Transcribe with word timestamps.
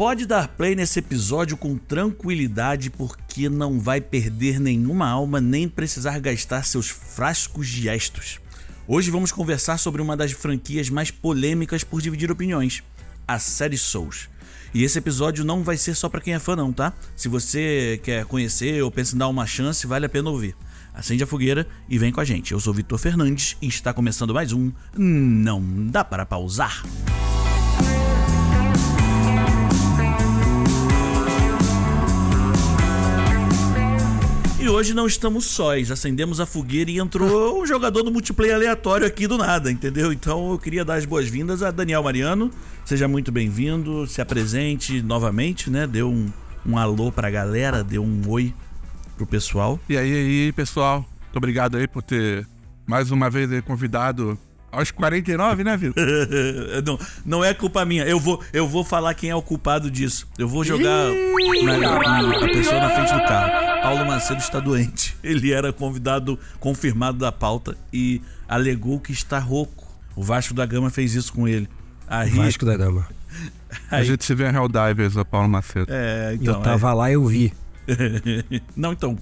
Pode 0.00 0.24
dar 0.24 0.48
play 0.48 0.74
nesse 0.74 0.98
episódio 0.98 1.58
com 1.58 1.76
tranquilidade, 1.76 2.88
porque 2.88 3.50
não 3.50 3.78
vai 3.78 4.00
perder 4.00 4.58
nenhuma 4.58 5.06
alma 5.06 5.42
nem 5.42 5.68
precisar 5.68 6.18
gastar 6.20 6.64
seus 6.64 6.88
frascos 6.88 7.68
de 7.68 7.86
estos. 7.86 8.40
Hoje 8.88 9.10
vamos 9.10 9.30
conversar 9.30 9.76
sobre 9.76 10.00
uma 10.00 10.16
das 10.16 10.32
franquias 10.32 10.88
mais 10.88 11.10
polêmicas 11.10 11.84
por 11.84 12.00
dividir 12.00 12.32
opiniões, 12.32 12.82
a 13.28 13.38
série 13.38 13.76
Souls. 13.76 14.30
E 14.72 14.84
esse 14.84 14.96
episódio 14.96 15.44
não 15.44 15.62
vai 15.62 15.76
ser 15.76 15.94
só 15.94 16.08
para 16.08 16.22
quem 16.22 16.32
é 16.32 16.38
fã 16.38 16.56
não, 16.56 16.72
tá? 16.72 16.94
Se 17.14 17.28
você 17.28 18.00
quer 18.02 18.24
conhecer 18.24 18.82
ou 18.82 18.90
pensa 18.90 19.14
em 19.14 19.18
dar 19.18 19.28
uma 19.28 19.46
chance, 19.46 19.86
vale 19.86 20.06
a 20.06 20.08
pena 20.08 20.30
ouvir. 20.30 20.56
Acende 20.94 21.24
a 21.24 21.26
fogueira 21.26 21.68
e 21.90 21.98
vem 21.98 22.10
com 22.10 22.22
a 22.22 22.24
gente. 22.24 22.52
Eu 22.52 22.60
sou 22.60 22.72
Vitor 22.72 22.98
Fernandes 22.98 23.54
e 23.60 23.68
está 23.68 23.92
começando 23.92 24.32
mais 24.32 24.50
um 24.50 24.72
Não 24.96 25.62
Dá 25.90 26.02
Para 26.02 26.24
Pausar. 26.24 26.86
E 34.60 34.68
hoje 34.68 34.92
não 34.92 35.06
estamos 35.06 35.46
sós, 35.46 35.90
acendemos 35.90 36.38
a 36.38 36.44
fogueira 36.44 36.90
e 36.90 36.98
entrou 36.98 37.62
um 37.62 37.66
jogador 37.66 38.02
do 38.02 38.12
multiplayer 38.12 38.54
aleatório 38.54 39.06
aqui 39.06 39.26
do 39.26 39.38
nada, 39.38 39.72
entendeu? 39.72 40.12
Então 40.12 40.50
eu 40.50 40.58
queria 40.58 40.84
dar 40.84 40.96
as 40.96 41.06
boas-vindas 41.06 41.62
a 41.62 41.70
Daniel 41.70 42.02
Mariano. 42.02 42.50
Seja 42.84 43.08
muito 43.08 43.32
bem-vindo, 43.32 44.06
se 44.06 44.20
apresente 44.20 45.00
novamente, 45.00 45.70
né? 45.70 45.86
Dê 45.86 46.02
um, 46.02 46.30
um 46.66 46.76
alô 46.76 47.10
pra 47.10 47.30
galera, 47.30 47.82
dê 47.82 47.98
um 47.98 48.20
oi 48.28 48.52
pro 49.16 49.26
pessoal. 49.26 49.80
E 49.88 49.96
aí, 49.96 50.12
aí, 50.12 50.52
pessoal, 50.52 51.06
muito 51.22 51.36
obrigado 51.38 51.78
aí 51.78 51.88
por 51.88 52.02
ter 52.02 52.46
mais 52.86 53.10
uma 53.10 53.30
vez 53.30 53.62
convidado 53.62 54.38
aos 54.70 54.90
49, 54.90 55.64
né, 55.64 55.74
Vitor? 55.74 56.04
não, 56.84 56.98
não 57.24 57.44
é 57.44 57.54
culpa 57.54 57.82
minha. 57.86 58.04
Eu 58.04 58.20
vou, 58.20 58.42
eu 58.52 58.68
vou 58.68 58.84
falar 58.84 59.14
quem 59.14 59.30
é 59.30 59.34
o 59.34 59.40
culpado 59.40 59.90
disso. 59.90 60.28
Eu 60.38 60.46
vou 60.46 60.62
jogar 60.62 61.08
na, 61.64 61.78
na, 61.78 62.44
a 62.44 62.48
pessoa 62.48 62.78
na 62.78 62.90
frente 62.90 63.14
do 63.14 63.26
carro. 63.26 63.69
Paulo 63.82 64.06
Macedo 64.06 64.40
está 64.40 64.60
doente. 64.60 65.16
Ele 65.22 65.52
era 65.52 65.72
convidado 65.72 66.38
confirmado 66.58 67.18
da 67.18 67.32
pauta 67.32 67.76
e 67.92 68.20
alegou 68.48 69.00
que 69.00 69.12
está 69.12 69.38
rouco. 69.38 69.88
O 70.14 70.22
Vasco 70.22 70.54
da 70.54 70.66
Gama 70.66 70.90
fez 70.90 71.14
isso 71.14 71.32
com 71.32 71.46
ele. 71.48 71.68
Aí, 72.06 72.30
Vasco 72.30 72.66
da 72.66 72.76
Gama. 72.76 73.06
Aí, 73.90 74.00
a 74.00 74.04
gente 74.04 74.24
se 74.24 74.34
vê 74.34 74.50
em 74.50 74.54
Helldivers, 74.54 75.16
o 75.16 75.24
Paulo 75.24 75.48
Macedo. 75.48 75.86
É, 75.88 76.34
então, 76.34 76.54
eu 76.54 76.60
tava 76.60 76.90
é. 76.90 76.92
lá 76.92 77.10
e 77.10 77.14
eu 77.14 77.24
vi. 77.24 77.52
não, 78.76 78.92
então, 78.92 79.16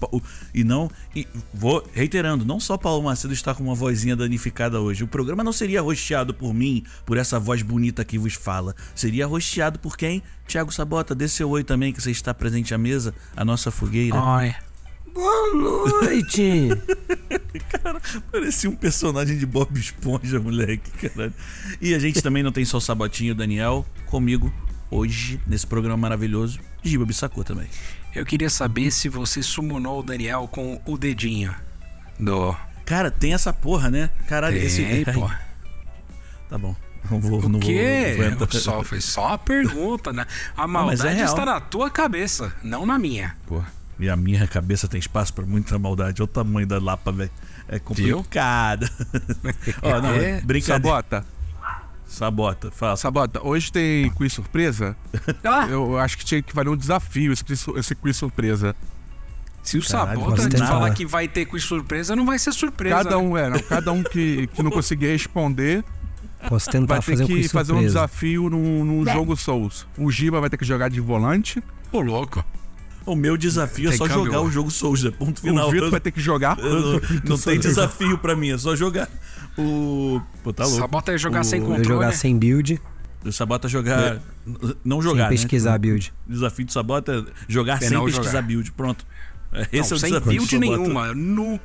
e 0.54 0.64
não, 0.64 0.90
e 1.14 1.26
vou 1.52 1.86
reiterando, 1.92 2.44
não 2.44 2.60
só 2.60 2.76
Paulo 2.76 3.02
Macedo 3.02 3.32
está 3.32 3.54
com 3.54 3.64
uma 3.64 3.74
vozinha 3.74 4.16
danificada 4.16 4.80
hoje. 4.80 5.04
O 5.04 5.08
programa 5.08 5.44
não 5.44 5.52
seria 5.52 5.80
rosteado 5.80 6.34
por 6.34 6.52
mim, 6.52 6.84
por 7.06 7.16
essa 7.16 7.38
voz 7.38 7.62
bonita 7.62 8.04
que 8.04 8.18
vos 8.18 8.34
fala. 8.34 8.74
Seria 8.94 9.26
rosteado 9.26 9.78
por 9.78 9.96
quem? 9.96 10.22
Tiago 10.46 10.72
Sabota, 10.72 11.14
dê 11.14 11.28
seu 11.28 11.50
oi 11.50 11.64
também, 11.64 11.92
que 11.92 12.00
você 12.00 12.10
está 12.10 12.32
presente 12.32 12.74
à 12.74 12.78
mesa, 12.78 13.14
a 13.36 13.44
nossa 13.44 13.70
fogueira. 13.70 14.20
Oi. 14.20 14.54
Boa 15.12 15.54
noite! 15.54 16.68
cara, 17.82 18.00
parecia 18.30 18.70
um 18.70 18.76
personagem 18.76 19.36
de 19.36 19.46
Bob 19.46 19.76
Esponja, 19.78 20.38
moleque, 20.38 21.08
cara. 21.08 21.32
E 21.80 21.92
a 21.92 21.98
gente 21.98 22.22
também 22.22 22.42
não 22.42 22.52
tem 22.52 22.64
só 22.64 22.76
o 22.76 22.80
Sabotinho, 22.80 23.32
o 23.32 23.36
Daniel, 23.36 23.84
comigo, 24.06 24.52
hoje, 24.90 25.40
nesse 25.46 25.66
programa 25.66 25.96
maravilhoso, 25.96 26.60
Giba 26.82 27.04
Bissacô 27.04 27.42
também. 27.42 27.66
Eu 28.14 28.24
queria 28.24 28.50
saber 28.50 28.90
se 28.90 29.08
você 29.08 29.42
summonou 29.42 30.00
o 30.00 30.02
Daniel 30.02 30.48
com 30.50 30.80
o 30.84 30.98
dedinho 30.98 31.54
do. 32.18 32.54
Cara, 32.84 33.10
tem 33.10 33.34
essa 33.34 33.52
porra, 33.52 33.90
né? 33.90 34.10
Caralho, 34.26 34.56
tem, 34.56 34.66
esse. 34.66 35.04
porra. 35.12 35.40
Tá 36.48 36.56
bom. 36.56 36.74
Não 37.10 37.20
vou, 37.20 37.44
o 37.44 37.48
não 37.48 37.60
quê? 37.60 38.16
Vou, 38.16 38.46
vou 38.46 38.60
só, 38.60 38.82
foi 38.82 39.00
só 39.00 39.34
a 39.34 39.38
pergunta, 39.38 40.12
né? 40.12 40.26
A 40.56 40.66
maldade 40.68 41.20
é 41.20 41.24
está 41.24 41.44
na 41.44 41.60
tua 41.60 41.90
cabeça, 41.90 42.52
não 42.62 42.84
na 42.84 42.98
minha. 42.98 43.36
Porra. 43.46 43.72
E 44.00 44.08
a 44.08 44.16
minha 44.16 44.46
cabeça 44.46 44.86
tem 44.86 45.00
espaço 45.00 45.32
para 45.34 45.44
muita 45.44 45.78
maldade. 45.78 46.22
Olha 46.22 46.24
o 46.24 46.28
tamanho 46.32 46.66
da 46.66 46.78
lapa, 46.78 47.10
velho. 47.10 47.30
É 47.68 47.78
complicado. 47.78 48.88
Ó, 49.82 50.00
não, 50.00 50.14
é, 50.14 50.40
brincadeira. 50.40 50.96
Sabota. 50.96 51.26
Sabota, 52.08 52.70
fala. 52.70 52.96
Sabota, 52.96 53.46
hoje 53.46 53.70
tem 53.70 54.10
quiz 54.10 54.32
surpresa? 54.32 54.96
Ah. 55.44 55.66
Eu 55.68 55.98
acho 55.98 56.16
que 56.18 56.24
tinha 56.24 56.42
que 56.42 56.54
valer 56.54 56.70
um 56.70 56.76
desafio 56.76 57.32
esse 57.32 57.44
quiz, 57.44 57.66
esse 57.76 57.94
quiz 57.94 58.16
surpresa. 58.16 58.74
Se 59.62 59.78
o 59.78 59.86
Caralho, 59.86 60.20
Sabota 60.20 60.48
te 60.48 60.58
falar 60.58 60.94
que 60.94 61.04
vai 61.04 61.28
ter 61.28 61.44
quiz 61.44 61.62
surpresa, 61.62 62.16
não 62.16 62.24
vai 62.24 62.38
ser 62.38 62.52
surpresa. 62.52 62.96
Cada 62.96 63.18
um, 63.18 63.36
é, 63.36 63.50
não, 63.50 63.58
cada 63.60 63.92
um 63.92 64.02
que, 64.02 64.46
que 64.48 64.62
não 64.62 64.70
conseguir 64.70 65.08
responder 65.08 65.84
Posso 66.48 66.70
tentar 66.70 66.94
vai 66.94 67.02
ter 67.02 67.12
fazer 67.12 67.26
que 67.26 67.48
fazer 67.48 67.72
um 67.72 67.80
desafio 67.80 68.48
num, 68.48 68.84
num 68.84 69.04
jogo 69.04 69.36
Souls. 69.36 69.86
O 69.96 70.10
Giba 70.10 70.40
vai 70.40 70.48
ter 70.48 70.56
que 70.56 70.64
jogar 70.64 70.88
de 70.88 71.00
volante. 71.00 71.62
Ô, 71.90 72.00
louco. 72.00 72.44
O 73.08 73.16
meu 73.16 73.36
desafio 73.36 73.88
é 73.88 73.96
só 73.96 74.06
jogar 74.06 74.42
o 74.42 74.50
jogo 74.50 74.70
Souls, 74.70 75.02
né? 75.02 75.10
ponto 75.10 75.40
final. 75.40 75.68
O 75.68 75.70
Vitor 75.70 75.90
vai 75.90 76.00
ter 76.00 76.10
que 76.10 76.20
jogar. 76.20 76.56
não, 76.58 77.00
não 77.24 77.38
tem 77.38 77.58
desafio 77.58 78.18
para 78.18 78.36
mim, 78.36 78.50
é 78.50 78.58
só 78.58 78.76
jogar. 78.76 79.08
O. 79.56 80.20
Pô, 80.44 80.52
tá 80.52 80.64
louco. 80.64 80.78
Sabota 80.78 81.12
é 81.12 81.18
jogar 81.18 81.40
o... 81.40 81.44
sem 81.44 81.60
controle. 81.60 81.84
jogar 81.84 82.12
sem 82.12 82.38
build. 82.38 82.80
O 83.24 83.32
Sabota 83.32 83.66
é 83.66 83.70
jogar. 83.70 84.16
É. 84.16 84.20
Não 84.84 85.02
jogar. 85.02 85.28
Sem 85.28 85.38
pesquisar 85.38 85.72
né? 85.72 85.78
build. 85.78 86.12
O 86.28 86.32
desafio 86.32 86.66
do 86.66 86.72
Sabota 86.72 87.12
é 87.12 87.32
jogar 87.48 87.80
sem 87.80 88.04
pesquisar 88.04 88.22
jogar. 88.22 88.42
build. 88.42 88.72
Pronto. 88.72 89.06
Esse 89.72 89.90
não, 89.90 89.96
é 89.96 89.98
o 89.98 89.98
sem 89.98 90.20
build 90.20 90.58
nenhuma. 90.58 91.14
Nu. 91.14 91.58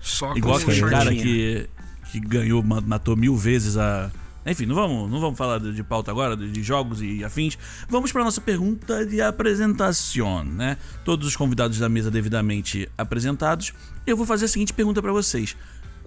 Só 0.00 0.34
Igual 0.36 0.58
aquele 0.58 0.80
cara 0.82 1.14
que, 1.14 1.68
que 2.10 2.20
ganhou, 2.20 2.62
matou 2.62 3.16
mil 3.16 3.36
vezes 3.36 3.76
a. 3.76 4.10
Enfim, 4.46 4.66
não 4.66 4.74
vamos, 4.74 5.10
não 5.10 5.20
vamos 5.20 5.36
falar 5.36 5.58
de, 5.58 5.74
de 5.74 5.82
pauta 5.82 6.10
agora, 6.10 6.36
de, 6.36 6.50
de, 6.50 6.62
jogos 6.62 7.02
e 7.02 7.22
afins. 7.22 7.58
Vamos 7.88 8.12
para 8.12 8.24
nossa 8.24 8.40
pergunta 8.40 9.04
de 9.04 9.20
apresentação, 9.20 10.44
né? 10.44 10.78
Todos 11.04 11.26
os 11.26 11.36
convidados 11.36 11.78
da 11.78 11.88
mesa 11.88 12.10
devidamente 12.10 12.88
apresentados. 12.96 13.72
Eu 14.06 14.16
vou 14.16 14.24
fazer 14.24 14.46
a 14.46 14.48
seguinte 14.48 14.72
pergunta 14.72 15.02
para 15.02 15.12
vocês 15.12 15.56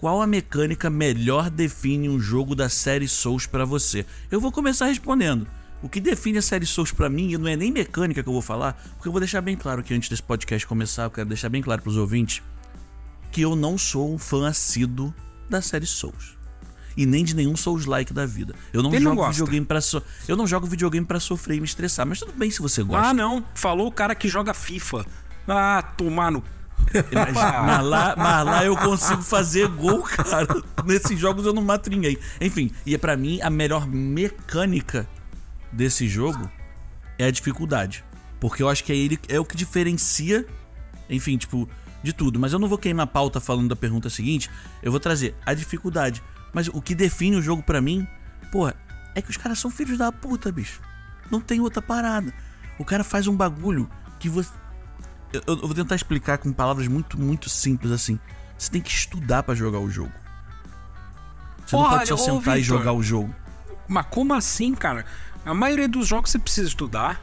qual 0.02 0.20
a 0.20 0.26
mecânica 0.26 0.90
melhor 0.90 1.48
define 1.52 2.10
um 2.10 2.20
jogo 2.20 2.56
da 2.56 2.68
série 2.68 3.08
Souls 3.08 3.46
para 3.46 3.64
você? 3.66 4.04
Eu 4.32 4.42
vou 4.42 4.52
começar 4.52 4.88
respondendo. 4.88 5.46
O 5.84 5.88
que 5.88 6.02
define 6.02 6.40
a 6.40 6.42
série 6.42 6.66
Souls 6.66 6.92
para 6.92 7.08
mim, 7.08 7.32
e 7.32 7.38
não 7.38 7.48
é 7.48 7.56
nem 7.56 7.72
mecânica 7.72 8.24
que 8.24 8.28
eu 8.28 8.34
vou 8.34 8.42
falar, 8.42 8.74
porque 8.96 9.08
eu 9.08 9.12
vou 9.12 9.22
deixar 9.22 9.42
bem 9.42 9.56
claro 9.56 9.84
que 9.84 9.94
antes 9.94 10.10
desse 10.10 10.24
podcast 10.24 10.66
começar, 10.66 11.04
eu 11.04 11.12
quero 11.12 11.30
deixar 11.30 11.50
bem 11.50 11.62
claro 11.62 11.84
para 11.84 11.90
os 11.92 11.98
ouvintes 11.98 12.42
que 13.32 13.42
eu 13.42 13.56
não 13.56 13.78
sou 13.78 14.12
um 14.12 14.18
fã 14.18 14.48
assíduo 14.48 15.14
da 15.48 15.62
série 15.62 15.86
Souls. 15.86 16.41
E 16.96 17.06
nem 17.06 17.24
de 17.24 17.36
nenhum 17.36 17.56
Souls-like 17.56 18.14
da 18.14 18.26
vida. 18.26 18.54
Eu 18.74 18.84
não 18.84 18.94
Ele 18.94 19.04
jogo 19.04 19.22
não 19.22 19.32
videogame 19.32 19.66
para 19.66 19.82
so... 19.82 20.02
Eu 20.28 20.36
não 20.36 20.46
jogo 20.46 20.68
videogame 20.68 21.06
para 21.06 21.20
sofrer 21.20 21.58
e 21.58 21.60
me 21.60 21.66
estressar, 21.66 22.06
mas 22.06 22.20
tudo 22.20 22.34
bem 22.34 22.52
se 22.52 22.62
você 22.62 22.84
gosta. 22.84 23.08
Ah, 23.08 23.14
não. 23.14 23.44
Falou 23.56 23.88
o 23.88 23.92
cara 23.92 24.14
que 24.14 24.28
joga 24.28 24.54
FIFA. 24.54 25.06
Ah, 25.48 25.82
tomar 25.98 26.32
no 26.32 26.44
mas, 27.14 27.34
mas, 27.34 27.86
lá, 27.86 28.16
mas 28.18 28.46
lá 28.46 28.66
eu 28.66 28.76
consigo 28.76 29.22
fazer 29.22 29.68
gol, 29.68 30.02
cara. 30.02 30.48
Nesses 30.86 31.18
jogos 31.18 31.46
eu 31.46 31.54
não 31.54 31.62
mato 31.62 31.90
ninguém. 31.90 32.18
Enfim, 32.40 32.72
e 32.86 32.94
é 32.94 32.98
para 32.98 33.16
mim 33.16 33.40
a 33.42 33.50
melhor 33.50 33.88
mecânica 33.88 35.08
desse 35.72 36.08
jogo 36.08 36.50
é 37.18 37.26
a 37.26 37.32
dificuldade. 37.32 38.04
Porque 38.40 38.64
eu 38.64 38.70
acho 38.70 38.84
que 38.84 38.92
é 38.92 38.96
ele 38.96 39.20
é 39.30 39.40
o 39.40 39.46
que 39.46 39.56
diferencia, 39.56 40.46
enfim, 41.10 41.38
tipo, 41.38 41.70
de 42.04 42.12
tudo. 42.12 42.40
Mas 42.40 42.54
eu 42.54 42.60
não 42.60 42.68
vou 42.68 42.78
queimar 42.78 43.04
a 43.04 43.08
pauta 43.08 43.40
falando 43.40 43.70
da 43.70 43.76
pergunta 43.76 44.10
seguinte. 44.10 44.50
Eu 44.82 44.92
vou 44.92 45.00
trazer 45.00 45.36
a 45.46 45.54
dificuldade. 45.54 46.22
Mas 46.54 46.68
o 46.68 46.82
que 46.82 46.94
define 46.94 47.38
o 47.38 47.42
jogo 47.42 47.64
para 47.64 47.82
mim, 47.82 48.08
porra, 48.52 48.76
é 49.16 49.22
que 49.22 49.30
os 49.30 49.38
caras 49.38 49.60
são 49.60 49.72
filhos 49.72 49.98
da 49.98 50.12
puta, 50.12 50.52
bicho. 50.52 50.82
Não 51.30 51.40
tem 51.40 51.60
outra 51.60 51.82
parada. 51.82 52.34
O 52.78 52.86
cara 52.86 53.04
faz 53.04 53.28
um 53.28 53.36
bagulho 53.36 53.90
que 54.20 54.28
você 54.28 54.52
eu, 55.34 55.42
eu, 55.48 55.58
vou 55.58 55.74
tentar 55.74 55.96
explicar 55.96 56.38
com 56.38 56.52
palavras 56.52 56.88
muito, 56.88 57.20
muito 57.20 57.50
simples 57.50 57.92
assim. 57.92 58.20
Você 58.58 58.70
tem 58.70 58.82
que 58.82 58.92
estudar 58.92 59.44
para 59.44 59.56
jogar 59.56 59.80
o 59.80 59.90
jogo. 59.90 60.12
Você 61.66 61.76
não 61.76 61.90
pode 61.90 62.10
só 62.10 62.18
sentar 62.18 62.36
Victor, 62.36 62.58
e 62.58 62.64
jogar 62.64 62.94
o 62.94 63.02
jogo. 63.02 63.34
Mas 63.88 64.06
como 64.10 64.34
assim, 64.34 64.76
cara? 64.76 65.06
A 65.46 65.54
maioria 65.54 65.88
dos 65.88 66.08
jogos 66.08 66.32
você 66.32 66.38
precisa 66.38 66.68
estudar 66.68 67.22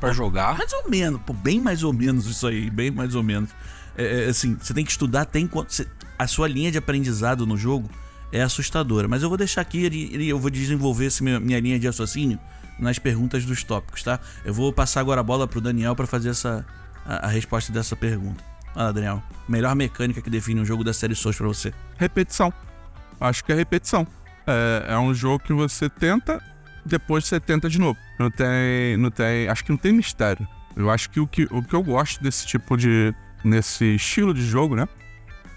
para 0.00 0.12
jogar. 0.12 0.58
Mais 0.58 0.72
ou 0.72 0.90
menos, 0.90 1.20
pô, 1.22 1.32
bem 1.32 1.60
mais 1.60 1.82
ou 1.82 1.92
menos 1.92 2.26
isso 2.26 2.46
aí, 2.46 2.68
bem 2.70 2.90
mais 2.90 3.14
ou 3.14 3.22
menos. 3.22 3.50
É, 3.96 4.24
é, 4.24 4.28
assim, 4.28 4.56
você 4.60 4.74
tem 4.74 4.84
que 4.84 4.90
estudar 4.90 5.24
tem 5.24 5.46
quanto. 5.46 5.86
a 6.18 6.26
sua 6.26 6.48
linha 6.48 6.72
de 6.72 6.78
aprendizado 6.78 7.46
no 7.46 7.56
jogo 7.56 7.88
é 8.34 8.42
assustadora. 8.42 9.06
Mas 9.06 9.22
eu 9.22 9.28
vou 9.28 9.38
deixar 9.38 9.60
aqui 9.60 9.86
e 9.88 10.28
eu 10.28 10.38
vou 10.38 10.50
desenvolver 10.50 11.08
minha, 11.20 11.60
linha 11.60 11.78
de 11.78 11.86
raciocínio 11.86 12.38
nas 12.78 12.98
perguntas 12.98 13.44
dos 13.44 13.62
tópicos, 13.62 14.02
tá? 14.02 14.18
Eu 14.44 14.52
vou 14.52 14.72
passar 14.72 15.00
agora 15.00 15.20
a 15.20 15.24
bola 15.24 15.46
pro 15.46 15.60
Daniel 15.60 15.94
para 15.94 16.06
fazer 16.06 16.30
essa, 16.30 16.66
a, 17.06 17.26
a 17.26 17.28
resposta 17.28 17.72
dessa 17.72 17.94
pergunta. 17.94 18.42
Olha, 18.74 18.92
Daniel, 18.92 19.22
melhor 19.48 19.76
mecânica 19.76 20.20
que 20.20 20.28
define 20.28 20.60
um 20.60 20.64
jogo 20.64 20.82
da 20.82 20.92
série 20.92 21.14
Souls 21.14 21.36
pra 21.36 21.46
você? 21.46 21.72
Repetição. 21.96 22.52
Acho 23.20 23.44
que 23.44 23.52
é 23.52 23.54
repetição. 23.54 24.04
É, 24.46 24.86
é 24.94 24.98
um 24.98 25.14
jogo 25.14 25.44
que 25.44 25.52
você 25.52 25.88
tenta, 25.88 26.42
depois 26.84 27.24
você 27.26 27.38
tenta 27.38 27.70
de 27.70 27.78
novo. 27.78 27.96
Não 28.18 28.30
tem. 28.30 28.96
Não 28.96 29.10
tem. 29.12 29.48
Acho 29.48 29.64
que 29.64 29.70
não 29.70 29.78
tem 29.78 29.92
mistério. 29.92 30.46
Eu 30.76 30.90
acho 30.90 31.08
que 31.08 31.20
o 31.20 31.26
que, 31.26 31.44
o 31.52 31.62
que 31.62 31.74
eu 31.74 31.82
gosto 31.84 32.20
desse 32.20 32.44
tipo 32.44 32.76
de. 32.76 33.14
nesse 33.44 33.94
estilo 33.94 34.34
de 34.34 34.44
jogo, 34.44 34.74
né? 34.74 34.88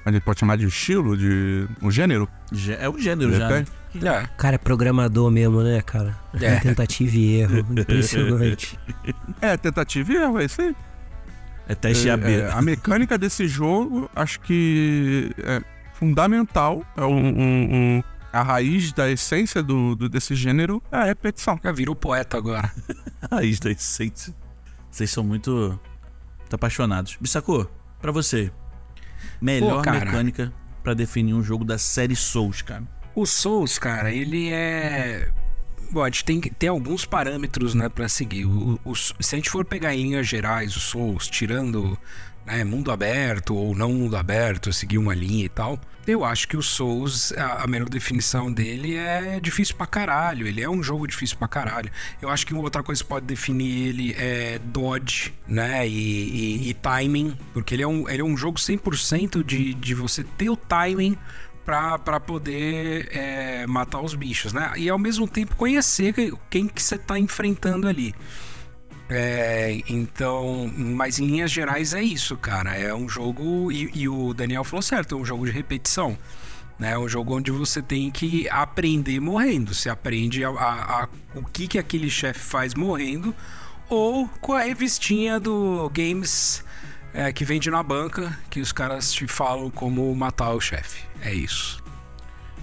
A 0.07 0.11
gente 0.11 0.21
pode 0.23 0.39
chamar 0.39 0.55
de 0.55 0.65
estilo, 0.65 1.17
de 1.17 1.67
um 1.81 1.91
gênero. 1.91 2.29
É 2.79 2.87
o 2.87 2.97
gênero 2.97 3.35
já. 3.35 3.49
Né? 3.49 3.65
É. 3.95 4.25
Cara, 4.37 4.55
é 4.55 4.57
programador 4.57 5.29
mesmo, 5.29 5.61
né, 5.61 5.81
cara? 5.81 6.17
É. 6.39 6.55
Tentativa 6.63 7.13
e 7.13 7.41
erro. 7.41 7.59
Impressionante. 7.59 8.79
É, 9.41 9.57
tentativa 9.57 10.13
e 10.13 10.15
erro, 10.15 10.39
é 10.39 10.45
isso 10.45 10.61
aí. 10.61 10.73
É 11.67 11.75
teste 11.75 12.07
é, 12.07 12.13
AB. 12.13 12.31
É, 12.31 12.51
a 12.53 12.61
mecânica 12.61 13.17
desse 13.17 13.49
jogo, 13.49 14.09
acho 14.15 14.39
que 14.39 15.29
é 15.39 15.61
fundamental. 15.95 16.85
É 16.95 17.03
um, 17.03 17.17
um, 17.17 17.75
um 17.75 18.03
a 18.31 18.41
raiz 18.41 18.93
da 18.93 19.11
essência 19.11 19.61
do, 19.61 19.93
do, 19.93 20.07
desse 20.07 20.35
gênero 20.35 20.81
é 20.89 20.95
a 20.95 21.03
repetição. 21.03 21.59
Já 21.61 21.71
virou 21.73 21.93
poeta 21.93 22.37
agora. 22.37 22.71
a 23.29 23.35
raiz 23.35 23.59
da 23.59 23.69
essência. 23.69 24.33
Vocês 24.89 25.11
são 25.11 25.23
muito, 25.25 25.77
muito 26.39 26.53
apaixonados. 26.53 27.17
Bissacô, 27.19 27.67
pra 27.99 28.13
você, 28.13 28.49
melhor 29.41 29.83
Pô, 29.83 29.91
mecânica 29.91 30.53
para 30.83 30.93
definir 30.93 31.33
um 31.33 31.43
jogo 31.43 31.65
da 31.65 31.77
série 31.77 32.15
Souls, 32.15 32.61
cara? 32.61 32.83
O 33.15 33.25
Souls, 33.25 33.77
cara, 33.77 34.11
ele 34.11 34.49
é. 34.49 35.29
Bom, 35.91 36.03
a 36.03 36.07
gente 36.07 36.23
tem, 36.23 36.39
tem 36.41 36.69
alguns 36.69 37.05
parâmetros 37.05 37.73
né, 37.73 37.89
para 37.89 38.07
seguir. 38.07 38.45
O, 38.45 38.79
o, 38.83 38.95
se 38.95 39.35
a 39.35 39.35
gente 39.35 39.49
for 39.49 39.65
pegar 39.65 39.93
em 39.95 40.03
linhas 40.03 40.27
gerais 40.27 40.75
o 40.75 40.79
Souls, 40.79 41.27
tirando 41.27 41.97
né, 42.47 42.63
mundo 42.63 42.91
aberto 42.91 43.53
ou 43.53 43.75
não 43.75 43.91
mundo 43.91 44.15
aberto, 44.15 44.71
seguir 44.71 44.97
uma 44.97 45.13
linha 45.13 45.45
e 45.45 45.49
tal. 45.49 45.79
Eu 46.07 46.23
acho 46.23 46.47
que 46.47 46.55
o 46.55 46.63
Souls, 46.63 47.33
a, 47.33 47.67
melhor 47.67 47.89
definição 47.89 48.49
dele 48.49 48.95
é 48.95 49.41
difícil 49.41 49.75
pra 49.75 49.85
caralho. 49.85 50.47
Ele 50.47 50.61
é 50.61 50.69
um 50.69 50.81
jogo 50.81 51.05
difícil 51.05 51.37
pra 51.37 51.49
caralho. 51.49 51.91
Eu 52.21 52.29
acho 52.29 52.47
que 52.47 52.53
outra 52.53 52.81
coisa 52.81 53.03
que 53.03 53.09
pode 53.09 53.25
definir 53.25 53.89
ele 53.89 54.15
é 54.17 54.57
dodge, 54.63 55.33
né? 55.45 55.85
E, 55.85 55.91
e, 55.91 56.69
e 56.69 56.73
timing. 56.75 57.37
Porque 57.53 57.75
ele 57.75 57.83
é 57.83 57.87
um, 57.87 58.07
ele 58.07 58.21
é 58.21 58.25
um 58.25 58.37
jogo 58.37 58.57
100% 58.57 59.43
de, 59.43 59.73
de 59.73 59.93
você 59.93 60.23
ter 60.23 60.49
o 60.49 60.55
timing 60.55 61.17
para 61.65 62.17
poder 62.21 63.09
é, 63.11 63.67
matar 63.67 63.99
os 63.99 64.15
bichos, 64.15 64.53
né? 64.53 64.71
E 64.77 64.87
ao 64.87 64.97
mesmo 64.97 65.27
tempo 65.27 65.57
conhecer 65.57 66.13
quem 66.49 66.69
que 66.69 66.81
você 66.81 66.95
está 66.95 67.19
enfrentando 67.19 67.85
ali. 67.85 68.15
É, 69.09 69.81
então, 69.87 70.69
mas 70.75 71.17
em 71.17 71.27
linhas 71.27 71.51
gerais 71.51 71.93
é 71.93 72.03
isso, 72.03 72.35
cara. 72.35 72.75
É 72.75 72.93
um 72.93 73.07
jogo, 73.07 73.71
e, 73.71 73.89
e, 73.93 74.09
o 74.09 74.33
Daniel 74.33 74.63
falou 74.63 74.81
certo, 74.81 75.15
é 75.15 75.17
um 75.17 75.25
jogo 75.25 75.45
de 75.45 75.51
repetição. 75.51 76.17
Né? 76.77 76.91
É 76.91 76.99
um 76.99 77.07
jogo 77.07 77.35
onde 77.35 77.49
você 77.49 77.81
tem 77.81 78.11
que 78.11 78.49
aprender 78.49 79.19
morrendo. 79.19 79.73
Você 79.73 79.89
aprende 79.89 80.43
a, 80.43 80.49
a, 80.49 81.03
a 81.03 81.09
o 81.35 81.43
que, 81.43 81.67
que 81.67 81.79
aquele 81.79 82.09
chefe 82.09 82.39
faz 82.39 82.73
morrendo, 82.73 83.33
ou 83.89 84.27
com 84.41 84.53
a 84.53 84.61
revistinha 84.61 85.39
do 85.39 85.89
Games 85.93 86.63
é, 87.13 87.31
que 87.31 87.45
vende 87.45 87.71
na 87.71 87.81
banca, 87.81 88.37
que 88.49 88.59
os 88.59 88.71
caras 88.71 89.13
te 89.13 89.25
falam 89.25 89.69
como 89.69 90.13
matar 90.13 90.51
o 90.51 90.59
chefe. 90.59 91.03
É 91.21 91.33
isso. 91.33 91.81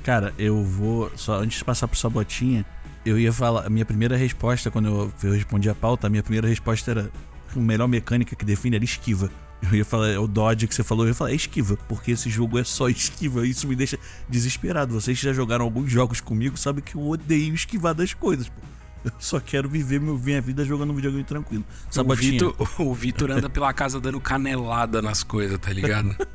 Cara, 0.02 0.35
eu 0.38 0.62
vou. 0.62 1.11
Só 1.17 1.41
antes 1.41 1.58
de 1.58 1.64
passar 1.64 1.88
pro 1.88 1.99
Sabotinha, 1.99 2.64
eu 3.05 3.19
ia 3.19 3.33
falar, 3.33 3.67
a 3.67 3.71
minha 3.71 3.85
primeira 3.85 4.17
resposta, 4.17 4.71
quando 4.71 4.89
eu, 4.89 5.12
eu 5.23 5.33
respondi 5.33 5.69
a 5.69 5.75
pauta, 5.75 6.06
a 6.06 6.11
minha 6.11 6.23
primeira 6.23 6.49
resposta 6.49 6.91
era 6.91 7.11
a 7.55 7.59
melhor 7.59 7.87
mecânica 7.87 8.35
que 8.35 8.45
define 8.45 8.77
era 8.77 8.85
esquiva. 8.85 9.31
Eu 9.62 9.75
ia 9.77 9.85
falar, 9.85 10.09
é 10.09 10.19
o 10.19 10.27
Dodge 10.27 10.67
que 10.67 10.75
você 10.75 10.83
falou, 10.83 11.05
eu 11.05 11.09
ia 11.09 11.15
falar, 11.15 11.31
é 11.31 11.35
esquiva, 11.35 11.77
porque 11.89 12.11
esse 12.11 12.29
jogo 12.29 12.59
é 12.59 12.65
só 12.65 12.89
esquiva. 12.91 13.47
Isso 13.47 13.67
me 13.67 13.77
deixa 13.77 13.99
desesperado. 14.29 14.99
Vocês 14.99 15.19
já 15.19 15.33
jogaram 15.33 15.65
alguns 15.65 15.91
jogos 15.91 16.21
comigo 16.21 16.56
sabem 16.56 16.83
que 16.83 16.97
eu 16.97 17.06
odeio 17.06 17.55
esquivar 17.55 17.95
das 17.95 18.12
coisas, 18.12 18.49
pô. 18.49 18.74
Eu 19.05 19.12
só 19.19 19.39
quero 19.39 19.69
viver 19.69 20.01
minha 20.01 20.41
vida 20.41 20.65
jogando 20.65 20.91
um 20.91 20.95
videogame 20.95 21.25
tranquilo. 21.25 21.65
Sabatinho. 21.91 22.55
O 22.79 22.95
Vitor 22.95 23.31
anda 23.31 23.49
pela 23.49 23.73
casa 23.73 24.01
dando 24.01 24.21
canelada 24.21 25.01
nas 25.03 25.23
coisas, 25.23 25.59
tá 25.59 25.73
ligado? 25.73 26.17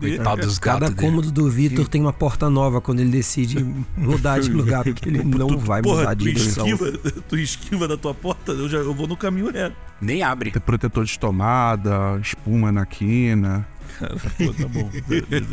Coitado 0.00 0.40
dos 0.40 0.58
Cada 0.58 0.90
cômodo 0.90 1.30
do 1.30 1.50
Vitor 1.50 1.86
tem 1.86 2.00
uma 2.00 2.12
porta 2.12 2.48
nova 2.48 2.80
quando 2.80 3.00
ele 3.00 3.10
decide 3.10 3.62
mudar 3.94 4.40
de 4.40 4.50
lugar, 4.50 4.84
porque 4.84 5.06
ele 5.06 5.22
não 5.22 5.48
tu, 5.48 5.58
vai 5.58 5.82
porra, 5.82 5.98
mudar 5.98 6.14
de 6.14 6.32
direção. 6.32 6.66
Esquiva, 6.66 6.98
tu 7.28 7.36
esquiva 7.36 7.86
da 7.86 7.96
tua 7.96 8.14
porta, 8.14 8.52
eu, 8.52 8.68
já, 8.70 8.78
eu 8.78 8.94
vou 8.94 9.06
no 9.06 9.16
caminho 9.16 9.50
reto. 9.50 9.76
Nem 10.00 10.22
abre. 10.22 10.50
Tem 10.50 10.62
protetor 10.62 11.04
de 11.04 11.18
tomada, 11.18 12.18
espuma 12.22 12.72
na 12.72 12.86
quina. 12.86 13.68
Cara, 13.98 14.14
pô, 14.14 14.52
tá 14.54 14.66
bom. 14.66 14.90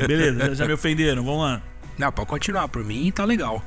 Beleza, 0.08 0.56
já 0.56 0.66
me 0.66 0.74
ofenderam, 0.74 1.24
vamos 1.24 1.42
lá. 1.42 1.62
Não, 1.98 2.12
pode 2.12 2.30
continuar, 2.30 2.70
por 2.70 2.84
mim 2.84 3.12
tá 3.12 3.25
legal. 3.25 3.62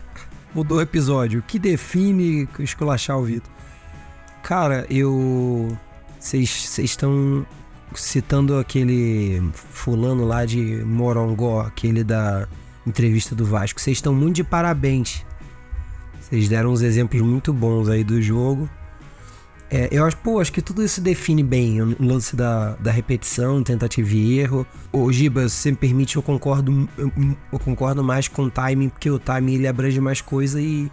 Mudou 0.57 0.79
o 0.79 0.81
episódio. 0.81 1.41
O 1.41 1.43
que 1.43 1.59
define 1.59 2.49
esculachar 2.61 3.19
o 3.19 3.25
Vitor? 3.25 3.53
Cara, 4.43 4.87
eu. 4.89 5.77
Vocês 6.19 6.79
estão 6.79 7.45
citando 7.95 8.59
aquele 8.59 9.43
fulano 9.53 10.25
lá 10.25 10.47
de 10.47 10.83
Morongó, 10.83 11.61
aquele 11.61 12.03
da 12.03 12.49
entrevista 12.87 13.35
do 13.35 13.45
Vasco. 13.45 13.79
Vocês 13.79 13.99
estão 13.99 14.15
muito 14.15 14.37
de 14.37 14.45
parabéns. 14.45 15.27
Vocês 16.19 16.49
deram 16.49 16.71
uns 16.71 16.81
exemplos 16.81 17.21
muito 17.21 17.53
bons 17.53 17.91
aí 17.91 18.03
do 18.03 18.23
jogo. 18.23 18.67
É, 19.71 19.89
eu 19.91 20.05
acho, 20.05 20.17
pô, 20.19 20.41
acho 20.41 20.53
que 20.53 20.63
tudo 20.63 20.83
isso 20.83 21.01
define 21.01 21.43
bem 21.43 21.83
o 21.83 21.97
lance 21.99 22.37
da, 22.37 22.77
da 22.77 22.91
repetição, 22.91 23.63
tentativa 23.63 24.09
e 24.15 24.39
erro. 24.39 24.67
Ô, 24.93 25.11
Giba, 25.11 25.49
se 25.49 25.57
você 25.57 25.71
me 25.73 25.77
permite, 25.77 26.17
eu 26.17 26.23
concordo, 26.23 26.89
eu, 26.97 27.13
eu, 27.53 27.59
concordo 27.59 28.03
mais 28.03 28.29
com 28.29 28.45
o 28.45 28.51
timing, 28.51 28.89
porque 28.89 29.11
o 29.11 29.19
timing 29.19 29.55
ele 29.55 29.67
abrange 29.67 30.01
mais 30.01 30.21
coisa 30.21 30.61
e, 30.61 30.91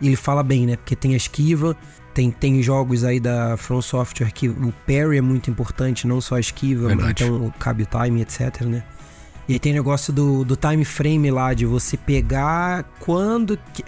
e 0.00 0.06
ele 0.06 0.16
fala 0.16 0.44
bem, 0.44 0.64
né? 0.64 0.76
Porque 0.76 0.94
tem 0.94 1.14
a 1.14 1.16
esquiva, 1.16 1.76
tem, 2.12 2.30
tem 2.30 2.62
jogos 2.62 3.02
aí 3.02 3.18
da 3.18 3.56
From 3.56 3.82
Software 3.82 4.30
que 4.30 4.48
o 4.48 4.72
parry 4.86 5.18
é 5.18 5.20
muito 5.20 5.50
importante, 5.50 6.06
não 6.06 6.20
só 6.20 6.36
a 6.36 6.40
esquiva, 6.40 6.88
Verdade. 6.88 7.24
então 7.24 7.52
cabe 7.58 7.82
o 7.82 7.86
time, 7.86 8.22
etc, 8.22 8.60
né? 8.62 8.84
E 9.48 9.54
aí 9.54 9.58
tem 9.58 9.72
negócio 9.72 10.12
do, 10.12 10.44
do 10.44 10.56
time 10.56 10.84
frame 10.84 11.30
lá, 11.30 11.52
de 11.52 11.66
você 11.66 11.96
pegar 11.96 12.84
quando. 13.00 13.58
Que... 13.74 13.84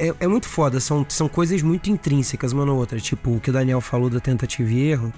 É, 0.00 0.14
é 0.20 0.26
muito 0.26 0.48
foda, 0.48 0.80
são, 0.80 1.04
são 1.10 1.28
coisas 1.28 1.60
muito 1.60 1.90
intrínsecas 1.90 2.52
uma 2.52 2.64
na 2.64 2.72
outra. 2.72 2.98
Tipo, 2.98 3.36
o 3.36 3.40
que 3.40 3.50
o 3.50 3.52
Daniel 3.52 3.82
falou 3.82 4.08
da 4.08 4.18
tentativa 4.18 4.70
e 4.70 4.88
erro. 4.88 5.12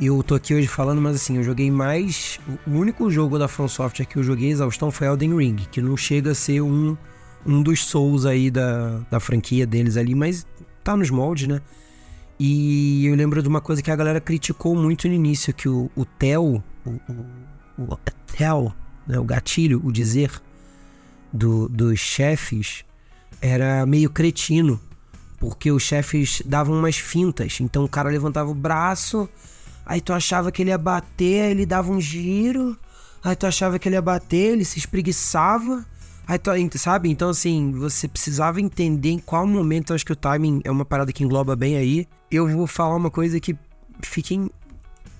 Eu 0.00 0.22
tô 0.22 0.36
aqui 0.36 0.54
hoje 0.54 0.68
falando, 0.68 1.02
mas 1.02 1.16
assim, 1.16 1.38
eu 1.38 1.42
joguei 1.42 1.72
mais. 1.72 2.38
O 2.64 2.70
único 2.70 3.10
jogo 3.10 3.36
da 3.36 3.48
From 3.48 3.66
Software 3.66 4.06
que 4.06 4.16
eu 4.16 4.22
joguei 4.22 4.50
exaustão 4.50 4.92
foi 4.92 5.08
Elden 5.08 5.36
Ring, 5.36 5.56
que 5.72 5.82
não 5.82 5.96
chega 5.96 6.30
a 6.30 6.34
ser 6.36 6.60
um, 6.60 6.96
um 7.44 7.60
dos 7.60 7.84
Souls 7.84 8.24
aí 8.24 8.48
da, 8.48 9.00
da 9.10 9.18
franquia 9.18 9.66
deles 9.66 9.96
ali, 9.96 10.14
mas 10.14 10.46
tá 10.84 10.96
nos 10.96 11.10
moldes, 11.10 11.48
né? 11.48 11.60
E 12.38 13.06
eu 13.06 13.16
lembro 13.16 13.42
de 13.42 13.48
uma 13.48 13.60
coisa 13.60 13.82
que 13.82 13.90
a 13.90 13.96
galera 13.96 14.20
criticou 14.20 14.76
muito 14.76 15.08
no 15.08 15.14
início, 15.14 15.52
que 15.52 15.68
o, 15.68 15.90
o 15.96 16.04
TEL, 16.04 16.62
o, 16.86 16.90
o, 16.90 17.88
o 17.92 18.72
né, 19.04 19.18
o 19.18 19.24
gatilho, 19.24 19.80
o 19.84 19.90
dizer 19.90 20.30
do, 21.32 21.68
dos 21.68 21.98
chefes 21.98 22.84
era 23.40 23.84
meio 23.86 24.10
cretino, 24.10 24.80
porque 25.38 25.70
os 25.70 25.82
chefes 25.82 26.42
davam 26.44 26.78
umas 26.78 26.96
fintas. 26.96 27.58
Então 27.60 27.84
o 27.84 27.88
cara 27.88 28.10
levantava 28.10 28.50
o 28.50 28.54
braço, 28.54 29.28
aí 29.86 30.00
tu 30.00 30.12
achava 30.12 30.52
que 30.52 30.62
ele 30.62 30.70
ia 30.70 30.78
bater, 30.78 31.50
ele 31.50 31.66
dava 31.66 31.90
um 31.90 32.00
giro, 32.00 32.76
aí 33.22 33.36
tu 33.36 33.46
achava 33.46 33.78
que 33.78 33.88
ele 33.88 33.96
ia 33.96 34.02
bater, 34.02 34.52
ele 34.52 34.64
se 34.64 34.78
espreguiçava 34.78 35.84
Aí, 36.28 36.38
sabe? 36.76 37.08
Então, 37.08 37.30
assim, 37.30 37.72
você 37.72 38.06
precisava 38.06 38.60
entender 38.60 39.08
em 39.08 39.18
qual 39.18 39.46
momento. 39.46 39.94
Acho 39.94 40.04
que 40.04 40.12
o 40.12 40.16
timing 40.16 40.60
é 40.62 40.70
uma 40.70 40.84
parada 40.84 41.10
que 41.10 41.24
engloba 41.24 41.56
bem 41.56 41.78
aí. 41.78 42.06
Eu 42.30 42.46
vou 42.46 42.66
falar 42.66 42.96
uma 42.96 43.10
coisa 43.10 43.40
que 43.40 43.56
fiquem 44.02 44.50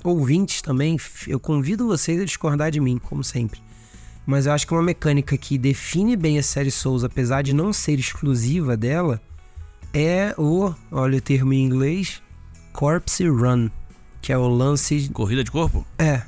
ouvintes 0.04 0.60
também. 0.60 0.98
Eu 1.26 1.40
convido 1.40 1.86
vocês 1.86 2.20
a 2.20 2.26
discordar 2.26 2.70
de 2.70 2.78
mim, 2.78 2.98
como 2.98 3.24
sempre. 3.24 3.58
Mas 4.28 4.44
eu 4.44 4.52
acho 4.52 4.66
que 4.66 4.74
uma 4.74 4.82
mecânica 4.82 5.38
que 5.38 5.56
define 5.56 6.14
bem 6.14 6.38
a 6.38 6.42
série 6.42 6.70
Souls, 6.70 7.02
apesar 7.02 7.40
de 7.40 7.54
não 7.54 7.72
ser 7.72 7.98
exclusiva 7.98 8.76
dela, 8.76 9.22
é 9.90 10.34
o, 10.36 10.70
olha 10.92 11.16
o 11.16 11.20
termo 11.22 11.54
em 11.54 11.64
inglês, 11.64 12.22
Corpse 12.70 13.26
Run, 13.26 13.70
que 14.20 14.30
é 14.30 14.36
o 14.36 14.46
lance. 14.46 15.08
Corrida 15.14 15.42
de 15.42 15.50
corpo? 15.50 15.82
É. 15.98 16.20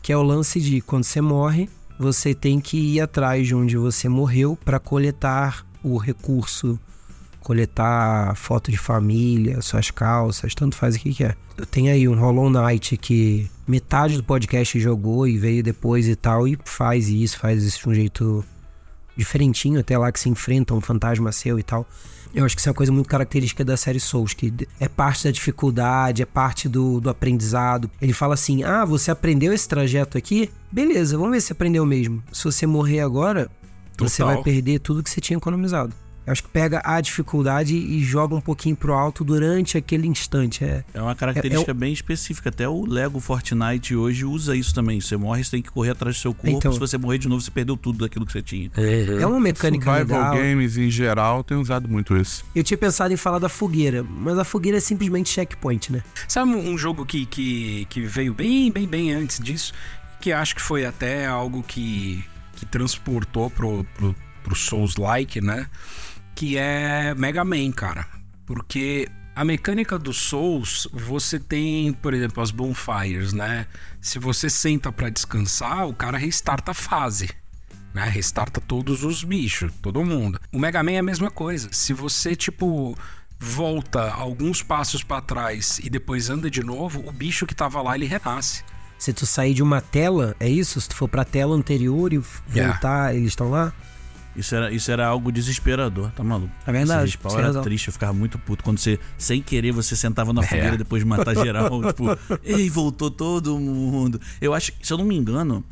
Que 0.00 0.14
é 0.14 0.16
o 0.16 0.22
lance 0.22 0.62
de 0.62 0.80
quando 0.80 1.04
você 1.04 1.20
morre, 1.20 1.68
você 1.98 2.34
tem 2.34 2.58
que 2.58 2.78
ir 2.78 3.02
atrás 3.02 3.46
de 3.46 3.54
onde 3.54 3.76
você 3.76 4.08
morreu 4.08 4.56
para 4.64 4.80
coletar 4.80 5.66
o 5.84 5.98
recurso, 5.98 6.80
coletar 7.42 8.34
foto 8.36 8.70
de 8.70 8.78
família, 8.78 9.60
suas 9.60 9.90
calças, 9.90 10.54
tanto 10.54 10.76
faz 10.76 10.96
o 10.96 10.98
que 10.98 11.14
quer. 11.14 11.36
É. 11.58 11.64
Tem 11.64 11.90
aí 11.90 12.08
um 12.08 12.18
Hollow 12.18 12.48
Knight 12.50 12.96
que 12.96 13.50
metade 13.66 14.16
do 14.16 14.24
podcast 14.24 14.78
jogou 14.80 15.26
e 15.26 15.38
veio 15.38 15.62
depois 15.62 16.08
e 16.08 16.16
tal, 16.16 16.48
e 16.48 16.58
faz 16.64 17.08
isso, 17.08 17.38
faz 17.38 17.62
isso 17.62 17.80
de 17.82 17.88
um 17.88 17.94
jeito 17.94 18.44
diferentinho, 19.16 19.80
até 19.80 19.96
lá 19.98 20.10
que 20.10 20.20
se 20.20 20.28
enfrenta 20.28 20.74
um 20.74 20.80
fantasma 20.80 21.30
seu 21.32 21.58
e 21.58 21.62
tal. 21.62 21.86
Eu 22.34 22.46
acho 22.46 22.56
que 22.56 22.60
isso 22.60 22.68
é 22.68 22.72
uma 22.72 22.76
coisa 22.76 22.90
muito 22.90 23.08
característica 23.08 23.62
da 23.62 23.76
série 23.76 24.00
Souls, 24.00 24.32
que 24.32 24.52
é 24.80 24.88
parte 24.88 25.24
da 25.24 25.30
dificuldade, 25.30 26.22
é 26.22 26.26
parte 26.26 26.66
do, 26.66 26.98
do 26.98 27.10
aprendizado. 27.10 27.90
Ele 28.00 28.14
fala 28.14 28.34
assim: 28.34 28.62
ah, 28.62 28.86
você 28.86 29.10
aprendeu 29.10 29.52
esse 29.52 29.68
trajeto 29.68 30.16
aqui? 30.16 30.50
Beleza, 30.70 31.18
vamos 31.18 31.32
ver 31.32 31.40
se 31.42 31.52
aprendeu 31.52 31.84
mesmo. 31.84 32.22
Se 32.32 32.44
você 32.44 32.66
morrer 32.66 33.00
agora, 33.00 33.50
Total. 33.96 34.08
você 34.08 34.24
vai 34.24 34.42
perder 34.42 34.78
tudo 34.80 35.02
que 35.02 35.10
você 35.10 35.20
tinha 35.20 35.36
economizado. 35.36 35.94
Eu 36.26 36.32
acho 36.32 36.42
que 36.42 36.48
pega 36.48 36.80
a 36.84 37.00
dificuldade 37.00 37.74
e 37.74 38.02
joga 38.04 38.34
um 38.34 38.40
pouquinho 38.40 38.76
pro 38.76 38.92
alto 38.92 39.24
durante 39.24 39.76
aquele 39.76 40.06
instante. 40.06 40.64
É, 40.64 40.84
É 40.94 41.02
uma 41.02 41.14
característica 41.14 41.70
É- 41.70 41.74
é 41.74 41.74
bem 41.74 41.92
específica. 41.92 42.48
Até 42.48 42.68
o 42.68 42.84
Lego 42.86 43.18
Fortnite 43.20 43.94
hoje 43.96 44.24
usa 44.24 44.54
isso 44.56 44.74
também. 44.74 45.00
Você 45.00 45.16
morre, 45.16 45.42
você 45.42 45.50
tem 45.52 45.62
que 45.62 45.70
correr 45.70 45.90
atrás 45.90 46.16
do 46.16 46.20
seu 46.20 46.32
corpo. 46.32 46.56
Então. 46.56 46.72
Se 46.72 46.78
você 46.78 46.96
morrer 46.96 47.18
de 47.18 47.28
novo, 47.28 47.40
você 47.40 47.50
perdeu 47.50 47.76
tudo 47.76 47.98
daquilo 48.04 48.24
que 48.24 48.32
você 48.32 48.42
tinha. 48.42 48.70
é 48.76 49.26
uma 49.26 49.40
mecânica 49.40 49.84
Survival 49.96 50.18
legal. 50.30 50.36
games 50.36 50.76
em 50.76 50.90
geral 50.90 51.42
tem 51.42 51.56
usado 51.56 51.88
muito 51.88 52.16
isso. 52.16 52.44
Eu 52.54 52.62
tinha 52.62 52.78
pensado 52.78 53.12
em 53.12 53.16
falar 53.16 53.38
da 53.38 53.48
fogueira, 53.48 54.02
mas 54.04 54.38
a 54.38 54.44
fogueira 54.44 54.78
é 54.78 54.80
simplesmente 54.80 55.28
checkpoint, 55.30 55.92
né? 55.92 56.02
Sabe 56.28 56.52
um 56.54 56.72
um 56.72 56.78
jogo 56.78 57.04
que, 57.04 57.26
que, 57.26 57.86
que 57.90 58.00
veio 58.00 58.32
bem, 58.32 58.70
bem, 58.70 58.86
bem 58.86 59.12
antes 59.12 59.38
disso, 59.40 59.72
que 60.20 60.32
acho 60.32 60.54
que 60.54 60.62
foi 60.62 60.86
até 60.86 61.26
algo 61.26 61.62
que, 61.62 62.24
que 62.56 62.64
transportou 62.64 63.50
pro, 63.50 63.84
pro, 63.96 64.14
pro 64.42 64.54
Souls-like, 64.54 65.40
né? 65.40 65.66
Que 66.34 66.56
é 66.58 67.14
Mega 67.14 67.44
Man, 67.44 67.70
cara. 67.72 68.06
Porque 68.46 69.08
a 69.34 69.44
mecânica 69.44 69.98
do 69.98 70.12
Souls, 70.12 70.86
você 70.92 71.38
tem, 71.38 71.92
por 71.92 72.12
exemplo, 72.12 72.42
as 72.42 72.50
bonfires, 72.50 73.32
né? 73.32 73.66
Se 74.00 74.18
você 74.18 74.50
senta 74.50 74.92
pra 74.92 75.08
descansar, 75.08 75.86
o 75.86 75.94
cara 75.94 76.18
restarta 76.18 76.72
a 76.72 76.74
fase. 76.74 77.30
Né? 77.94 78.04
Restarta 78.08 78.60
todos 78.60 79.04
os 79.04 79.22
bichos, 79.22 79.72
todo 79.82 80.04
mundo. 80.04 80.40
O 80.50 80.58
Mega 80.58 80.82
Man 80.82 80.92
é 80.92 80.98
a 80.98 81.02
mesma 81.02 81.30
coisa. 81.30 81.68
Se 81.72 81.92
você, 81.92 82.34
tipo, 82.34 82.96
volta 83.38 84.10
alguns 84.12 84.62
passos 84.62 85.02
pra 85.02 85.20
trás 85.20 85.78
e 85.82 85.90
depois 85.90 86.30
anda 86.30 86.50
de 86.50 86.62
novo, 86.62 87.02
o 87.06 87.12
bicho 87.12 87.46
que 87.46 87.54
tava 87.54 87.82
lá, 87.82 87.94
ele 87.94 88.06
renasce. 88.06 88.64
Se 88.98 89.12
tu 89.12 89.26
sair 89.26 89.52
de 89.52 89.62
uma 89.62 89.80
tela, 89.80 90.36
é 90.38 90.48
isso? 90.48 90.80
Se 90.80 90.88
tu 90.88 90.94
for 90.94 91.08
pra 91.08 91.24
tela 91.24 91.54
anterior 91.56 92.12
e 92.12 92.22
Yeah. 92.54 92.72
voltar, 92.72 93.14
eles 93.14 93.28
estão 93.28 93.50
lá? 93.50 93.72
Isso 94.34 94.54
era, 94.54 94.72
isso 94.72 94.90
era 94.90 95.06
algo 95.06 95.30
desesperador, 95.30 96.10
tá 96.12 96.24
maluco? 96.24 96.52
É 96.66 96.72
verdade, 96.72 97.18
tem 97.18 97.32
era 97.36 97.46
razão. 97.48 97.62
triste, 97.62 97.88
eu 97.88 97.92
ficava 97.92 98.12
muito 98.14 98.38
puto. 98.38 98.64
Quando 98.64 98.78
você, 98.78 98.98
sem 99.18 99.42
querer, 99.42 99.72
você 99.72 99.94
sentava 99.94 100.30
É. 100.30 100.34
na 100.34 100.42
fogueira 100.42 100.76
depois 100.78 101.02
de 101.02 101.08
matar 101.08 101.34
geral. 101.36 101.68
tipo, 101.88 102.04
ei, 102.42 102.70
voltou 102.70 103.10
todo 103.10 103.58
mundo. 103.58 104.18
Eu 104.40 104.54
acho, 104.54 104.72
se 104.82 104.90
eu 104.92 104.96
não 104.96 105.04
me 105.04 105.16
engano, 105.16 105.62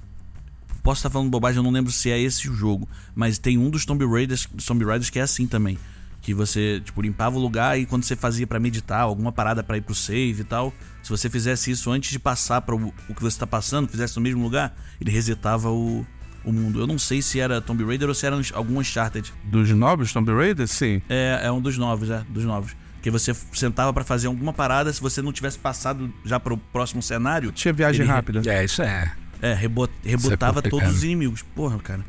posso 0.82 0.98
estar 0.98 1.08
falando 1.10 1.30
bobagem, 1.30 1.56
eu 1.58 1.62
não 1.62 1.70
lembro 1.70 1.90
se 1.90 2.10
é 2.10 2.18
esse 2.20 2.50
o 2.50 2.54
jogo. 2.54 2.86
Mas 3.14 3.38
tem 3.38 3.56
um 3.56 3.70
dos 3.70 3.86
Tomb 3.86 4.04
Raiders, 4.06 4.46
Tomb 4.66 4.84
Raiders 4.84 5.08
que 5.08 5.18
é 5.18 5.22
assim 5.22 5.46
também. 5.46 5.78
Que 6.20 6.34
você, 6.34 6.82
tipo, 6.84 7.00
limpava 7.00 7.38
o 7.38 7.40
lugar 7.40 7.80
e 7.80 7.86
quando 7.86 8.04
você 8.04 8.14
fazia 8.14 8.46
pra 8.46 8.60
meditar, 8.60 9.00
alguma 9.00 9.32
parada 9.32 9.62
pra 9.62 9.78
ir 9.78 9.80
pro 9.80 9.94
save 9.94 10.42
e 10.42 10.44
tal, 10.44 10.70
se 11.02 11.08
você 11.08 11.30
fizesse 11.30 11.70
isso 11.70 11.90
antes 11.90 12.10
de 12.10 12.18
passar 12.18 12.60
para 12.60 12.74
o, 12.76 12.92
o 13.08 13.14
que 13.14 13.22
você 13.22 13.38
tá 13.38 13.46
passando, 13.46 13.88
fizesse 13.88 14.16
no 14.16 14.22
mesmo 14.22 14.42
lugar, 14.42 14.76
ele 15.00 15.10
resetava 15.10 15.70
o, 15.70 16.06
o 16.44 16.52
mundo. 16.52 16.80
Eu 16.80 16.86
não 16.86 16.98
sei 16.98 17.20
se 17.22 17.38
era 17.40 17.60
Tomb 17.60 17.84
Raider 17.84 18.08
ou 18.08 18.14
se 18.14 18.26
era 18.26 18.36
algum 18.54 18.78
Uncharted. 18.78 19.32
Dos 19.44 19.70
novos 19.70 20.12
Tomb 20.12 20.32
Raider, 20.32 20.66
sim. 20.68 21.00
É, 21.08 21.40
é 21.44 21.52
um 21.52 21.60
dos 21.60 21.76
novos, 21.78 22.10
é, 22.10 22.22
dos 22.28 22.44
novos. 22.44 22.74
Que 23.02 23.10
você 23.10 23.34
sentava 23.52 23.92
pra 23.92 24.04
fazer 24.04 24.26
alguma 24.26 24.52
parada, 24.52 24.92
se 24.92 25.00
você 25.00 25.22
não 25.22 25.32
tivesse 25.32 25.58
passado 25.58 26.12
já 26.24 26.38
pro 26.38 26.56
próximo 26.56 27.02
cenário, 27.02 27.50
Tinha 27.52 27.72
viagem 27.72 28.02
Ele- 28.02 28.10
rápida. 28.12 28.42
É, 28.50 28.64
isso 28.64 28.82
é. 28.82 29.12
é, 29.40 29.54
rebo- 29.54 29.88
rebotava 30.04 30.54
complicado. 30.62 30.80
todos 30.82 30.96
os 30.98 31.04
inimigos. 31.04 31.42
Porra, 31.54 31.78
cara. 31.78 32.04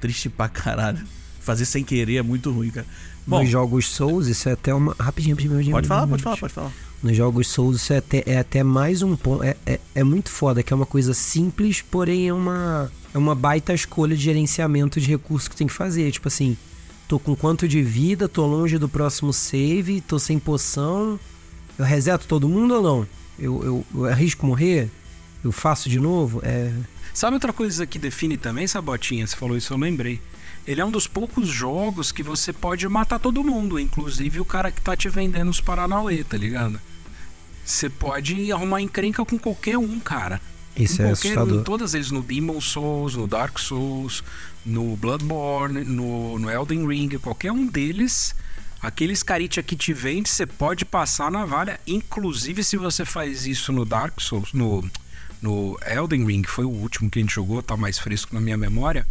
Triste 0.00 0.28
pra 0.28 0.48
caralho. 0.48 1.00
Fazer 1.40 1.64
sem 1.64 1.82
querer 1.82 2.16
é 2.18 2.22
muito 2.22 2.52
ruim, 2.52 2.70
cara. 2.70 2.86
Bom, 3.26 3.40
Nos 3.40 3.50
jogos 3.50 3.86
Souls, 3.88 4.26
isso 4.28 4.48
é 4.48 4.52
até 4.52 4.72
uma. 4.72 4.94
Rapidinho, 4.98 5.34
rapidinho, 5.34 5.52
rapidinho. 5.54 5.74
pode 5.76 5.88
falar, 5.88 6.06
pode 6.06 6.22
falar, 6.22 6.36
pode 6.36 6.52
falar. 6.52 6.70
Nos 7.02 7.16
jogos 7.16 7.46
Souls, 7.48 7.76
isso 7.76 7.92
é 7.92 7.98
até, 7.98 8.22
é 8.26 8.38
até 8.38 8.62
mais 8.62 9.02
um 9.02 9.14
ponto. 9.14 9.44
É, 9.44 9.56
é, 9.64 9.80
é 9.94 10.02
muito 10.02 10.30
foda, 10.30 10.62
que 10.62 10.72
é 10.72 10.76
uma 10.76 10.86
coisa 10.86 11.14
simples, 11.14 11.80
porém 11.80 12.28
é 12.28 12.32
uma, 12.32 12.90
é 13.14 13.18
uma 13.18 13.34
baita 13.34 13.72
escolha 13.72 14.16
de 14.16 14.22
gerenciamento 14.22 15.00
de 15.00 15.06
recursos 15.08 15.48
que 15.48 15.56
tem 15.56 15.66
que 15.66 15.72
fazer. 15.72 16.10
Tipo 16.10 16.26
assim, 16.26 16.56
tô 17.06 17.18
com 17.18 17.36
quanto 17.36 17.68
de 17.68 17.82
vida, 17.82 18.28
tô 18.28 18.44
longe 18.46 18.78
do 18.78 18.88
próximo 18.88 19.32
save, 19.32 20.00
tô 20.00 20.18
sem 20.18 20.38
poção. 20.38 21.20
Eu 21.78 21.84
reseto 21.84 22.26
todo 22.26 22.48
mundo 22.48 22.74
ou 22.74 22.82
não? 22.82 23.06
Eu, 23.38 23.64
eu, 23.64 23.86
eu 23.94 24.04
arrisco 24.06 24.44
morrer? 24.44 24.90
Eu 25.44 25.52
faço 25.52 25.88
de 25.88 26.00
novo? 26.00 26.40
É. 26.42 26.72
Sabe 27.14 27.34
outra 27.34 27.52
coisa 27.52 27.86
que 27.86 27.98
define 27.98 28.36
também, 28.36 28.66
Sabotinha? 28.66 29.24
Você 29.24 29.36
falou 29.36 29.56
isso, 29.56 29.72
eu 29.72 29.78
lembrei. 29.78 30.20
Ele 30.68 30.82
é 30.82 30.84
um 30.84 30.90
dos 30.90 31.06
poucos 31.06 31.48
jogos 31.48 32.12
que 32.12 32.22
você 32.22 32.52
pode 32.52 32.86
matar 32.86 33.18
todo 33.18 33.42
mundo, 33.42 33.80
inclusive 33.80 34.38
o 34.38 34.44
cara 34.44 34.70
que 34.70 34.82
tá 34.82 34.94
te 34.94 35.08
vendendo 35.08 35.48
os 35.48 35.62
Paranauê, 35.62 36.22
tá 36.22 36.36
ligado? 36.36 36.78
Você 37.64 37.88
pode 37.88 38.52
arrumar 38.52 38.82
encrenca 38.82 39.24
com 39.24 39.38
qualquer 39.38 39.78
um, 39.78 39.98
cara. 39.98 40.38
Isso 40.76 41.00
é 41.00 41.06
qualquer 41.06 41.28
assustador. 41.28 41.60
um, 41.60 41.64
todas 41.64 41.94
eles, 41.94 42.10
no 42.10 42.22
Demon 42.22 42.60
Souls, 42.60 43.16
no 43.16 43.26
Dark 43.26 43.58
Souls, 43.58 44.22
no 44.64 44.94
Bloodborne, 44.94 45.84
no, 45.84 46.38
no 46.38 46.50
Elden 46.50 46.86
Ring, 46.86 47.08
qualquer 47.16 47.50
um 47.50 47.66
deles, 47.66 48.34
aqueles 48.82 49.22
caritia 49.22 49.62
que 49.62 49.74
te 49.74 49.94
vende, 49.94 50.28
você 50.28 50.44
pode 50.44 50.84
passar 50.84 51.28
a 51.28 51.30
navalha. 51.30 51.80
Inclusive, 51.86 52.62
se 52.62 52.76
você 52.76 53.06
faz 53.06 53.46
isso 53.46 53.72
no 53.72 53.86
Dark 53.86 54.20
Souls, 54.20 54.52
no, 54.52 54.84
no 55.40 55.78
Elden 55.86 56.26
Ring, 56.26 56.42
que 56.42 56.50
foi 56.50 56.66
o 56.66 56.70
último 56.70 57.08
que 57.08 57.20
a 57.20 57.22
gente 57.22 57.34
jogou, 57.34 57.62
tá 57.62 57.74
mais 57.74 57.98
fresco 57.98 58.34
na 58.34 58.40
minha 58.40 58.58
memória. 58.58 59.06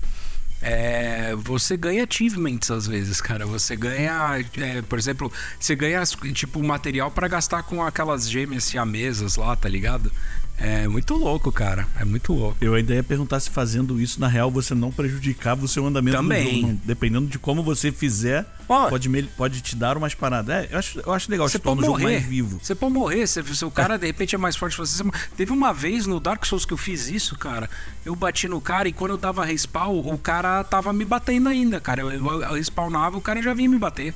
É, 0.69 1.33
você 1.33 1.77
ganha 1.77 2.03
achievements 2.03 2.69
às 2.69 2.85
vezes, 2.85 3.21
cara. 3.21 3.45
Você 3.45 3.73
ganha, 3.73 4.43
é, 4.57 4.81
por 4.81 4.99
exemplo, 4.99 5.31
você 5.57 5.73
ganha 5.77 6.03
tipo 6.33 6.61
material 6.61 7.09
pra 7.09 7.29
gastar 7.29 7.63
com 7.63 7.81
aquelas 7.81 8.29
gêmeas 8.29 8.65
siamesas 8.65 9.37
lá, 9.37 9.55
tá 9.55 9.69
ligado? 9.69 10.11
É 10.59 10.87
muito 10.87 11.13
louco, 11.15 11.51
cara. 11.51 11.87
É 11.99 12.03
muito 12.03 12.33
louco. 12.33 12.57
Eu 12.59 12.73
ainda 12.73 12.95
ia 12.95 13.03
perguntar 13.03 13.39
se 13.39 13.49
fazendo 13.51 14.01
isso, 14.01 14.19
na 14.19 14.27
real, 14.27 14.49
você 14.49 14.73
não 14.73 14.91
prejudicava 14.91 15.63
o 15.63 15.67
seu 15.67 15.85
andamento 15.85 16.17
Também. 16.17 16.45
do 16.45 16.51
jogo. 16.61 16.67
não. 16.67 16.81
Dependendo 16.83 17.27
de 17.27 17.37
como 17.37 17.61
você 17.61 17.91
fizer, 17.91 18.43
pode, 18.67 19.07
me- 19.07 19.21
pode 19.21 19.61
te 19.61 19.75
dar 19.75 19.95
umas 19.97 20.15
paradas. 20.15 20.65
É, 20.65 20.69
eu 20.73 20.79
acho, 20.79 20.99
eu 20.99 21.13
acho 21.13 21.29
legal, 21.29 21.47
Você 21.47 21.59
pode 21.59 21.81
jogo 21.81 21.91
morrer. 21.91 22.05
mais 22.05 22.25
vivo. 22.25 22.59
Você 22.61 22.73
pode 22.73 22.91
morrer. 22.91 23.27
Se, 23.27 23.43
se 23.43 23.65
o 23.65 23.69
cara 23.69 23.97
de 23.99 24.07
repente 24.07 24.33
é 24.33 24.37
mais 24.37 24.55
forte 24.55 24.73
que 24.75 24.79
você. 24.79 25.03
você- 25.03 25.11
Teve 25.37 25.51
uma 25.51 25.71
vez 25.71 26.07
no 26.07 26.19
Dark 26.19 26.43
Souls 26.43 26.65
que 26.65 26.73
eu 26.73 26.77
fiz 26.77 27.07
isso, 27.07 27.37
cara. 27.37 27.69
Eu 28.03 28.15
bati 28.15 28.47
no 28.47 28.59
cara 28.59 28.89
e 28.89 28.93
quando 28.93 29.11
eu 29.11 29.17
dava 29.17 29.45
respawn, 29.45 29.99
o 29.99 30.17
cara 30.17 30.63
tava 30.63 30.91
me 30.91 31.05
batendo 31.05 31.49
ainda, 31.49 31.79
cara. 31.79 32.01
Eu, 32.01 32.09
eu, 32.11 32.41
eu 32.41 32.53
respawnava, 32.55 33.15
o 33.15 33.21
cara 33.21 33.43
já 33.43 33.53
vinha 33.53 33.69
me 33.69 33.77
bater. 33.77 34.11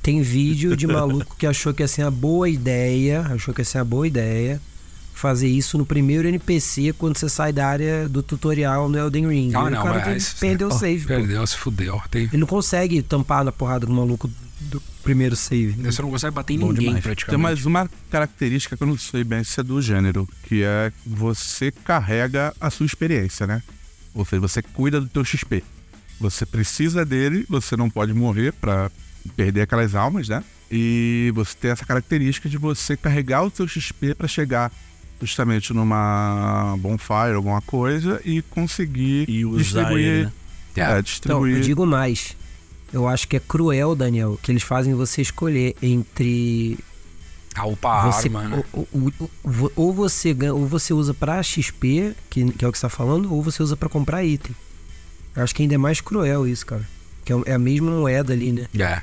Tem 0.00 0.22
vídeo 0.22 0.76
de 0.76 0.86
maluco 0.86 1.34
que 1.36 1.44
achou 1.44 1.74
que 1.74 1.82
ia 1.82 1.88
ser 1.88 2.04
uma 2.04 2.10
boa 2.12 2.48
ideia, 2.48 3.22
achou 3.34 3.52
que 3.52 3.60
ia 3.60 3.64
ser 3.64 3.78
uma 3.78 3.84
boa 3.84 4.06
ideia 4.06 4.60
fazer 5.16 5.48
isso 5.48 5.78
no 5.78 5.86
primeiro 5.86 6.28
NPC 6.28 6.92
quando 6.92 7.16
você 7.16 7.28
sai 7.28 7.52
da 7.52 7.66
área 7.66 8.08
do 8.08 8.22
tutorial 8.22 8.88
no 8.88 8.98
Elden 8.98 9.28
Ring. 9.28 9.52
Ah, 9.54 9.70
não, 9.70 9.80
o 9.80 9.84
cara 9.84 10.04
mas- 10.10 10.34
tem- 10.34 10.50
perdeu 10.50 10.68
o 10.68 10.72
save. 10.72 11.00
pô. 11.02 11.08
Perdeu, 11.08 11.46
se 11.46 11.56
fudeu. 11.56 12.00
Tem, 12.10 12.24
Ele 12.24 12.36
não 12.36 12.46
consegue 12.46 13.02
tampar 13.02 13.42
na 13.44 13.50
porrada 13.50 13.86
do 13.86 13.92
maluco 13.92 14.30
do 14.60 14.80
primeiro 15.02 15.34
save. 15.36 15.72
você 15.82 16.02
não 16.02 16.10
consegue 16.10 16.34
bater 16.34 16.54
em 16.54 16.58
Bom 16.58 16.68
ninguém 16.68 16.80
demais. 16.88 17.02
Tem 17.02 17.02
praticamente. 17.12 17.42
mais 17.42 17.66
uma 17.66 17.90
característica 18.10 18.76
que 18.76 18.82
eu 18.82 18.86
não 18.86 18.98
sei 18.98 19.24
bem 19.24 19.42
se 19.44 19.58
é 19.58 19.62
do 19.62 19.80
gênero, 19.80 20.28
que 20.44 20.62
é 20.62 20.92
você 21.06 21.70
carrega 21.70 22.54
a 22.60 22.70
sua 22.70 22.86
experiência, 22.86 23.46
né? 23.46 23.62
Ou 24.14 24.24
seja, 24.24 24.40
você 24.40 24.62
cuida 24.62 25.00
do 25.00 25.08
teu 25.08 25.24
XP. 25.24 25.62
Você 26.20 26.44
precisa 26.46 27.04
dele, 27.04 27.44
você 27.48 27.76
não 27.76 27.90
pode 27.90 28.12
morrer 28.14 28.52
pra 28.52 28.90
perder 29.36 29.62
aquelas 29.62 29.94
almas, 29.94 30.28
né? 30.28 30.42
E 30.70 31.30
você 31.34 31.54
tem 31.60 31.70
essa 31.70 31.84
característica 31.84 32.48
de 32.48 32.56
você 32.56 32.96
carregar 32.96 33.42
o 33.44 33.50
seu 33.54 33.68
XP 33.68 34.14
pra 34.14 34.26
chegar 34.26 34.72
justamente 35.20 35.72
numa 35.72 36.76
bonfire, 36.78 37.34
alguma 37.34 37.60
coisa, 37.62 38.20
e 38.24 38.42
conseguir 38.42 39.24
E 39.28 39.44
usar 39.44 39.58
distribuir. 39.62 40.04
ele, 40.06 40.24
né? 40.26 40.32
É, 40.76 40.82
Então, 40.82 41.02
distribuir. 41.02 41.56
eu 41.56 41.60
digo 41.62 41.86
mais. 41.86 42.36
Eu 42.92 43.08
acho 43.08 43.26
que 43.26 43.36
é 43.36 43.40
cruel, 43.40 43.94
Daniel, 43.96 44.38
que 44.42 44.52
eles 44.52 44.62
fazem 44.62 44.94
você 44.94 45.20
escolher 45.22 45.74
entre 45.82 46.78
Ah, 47.54 47.66
upa 47.66 48.10
você, 48.12 48.28
arma, 48.28 48.42
né? 48.44 48.64
ou, 48.72 48.88
ou- 48.92 49.12
ou- 49.44 49.72
ou 49.74 49.92
você 49.94 50.32
ganha, 50.34 50.54
ou 50.54 50.66
você 50.66 50.92
usa 50.94 51.12
pra 51.14 51.42
XP, 51.42 52.14
que, 52.30 52.44
que 52.52 52.64
é 52.64 52.68
o 52.68 52.72
que 52.72 52.78
você 52.78 52.82
tá 52.82 52.88
falando, 52.90 53.32
ou 53.32 53.42
você 53.42 53.62
usa 53.62 53.76
pra 53.76 53.88
comprar 53.88 54.22
item. 54.24 54.54
Eu 55.34 55.42
acho 55.42 55.54
que 55.54 55.62
ainda 55.62 55.74
é 55.74 55.78
mais 55.78 56.00
cruel 56.00 56.46
isso, 56.46 56.64
cara. 56.66 56.86
Que 57.24 57.32
é, 57.32 57.36
é 57.46 57.52
a 57.54 57.58
mesma 57.58 57.90
moeda 57.90 58.32
ali, 58.32 58.52
né? 58.52 58.66
É. 58.78 59.02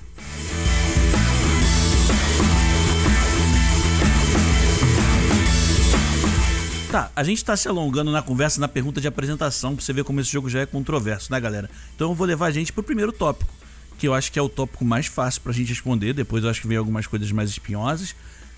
Tá, 6.94 7.12
a 7.16 7.24
gente 7.24 7.44
tá 7.44 7.58
se 7.58 7.68
alongando 7.68 8.12
na 8.12 8.22
conversa, 8.22 8.62
na 8.62 8.68
pergunta 8.68 9.02
de 9.02 9.08
apresentação, 9.08 9.76
pra 9.76 9.84
você 9.84 9.92
ver 9.92 10.04
como 10.04 10.22
esse 10.22 10.32
jogo 10.32 10.48
já 10.48 10.60
é 10.60 10.66
controverso, 10.68 11.32
né, 11.32 11.40
galera? 11.40 11.68
Então 11.96 12.12
eu 12.12 12.14
vou 12.14 12.28
levar 12.28 12.46
a 12.46 12.52
gente 12.52 12.72
pro 12.72 12.84
primeiro 12.84 13.12
tópico, 13.12 13.52
que 13.98 14.08
eu 14.08 14.14
acho 14.14 14.32
que 14.32 14.38
é 14.38 14.42
o 14.44 14.48
tópico 14.48 14.86
mais 14.86 15.08
fácil 15.08 15.42
pra 15.42 15.52
gente 15.52 15.70
responder, 15.70 16.14
depois 16.14 16.44
eu 16.44 16.52
acho 16.52 16.62
que 16.62 16.68
vem 16.68 16.78
algumas 16.78 17.08
coisas 17.08 17.32
mais 17.32 17.50
espinhosas. 17.50 18.16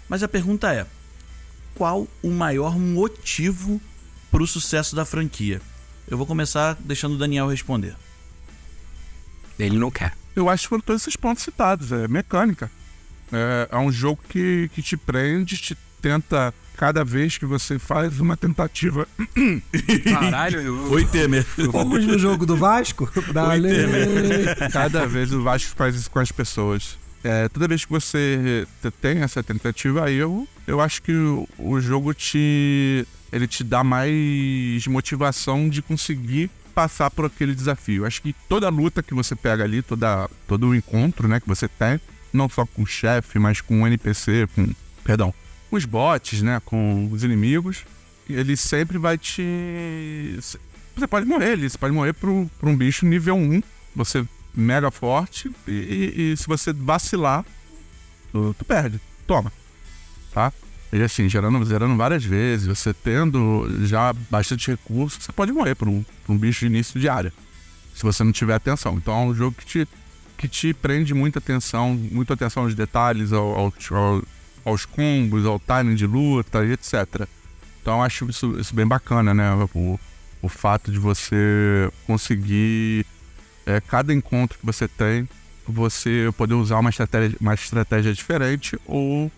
Mas 0.09 0.21
a 0.21 0.27
pergunta 0.27 0.73
é: 0.73 0.85
qual 1.75 2.09
o 2.21 2.29
maior 2.29 2.77
motivo 2.77 3.79
pro 4.29 4.45
sucesso 4.45 4.97
da 4.97 5.05
franquia? 5.05 5.61
Eu 6.05 6.17
vou 6.17 6.27
começar 6.27 6.75
deixando 6.81 7.15
o 7.15 7.17
Daniel 7.17 7.47
responder. 7.47 7.95
Ele 9.57 9.79
não 9.79 9.89
quer. 9.89 10.11
Eu 10.35 10.49
acho 10.49 10.67
que 10.67 10.81
todos 10.81 11.03
esses 11.03 11.15
pontos 11.15 11.41
citados. 11.41 11.89
É 11.93 12.05
mecânica. 12.09 12.69
É, 13.31 13.69
é 13.71 13.77
um 13.77 13.93
jogo 13.93 14.21
que, 14.27 14.69
que 14.75 14.81
te 14.81 14.97
prende, 14.97 15.55
te 15.55 15.77
tenta 16.05 16.53
cada 16.77 17.03
vez 17.03 17.35
que 17.35 17.47
você 17.47 17.79
faz 17.79 18.19
uma 18.19 18.37
tentativa. 18.37 19.07
Caralho, 20.03 20.61
eu... 20.61 20.91
Oi, 20.91 21.03
Temer. 21.05 21.43
Fomos 21.71 22.05
no 22.05 22.19
jogo 22.19 22.45
do 22.45 22.55
Vasco? 22.55 23.09
Dale. 23.33 23.69
Cada 24.71 25.07
vez 25.07 25.33
o 25.33 25.41
Vasco 25.41 25.75
faz 25.75 25.95
isso 25.95 26.11
com 26.11 26.19
as 26.19 26.31
pessoas. 26.31 26.95
É, 27.23 27.49
toda 27.49 27.67
vez 27.67 27.85
que 27.85 27.91
você 27.91 28.67
tem 29.01 29.23
essa 29.23 29.41
tentativa, 29.41 30.05
aí 30.05 30.17
eu, 30.17 30.47
eu 30.67 30.79
acho 30.79 31.01
que 31.01 31.11
o, 31.11 31.49
o 31.57 31.81
jogo 31.81 32.13
te. 32.13 33.03
ele 33.33 33.47
te 33.47 33.63
dá 33.63 33.83
mais 33.83 34.85
motivação 34.85 35.67
de 35.67 35.81
conseguir 35.81 36.51
passar 36.75 37.09
por 37.09 37.25
aquele 37.25 37.55
desafio. 37.55 38.05
Acho 38.05 38.21
que 38.21 38.35
toda 38.47 38.69
luta 38.69 39.01
que 39.01 39.15
você 39.15 39.35
pega 39.35 39.63
ali, 39.63 39.81
toda, 39.81 40.29
todo 40.47 40.67
o 40.67 40.75
encontro 40.75 41.27
né, 41.27 41.39
que 41.39 41.47
você 41.47 41.67
tem, 41.67 41.99
não 42.31 42.47
só 42.47 42.63
com 42.63 42.83
o 42.83 42.85
chefe, 42.85 43.39
mas 43.39 43.59
com 43.59 43.81
o 43.81 43.87
NPC, 43.87 44.47
com. 44.53 44.69
Perdão, 45.03 45.33
com 45.75 45.77
os 45.77 45.85
bots, 45.85 46.41
né? 46.41 46.61
Com 46.63 47.09
os 47.11 47.23
inimigos, 47.23 47.85
ele 48.29 48.55
sempre 48.55 48.97
vai 48.97 49.17
te. 49.17 50.39
Você 50.95 51.07
pode 51.07 51.25
morrer 51.25 51.51
ali, 51.51 51.69
você 51.69 51.77
pode 51.77 51.93
morrer 51.93 52.13
por 52.13 52.29
um 52.63 52.77
bicho 52.77 53.05
nível 53.05 53.35
1. 53.35 53.61
Você 53.95 54.25
mega 54.53 54.89
forte 54.89 55.51
e, 55.67 55.71
e, 55.71 56.31
e 56.31 56.37
se 56.37 56.47
você 56.47 56.71
vacilar, 56.71 57.45
tu, 58.31 58.55
tu, 58.57 58.63
perde. 58.63 58.99
Toma. 59.27 59.51
Tá? 60.33 60.51
E 60.93 61.01
assim, 61.01 61.27
gerando, 61.27 61.63
zerando 61.65 61.95
várias 61.97 62.23
vezes, 62.23 62.67
você 62.67 62.93
tendo 62.93 63.67
já 63.85 64.13
bastante 64.29 64.71
recursos, 64.71 65.23
você 65.23 65.31
pode 65.33 65.51
morrer 65.51 65.75
por 65.75 65.89
um, 65.89 66.05
um 66.29 66.37
bicho 66.37 66.61
de 66.61 66.67
início 66.67 66.99
de 66.99 67.09
área. 67.09 67.33
Se 67.93 68.03
você 68.03 68.23
não 68.23 68.31
tiver 68.31 68.53
atenção. 68.53 68.95
Então 68.95 69.13
é 69.13 69.25
um 69.25 69.35
jogo 69.35 69.55
que 69.57 69.65
te, 69.65 69.87
que 70.37 70.47
te 70.47 70.73
prende 70.73 71.13
muita 71.13 71.39
atenção, 71.39 71.93
muita 71.93 72.33
atenção 72.33 72.63
aos 72.63 72.75
detalhes, 72.75 73.33
ao, 73.33 73.47
ao, 73.47 73.73
ao, 73.91 74.23
aos 74.65 74.83
combos, 74.83 75.45
ao 75.45 75.59
timing 75.59 75.95
de 75.95 76.07
luta 76.07 76.65
e 76.65 76.71
etc. 76.71 77.27
Então 77.81 77.97
eu 77.97 78.01
acho 78.01 78.27
isso, 78.29 78.59
isso 78.59 78.73
bem 78.73 78.87
bacana, 78.87 79.33
né? 79.33 79.53
O, 79.75 79.99
o 80.41 80.49
fato 80.49 80.91
de 80.91 80.97
você 80.97 81.89
conseguir 82.07 83.05
é, 83.65 83.79
cada 83.79 84.11
encontro 84.11 84.57
que 84.57 84.65
você 84.65 84.87
tem, 84.87 85.29
você 85.67 86.31
poder 86.35 86.55
usar 86.55 86.79
uma 86.79 86.89
estratégia, 86.89 87.37
uma 87.39 87.53
estratégia 87.53 88.13
diferente 88.13 88.77
ou, 88.85 89.31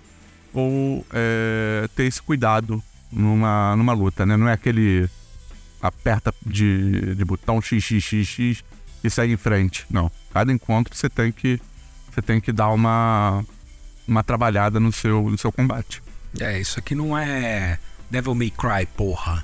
ou 0.54 1.06
é, 1.12 1.90
ter 1.96 2.04
esse 2.04 2.22
cuidado 2.22 2.82
numa, 3.12 3.76
numa 3.76 3.94
luta, 3.94 4.26
né? 4.26 4.38
Não 4.38 4.48
é 4.48 4.54
aquele 4.54 5.10
aperta 5.82 6.34
de, 6.46 7.16
de 7.16 7.26
botão 7.26 7.62
XXXX 7.62 8.64
e 9.04 9.10
segue 9.10 9.34
em 9.34 9.38
frente. 9.38 9.86
Não. 9.90 10.12
Cada 10.34 10.52
encontro 10.52 10.96
você 10.96 11.10
tem 11.10 11.32
que, 11.32 11.60
você 12.12 12.22
tem 12.22 12.40
que 12.40 12.52
dar 12.52 12.70
uma, 12.70 13.46
uma 14.08 14.24
trabalhada 14.24 14.80
no 14.80 14.92
seu, 14.92 15.30
no 15.30 15.38
seu 15.38 15.52
combate. 15.52 16.02
É, 16.40 16.60
isso 16.60 16.80
aqui 16.80 16.96
não 16.96 17.18
é 17.18 17.80
Devil 18.10 18.36
May 18.36 18.52
Cry, 18.52 18.86
porra. 18.96 19.44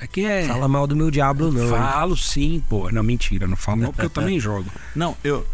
Aqui 0.00 0.24
é. 0.24 0.46
Fala 0.46 0.68
mal 0.68 0.86
do 0.86 0.94
meu 0.94 1.10
Diablo, 1.10 1.52
não. 1.52 1.68
Falo 1.68 2.16
sim, 2.16 2.62
pô. 2.68 2.90
Não, 2.90 3.02
mentira, 3.02 3.46
não 3.46 3.56
falo 3.56 3.82
não, 3.82 3.92
porque 3.92 4.06
eu 4.06 4.10
também 4.10 4.38
jogo. 4.40 4.70
Não, 4.94 5.16
eu. 5.22 5.46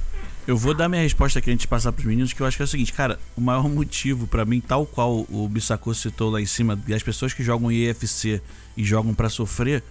Eu 0.46 0.58
vou 0.58 0.74
dar 0.74 0.90
minha 0.90 1.00
resposta 1.00 1.38
aqui 1.38 1.50
antes 1.50 1.62
de 1.62 1.68
passar 1.68 1.90
pros 1.90 2.04
meninos, 2.04 2.34
que 2.34 2.42
eu 2.42 2.46
acho 2.46 2.58
que 2.58 2.62
é 2.62 2.66
o 2.66 2.68
seguinte, 2.68 2.92
cara, 2.92 3.18
o 3.34 3.40
maior 3.40 3.66
motivo 3.66 4.26
para 4.26 4.44
mim, 4.44 4.60
tal 4.60 4.84
qual 4.84 5.24
o 5.30 5.48
Bissacô 5.48 5.94
citou 5.94 6.30
lá 6.30 6.38
em 6.38 6.44
cima, 6.44 6.76
das 6.76 7.02
pessoas 7.02 7.32
que 7.32 7.42
jogam 7.42 7.72
EFC 7.72 8.42
e 8.76 8.84
jogam 8.84 9.14
para 9.14 9.30
sofrer, 9.30 9.82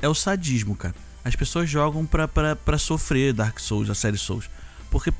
é 0.00 0.08
o 0.08 0.14
sadismo, 0.14 0.74
cara. 0.74 0.92
As 1.24 1.36
pessoas 1.36 1.70
jogam 1.70 2.04
pra, 2.04 2.26
pra, 2.26 2.56
pra 2.56 2.78
sofrer 2.78 3.32
Dark 3.32 3.60
Souls, 3.60 3.88
a 3.88 3.94
série 3.94 4.18
Souls. 4.18 4.50
Porque, 4.90 5.12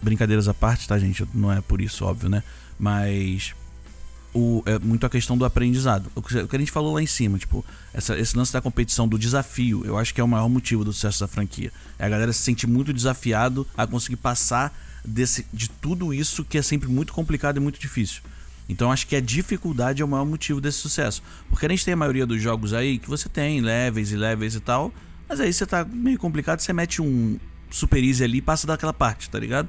brincadeiras 0.00 0.48
à 0.48 0.54
parte, 0.54 0.88
tá, 0.88 0.98
gente? 0.98 1.26
Não 1.34 1.52
é 1.52 1.60
por 1.60 1.80
isso, 1.80 2.04
óbvio, 2.04 2.28
né? 2.28 2.42
Mas 2.78 3.54
o, 4.32 4.62
é 4.66 4.78
muito 4.78 5.04
a 5.04 5.10
questão 5.10 5.36
do 5.36 5.44
aprendizado. 5.44 6.10
O 6.14 6.22
que 6.22 6.56
a 6.56 6.58
gente 6.58 6.70
falou 6.70 6.94
lá 6.94 7.02
em 7.02 7.06
cima, 7.06 7.38
tipo, 7.38 7.64
essa, 7.92 8.18
esse 8.18 8.36
lance 8.36 8.52
da 8.52 8.60
competição, 8.60 9.08
do 9.08 9.18
desafio, 9.18 9.84
eu 9.84 9.98
acho 9.98 10.14
que 10.14 10.20
é 10.20 10.24
o 10.24 10.28
maior 10.28 10.48
motivo 10.48 10.84
do 10.84 10.92
sucesso 10.92 11.20
da 11.20 11.28
franquia. 11.28 11.72
É 11.98 12.06
a 12.06 12.08
galera 12.08 12.32
se 12.32 12.40
sente 12.40 12.66
muito 12.66 12.92
desafiado 12.92 13.66
a 13.76 13.86
conseguir 13.86 14.16
passar 14.16 14.76
desse, 15.04 15.46
de 15.52 15.68
tudo 15.68 16.12
isso 16.12 16.44
que 16.44 16.58
é 16.58 16.62
sempre 16.62 16.88
muito 16.88 17.12
complicado 17.12 17.56
e 17.56 17.60
muito 17.60 17.80
difícil. 17.80 18.22
Então 18.68 18.92
acho 18.92 19.06
que 19.06 19.16
a 19.16 19.20
dificuldade 19.20 20.02
é 20.02 20.04
o 20.04 20.08
maior 20.08 20.26
motivo 20.26 20.60
desse 20.60 20.78
sucesso. 20.78 21.22
Porque 21.48 21.64
a 21.64 21.68
gente 21.68 21.84
tem 21.84 21.94
a 21.94 21.96
maioria 21.96 22.26
dos 22.26 22.40
jogos 22.40 22.74
aí 22.74 22.98
que 22.98 23.08
você 23.08 23.28
tem 23.28 23.60
levels 23.60 24.12
e 24.12 24.16
levels 24.16 24.54
e 24.54 24.60
tal, 24.60 24.92
mas 25.28 25.40
aí 25.40 25.52
você 25.52 25.64
tá 25.64 25.84
meio 25.84 26.18
complicado, 26.18 26.60
você 26.60 26.72
mete 26.72 27.00
um 27.00 27.38
super 27.70 28.02
easy 28.02 28.24
ali 28.24 28.38
e 28.38 28.42
passa 28.42 28.66
daquela 28.66 28.92
parte, 28.92 29.30
tá 29.30 29.38
ligado? 29.38 29.68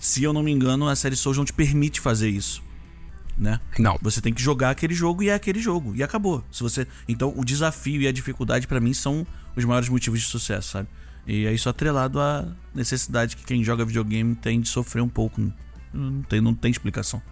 Se 0.00 0.24
eu 0.24 0.32
não 0.32 0.42
me 0.42 0.50
engano, 0.50 0.88
a 0.88 0.96
série 0.96 1.14
Souls 1.14 1.38
não 1.38 1.44
te 1.44 1.52
permite 1.52 2.00
fazer 2.00 2.28
isso 2.28 2.62
né? 3.40 3.58
Não. 3.78 3.98
Você 4.02 4.20
tem 4.20 4.34
que 4.34 4.42
jogar 4.42 4.70
aquele 4.70 4.92
jogo 4.92 5.22
e 5.22 5.30
é 5.30 5.34
aquele 5.34 5.60
jogo 5.60 5.96
e 5.96 6.02
acabou. 6.02 6.44
Se 6.52 6.62
você, 6.62 6.86
então 7.08 7.32
o 7.34 7.42
desafio 7.42 8.02
e 8.02 8.06
a 8.06 8.12
dificuldade 8.12 8.66
para 8.66 8.78
mim 8.78 8.92
são 8.92 9.26
os 9.56 9.64
maiores 9.64 9.88
motivos 9.88 10.20
de 10.20 10.26
sucesso, 10.26 10.72
sabe? 10.72 10.88
E 11.26 11.46
é 11.46 11.52
isso 11.52 11.68
atrelado 11.68 12.20
à 12.20 12.46
necessidade 12.74 13.36
que 13.36 13.44
quem 13.44 13.64
joga 13.64 13.84
videogame 13.84 14.34
tem 14.34 14.60
de 14.60 14.68
sofrer 14.68 15.00
um 15.00 15.08
pouco. 15.08 15.40
Não 15.92 16.22
tem, 16.22 16.40
não 16.40 16.54
tem 16.54 16.70
explicação. 16.70 17.22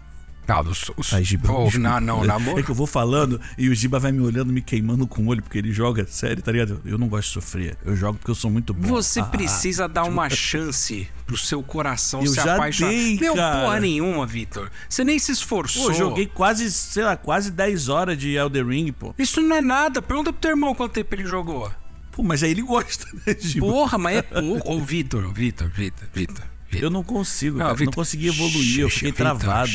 Não, 0.49 0.63
os, 0.63 0.91
os... 0.97 1.13
Ai, 1.13 1.23
Giba, 1.23 1.53
oh, 1.53 1.71
não, 1.79 2.01
não, 2.01 2.25
na 2.25 2.37
É 2.59 2.63
que 2.63 2.71
eu 2.71 2.75
vou 2.75 2.87
falando 2.87 3.39
e 3.59 3.69
o 3.69 3.75
Giba 3.75 3.99
vai 3.99 4.11
me 4.11 4.21
olhando, 4.21 4.51
me 4.51 4.63
queimando 4.63 5.07
com 5.07 5.23
o 5.23 5.29
olho, 5.29 5.43
porque 5.43 5.59
ele 5.59 5.71
joga 5.71 6.07
sério, 6.07 6.43
tá 6.43 6.51
ligado? 6.51 6.81
Eu 6.87 6.97
não 6.97 7.07
gosto 7.07 7.29
de 7.29 7.35
sofrer. 7.35 7.77
Eu 7.85 7.95
jogo 7.95 8.19
porque 8.19 8.31
eu 8.31 8.35
sou 8.35 8.51
muito 8.51 8.73
bom. 8.73 8.89
Você 8.89 9.21
ah, 9.21 9.25
precisa 9.25 9.87
dar 9.87 10.05
tipo... 10.05 10.15
uma 10.15 10.31
chance 10.31 11.07
pro 11.27 11.37
seu 11.37 11.63
coração 11.63 12.23
eu 12.23 12.29
se 12.29 12.37
já 12.37 12.55
apaixonar. 12.55 12.91
Dei, 12.91 13.19
cara. 13.19 13.61
porra 13.61 13.81
nenhuma, 13.81 14.27
Vitor. 14.27 14.71
Você 14.89 15.05
nem 15.05 15.19
se 15.19 15.33
esforçou. 15.33 15.89
Pô, 15.89 15.93
joguei 15.93 16.27
quase, 16.27 16.73
sei 16.73 17.05
lá, 17.05 17.15
quase 17.15 17.51
10 17.51 17.91
horas 17.91 18.17
de 18.17 18.35
Elder 18.35 18.67
Ring, 18.67 18.91
pô. 18.91 19.15
Isso 19.19 19.43
não 19.43 19.55
é 19.55 19.61
nada. 19.61 20.01
Pergunta 20.01 20.33
pro 20.33 20.41
teu 20.41 20.53
irmão 20.53 20.75
quanto 20.75 20.93
tempo 20.93 21.15
ele 21.15 21.27
jogou. 21.27 21.71
Pô, 22.11 22.23
mas 22.23 22.43
aí 22.43 22.53
ele 22.53 22.63
gosta, 22.63 23.07
né, 23.27 23.37
Giba? 23.39 23.67
Porra, 23.67 23.99
mas 23.99 24.17
é 24.17 24.23
pouco. 24.23 24.73
Ô, 24.73 24.81
Vitor, 24.81 25.31
Vitor, 25.31 25.69
Vitor, 25.69 26.09
Vitor. 26.15 26.58
Eu 26.73 26.91
não 26.91 27.03
consigo, 27.03 27.59
cara. 27.59 27.75
Não, 27.75 27.85
não 27.87 27.93
consegui 27.93 28.29
evoluir, 28.29 28.81
eu 28.81 28.91
fiquei 28.91 29.13
travado. 29.13 29.73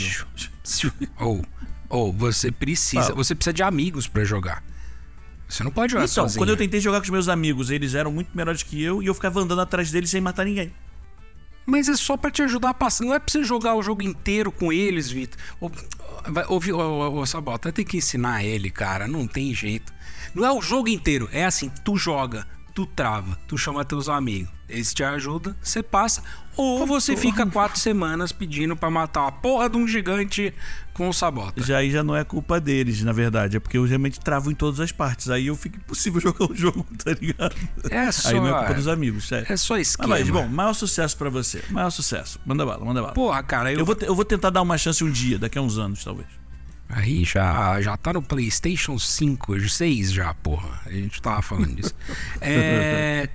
Ou, 1.19 1.43
ou 1.89 2.13
você 2.13 2.51
precisa, 2.51 3.11
ah. 3.11 3.15
você 3.15 3.33
precisa 3.33 3.53
de 3.53 3.63
amigos 3.63 4.07
para 4.07 4.23
jogar. 4.23 4.63
Você 5.47 5.63
não 5.63 5.71
pode 5.71 5.91
jogar 5.91 6.05
então, 6.05 6.23
sozinho. 6.23 6.39
quando 6.39 6.49
eu 6.49 6.57
tentei 6.57 6.79
jogar 6.79 6.99
com 6.99 7.03
os 7.03 7.09
meus 7.09 7.27
amigos, 7.27 7.69
eles 7.69 7.93
eram 7.93 8.11
muito 8.11 8.35
melhores 8.35 8.63
que 8.63 8.81
eu 8.81 9.03
e 9.03 9.07
eu 9.07 9.13
ficava 9.13 9.39
andando 9.39 9.61
atrás 9.61 9.91
deles 9.91 10.09
sem 10.09 10.21
matar 10.21 10.45
ninguém. 10.45 10.71
Mas 11.65 11.87
é 11.87 11.95
só 11.95 12.17
para 12.17 12.31
te 12.31 12.41
ajudar 12.41 12.69
a 12.69 12.73
passar. 12.73 13.05
Não 13.05 13.13
é 13.13 13.19
pra 13.19 13.31
você 13.31 13.43
jogar 13.43 13.75
o 13.75 13.83
jogo 13.83 14.01
inteiro 14.01 14.51
com 14.51 14.71
eles, 14.71 15.09
Vitor. 15.09 15.39
Ou, 15.61 15.71
ou, 16.49 17.15
ou, 17.15 17.25
Sabota, 17.25 17.71
tem 17.71 17.85
que 17.85 17.97
ensinar 17.97 18.43
ele, 18.43 18.69
cara. 18.69 19.07
Não 19.07 19.27
tem 19.27 19.53
jeito. 19.53 19.93
Não 20.33 20.45
é 20.45 20.51
o 20.51 20.61
jogo 20.61 20.89
inteiro. 20.89 21.29
É 21.31 21.45
assim, 21.45 21.71
tu 21.83 21.95
joga, 21.95 22.45
tu 22.73 22.85
trava, 22.85 23.37
tu 23.47 23.57
chama 23.57 23.85
teus 23.85 24.09
amigos. 24.09 24.49
Eles 24.67 24.93
te 24.93 25.03
ajudam, 25.03 25.55
você 25.61 25.83
passa. 25.83 26.23
Ou 26.57 26.87
você 26.87 27.15
fica 27.15 27.45
quatro 27.49 27.79
semanas 27.79 28.31
pedindo 28.31 28.75
para 28.75 28.89
matar 28.89 29.27
a 29.27 29.31
porra 29.31 29.69
de 29.69 29.77
um 29.77 29.87
gigante 29.87 30.53
com 30.93 31.09
o 31.09 31.13
sabota. 31.13 31.61
Já 31.61 31.77
aí 31.77 31.91
já 31.91 32.03
não 32.03 32.15
é 32.15 32.23
culpa 32.23 32.59
deles, 32.59 33.03
na 33.03 33.11
verdade. 33.11 33.57
É 33.57 33.59
porque 33.59 33.77
eu 33.77 33.85
realmente 33.85 34.19
travo 34.19 34.49
em 34.49 34.55
todas 34.55 34.79
as 34.79 34.91
partes. 34.91 35.29
Aí 35.29 35.47
eu 35.47 35.55
fico 35.55 35.77
impossível 35.77 36.19
jogar 36.21 36.49
o 36.49 36.55
jogo, 36.55 36.85
tá 37.03 37.11
ligado? 37.11 37.55
É 37.89 38.11
só. 38.11 38.29
Aí 38.29 38.35
não 38.35 38.47
é 38.47 38.57
culpa 38.59 38.73
dos 38.73 38.87
amigos, 38.87 39.27
sério. 39.27 39.45
É 39.47 39.57
só 39.57 39.77
esquema. 39.77 40.09
Mas, 40.09 40.29
bom, 40.29 40.47
maior 40.47 40.73
sucesso 40.73 41.15
para 41.17 41.29
você. 41.29 41.63
Maior 41.69 41.91
sucesso. 41.91 42.39
Manda 42.45 42.65
bala, 42.65 42.83
manda 42.83 43.01
bala. 43.01 43.13
Porra, 43.13 43.43
cara, 43.43 43.71
eu... 43.71 43.79
Eu, 43.79 43.85
vou, 43.85 43.97
eu 44.01 44.15
vou 44.15 44.25
tentar 44.25 44.49
dar 44.49 44.61
uma 44.61 44.77
chance 44.77 45.03
um 45.03 45.11
dia, 45.11 45.37
daqui 45.37 45.57
a 45.57 45.61
uns 45.61 45.77
anos, 45.77 46.03
talvez. 46.03 46.27
Aí 46.95 47.23
já, 47.23 47.81
já 47.81 47.97
tá 47.97 48.13
no 48.13 48.21
PlayStation 48.21 48.99
5, 48.99 49.59
6 49.67 50.11
já, 50.11 50.33
porra. 50.35 50.79
A 50.85 50.91
gente 50.91 51.21
tava 51.21 51.41
falando 51.41 51.75
disso. 51.75 51.95
É. 52.39 53.29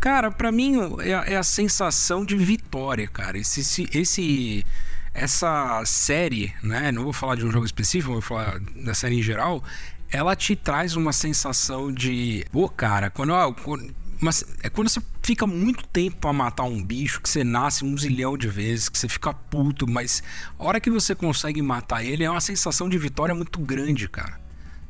Cara, 0.00 0.30
para 0.30 0.50
mim 0.50 0.76
é, 1.00 1.34
é, 1.34 1.36
a 1.36 1.42
sensação 1.42 2.24
de 2.24 2.34
vitória, 2.34 3.06
cara. 3.06 3.38
Esse, 3.38 3.60
esse, 3.60 3.88
esse, 3.92 4.66
essa 5.12 5.82
série, 5.84 6.54
né? 6.62 6.90
Não 6.90 7.04
vou 7.04 7.12
falar 7.12 7.36
de 7.36 7.44
um 7.44 7.50
jogo 7.50 7.66
específico, 7.66 8.12
vou 8.12 8.22
falar 8.22 8.58
da 8.76 8.94
série 8.94 9.18
em 9.18 9.22
geral. 9.22 9.62
Ela 10.10 10.34
te 10.34 10.56
traz 10.56 10.96
uma 10.96 11.12
sensação 11.12 11.92
de, 11.92 12.44
pô, 12.50 12.68
cara, 12.68 13.10
quando, 13.10 13.32
quando 13.62 13.94
mas 14.20 14.44
é 14.62 14.68
quando 14.68 14.88
você 14.88 15.00
fica 15.22 15.46
muito 15.46 15.86
tempo 15.86 16.18
para 16.18 16.32
matar 16.32 16.64
um 16.64 16.82
bicho, 16.82 17.20
que 17.20 17.28
você 17.28 17.42
nasce 17.42 17.84
um 17.84 17.96
zilhão 17.96 18.36
de 18.36 18.48
vezes, 18.48 18.88
que 18.88 18.98
você 18.98 19.08
fica 19.08 19.32
puto, 19.32 19.90
mas 19.90 20.22
a 20.58 20.64
hora 20.64 20.80
que 20.80 20.90
você 20.90 21.14
consegue 21.14 21.62
matar 21.62 22.04
ele 22.04 22.24
é 22.24 22.30
uma 22.30 22.40
sensação 22.40 22.88
de 22.88 22.98
vitória 22.98 23.34
muito 23.34 23.58
grande, 23.60 24.08
cara. 24.08 24.38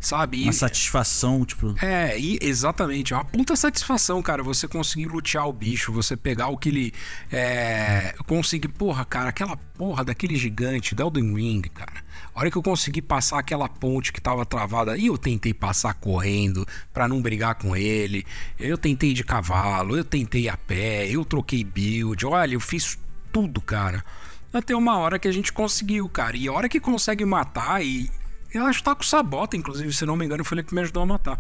Sabe? 0.00 0.44
Uma 0.44 0.52
satisfação, 0.52 1.44
tipo. 1.44 1.74
É, 1.84 2.18
e, 2.18 2.38
exatamente. 2.40 3.12
É 3.12 3.16
uma 3.16 3.24
puta 3.24 3.54
satisfação, 3.54 4.22
cara. 4.22 4.42
Você 4.42 4.66
conseguir 4.66 5.08
lutear 5.08 5.46
o 5.46 5.52
bicho, 5.52 5.92
você 5.92 6.16
pegar 6.16 6.48
o 6.48 6.56
que 6.56 6.70
ele. 6.70 6.94
É, 7.30 8.14
conseguir. 8.26 8.68
Porra, 8.68 9.04
cara, 9.04 9.28
aquela 9.28 9.58
porra 9.58 10.02
daquele 10.02 10.36
gigante, 10.36 10.96
Elden 10.98 11.34
Ring, 11.34 11.60
cara. 11.60 12.02
A 12.40 12.42
hora 12.42 12.50
que 12.50 12.56
eu 12.56 12.62
consegui 12.62 13.02
passar 13.02 13.38
aquela 13.38 13.68
ponte 13.68 14.14
que 14.14 14.18
tava 14.18 14.46
travada, 14.46 14.96
e 14.96 15.08
eu 15.08 15.18
tentei 15.18 15.52
passar 15.52 15.92
correndo 15.92 16.66
para 16.90 17.06
não 17.06 17.20
brigar 17.20 17.54
com 17.56 17.76
ele. 17.76 18.24
Eu 18.58 18.78
tentei 18.78 19.12
de 19.12 19.22
cavalo, 19.22 19.94
eu 19.94 20.02
tentei 20.02 20.48
a 20.48 20.56
pé, 20.56 21.06
eu 21.06 21.22
troquei 21.22 21.62
build. 21.62 22.24
Olha, 22.24 22.54
eu 22.54 22.60
fiz 22.60 22.98
tudo, 23.30 23.60
cara. 23.60 24.02
Até 24.50 24.74
uma 24.74 24.96
hora 24.96 25.18
que 25.18 25.28
a 25.28 25.32
gente 25.32 25.52
conseguiu, 25.52 26.08
cara. 26.08 26.34
E 26.34 26.48
a 26.48 26.52
hora 26.54 26.66
que 26.66 26.80
consegue 26.80 27.26
matar 27.26 27.84
e 27.84 28.10
Eu 28.54 28.64
acho 28.64 28.78
que 28.78 28.84
tá 28.86 28.94
com 28.94 29.02
sabota, 29.02 29.54
inclusive, 29.54 29.92
se 29.92 30.06
não 30.06 30.16
me 30.16 30.24
engano, 30.24 30.42
foi 30.42 30.56
ele 30.56 30.66
que 30.66 30.74
me 30.74 30.80
ajudou 30.80 31.02
a 31.02 31.06
matar. 31.06 31.38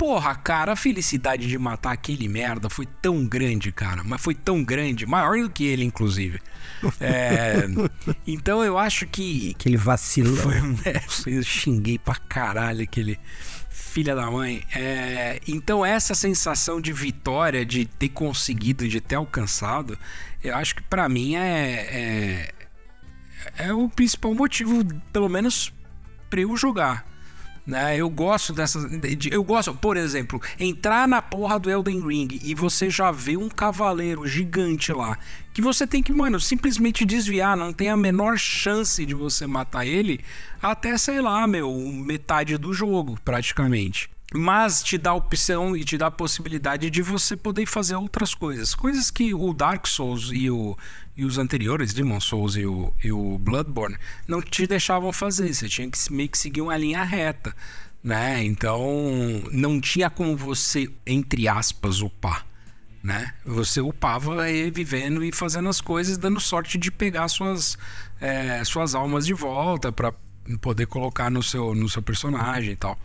Porra, 0.00 0.34
cara, 0.34 0.72
a 0.72 0.76
felicidade 0.76 1.46
de 1.46 1.58
matar 1.58 1.92
aquele 1.92 2.26
merda 2.26 2.70
foi 2.70 2.86
tão 2.86 3.22
grande, 3.26 3.70
cara. 3.70 4.02
Mas 4.02 4.22
foi 4.22 4.34
tão 4.34 4.64
grande, 4.64 5.04
maior 5.04 5.38
do 5.38 5.50
que 5.50 5.66
ele, 5.66 5.84
inclusive. 5.84 6.40
É, 6.98 7.66
então 8.26 8.64
eu 8.64 8.78
acho 8.78 9.06
que. 9.06 9.50
Aquele 9.50 9.76
vacilão. 9.76 10.34
Foi, 10.34 10.56
é, 10.90 11.36
eu 11.36 11.42
xinguei 11.42 11.98
pra 11.98 12.14
caralho 12.14 12.82
aquele 12.82 13.20
filha 13.68 14.14
da 14.14 14.30
mãe. 14.30 14.62
É, 14.74 15.38
então 15.46 15.84
essa 15.84 16.14
sensação 16.14 16.80
de 16.80 16.94
vitória, 16.94 17.62
de 17.62 17.84
ter 17.84 18.08
conseguido, 18.08 18.88
de 18.88 19.02
ter 19.02 19.16
alcançado, 19.16 19.98
eu 20.42 20.56
acho 20.56 20.76
que 20.76 20.82
para 20.82 21.10
mim 21.10 21.34
é, 21.34 22.48
é, 23.58 23.66
é 23.66 23.74
o 23.74 23.86
principal 23.86 24.34
motivo, 24.34 24.82
pelo 25.12 25.28
menos 25.28 25.70
para 26.30 26.40
eu 26.40 26.56
jogar. 26.56 27.04
Né? 27.66 27.96
Eu 27.96 28.08
gosto 28.08 28.52
dessas. 28.52 28.84
Eu 29.30 29.44
gosto, 29.44 29.74
por 29.74 29.96
exemplo, 29.96 30.40
entrar 30.58 31.06
na 31.06 31.20
porra 31.20 31.58
do 31.58 31.70
Elden 31.70 32.00
Ring 32.00 32.28
e 32.42 32.54
você 32.54 32.90
já 32.90 33.10
vê 33.10 33.36
um 33.36 33.48
cavaleiro 33.48 34.26
gigante 34.26 34.92
lá. 34.92 35.18
Que 35.52 35.60
você 35.60 35.86
tem 35.86 36.02
que, 36.02 36.12
mano, 36.12 36.40
simplesmente 36.40 37.04
desviar. 37.04 37.56
Não 37.56 37.72
tem 37.72 37.88
a 37.88 37.96
menor 37.96 38.38
chance 38.38 39.04
de 39.04 39.14
você 39.14 39.46
matar 39.46 39.86
ele 39.86 40.20
até, 40.62 40.96
sei 40.96 41.20
lá, 41.20 41.46
meu, 41.46 41.72
metade 41.92 42.56
do 42.56 42.72
jogo, 42.72 43.18
praticamente 43.24 44.10
mas 44.34 44.82
te 44.82 44.96
dá 44.96 45.10
a 45.10 45.14
opção 45.14 45.76
e 45.76 45.84
te 45.84 45.98
dá 45.98 46.06
a 46.06 46.10
possibilidade 46.10 46.88
de 46.88 47.02
você 47.02 47.36
poder 47.36 47.66
fazer 47.66 47.96
outras 47.96 48.34
coisas. 48.34 48.74
Coisas 48.74 49.10
que 49.10 49.34
o 49.34 49.52
Dark 49.52 49.86
Souls 49.86 50.30
e, 50.32 50.48
o, 50.48 50.76
e 51.16 51.24
os 51.24 51.36
anteriores, 51.36 51.92
Demon 51.92 52.20
Souls 52.20 52.54
e 52.54 52.64
o, 52.64 52.92
e 53.02 53.10
o 53.10 53.38
Bloodborne, 53.38 53.96
não 54.28 54.40
te 54.40 54.66
deixavam 54.66 55.12
fazer. 55.12 55.52
Você 55.52 55.68
tinha 55.68 55.90
que 55.90 55.98
meio 56.12 56.28
que 56.28 56.38
seguir 56.38 56.60
uma 56.60 56.76
linha 56.76 57.02
reta. 57.02 57.54
Né? 58.02 58.44
Então 58.44 58.80
não 59.50 59.80
tinha 59.80 60.08
como 60.08 60.36
você, 60.36 60.88
entre 61.04 61.48
aspas, 61.48 62.00
upar. 62.00 62.46
Né? 63.02 63.34
Você 63.44 63.80
upava 63.80 64.48
e 64.48 64.70
vivendo 64.70 65.24
e 65.24 65.32
fazendo 65.32 65.68
as 65.68 65.80
coisas, 65.80 66.16
dando 66.16 66.38
sorte 66.38 66.78
de 66.78 66.90
pegar 66.92 67.26
suas, 67.28 67.76
é, 68.20 68.62
suas 68.62 68.94
almas 68.94 69.26
de 69.26 69.34
volta 69.34 69.90
para 69.90 70.12
poder 70.60 70.86
colocar 70.86 71.30
no 71.30 71.42
seu, 71.42 71.74
no 71.74 71.88
seu 71.88 72.02
personagem 72.02 72.72
e 72.72 72.76
tal. 72.76 72.98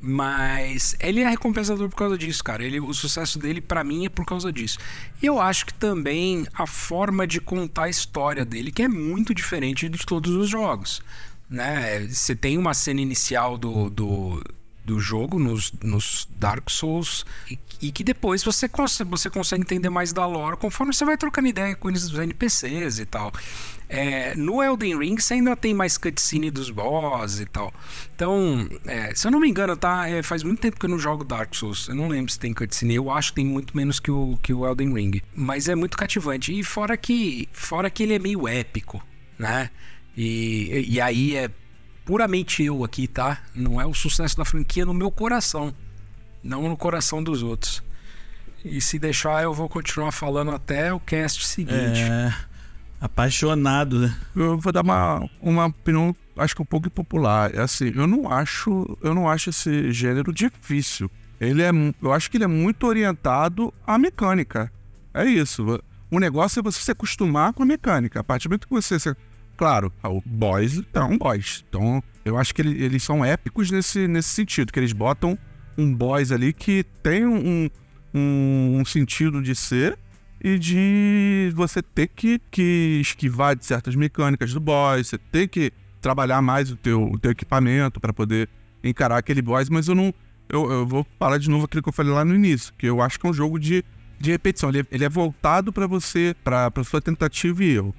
Mas 0.00 0.94
ele 1.00 1.20
é 1.20 1.28
recompensador 1.28 1.88
por 1.88 1.96
causa 1.96 2.16
disso, 2.16 2.42
cara. 2.44 2.64
Ele, 2.64 2.78
o 2.78 2.94
sucesso 2.94 3.38
dele, 3.38 3.60
para 3.60 3.82
mim, 3.82 4.06
é 4.06 4.08
por 4.08 4.24
causa 4.24 4.52
disso. 4.52 4.78
E 5.20 5.26
eu 5.26 5.40
acho 5.40 5.66
que 5.66 5.74
também 5.74 6.46
a 6.54 6.66
forma 6.66 7.26
de 7.26 7.40
contar 7.40 7.84
a 7.84 7.88
história 7.88 8.44
dele, 8.44 8.70
que 8.70 8.82
é 8.82 8.88
muito 8.88 9.34
diferente 9.34 9.88
de 9.88 9.98
todos 10.06 10.32
os 10.34 10.48
jogos. 10.48 11.02
Né? 11.50 12.06
Você 12.06 12.36
tem 12.36 12.56
uma 12.56 12.74
cena 12.74 13.00
inicial 13.00 13.58
do, 13.58 13.90
do, 13.90 14.42
do 14.88 14.98
jogo 14.98 15.38
nos, 15.38 15.70
nos 15.82 16.26
Dark 16.38 16.70
Souls 16.70 17.26
e, 17.50 17.58
e, 17.82 17.92
que 17.92 18.02
depois 18.02 18.42
você, 18.42 18.68
você 19.06 19.28
consegue 19.28 19.62
entender 19.62 19.90
mais 19.90 20.14
da 20.14 20.24
lore 20.26 20.56
conforme 20.56 20.94
você 20.94 21.04
vai 21.04 21.18
trocando 21.18 21.46
ideia 21.46 21.76
com 21.76 21.88
os 21.88 22.18
NPCs 22.18 22.98
e 22.98 23.04
tal. 23.04 23.30
É, 23.86 24.34
no 24.34 24.62
Elden 24.62 24.98
Ring 24.98 25.18
você 25.18 25.34
ainda 25.34 25.54
tem 25.54 25.74
mais 25.74 25.98
cutscene 25.98 26.50
dos 26.50 26.70
boss 26.70 27.38
e 27.38 27.44
tal. 27.44 27.72
Então, 28.14 28.66
é, 28.86 29.14
se 29.14 29.26
eu 29.26 29.30
não 29.30 29.40
me 29.40 29.48
engano, 29.48 29.76
tá? 29.76 30.08
É, 30.08 30.22
faz 30.22 30.42
muito 30.42 30.60
tempo 30.60 30.80
que 30.80 30.86
eu 30.86 30.90
não 30.90 30.98
jogo 30.98 31.22
Dark 31.22 31.54
Souls. 31.54 31.86
Eu 31.88 31.94
não 31.94 32.08
lembro 32.08 32.32
se 32.32 32.38
tem 32.38 32.54
cutscene. 32.54 32.94
Eu 32.94 33.10
acho 33.10 33.30
que 33.30 33.36
tem 33.36 33.46
muito 33.46 33.76
menos 33.76 34.00
que 34.00 34.10
o, 34.10 34.38
que 34.42 34.54
o 34.54 34.66
Elden 34.66 34.94
Ring. 34.94 35.20
Mas 35.34 35.68
é 35.68 35.74
muito 35.74 35.98
cativante. 35.98 36.58
E 36.58 36.64
fora 36.64 36.96
que, 36.96 37.46
fora 37.52 37.90
que 37.90 38.02
ele 38.02 38.14
é 38.14 38.18
meio 38.18 38.48
épico, 38.48 39.02
né? 39.38 39.70
E, 40.16 40.86
e 40.88 41.00
aí 41.00 41.36
é 41.36 41.50
puramente 42.08 42.62
eu 42.62 42.84
aqui, 42.84 43.06
tá? 43.06 43.36
Não 43.54 43.78
é 43.78 43.84
o 43.84 43.92
sucesso 43.92 44.34
da 44.34 44.42
franquia 44.42 44.86
no 44.86 44.94
meu 44.94 45.10
coração, 45.10 45.74
não 46.42 46.66
no 46.66 46.74
coração 46.74 47.22
dos 47.22 47.42
outros. 47.42 47.82
E 48.64 48.80
se 48.80 48.98
deixar, 48.98 49.42
eu 49.42 49.52
vou 49.52 49.68
continuar 49.68 50.10
falando 50.10 50.50
até 50.52 50.90
o 50.90 50.98
cast 50.98 51.46
seguinte. 51.46 52.00
É. 52.00 52.34
Apaixonado, 52.98 54.00
né? 54.00 54.18
Eu 54.34 54.56
vou 54.56 54.72
dar 54.72 54.82
uma, 54.82 55.28
uma 55.38 55.66
opinião, 55.66 56.16
acho 56.34 56.56
que 56.56 56.62
um 56.62 56.64
pouco 56.64 56.86
impopular. 56.86 57.54
É 57.54 57.60
assim, 57.60 57.92
eu 57.94 58.06
não 58.06 58.32
acho, 58.32 58.96
eu 59.02 59.14
não 59.14 59.28
acho 59.28 59.50
esse 59.50 59.92
gênero 59.92 60.32
difícil. 60.32 61.10
Ele 61.38 61.60
é, 61.60 61.70
eu 62.02 62.10
acho 62.10 62.30
que 62.30 62.38
ele 62.38 62.44
é 62.44 62.48
muito 62.48 62.86
orientado 62.86 63.72
à 63.86 63.98
mecânica. 63.98 64.72
É 65.12 65.26
isso. 65.26 65.78
O 66.10 66.18
negócio 66.18 66.58
é 66.58 66.62
você 66.62 66.80
se 66.80 66.90
acostumar 66.90 67.52
com 67.52 67.62
a 67.62 67.66
mecânica. 67.66 68.20
A 68.20 68.24
partir 68.24 68.48
do 68.48 68.52
momento 68.52 68.66
que 68.66 68.72
você 68.72 68.98
se 68.98 69.14
Claro, 69.58 69.92
o 70.04 70.22
boys 70.24 70.80
é 70.94 71.00
um 71.00 71.18
boys. 71.18 71.64
Então, 71.68 72.00
eu 72.24 72.38
acho 72.38 72.54
que 72.54 72.62
ele, 72.62 72.80
eles 72.80 73.02
são 73.02 73.24
épicos 73.24 73.72
nesse, 73.72 74.06
nesse 74.06 74.28
sentido, 74.28 74.72
que 74.72 74.78
eles 74.78 74.92
botam 74.92 75.36
um 75.76 75.92
boys 75.92 76.30
ali 76.30 76.52
que 76.52 76.84
tem 77.02 77.26
um, 77.26 77.68
um, 78.14 78.78
um 78.78 78.84
sentido 78.84 79.42
de 79.42 79.56
ser 79.56 79.98
e 80.40 80.56
de 80.60 81.52
você 81.56 81.82
ter 81.82 82.06
que, 82.06 82.40
que 82.52 83.00
esquivar 83.00 83.56
de 83.56 83.66
certas 83.66 83.96
mecânicas 83.96 84.54
do 84.54 84.60
boss, 84.60 85.08
você 85.08 85.18
ter 85.18 85.48
que 85.48 85.72
trabalhar 86.00 86.40
mais 86.40 86.70
o 86.70 86.76
teu, 86.76 87.02
o 87.02 87.18
teu 87.18 87.32
equipamento 87.32 87.98
para 87.98 88.12
poder 88.12 88.48
encarar 88.84 89.18
aquele 89.18 89.42
boss, 89.42 89.68
mas 89.68 89.88
eu 89.88 89.94
não. 89.96 90.14
Eu, 90.48 90.70
eu 90.70 90.86
vou 90.86 91.04
falar 91.18 91.38
de 91.38 91.50
novo 91.50 91.64
aquilo 91.64 91.82
que 91.82 91.88
eu 91.88 91.92
falei 91.92 92.12
lá 92.12 92.24
no 92.24 92.32
início, 92.32 92.72
que 92.78 92.86
eu 92.86 93.02
acho 93.02 93.18
que 93.18 93.26
é 93.26 93.30
um 93.30 93.34
jogo 93.34 93.58
de, 93.58 93.84
de 94.20 94.30
repetição. 94.30 94.70
Ele 94.70 94.86
é, 94.88 95.04
é 95.04 95.08
voltado 95.08 95.72
para 95.72 95.88
você, 95.88 96.34
para 96.44 96.72
sua 96.84 97.00
tentativa 97.00 97.64
e 97.64 97.74
erro. 97.74 97.92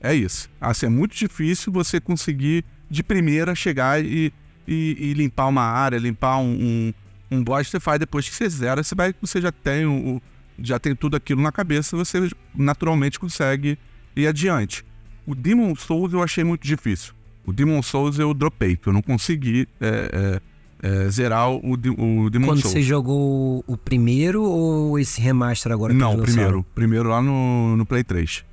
É 0.00 0.14
isso. 0.14 0.48
Assim, 0.60 0.86
é 0.86 0.88
muito 0.88 1.14
difícil 1.14 1.72
você 1.72 2.00
conseguir 2.00 2.64
de 2.90 3.02
primeira 3.02 3.54
chegar 3.54 4.02
e, 4.02 4.32
e, 4.66 4.96
e 4.98 5.14
limpar 5.14 5.46
uma 5.46 5.62
área, 5.62 5.98
limpar 5.98 6.38
um, 6.38 6.92
um, 7.30 7.38
um 7.38 7.44
boss. 7.44 7.68
Você 7.68 7.78
faz 7.78 8.00
depois 8.00 8.28
que 8.28 8.34
você 8.34 8.48
zera, 8.48 8.82
você, 8.82 8.94
vai, 8.94 9.14
você 9.20 9.40
já 9.40 9.52
tem 9.52 9.84
o, 9.84 10.20
já 10.58 10.78
tem 10.78 10.94
tudo 10.94 11.16
aquilo 11.16 11.42
na 11.42 11.52
cabeça, 11.52 11.96
você 11.96 12.30
naturalmente 12.54 13.18
consegue 13.18 13.78
ir 14.16 14.26
adiante. 14.26 14.84
O 15.26 15.34
Demon 15.34 15.74
Souls 15.76 16.12
eu 16.12 16.22
achei 16.22 16.44
muito 16.44 16.66
difícil. 16.66 17.14
O 17.46 17.52
Demon 17.52 17.82
Souls 17.82 18.18
eu 18.18 18.32
dropei, 18.34 18.76
porque 18.76 18.88
eu 18.88 18.92
não 18.92 19.02
consegui 19.02 19.68
é, 19.80 20.40
é, 20.82 20.88
é, 20.88 21.10
zerar 21.10 21.50
o, 21.50 21.72
o 21.72 21.76
Demon 21.76 22.30
Quando 22.30 22.30
Souls. 22.30 22.62
Quando 22.62 22.72
você 22.72 22.82
jogou 22.82 23.64
o 23.66 23.76
primeiro 23.76 24.42
ou 24.42 24.98
esse 24.98 25.20
remaster 25.20 25.72
agora? 25.72 25.92
Não, 25.92 26.14
o 26.14 26.22
primeiro. 26.22 26.64
Primeiro 26.74 27.08
lá 27.08 27.22
no, 27.22 27.76
no 27.76 27.86
Play 27.86 28.02
3. 28.02 28.44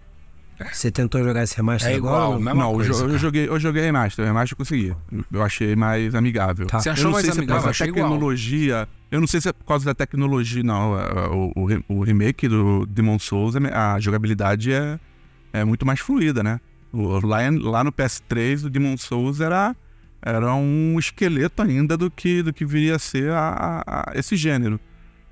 Você 0.72 0.90
tentou 0.90 1.24
jogar 1.24 1.44
esse 1.44 1.56
remaster 1.56 1.92
é 1.92 1.96
igual, 1.96 2.34
agora? 2.34 2.56
Não, 2.56 2.74
coisa, 2.74 2.92
eu, 2.92 3.12
eu, 3.12 3.18
joguei, 3.20 3.48
eu 3.48 3.60
joguei 3.60 3.84
remaster. 3.84 4.26
O 4.26 4.28
remaster 4.28 4.54
eu 4.54 4.58
consegui. 4.58 4.96
Eu 5.32 5.44
achei 5.44 5.76
mais 5.76 6.16
amigável. 6.16 6.66
Tá. 6.66 6.80
Você 6.80 6.90
achou 6.90 7.12
mais 7.12 7.26
se 7.26 7.32
é 7.32 7.34
amigável? 7.34 7.70
É 7.70 7.74
por 7.74 7.78
causa 7.78 7.80
da 7.80 7.86
tecnologia. 7.86 8.74
Igual. 8.74 8.88
Eu 9.12 9.20
não 9.20 9.28
sei 9.28 9.42
se 9.42 9.50
é 9.50 9.54
por 9.54 9.66
causa 9.66 9.86
da 9.86 9.94
tecnologia, 9.94 10.64
não. 10.64 10.94
O, 11.32 11.54
o, 11.56 11.98
o 12.00 12.04
remake 12.04 12.48
do 12.48 12.86
Demon 12.88 13.20
Souls, 13.20 13.56
a 13.56 14.00
jogabilidade 14.00 14.74
é, 14.74 15.00
é 15.54 15.64
muito 15.64 15.86
mais 15.86 16.00
fluida, 16.00 16.42
né? 16.42 16.60
O, 16.92 17.26
lá, 17.26 17.38
lá 17.62 17.84
no 17.84 17.92
PS3, 17.92 18.66
o 18.66 18.70
Demon 18.70 18.98
Souls 18.98 19.40
era, 19.40 19.76
era 20.22 20.56
um 20.56 20.98
esqueleto 20.98 21.62
ainda 21.62 21.96
do 21.96 22.10
que, 22.10 22.42
do 22.42 22.52
que 22.52 22.66
viria 22.66 22.96
a 22.96 23.00
ser 23.00 23.32
a, 23.32 23.84
a, 23.86 24.12
a 24.12 24.18
esse 24.18 24.36
gênero. 24.36 24.80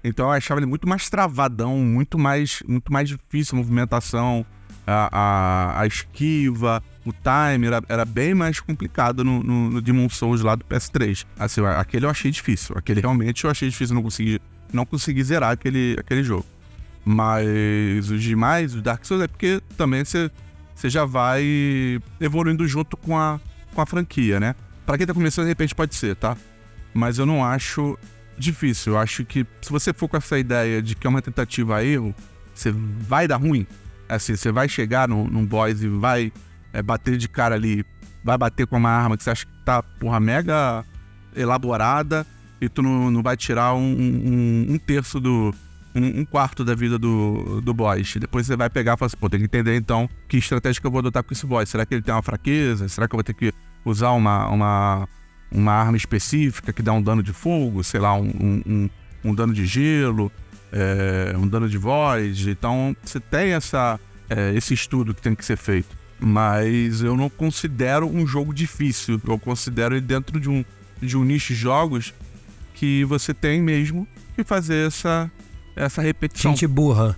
Então 0.03 0.27
eu 0.27 0.31
achava 0.33 0.59
ele 0.59 0.67
muito 0.67 0.87
mais 0.87 1.09
travadão, 1.09 1.79
muito 1.79 2.19
mais, 2.19 2.61
muito 2.67 2.93
mais 2.93 3.09
difícil 3.09 3.55
a 3.55 3.57
movimentação 3.57 4.45
a, 4.85 5.09
a, 5.11 5.81
a 5.81 5.87
esquiva, 5.87 6.83
o 7.05 7.11
timer 7.11 7.73
era, 7.73 7.83
era, 7.87 8.05
bem 8.05 8.33
mais 8.33 8.59
complicado 8.59 9.23
no, 9.23 9.41
no, 9.43 9.69
no, 9.71 9.81
Demon 9.81 10.09
Souls 10.09 10.41
lá 10.41 10.55
do 10.55 10.63
PS3. 10.65 11.25
Assim, 11.37 11.61
aquele 11.65 12.05
eu 12.05 12.09
achei 12.09 12.31
difícil. 12.31 12.77
Aquele 12.77 13.01
realmente 13.01 13.43
eu 13.43 13.49
achei 13.49 13.69
difícil, 13.69 13.95
não 13.95 14.03
consegui, 14.03 14.39
não 14.71 14.85
consegui 14.85 15.23
zerar 15.23 15.51
aquele, 15.51 15.95
aquele 15.99 16.23
jogo. 16.23 16.45
Mas 17.03 18.09
os 18.09 18.21
demais, 18.21 18.73
os 18.73 18.81
Dark 18.81 19.05
Souls, 19.05 19.23
é 19.23 19.27
porque 19.27 19.61
também 19.77 20.03
você, 20.03 20.29
já 20.85 21.05
vai 21.05 21.43
evoluindo 22.19 22.67
junto 22.67 22.97
com 22.97 23.17
a, 23.17 23.39
com 23.73 23.81
a 23.81 23.85
franquia, 23.85 24.39
né? 24.39 24.55
Pra 24.85 24.97
quem 24.97 25.05
tá 25.05 25.13
começando, 25.13 25.45
de 25.45 25.49
repente 25.49 25.73
pode 25.73 25.95
ser, 25.95 26.15
tá? 26.15 26.37
Mas 26.93 27.17
eu 27.17 27.25
não 27.25 27.43
acho 27.43 27.97
difícil. 28.37 28.93
Eu 28.93 28.99
acho 28.99 29.25
que 29.25 29.45
se 29.61 29.71
você 29.71 29.93
for 29.93 30.07
com 30.07 30.17
essa 30.17 30.37
ideia 30.37 30.81
de 30.81 30.95
que 30.95 31.05
é 31.05 31.09
uma 31.09 31.21
tentativa 31.21 31.77
a 31.77 31.83
erro, 31.83 32.13
você 32.53 32.71
vai 32.71 33.27
dar 33.27 33.37
ruim 33.37 33.65
assim, 34.07 34.35
você 34.35 34.51
vai 34.51 34.67
chegar 34.67 35.07
num, 35.07 35.25
num 35.25 35.45
boss 35.45 35.81
e 35.81 35.87
vai 35.87 36.31
é, 36.73 36.81
bater 36.81 37.17
de 37.17 37.27
cara 37.27 37.55
ali, 37.55 37.85
vai 38.23 38.37
bater 38.37 38.67
com 38.67 38.77
uma 38.77 38.89
arma 38.89 39.17
que 39.17 39.23
você 39.23 39.29
acha 39.29 39.45
que 39.45 39.51
tá, 39.63 39.81
porra, 39.81 40.19
mega 40.19 40.83
elaborada 41.35 42.25
e 42.61 42.69
tu 42.69 42.81
não, 42.81 43.11
não 43.11 43.21
vai 43.21 43.35
tirar 43.35 43.73
um, 43.73 43.81
um, 43.81 44.65
um 44.73 44.77
terço 44.77 45.19
do. 45.19 45.53
Um, 45.97 46.19
um, 46.19 46.25
quarto 46.25 46.65
da 46.65 46.75
vida 46.75 46.99
do, 46.99 47.61
do 47.61 47.73
boss. 47.73 48.17
Depois 48.19 48.45
você 48.45 48.57
vai 48.57 48.69
pegar 48.69 48.95
e 48.95 48.97
falar 48.97 49.07
assim, 49.07 49.15
pô, 49.15 49.29
tem 49.29 49.39
que 49.39 49.45
entender 49.45 49.77
então 49.77 50.09
que 50.27 50.35
estratégia 50.35 50.81
que 50.81 50.85
eu 50.85 50.91
vou 50.91 50.99
adotar 50.99 51.23
com 51.23 51.33
esse 51.33 51.45
boss. 51.45 51.69
Será 51.69 51.85
que 51.85 51.93
ele 51.93 52.01
tem 52.01 52.13
uma 52.13 52.21
fraqueza? 52.21 52.89
Será 52.89 53.07
que 53.07 53.15
eu 53.15 53.17
vou 53.17 53.23
ter 53.23 53.33
que 53.33 53.53
usar 53.85 54.11
uma, 54.11 54.45
uma, 54.49 55.07
uma 55.49 55.71
arma 55.71 55.95
específica 55.95 56.73
que 56.73 56.81
dá 56.81 56.91
um 56.91 57.01
dano 57.01 57.23
de 57.23 57.31
fogo? 57.31 57.81
Sei 57.81 58.01
lá, 58.01 58.13
um, 58.13 58.89
um 59.23 59.33
dano 59.33 59.53
de 59.53 59.65
gelo? 59.65 60.29
É, 60.75 61.37
um 61.37 61.47
dano 61.47 61.69
de 61.69 61.77
voz. 61.77 62.45
Então, 62.45 62.95
você 63.01 63.19
tem 63.19 63.53
essa, 63.53 63.97
é, 64.29 64.53
esse 64.53 64.73
estudo 64.73 65.15
que 65.15 65.21
tem 65.21 65.33
que 65.33 65.45
ser 65.45 65.57
feito. 65.57 65.95
Mas 66.19 67.01
eu 67.01 67.15
não 67.15 67.29
considero 67.29 68.07
um 68.07 68.27
jogo 68.27 68.53
difícil. 68.53 69.19
Eu 69.25 69.39
considero 69.39 69.95
ele 69.95 70.05
dentro 70.05 70.39
de 70.39 70.49
um, 70.49 70.63
de 71.01 71.17
um 71.17 71.23
nicho 71.23 71.53
de 71.53 71.59
jogos 71.59 72.13
que 72.73 73.05
você 73.05 73.33
tem 73.33 73.61
mesmo 73.61 74.05
que 74.35 74.43
fazer 74.43 74.87
essa, 74.87 75.31
essa 75.75 76.01
repetição. 76.01 76.51
Gente 76.51 76.67
burra. 76.67 77.17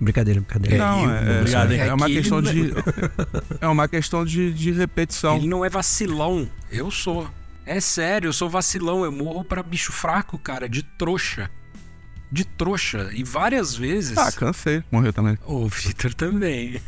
Brincadeira, 0.00 0.40
brincadeira. 0.40 0.78
Não, 0.78 1.10
é, 1.10 1.40
Obrigado, 1.40 1.72
é, 1.72 1.74
hein? 1.74 1.80
é 1.82 1.94
uma 1.94 2.06
É 2.06 2.08
que 2.08 2.14
questão 2.14 2.40
de. 2.40 2.72
É 3.60 3.68
uma 3.68 3.86
questão 3.86 4.24
de, 4.24 4.52
de 4.54 4.70
repetição. 4.70 5.36
Ele 5.36 5.46
não 5.48 5.62
é 5.62 5.68
vacilão. 5.68 6.48
Eu 6.70 6.90
sou. 6.90 7.28
É 7.66 7.78
sério, 7.80 8.28
eu 8.28 8.32
sou 8.32 8.48
vacilão. 8.48 9.04
Eu 9.04 9.12
morro 9.12 9.44
pra 9.44 9.62
bicho 9.62 9.92
fraco, 9.92 10.38
cara, 10.38 10.66
de 10.66 10.82
trouxa. 10.82 11.50
De 12.32 12.44
trouxa. 12.44 13.10
E 13.12 13.24
várias 13.24 13.74
vezes. 13.74 14.16
Ah, 14.16 14.30
cansei. 14.30 14.82
Morreu 14.90 15.12
também. 15.12 15.36
O 15.46 15.66
Victor 15.68 16.14
também. 16.14 16.80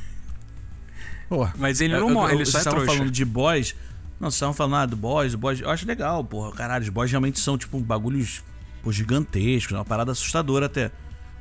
Porra. 1.29 1.55
Mas 1.59 1.81
ele 1.81 1.95
não 1.95 2.01
Eu- 2.03 2.09
eu- 2.09 2.15
morre, 2.15 2.35
ele 2.35 2.45
vocês 2.45 2.51
só 2.53 2.59
é 2.59 2.61
estavam 2.61 2.81
trouxa. 2.81 2.99
falando 2.99 3.13
de 3.13 3.25
boss. 3.25 3.75
Não, 4.21 4.31
vocês 4.31 4.35
estavam 4.35 4.55
falando 4.55 4.77
ah, 4.77 4.87
do 4.87 4.97
boss, 4.97 5.35
o 5.35 5.39
boss. 5.39 5.61
Eu 5.61 5.71
acho 5.71 5.87
legal, 5.87 6.23
porra. 6.25 6.53
Caralho, 6.53 6.83
os 6.85 6.89
boss 6.91 7.11
realmente 7.11 7.41
são, 7.41 7.59
tipo, 7.59 7.79
bagulhos 7.81 8.43
pô, 8.83 8.93
gigantescos, 8.93 9.73
uma 9.77 9.85
parada 9.85 10.13
assustadora 10.13 10.67
até. 10.67 10.91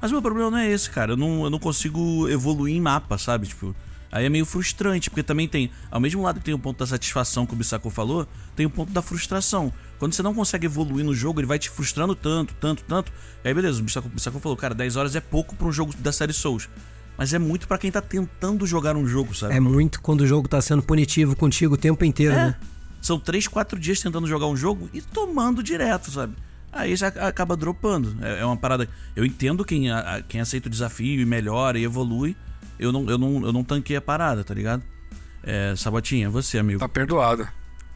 Mas 0.01 0.09
o 0.09 0.15
meu 0.15 0.21
problema 0.21 0.49
não 0.49 0.57
é 0.57 0.69
esse, 0.71 0.89
cara. 0.89 1.11
Eu 1.13 1.17
não, 1.17 1.43
eu 1.43 1.49
não 1.49 1.59
consigo 1.59 2.27
evoluir 2.29 2.75
em 2.75 2.81
mapa, 2.81 3.17
sabe? 3.17 3.47
Tipo. 3.47 3.75
Aí 4.11 4.25
é 4.25 4.29
meio 4.29 4.45
frustrante, 4.45 5.09
porque 5.09 5.23
também 5.23 5.47
tem, 5.47 5.71
ao 5.89 5.97
mesmo 6.01 6.21
lado 6.21 6.39
que 6.39 6.45
tem 6.45 6.53
o 6.53 6.59
ponto 6.59 6.79
da 6.79 6.85
satisfação 6.85 7.45
que 7.45 7.53
o 7.53 7.55
Bissako 7.55 7.89
falou, 7.89 8.27
tem 8.57 8.65
o 8.65 8.69
ponto 8.69 8.91
da 8.91 9.01
frustração. 9.01 9.71
Quando 10.01 10.13
você 10.15 10.23
não 10.23 10.33
consegue 10.33 10.65
evoluir 10.65 11.05
no 11.05 11.13
jogo, 11.13 11.39
ele 11.39 11.45
vai 11.45 11.59
te 11.59 11.69
frustrando 11.69 12.15
tanto, 12.15 12.55
tanto, 12.55 12.83
tanto. 12.85 13.11
E 13.43 13.47
aí, 13.47 13.53
beleza, 13.53 13.79
o 13.79 13.83
Bissako 13.83 14.39
falou, 14.39 14.57
cara, 14.57 14.73
10 14.73 14.95
horas 14.95 15.15
é 15.15 15.19
pouco 15.21 15.55
pra 15.55 15.67
um 15.67 15.71
jogo 15.71 15.93
da 15.99 16.11
série 16.11 16.33
Souls. 16.33 16.67
Mas 17.15 17.35
é 17.35 17.37
muito 17.37 17.67
pra 17.67 17.77
quem 17.77 17.91
tá 17.91 18.01
tentando 18.01 18.65
jogar 18.65 18.95
um 18.95 19.05
jogo, 19.05 19.35
sabe? 19.35 19.53
É 19.53 19.59
muito 19.59 20.01
quando 20.01 20.21
o 20.21 20.25
jogo 20.27 20.47
tá 20.47 20.59
sendo 20.59 20.81
punitivo 20.81 21.35
contigo 21.35 21.75
o 21.75 21.77
tempo 21.77 22.03
inteiro, 22.03 22.33
É. 22.33 22.45
né? 22.47 22.55
São 22.99 23.19
três, 23.19 23.47
quatro 23.47 23.77
dias 23.79 23.99
tentando 23.99 24.25
jogar 24.25 24.47
um 24.47 24.57
jogo 24.57 24.89
e 24.91 25.03
tomando 25.03 25.61
direto, 25.61 26.09
sabe? 26.09 26.33
Aí 26.71 26.95
já 26.95 27.09
acaba 27.09 27.55
dropando. 27.55 28.15
É, 28.23 28.39
é 28.39 28.45
uma 28.45 28.57
parada. 28.57 28.89
Eu 29.15 29.23
entendo 29.23 29.63
quem, 29.63 29.91
a- 29.91 30.23
quem 30.27 30.41
aceita 30.41 30.67
o 30.67 30.71
desafio 30.71 31.21
e 31.21 31.25
melhora 31.25 31.77
e 31.77 31.83
evolui. 31.83 32.35
Eu 32.79 32.91
não, 32.91 33.07
eu 33.07 33.19
não, 33.19 33.45
eu 33.45 33.53
não 33.53 33.63
tanquei 33.63 33.95
a 33.97 34.01
parada, 34.01 34.43
tá 34.43 34.53
ligado? 34.53 34.81
É, 35.43 35.75
Sabotinha, 35.77 36.27
você, 36.27 36.57
amigo. 36.57 36.79
Tá 36.79 36.89
perdoado. 36.89 37.47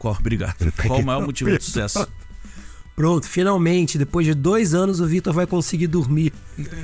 Qual, 0.06 0.16
obrigado. 0.20 0.72
Qual 0.86 1.00
o 1.00 1.04
maior 1.04 1.24
motivo 1.26 1.50
de 1.50 1.64
sucesso? 1.64 2.06
Pronto, 2.94 3.28
finalmente, 3.28 3.98
depois 3.98 4.24
de 4.24 4.34
dois 4.34 4.72
anos, 4.72 5.00
o 5.00 5.06
Vitor 5.06 5.34
vai 5.34 5.46
conseguir 5.46 5.88
dormir. 5.88 6.32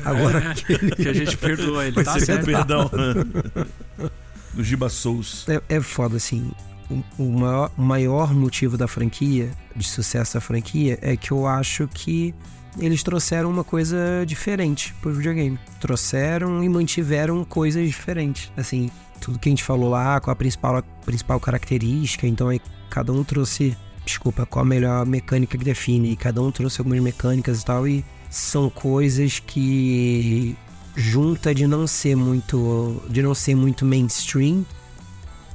Agora 0.05 0.55
que 0.55 0.73
ele. 0.73 0.91
Que 0.91 1.09
a 1.09 1.13
gente 1.13 1.37
perdoa 1.37 1.87
ele, 1.87 2.03
tá 2.03 2.15
Você 2.15 2.27
certo. 2.27 2.47
perdão. 2.47 2.91
No 4.55 4.63
Giba 4.63 4.91
Souls. 4.91 5.49
É, 5.49 5.63
é 5.77 5.81
foda, 5.81 6.19
assim. 6.19 6.53
O, 6.91 7.23
o 7.23 7.33
maior, 7.33 7.73
o 7.79 7.81
maior 7.81 8.35
motivo 8.35 8.77
da 8.77 8.87
franquia, 8.87 9.51
de 9.75 9.89
sucesso 9.89 10.35
da 10.35 10.43
franquia, 10.43 10.99
é 11.01 11.17
que 11.17 11.31
eu 11.31 11.47
acho 11.47 11.89
que 11.89 12.35
eles 12.79 13.03
trouxeram 13.03 13.51
uma 13.51 13.65
coisa 13.65 13.97
diferente 14.27 14.95
pro 15.01 15.11
videogame. 15.11 15.59
Trouxeram 15.81 16.63
e 16.63 16.69
mantiveram 16.69 17.43
coisas 17.47 17.87
diferentes. 17.87 18.53
Assim, 18.55 18.91
tudo 19.23 19.39
que 19.39 19.49
a 19.49 19.53
gente 19.53 19.65
falou 19.65 19.89
lá, 19.89 20.21
com 20.21 20.31
a 20.31 20.37
principal, 20.37 20.77
a 20.77 20.83
principal 20.83 21.41
característica, 21.41 22.27
então 22.27 22.49
aí 22.49 22.61
cada 22.93 23.11
um 23.11 23.25
trouxe, 23.25 23.75
desculpa, 24.05 24.45
qual 24.45 24.63
a 24.65 24.69
melhor 24.69 25.07
mecânica 25.07 25.57
que 25.57 25.65
define, 25.65 26.13
e 26.13 26.17
cada 26.17 26.43
um 26.43 26.51
trouxe 26.51 26.79
algumas 26.79 27.01
mecânicas 27.01 27.63
e 27.63 27.65
tal, 27.65 27.89
e 27.89 28.05
são 28.29 28.69
coisas 28.69 29.39
que 29.39 30.55
junta 30.95 31.55
de 31.55 31.67
não 31.67 31.87
ser 31.87 32.15
muito 32.15 33.03
de 33.09 33.23
não 33.23 33.35
ser 33.35 33.55
muito 33.55 33.87
mainstream 33.87 34.63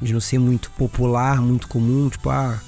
de 0.02 0.13
não 0.13 0.19
ser 0.19 0.39
muito 0.39 0.71
popular, 0.71 1.41
muito 1.41 1.67
comum, 1.67 2.10
tipo, 2.10 2.30
ah, 2.30 2.60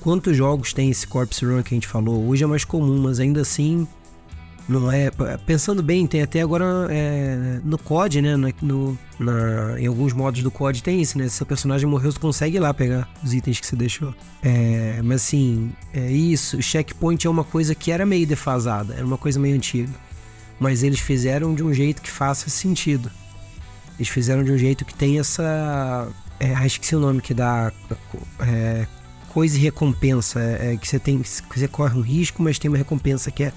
quantos 0.00 0.36
jogos 0.36 0.72
tem 0.72 0.90
esse 0.90 1.06
Corpse 1.06 1.44
Run 1.44 1.62
que 1.62 1.74
a 1.74 1.76
gente 1.76 1.86
falou? 1.86 2.26
Hoje 2.26 2.44
é 2.44 2.46
mais 2.46 2.64
comum, 2.64 2.98
mas 3.02 3.20
ainda 3.20 3.40
assim 3.40 3.86
não 4.68 4.90
é. 4.90 5.10
Pensando 5.46 5.82
bem, 5.82 6.06
tem 6.06 6.22
até 6.22 6.40
agora 6.40 6.64
é, 6.90 7.60
no 7.64 7.78
COD, 7.78 8.20
né? 8.22 8.36
No, 8.60 8.98
na- 9.18 9.80
em 9.80 9.86
alguns 9.86 10.12
modos 10.12 10.42
do 10.42 10.50
COD 10.50 10.82
tem 10.82 11.00
isso, 11.00 11.16
né? 11.18 11.28
Se 11.28 11.36
seu 11.36 11.46
personagem 11.46 11.88
morreu, 11.88 12.10
você 12.10 12.18
consegue 12.18 12.56
ir 12.56 12.60
lá 12.60 12.74
pegar 12.74 13.08
os 13.22 13.32
itens 13.32 13.60
que 13.60 13.66
você 13.66 13.76
deixou. 13.76 14.14
É, 14.42 15.00
mas 15.04 15.22
assim, 15.22 15.72
é 15.94 16.10
isso. 16.10 16.56
O 16.56 16.62
checkpoint 16.62 17.26
é 17.26 17.30
uma 17.30 17.44
coisa 17.44 17.74
que 17.74 17.90
era 17.92 18.04
meio 18.04 18.26
defasada, 18.26 18.94
era 18.94 19.04
uma 19.06 19.18
coisa 19.18 19.38
meio 19.38 19.54
antiga. 19.54 19.92
Mas 20.58 20.82
eles 20.82 20.98
fizeram 21.00 21.54
de 21.54 21.62
um 21.62 21.72
jeito 21.72 22.00
que 22.02 22.10
faça 22.10 22.48
sentido. 22.50 23.10
Eles 23.98 24.08
fizeram 24.08 24.42
de 24.42 24.50
um 24.52 24.58
jeito 24.58 24.84
que 24.84 24.94
tem 24.94 25.18
essa. 25.18 26.08
É, 26.40 26.54
ah, 26.54 26.66
esqueci 26.66 26.94
o 26.96 27.00
nome 27.00 27.20
que 27.20 27.32
dá. 27.34 27.72
É, 28.40 28.86
coisa 29.28 29.56
e 29.56 29.60
recompensa. 29.60 30.40
É, 30.40 30.72
é 30.72 30.76
que 30.76 30.88
você 30.88 30.98
tem. 30.98 31.20
que 31.20 31.28
Você 31.58 31.68
corre 31.68 31.96
um 31.98 32.02
risco, 32.02 32.42
mas 32.42 32.58
tem 32.58 32.68
uma 32.70 32.76
recompensa 32.78 33.30
que 33.30 33.44
é. 33.44 33.52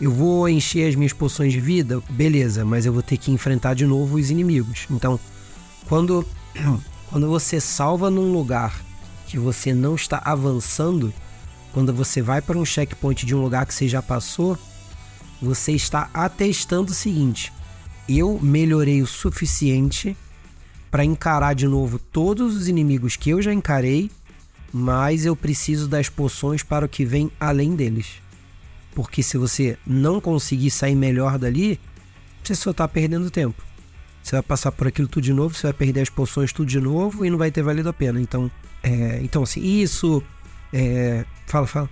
Eu 0.00 0.12
vou 0.12 0.48
encher 0.48 0.88
as 0.88 0.94
minhas 0.94 1.14
poções 1.14 1.52
de 1.52 1.60
vida, 1.60 2.02
beleza, 2.10 2.64
mas 2.64 2.84
eu 2.84 2.92
vou 2.92 3.02
ter 3.02 3.16
que 3.16 3.30
enfrentar 3.30 3.74
de 3.74 3.86
novo 3.86 4.16
os 4.16 4.30
inimigos. 4.30 4.86
Então, 4.90 5.18
quando, 5.88 6.26
quando 7.10 7.28
você 7.28 7.60
salva 7.60 8.10
num 8.10 8.32
lugar 8.32 8.78
que 9.26 9.38
você 9.38 9.72
não 9.72 9.94
está 9.94 10.20
avançando, 10.22 11.12
quando 11.72 11.94
você 11.94 12.20
vai 12.20 12.42
para 12.42 12.58
um 12.58 12.64
checkpoint 12.64 13.24
de 13.24 13.34
um 13.34 13.40
lugar 13.40 13.64
que 13.64 13.74
você 13.74 13.88
já 13.88 14.02
passou, 14.02 14.58
você 15.40 15.72
está 15.72 16.10
atestando 16.12 16.92
o 16.92 16.94
seguinte: 16.94 17.52
eu 18.08 18.38
melhorei 18.40 19.00
o 19.00 19.06
suficiente 19.06 20.16
para 20.90 21.04
encarar 21.04 21.54
de 21.54 21.66
novo 21.66 21.98
todos 21.98 22.54
os 22.54 22.68
inimigos 22.68 23.16
que 23.16 23.30
eu 23.30 23.40
já 23.40 23.52
encarei, 23.52 24.10
mas 24.72 25.24
eu 25.24 25.34
preciso 25.34 25.88
das 25.88 26.08
poções 26.08 26.62
para 26.62 26.86
o 26.86 26.88
que 26.88 27.04
vem 27.04 27.30
além 27.40 27.74
deles. 27.74 28.25
Porque 28.96 29.22
se 29.22 29.36
você 29.36 29.76
não 29.86 30.20
conseguir 30.22 30.70
sair 30.70 30.94
melhor 30.94 31.36
dali, 31.38 31.78
você 32.42 32.54
só 32.54 32.72
tá 32.72 32.88
perdendo 32.88 33.30
tempo. 33.30 33.62
Você 34.22 34.32
vai 34.34 34.42
passar 34.42 34.72
por 34.72 34.86
aquilo 34.88 35.06
tudo 35.06 35.22
de 35.22 35.34
novo, 35.34 35.54
você 35.54 35.64
vai 35.64 35.74
perder 35.74 36.00
as 36.00 36.08
poções 36.08 36.50
tudo 36.50 36.66
de 36.66 36.80
novo 36.80 37.22
e 37.24 37.28
não 37.28 37.36
vai 37.36 37.50
ter 37.50 37.62
valido 37.62 37.90
a 37.90 37.92
pena. 37.92 38.18
Então, 38.20 38.50
é, 38.82 39.20
então 39.22 39.42
assim, 39.42 39.62
isso. 39.62 40.22
É, 40.72 41.26
fala, 41.46 41.66
fala. 41.66 41.90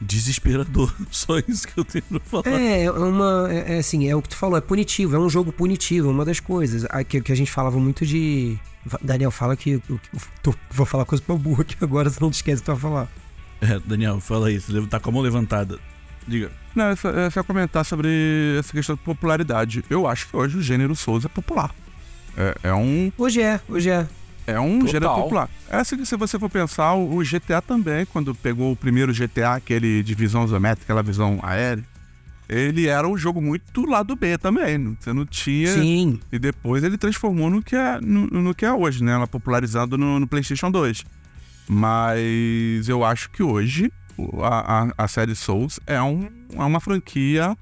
Desesperador. 0.00 0.94
Só 1.10 1.38
isso 1.48 1.66
que 1.66 1.76
eu 1.78 1.84
tenho 1.84 2.04
pra 2.04 2.20
falar. 2.20 2.48
É, 2.60 2.84
é 2.84 2.90
uma. 2.92 3.48
É, 3.50 3.74
é 3.74 3.78
assim, 3.80 4.08
é 4.08 4.14
o 4.14 4.22
que 4.22 4.28
tu 4.28 4.36
falou, 4.36 4.56
é 4.56 4.60
punitivo, 4.60 5.16
é 5.16 5.18
um 5.18 5.28
jogo 5.28 5.52
punitivo, 5.52 6.08
é 6.08 6.10
uma 6.12 6.24
das 6.24 6.38
coisas. 6.38 6.84
A- 6.88 7.02
Que, 7.02 7.20
a 7.32 7.34
gente 7.34 7.50
falava 7.50 7.78
muito 7.80 8.06
de. 8.06 8.56
Daniel, 9.02 9.32
fala 9.32 9.56
que. 9.56 9.82
eu- 9.88 10.00
tô- 10.42 10.54
vou 10.70 10.86
falar 10.86 11.04
coisa 11.04 11.22
pra 11.26 11.34
burro 11.34 11.62
aqui 11.62 11.74
agora, 11.80 12.08
senão 12.10 12.26
não 12.26 12.30
te 12.30 12.34
esquece 12.36 12.58
o 12.62 12.64
que 12.64 12.70
tu 12.70 12.74
vai 12.76 12.80
falar. 12.80 13.08
É, 13.60 13.80
Daniel, 13.84 14.20
fala. 14.20 14.50
Você 14.52 14.86
tá 14.86 15.00
com 15.00 15.10
a 15.10 15.12
mão 15.12 15.22
levantada. 15.22 15.78
Diga. 16.26 16.50
Não, 16.74 16.90
eu 16.90 16.96
só, 16.96 17.10
eu 17.10 17.30
só 17.30 17.44
comentar 17.44 17.84
sobre 17.84 18.08
essa 18.58 18.72
questão 18.72 18.96
de 18.96 19.02
popularidade. 19.02 19.84
Eu 19.88 20.06
acho 20.06 20.28
que 20.28 20.36
hoje 20.36 20.58
o 20.58 20.62
gênero 20.62 20.96
Souls 20.96 21.24
é 21.24 21.28
popular. 21.28 21.74
É, 22.36 22.54
é 22.64 22.74
um, 22.74 23.12
Hoje 23.16 23.40
é, 23.40 23.60
hoje 23.68 23.90
é. 23.90 24.06
é 24.46 24.58
um 24.58 24.80
Total. 24.80 24.92
gênero 24.92 25.14
popular. 25.14 25.48
É 25.70 25.76
assim 25.76 25.96
que 25.96 26.06
se 26.06 26.16
você 26.16 26.38
for 26.38 26.50
pensar, 26.50 26.94
o 26.94 27.18
GTA 27.22 27.62
também, 27.62 28.04
quando 28.06 28.34
pegou 28.34 28.72
o 28.72 28.76
primeiro 28.76 29.12
GTA, 29.12 29.54
aquele 29.54 30.02
de 30.02 30.14
visão 30.14 30.44
isométrica, 30.44 30.84
aquela 30.84 31.02
visão 31.02 31.38
aérea, 31.42 31.84
ele 32.48 32.86
era 32.86 33.08
um 33.08 33.16
jogo 33.16 33.40
muito 33.40 33.86
lado 33.86 34.16
B 34.16 34.36
também. 34.36 34.96
Você 35.00 35.12
não 35.12 35.24
tinha. 35.24 35.68
Sim. 35.68 36.20
E 36.30 36.38
depois 36.38 36.82
ele 36.82 36.98
transformou 36.98 37.48
no 37.48 37.62
que 37.62 37.76
é, 37.76 38.00
no, 38.00 38.26
no 38.26 38.54
que 38.54 38.66
é 38.66 38.72
hoje, 38.72 39.02
né? 39.02 39.12
Ela 39.12 39.26
popularizado 39.26 39.96
no, 39.96 40.20
no 40.20 40.26
PlayStation 40.26 40.70
2. 40.70 41.04
Mas 41.66 42.88
eu 42.88 43.02
acho 43.02 43.30
que 43.30 43.42
hoje 43.42 43.90
a, 44.42 44.82
a, 44.82 45.04
a 45.04 45.08
série 45.08 45.34
Souls 45.34 45.80
é, 45.86 46.00
um, 46.00 46.28
é 46.52 46.62
uma 46.62 46.80
franquia, 46.80 47.56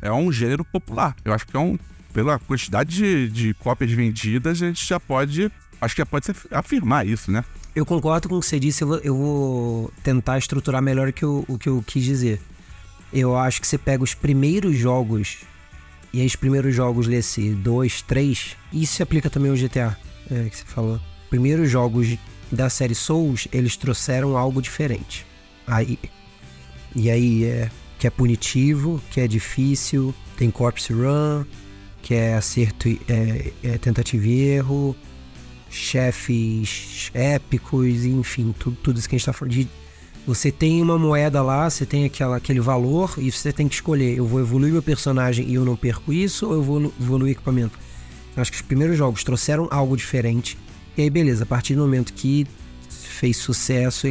é 0.00 0.12
um 0.12 0.32
gênero 0.32 0.64
popular. 0.64 1.14
Eu 1.24 1.32
acho 1.32 1.46
que 1.46 1.56
é 1.56 1.60
um. 1.60 1.78
Pela 2.12 2.38
quantidade 2.38 2.96
de, 2.96 3.28
de 3.28 3.54
cópias 3.54 3.92
vendidas, 3.92 4.62
a 4.62 4.66
gente 4.66 4.84
já 4.84 4.98
pode. 4.98 5.52
Acho 5.80 5.94
que 5.94 6.00
já 6.00 6.06
pode 6.06 6.26
afirmar 6.50 7.06
isso, 7.06 7.30
né? 7.30 7.44
Eu 7.74 7.86
concordo 7.86 8.28
com 8.28 8.36
o 8.36 8.40
que 8.40 8.46
você 8.46 8.58
disse, 8.58 8.82
eu 8.82 8.88
vou, 8.88 8.98
eu 8.98 9.16
vou 9.16 9.92
tentar 10.02 10.36
estruturar 10.38 10.82
melhor 10.82 11.08
o 11.08 11.12
que, 11.12 11.24
eu, 11.24 11.44
o 11.46 11.56
que 11.56 11.68
eu 11.68 11.82
quis 11.86 12.02
dizer. 12.02 12.40
Eu 13.12 13.36
acho 13.36 13.60
que 13.60 13.66
você 13.66 13.78
pega 13.78 14.02
os 14.02 14.14
primeiros 14.14 14.76
jogos, 14.76 15.38
e 16.12 16.20
aí 16.20 16.26
os 16.26 16.34
primeiros 16.34 16.74
jogos 16.74 17.06
desse 17.06 17.50
2, 17.54 18.02
3, 18.02 18.56
e 18.72 18.82
isso 18.82 18.94
se 18.94 19.02
aplica 19.02 19.30
também 19.30 19.50
ao 19.50 19.56
GTA, 19.56 19.96
é, 20.28 20.48
que 20.48 20.56
você 20.56 20.64
falou. 20.64 21.00
Primeiros 21.30 21.70
jogos 21.70 22.16
da 22.50 22.68
série 22.68 22.94
Souls, 22.94 23.46
eles 23.52 23.76
trouxeram 23.76 24.36
algo 24.36 24.60
diferente. 24.60 25.27
Aí, 25.68 25.98
e 26.96 27.10
aí 27.10 27.44
é 27.44 27.70
que 27.98 28.06
é 28.06 28.10
punitivo, 28.10 29.02
que 29.10 29.20
é 29.20 29.28
difícil, 29.28 30.14
tem 30.36 30.50
Corpse 30.50 30.92
Run, 30.92 31.44
que 32.00 32.14
é 32.14 32.34
acerto, 32.34 32.88
é, 33.08 33.52
é 33.62 33.78
tentativa 33.78 34.26
e 34.26 34.40
erro, 34.40 34.96
chefes 35.68 37.10
épicos, 37.12 38.04
enfim, 38.04 38.54
tudo, 38.58 38.76
tudo 38.82 38.98
isso 38.98 39.08
que 39.08 39.16
a 39.16 39.18
gente 39.18 39.26
tá 39.26 39.32
falando. 39.32 39.68
Você 40.26 40.52
tem 40.52 40.80
uma 40.80 40.98
moeda 40.98 41.42
lá, 41.42 41.68
você 41.68 41.84
tem 41.84 42.04
aquela, 42.04 42.36
aquele 42.36 42.60
valor 42.60 43.14
e 43.18 43.30
você 43.32 43.52
tem 43.52 43.66
que 43.66 43.74
escolher: 43.74 44.16
eu 44.16 44.26
vou 44.26 44.40
evoluir 44.40 44.72
meu 44.72 44.82
personagem 44.82 45.48
e 45.48 45.54
eu 45.54 45.64
não 45.64 45.74
perco 45.74 46.12
isso, 46.12 46.46
ou 46.46 46.54
eu 46.54 46.62
vou 46.62 46.92
evoluir 47.00 47.30
o 47.30 47.36
equipamento. 47.36 47.78
Acho 48.36 48.52
que 48.52 48.56
os 48.56 48.62
primeiros 48.62 48.96
jogos 48.96 49.24
trouxeram 49.24 49.66
algo 49.70 49.96
diferente. 49.96 50.56
E 50.96 51.02
aí, 51.02 51.10
beleza, 51.10 51.42
a 51.42 51.46
partir 51.46 51.74
do 51.74 51.80
momento 51.80 52.12
que 52.12 52.46
fez 52.88 53.36
sucesso, 53.36 54.06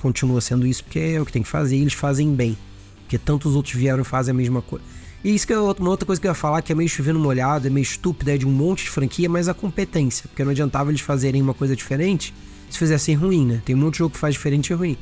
continua 0.00 0.40
sendo 0.40 0.66
isso, 0.66 0.82
porque 0.84 0.98
é 0.98 1.20
o 1.20 1.26
que 1.26 1.32
tem 1.32 1.42
que 1.42 1.48
fazer, 1.48 1.76
e 1.76 1.80
eles 1.80 1.92
fazem 1.94 2.34
bem. 2.34 2.56
Porque 3.02 3.18
tantos 3.18 3.54
outros 3.54 3.74
vieram 3.74 4.02
e 4.02 4.04
fazem 4.04 4.32
a 4.32 4.34
mesma 4.34 4.60
coisa. 4.62 4.84
E 5.24 5.34
isso 5.34 5.46
que 5.46 5.52
é 5.52 5.58
outra- 5.58 5.82
uma 5.82 5.90
outra 5.90 6.06
coisa 6.06 6.20
que 6.20 6.26
eu 6.26 6.30
ia 6.30 6.34
falar, 6.34 6.62
que 6.62 6.70
é 6.70 6.74
meio 6.74 6.88
chovendo 6.88 7.18
molhado, 7.18 7.66
é 7.66 7.70
meio 7.70 7.82
estúpida, 7.82 8.34
é 8.34 8.38
de 8.38 8.46
um 8.46 8.50
monte 8.50 8.84
de 8.84 8.90
franquia, 8.90 9.28
mas 9.28 9.48
a 9.48 9.54
competência. 9.54 10.24
Porque 10.28 10.44
não 10.44 10.50
adiantava 10.52 10.90
eles 10.90 11.00
fazerem 11.00 11.40
uma 11.42 11.54
coisa 11.54 11.74
diferente 11.74 12.32
se 12.70 12.78
fizessem 12.78 13.14
ruim, 13.14 13.46
né? 13.46 13.62
Tem 13.64 13.74
um 13.74 13.78
monte 13.78 13.94
de 13.94 13.98
jogo 13.98 14.12
que 14.14 14.18
faz 14.20 14.34
diferente 14.34 14.70
e 14.70 14.74
ruim. 14.74 14.96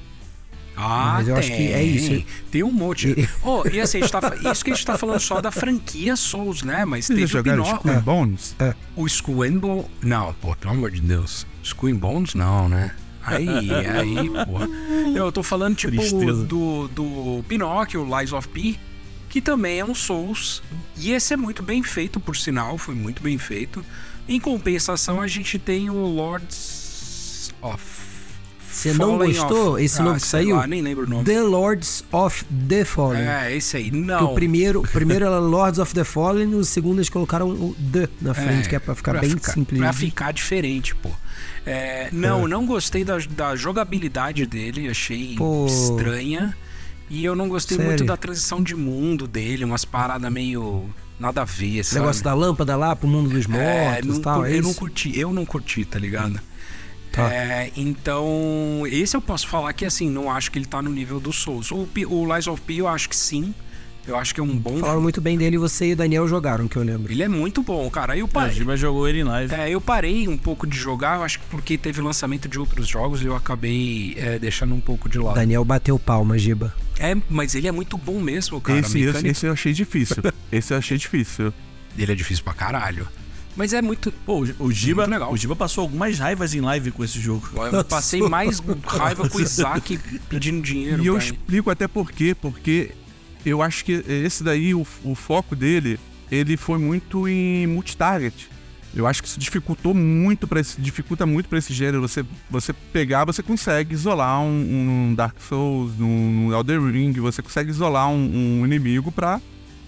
Ah, 0.79 1.15
Mas 1.17 1.29
eu 1.29 1.35
tem. 1.35 1.41
acho 1.43 1.53
que 1.57 1.69
é 1.73 1.83
isso. 1.83 2.25
Tem 2.51 2.63
um 2.63 2.71
monte. 2.71 3.29
Oh, 3.43 3.63
e 3.67 3.81
assim, 3.81 4.01
tá, 4.01 4.21
isso 4.53 4.63
que 4.65 4.71
a 4.71 4.75
gente 4.75 4.85
tá 4.87 4.97
falando 4.99 5.19
só 5.21 5.41
da 5.41 5.51
franquia 5.51 6.15
Souls, 6.17 6.63
né? 6.63 6.85
Mas 6.85 7.07
Vocês 7.07 7.19
teve 7.31 7.39
o 7.39 7.43
Pinóquio. 7.43 7.77
Skull 7.77 7.91
and 7.93 8.01
Bones? 8.01 8.57
O 8.95 9.07
Skull 9.07 9.43
and 9.45 9.59
Bones. 9.59 9.87
Não, 10.03 10.35
pô, 10.35 10.55
pelo 10.55 10.75
amor 10.75 10.91
de 10.91 11.01
Deus. 11.01 11.47
Skull 11.63 11.89
and 11.91 11.97
Bones 11.97 12.35
não, 12.35 12.69
né? 12.69 12.95
Aí, 13.27 13.71
aí, 13.87 14.31
pô. 14.31 15.17
Eu 15.19 15.33
tô 15.33 15.43
falando, 15.43 15.75
tipo, 15.77 15.97
Tristeza. 15.97 16.45
do, 16.45 16.89
do 16.89 17.45
Pinóquio, 17.49 18.07
Lies 18.19 18.33
of 18.33 18.47
P, 18.49 18.77
que 19.29 19.41
também 19.41 19.81
é 19.81 19.85
um 19.85 19.95
Souls. 19.95 20.63
E 20.97 21.11
esse 21.13 21.35
é 21.35 21.37
muito 21.37 21.63
bem 21.63 21.83
feito, 21.83 22.21
por 22.21 22.37
sinal, 22.37 22.79
foi 22.79 22.95
muito 22.95 23.23
bem 23.23 23.37
feito. 23.39 23.85
Em 24.29 24.39
compensação, 24.41 25.21
a 25.21 25.27
gente 25.27 25.59
tem 25.59 25.91
o 25.91 25.95
Lords 26.61 27.53
of. 27.63 27.83
Você 28.71 28.93
não 28.93 29.17
gostou? 29.17 29.73
of- 29.75 29.83
Esse 29.85 30.01
Ah, 30.01 30.05
novo 30.05 30.21
que 30.21 30.27
saiu? 30.27 30.57
lá, 30.57 30.67
nem 30.67 30.83
lembro 30.83 31.07
o 31.07 31.09
nome. 31.09 31.25
The 31.25 31.41
Lords 31.41 32.05
of 32.13 32.45
the 32.69 32.85
Fallen. 32.85 33.23
É, 33.23 33.57
esse 33.57 33.75
aí. 33.77 33.91
Que 33.91 33.97
Não. 33.97 34.33
o 34.33 34.35
primeiro, 34.35 34.81
o 34.81 34.87
primeiro 34.89 35.25
era 35.25 35.39
Lords 35.39 35.79
of 35.79 35.95
the 35.95 36.05
Fallen, 36.05 36.55
o 36.55 36.63
segundo 36.65 36.99
eles 36.99 37.09
colocaram 37.09 37.49
o 37.49 37.75
The 37.91 38.07
na 38.21 38.35
frente, 38.35 38.69
que 38.69 38.77
é 38.77 38.79
pra 38.79 38.95
ficar 38.95 39.15
bem 39.19 39.31
ficar, 39.31 39.53
simples. 39.53 39.81
Pra 39.81 39.93
ficar 39.95 40.33
diferente, 40.33 40.95
pô. 40.95 41.09
É, 41.67 42.09
não, 42.13 42.47
não 42.47 42.65
gostei 42.65 43.05
da, 43.05 43.19
da 43.19 43.57
jogabilidade 43.57 44.47
dele, 44.47 44.89
achei 44.89 45.35
Pô. 45.37 45.67
estranha. 45.67 46.57
E 47.11 47.25
eu 47.25 47.35
não 47.37 47.49
gostei 47.49 47.77
Sério? 47.77 47.91
muito 47.91 48.05
da 48.05 48.17
transição 48.17 48.63
de 48.63 48.75
mundo 48.75 49.27
dele, 49.27 49.65
umas 49.65 49.85
paradas 49.85 50.31
meio 50.33 50.89
nada 51.19 51.43
a 51.43 51.45
ver, 51.45 51.83
sabe? 51.85 52.01
negócio 52.01 52.23
da 52.23 52.35
lâmpada 52.35 52.77
lá 52.77 52.95
pro 52.95 53.09
mundo 53.09 53.31
dos 53.31 53.47
mortos 53.47 54.17
É, 54.17 54.19
e 54.19 54.21
tal. 54.21 54.45
é 54.45 54.57
eu 54.59 54.63
não 54.63 54.75
curti, 54.75 55.19
eu 55.19 55.33
não 55.33 55.45
curti, 55.47 55.85
tá 55.85 55.99
ligado? 55.99 56.39
Tá. 57.13 57.33
É, 57.33 57.71
então, 57.77 58.83
esse 58.91 59.17
eu 59.17 59.21
posso 59.21 59.47
falar 59.49 59.73
que 59.73 59.85
assim, 59.85 60.11
não 60.11 60.31
acho 60.31 60.51
que 60.51 60.59
ele 60.59 60.67
tá 60.67 60.83
no 60.83 60.91
nível 60.91 61.19
do 61.19 61.33
Souls. 61.33 61.71
O, 61.73 61.87
P- 61.87 62.05
o 62.07 62.33
Lies 62.35 62.47
of 62.47 62.61
P 62.63 62.75
eu 62.75 62.89
acho 62.89 63.09
que 63.09 63.17
sim. 63.17 63.55
Eu 64.07 64.17
acho 64.17 64.33
que 64.35 64.41
é 64.41 64.43
um 64.43 64.57
bom. 64.57 64.79
Falaram 64.79 65.01
muito 65.01 65.21
bem 65.21 65.37
dele, 65.37 65.59
você 65.59 65.87
e 65.89 65.93
o 65.93 65.97
Daniel 65.97 66.29
jogaram, 66.29 66.69
que 66.69 66.77
eu 66.77 66.83
lembro. 66.83 67.13
Ele 67.13 67.23
é 67.23 67.29
muito 67.29 67.63
bom, 67.63 67.89
cara. 67.91 68.13
Aí 68.13 68.21
eu 68.21 68.27
A 68.27 68.29
parei. 68.29 68.55
Giba 68.55 68.77
jogou 68.77 69.09
ele 69.09 69.21
em 69.21 69.25
live. 69.25 69.53
É, 69.55 69.69
eu 69.71 69.81
parei 69.81 70.29
um 70.29 70.37
pouco 70.39 70.67
de 70.67 70.77
jogar, 70.77 71.17
eu 71.17 71.25
acho 71.25 71.41
que 71.41 71.45
porque 71.51 71.77
teve 71.77 72.01
lançamento 72.01 72.49
de 72.49 72.59
outros 72.59 72.87
jogos 72.87 73.21
e 73.23 73.27
eu 73.27 73.35
acabei 73.35 74.15
é, 74.17 74.39
deixando 74.39 74.75
um 74.75 74.81
pouco 74.81 75.09
de 75.09 75.19
lado. 75.19 75.35
Daniel 75.35 75.65
bateu 75.65 75.99
palma, 75.99 76.39
Giba. 76.39 76.73
É, 76.99 77.17
mas 77.29 77.55
ele 77.55 77.67
é 77.67 77.73
muito 77.73 77.99
bom 77.99 78.21
mesmo, 78.21 78.61
cara. 78.61 78.79
esse, 78.79 78.99
mecânica 78.99 79.29
esse 79.29 79.47
eu 79.47 79.53
achei 79.53 79.73
difícil. 79.73 80.23
esse 80.53 80.73
eu 80.73 80.79
achei 80.79 80.97
difícil. 80.97 81.53
dele 81.97 82.13
é 82.13 82.15
difícil 82.15 82.45
pra 82.45 82.55
caralho. 82.55 83.09
Mas 83.57 83.73
é 83.73 83.81
muito. 83.83 84.13
Pô, 84.13 84.45
o- 84.45 84.67
o 84.67 84.71
Giba, 84.73 85.07
legal. 85.07 85.33
o 85.33 85.37
Giba 85.37 85.57
passou 85.57 85.83
algumas 85.83 86.19
raivas 86.19 86.55
em 86.55 86.61
live 86.61 86.91
com 86.91 87.03
esse 87.03 87.19
jogo. 87.19 87.49
Eu 87.73 87.83
passei 87.85 88.21
mais 88.21 88.63
raiva 88.87 89.29
com 89.29 89.39
o 89.39 89.41
Isaac 89.41 89.99
pedindo 90.29 90.61
dinheiro. 90.63 91.03
E 91.03 91.07
eu 91.07 91.17
explico 91.17 91.71
até 91.71 91.89
por 91.89 92.13
quê. 92.13 92.37
Porque 92.39 92.91
eu 93.47 93.63
acho 93.63 93.85
que 93.85 93.93
esse 94.09 94.43
daí, 94.43 94.75
o, 94.75 94.85
o 95.05 95.15
foco 95.15 95.55
dele, 95.55 96.01
ele 96.31 96.57
foi 96.57 96.79
muito 96.79 97.29
em 97.29 97.67
multitarget. 97.67 98.49
Eu 98.95 99.07
acho 99.07 99.23
que 99.23 99.29
isso 99.29 99.39
dificultou 99.39 99.95
muito 99.95 100.49
para 100.49 100.59
esse, 100.59 100.81
dificulta 100.81 101.25
muito 101.25 101.49
para 101.49 101.59
esse 101.59 101.73
gênero. 101.73 102.01
Você, 102.01 102.25
você 102.51 102.73
pegar, 102.73 103.25
você 103.25 103.43
consegue 103.43 103.95
isolar 103.95 104.41
um, 104.41 105.11
um 105.11 105.15
Dark 105.15 105.39
Souls, 105.41 105.93
um 106.01 106.53
Elder 106.53 106.83
Ring, 106.83 107.13
você 107.13 107.41
consegue 107.43 107.71
isolar 107.71 108.09
um, 108.09 108.61
um 108.61 108.65
inimigo 108.67 109.13
pra 109.13 109.41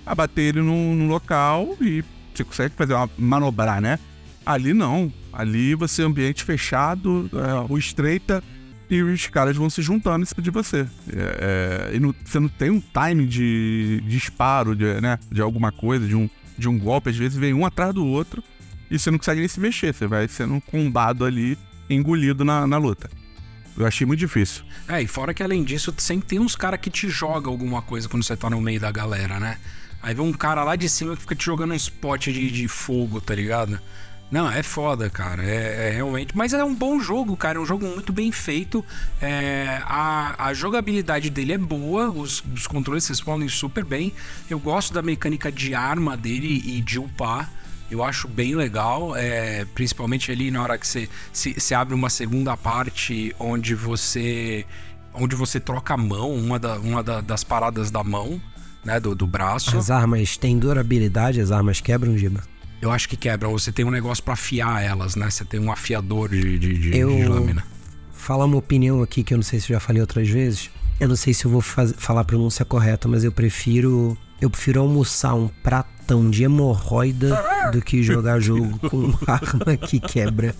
abater 0.07 0.57
ele 0.57 0.63
num, 0.63 0.95
num 0.95 1.09
local 1.09 1.77
e 1.81 2.05
você 2.35 2.45
consegue 2.45 2.75
fazer 2.77 2.95
uma 2.95 3.11
manobrar, 3.19 3.81
né? 3.81 3.99
Ali 4.45 4.73
não. 4.73 5.13
Ali 5.33 5.75
você 5.75 6.03
é 6.03 6.05
ambiente 6.05 6.45
fechado, 6.45 7.29
é, 7.33 7.67
rua 7.67 7.79
estreita 7.79 8.43
e 8.91 9.03
os 9.03 9.27
caras 9.27 9.57
vão 9.57 9.69
se 9.69 9.83
juntando 9.83 10.23
em 10.23 10.27
cima 10.27 10.43
de 10.43 10.51
você. 10.51 10.87
É, 11.13 11.91
é, 11.93 11.97
e 11.97 12.01
você 12.25 12.41
não 12.41 12.49
tem 12.49 12.71
um 12.71 12.81
time 12.81 13.27
de, 13.27 14.01
de 14.03 14.11
disparo, 14.11 14.75
de, 14.75 15.01
né, 15.01 15.19
de 15.31 15.41
alguma 15.41 15.71
coisa, 15.71 16.07
de 16.07 16.15
um, 16.15 16.29
de 16.57 16.69
um 16.69 16.79
golpe. 16.79 17.11
Às 17.11 17.17
vezes 17.17 17.39
vem 17.39 17.53
um 17.53 17.67
atrás 17.67 17.95
do 17.95 18.07
outro 18.07 18.43
e 18.91 18.99
você 18.99 19.11
não 19.11 19.19
consegue 19.19 19.41
nem 19.41 19.49
se 19.49 19.61
mexer. 19.61 19.93
Você 19.93 20.07
vai 20.07 20.27
sendo 20.29 20.61
combado 20.63 21.25
ali, 21.25 21.59
engolido 21.89 22.45
na, 22.45 22.67
na 22.67 22.79
luta. 22.79 23.11
Eu 23.77 23.87
achei 23.87 24.07
muito 24.07 24.21
difícil. 24.21 24.65
É, 24.89 25.01
e 25.01 25.07
fora 25.07 25.33
que 25.33 25.43
além 25.43 25.63
disso, 25.63 25.95
sempre 25.99 26.27
tem 26.27 26.41
uns 26.41 26.57
caras 26.57 26.81
que 26.81 26.91
te 26.91 27.09
jogam 27.09 27.53
alguma 27.53 27.81
coisa 27.81 28.09
quando 28.09 28.25
você 28.25 28.37
tá 28.37 28.51
no 28.51 28.61
meio 28.61 28.81
da 28.81 28.91
galera, 28.91 29.39
né? 29.39 29.59
Aí 30.03 30.15
vem 30.15 30.25
um 30.25 30.33
cara 30.33 30.65
lá 30.65 30.75
de 30.77 30.89
cima 30.89 31.15
que 31.15 31.23
fica 31.23 31.35
te 31.35 31.45
jogando 31.45 31.73
um 31.73 31.77
spot 31.77 32.27
de, 32.27 32.51
de 32.51 32.69
fogo, 32.69 33.21
tá 33.21 33.35
ligado? 33.35 33.79
Não, 34.31 34.51
é 34.51 34.63
foda, 34.63 35.09
cara. 35.09 35.43
É, 35.43 35.89
é 35.89 35.91
realmente. 35.91 36.37
Mas 36.37 36.53
é 36.53 36.63
um 36.63 36.75
bom 36.75 37.01
jogo, 37.01 37.35
cara. 37.37 37.59
É 37.59 37.61
um 37.61 37.65
jogo 37.65 37.87
muito 37.87 38.13
bem 38.13 38.31
feito. 38.31 38.85
É, 39.23 39.81
a, 39.87 40.47
a 40.49 40.55
jogabilidade 40.55 41.31
dele 41.31 41.55
é 41.55 41.59
boa. 41.59 42.11
Os, 42.11 42.45
os 42.55 42.67
controles 42.67 43.07
respondem 43.09 43.49
super 43.49 43.85
bem. 43.85 44.13
Eu 44.51 44.59
gosto 44.59 44.93
da 44.93 45.01
mecânica 45.01 45.51
de 45.51 45.75
arma 45.75 46.15
dele 46.17 46.63
e 46.67 46.81
de 46.83 46.99
upar. 46.99 47.51
Eu 47.91 48.05
acho 48.05 48.29
bem 48.29 48.55
legal, 48.55 49.17
é, 49.17 49.65
principalmente 49.75 50.31
ali 50.31 50.51
na 50.51 50.63
hora 50.63 50.77
que 50.77 50.87
você 50.87 51.09
se, 51.33 51.59
se 51.59 51.75
abre 51.75 51.95
uma 51.95 52.11
segunda 52.11 52.55
parte 52.55 53.35
onde 53.39 53.75
você 53.75 54.67
onde 55.15 55.35
você 55.35 55.59
troca 55.59 55.95
a 55.95 55.97
mão, 55.97 56.35
uma, 56.35 56.59
da, 56.59 56.79
uma 56.79 57.03
da- 57.03 57.23
das 57.23 57.43
paradas 57.43 57.91
da 57.91 58.05
mão, 58.05 58.39
né, 58.85 59.01
do, 59.01 59.15
do 59.15 59.27
braço. 59.27 59.77
As 59.77 59.91
armas 59.91 60.37
têm 60.37 60.59
durabilidade, 60.59 61.41
as 61.41 61.51
armas 61.51 61.81
quebram, 61.81 62.17
Giba. 62.17 62.43
Eu 62.81 62.91
acho 62.93 63.09
que 63.09 63.17
quebram. 63.17 63.51
Você 63.53 63.73
tem 63.73 63.85
um 63.85 63.91
negócio 63.91 64.23
pra 64.23 64.35
afiar 64.35 64.83
elas, 64.83 65.17
né? 65.17 65.29
Você 65.31 65.45
tem 65.45 65.59
um 65.59 65.71
afiador 65.73 66.29
de, 66.29 66.59
de, 66.59 66.79
de- 66.79 66.97
Eu- 66.97 67.15
de 67.17 67.25
lâmina. 67.25 67.65
Falar 68.13 68.45
uma 68.45 68.57
opinião 68.57 69.03
aqui 69.03 69.23
que 69.23 69.33
eu 69.35 69.39
não 69.39 69.43
sei 69.43 69.59
se 69.61 69.73
eu 69.73 69.77
já 69.77 69.81
falei 69.81 70.01
outras 70.01 70.29
vezes. 70.29 70.71
Eu 71.01 71.09
não 71.09 71.17
sei 71.17 71.33
se 71.33 71.45
eu 71.45 71.51
vou 71.51 71.61
faz- 71.61 71.95
falar 71.97 72.21
a 72.23 72.25
pronúncia 72.25 72.65
correta, 72.65 73.09
mas 73.09 73.25
eu 73.25 73.33
prefiro. 73.33 74.17
Eu 74.41 74.49
prefiro 74.49 74.81
almoçar 74.81 75.35
um 75.35 75.49
pratão 75.49 76.31
de 76.31 76.45
hemorroida 76.45 77.71
do 77.73 77.83
que 77.83 78.03
jogar 78.03 78.39
jogo 78.41 78.79
com 78.89 79.13
arma 79.27 79.77
que 79.77 79.99
quebra. 79.99 80.55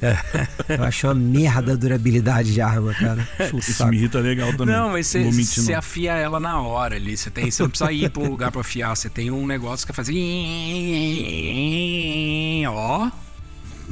Eu 0.69 0.83
acho 0.85 1.07
uma 1.07 1.15
merda 1.15 1.73
a 1.73 1.77
durabilidade 1.77 2.53
de 2.53 2.61
arma, 2.61 2.93
cara. 2.95 3.27
Isso 3.57 3.87
me 3.87 3.97
irrita 3.97 4.19
legal 4.19 4.53
também. 4.57 4.75
Não, 4.75 4.91
mas 4.91 5.13
você 5.13 5.75
afia 5.75 6.13
ela 6.15 6.41
na 6.41 6.61
hora 6.61 6.97
ali. 6.97 7.17
Você, 7.17 7.31
tem, 7.31 7.51
você 7.51 7.63
não 7.63 7.71
precisa 7.71 7.93
ir 7.93 8.11
pra 8.11 8.23
um 8.23 8.29
lugar 8.31 8.51
pra 8.51 8.61
afiar. 8.61 8.97
Você 8.97 9.09
tem 9.09 9.31
um 9.31 9.47
negócio 9.47 9.87
que 9.87 9.93
faz. 9.93 10.09
Ó. 12.69 13.11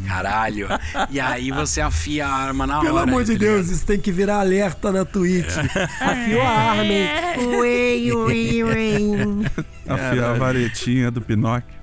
Caralho. 0.07 0.68
E 1.11 1.18
aí 1.18 1.51
você 1.51 1.81
afia 1.81 2.27
a 2.27 2.31
arma 2.31 2.66
na 2.66 2.81
Pelo 2.81 2.96
hora. 2.96 3.09
amor 3.11 3.25
de 3.25 3.33
tá 3.33 3.38
Deus, 3.38 3.68
isso 3.68 3.87
tem 3.87 3.99
que 3.99 4.12
virar 4.12 4.40
alerta 4.40 4.92
na 4.92 5.05
Twitch. 5.05 5.57
Afiou 6.01 6.42
a 6.42 6.49
arma, 6.51 6.85
hein? 6.85 7.09
Ui, 7.38 8.12
ui, 8.12 8.64
ui. 8.64 9.46
Afiar 9.88 10.31
a 10.31 10.35
varetinha 10.35 11.11
do 11.11 11.20
Pinóquio. 11.20 11.75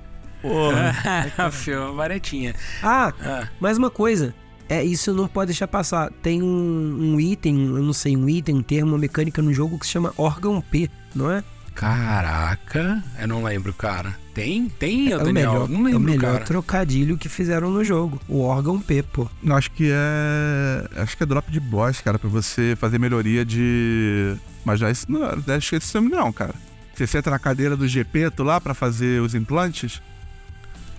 Porra. 0.42 0.94
Afiou 1.38 1.88
a 1.92 1.92
varetinha. 1.92 2.54
Ah, 2.82 3.12
Ah. 3.24 3.48
mais 3.60 3.78
uma 3.78 3.90
coisa. 3.90 4.34
É, 4.68 4.82
isso 4.82 5.12
não 5.12 5.28
pode 5.28 5.48
deixar 5.48 5.68
passar. 5.68 6.10
Tem 6.22 6.42
um, 6.42 7.14
um 7.14 7.20
item, 7.20 7.54
eu 7.76 7.82
não 7.82 7.92
sei, 7.92 8.16
um 8.16 8.28
item, 8.28 8.56
um 8.56 8.62
termo, 8.62 8.92
uma 8.92 8.98
mecânica 8.98 9.40
no 9.42 9.52
jogo 9.52 9.78
que 9.78 9.84
se 9.86 9.92
chama 9.92 10.12
órgão 10.16 10.60
P, 10.60 10.88
não 11.14 11.30
é? 11.30 11.44
Caraca, 11.74 13.02
eu 13.20 13.28
não 13.28 13.42
lembro, 13.42 13.72
cara. 13.74 14.14
Tem? 14.32 14.68
Tem, 14.68 15.10
É 15.12 15.16
o 15.16 15.18
Daniel? 15.18 15.32
melhor, 15.52 15.68
não 15.68 15.78
é 15.80 15.82
o 15.82 15.84
lembro, 15.84 16.00
melhor 16.00 16.32
cara. 16.34 16.44
trocadilho 16.44 17.16
que 17.18 17.28
fizeram 17.28 17.70
no 17.70 17.84
jogo. 17.84 18.20
O 18.28 18.40
órgão 18.42 18.80
P, 18.80 19.02
pô. 19.02 19.28
Eu 19.42 19.54
acho 19.54 19.70
que 19.70 19.90
é. 19.92 20.88
Acho 21.02 21.16
que 21.16 21.22
é 21.22 21.26
drop 21.26 21.50
de 21.50 21.60
boss, 21.60 22.00
cara, 22.00 22.18
pra 22.18 22.28
você 22.28 22.74
fazer 22.78 22.98
melhoria 22.98 23.44
de. 23.44 24.34
Mas 24.64 24.80
já 24.80 24.90
isso 24.90 25.06
não. 25.10 25.22
Acho 25.54 25.70
que 25.70 25.76
isso 25.76 26.00
não, 26.00 26.32
cara. 26.32 26.54
Você 26.94 27.06
senta 27.06 27.30
na 27.30 27.38
cadeira 27.38 27.76
do 27.76 27.86
Gepeto 27.88 28.42
lá 28.42 28.60
pra 28.60 28.72
fazer 28.74 29.20
os 29.20 29.34
implantes. 29.34 30.00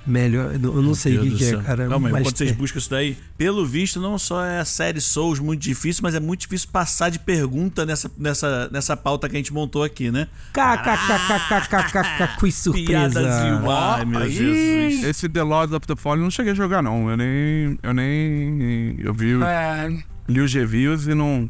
Melhor, 0.07 0.53
eu 0.53 0.59
não- 0.59 0.75
eu 0.75 0.81
não 0.83 0.93
sei 0.93 1.17
o 1.17 1.21
que, 1.23 1.31
que 1.31 1.45
é, 1.45 1.57
cara. 1.63 1.89
Mas 1.89 2.11
enquanto 2.21 2.37
vocês 2.37 2.51
é. 2.51 2.53
buscam 2.53 2.77
isso 2.77 2.89
daí, 2.91 3.17
pelo 3.35 3.65
visto, 3.65 3.99
não 3.99 4.19
só 4.19 4.45
é 4.45 4.59
a 4.59 4.65
série 4.65 5.01
Souls 5.01 5.39
muito 5.39 5.61
difícil, 5.61 6.01
mas 6.03 6.13
é 6.13 6.19
muito 6.19 6.41
difícil 6.41 6.69
passar 6.71 7.09
de 7.09 7.17
pergunta 7.17 7.87
nessa, 7.87 8.11
nessa, 8.15 8.69
nessa 8.71 8.95
pauta 8.95 9.27
que 9.27 9.35
a 9.35 9.39
gente 9.39 9.51
montou 9.51 9.83
aqui, 9.83 10.11
né? 10.11 10.27
KKKKKKKK, 10.53 12.37
que 12.39 12.51
surpresa. 12.51 13.21
E. 13.21 13.67
Ai, 13.67 14.05
meu. 14.05 14.29
Jesus. 14.29 15.03
Esse 15.05 15.27
The 15.27 15.41
Lords 15.41 15.73
of 15.73 15.87
the 15.87 15.95
Fallen 15.95 16.19
eu 16.19 16.23
não 16.25 16.31
cheguei 16.31 16.51
a 16.51 16.55
jogar, 16.55 16.83
não. 16.83 17.09
Eu 17.09 17.17
nem. 17.17 17.79
Eu 17.81 17.93
nem. 17.93 18.95
Eu 18.99 19.11
vi. 19.11 19.33
É, 19.41 19.89
Li 20.27 20.39
os 20.39 20.53
reviews 20.53 21.07
e 21.07 21.15
não. 21.15 21.49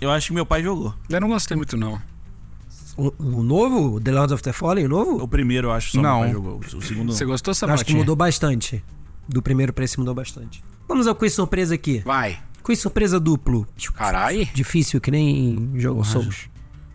Eu 0.00 0.10
acho 0.10 0.26
que 0.28 0.32
meu 0.32 0.44
pai 0.44 0.60
jogou. 0.62 0.92
eu 1.08 1.20
não 1.20 1.28
gostei 1.28 1.56
muito, 1.56 1.76
não. 1.76 2.00
O, 2.96 3.12
o 3.18 3.42
novo? 3.42 4.00
The 4.00 4.10
Lords 4.12 4.32
of 4.32 4.42
the 4.42 4.52
Fallen, 4.52 4.86
o 4.86 4.88
novo? 4.88 5.22
O 5.22 5.28
primeiro, 5.28 5.68
eu 5.68 5.72
acho, 5.72 5.92
só 5.92 6.00
Não. 6.02 6.30
jogou. 6.30 6.58
O 6.58 6.82
segundo, 6.82 7.12
Você 7.12 7.24
gostou, 7.24 7.52
Eu 7.52 7.54
Sabatinha? 7.54 7.74
acho 7.74 7.84
que 7.86 7.94
mudou 7.94 8.14
bastante. 8.16 8.84
Do 9.28 9.40
primeiro 9.40 9.72
pra 9.72 9.84
esse 9.84 9.98
mudou 9.98 10.14
bastante. 10.14 10.62
Vamos 10.88 11.06
ao 11.06 11.14
quiz 11.14 11.32
surpresa 11.32 11.74
aqui. 11.74 12.00
Vai. 12.00 12.38
Quiz 12.62 12.78
surpresa 12.80 13.18
duplo. 13.18 13.66
Carai. 13.94 14.48
Difícil 14.54 15.00
que 15.00 15.10
nem 15.10 15.70
jogo 15.76 16.04
Souls. 16.04 16.48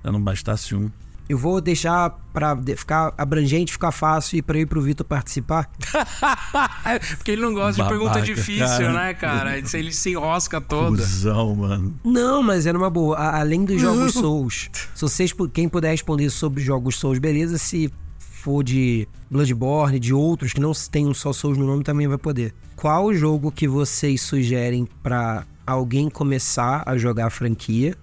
Se 0.03 0.11
não 0.11 0.21
bastasse 0.21 0.75
um. 0.75 0.89
Eu 1.29 1.37
vou 1.37 1.59
deixar 1.59 2.09
pra 2.31 2.53
de- 2.53 2.75
ficar 2.75 3.13
abrangente, 3.17 3.71
ficar 3.71 3.91
fácil 3.91 4.37
e 4.37 4.41
pra 4.41 4.57
eu 4.57 4.61
ir 4.61 4.65
pro 4.65 4.81
Vitor 4.81 5.05
participar. 5.05 5.69
Porque 7.17 7.31
ele 7.31 7.41
não 7.41 7.53
gosta 7.53 7.73
de 7.73 7.77
Babaca, 7.79 7.97
pergunta 7.97 8.21
difícil, 8.21 8.65
cara. 8.65 8.93
né, 8.93 9.13
cara? 9.13 9.57
Ele 9.57 9.91
se 9.93 10.11
enrosca 10.11 10.61
toda. 10.61 10.97
Cusão, 10.97 11.55
mano. 11.55 11.93
Não, 12.03 12.41
mas 12.41 12.65
era 12.65 12.77
uma 12.77 12.89
boa. 12.89 13.17
Além 13.17 13.65
dos 13.65 13.79
jogos 13.81 14.13
Souls, 14.15 14.69
se 14.95 15.01
vocês, 15.01 15.33
quem 15.53 15.67
puder 15.67 15.91
responder 15.91 16.29
sobre 16.29 16.61
jogos 16.63 16.97
Souls, 16.97 17.19
beleza. 17.19 17.57
Se 17.57 17.91
for 18.19 18.63
de 18.63 19.07
Bloodborne, 19.29 19.99
de 19.99 20.13
outros 20.13 20.53
que 20.53 20.61
não 20.61 20.71
tenham 20.89 21.13
só 21.13 21.33
Souls 21.33 21.57
no 21.57 21.65
nome, 21.67 21.83
também 21.83 22.07
vai 22.07 22.17
poder. 22.17 22.53
Qual 22.75 23.05
o 23.05 23.13
jogo 23.13 23.51
que 23.51 23.67
vocês 23.67 24.21
sugerem 24.21 24.87
pra 25.03 25.43
alguém 25.65 26.09
começar 26.09 26.83
a 26.85 26.97
jogar 26.97 27.27
a 27.27 27.29
franquia? 27.29 27.95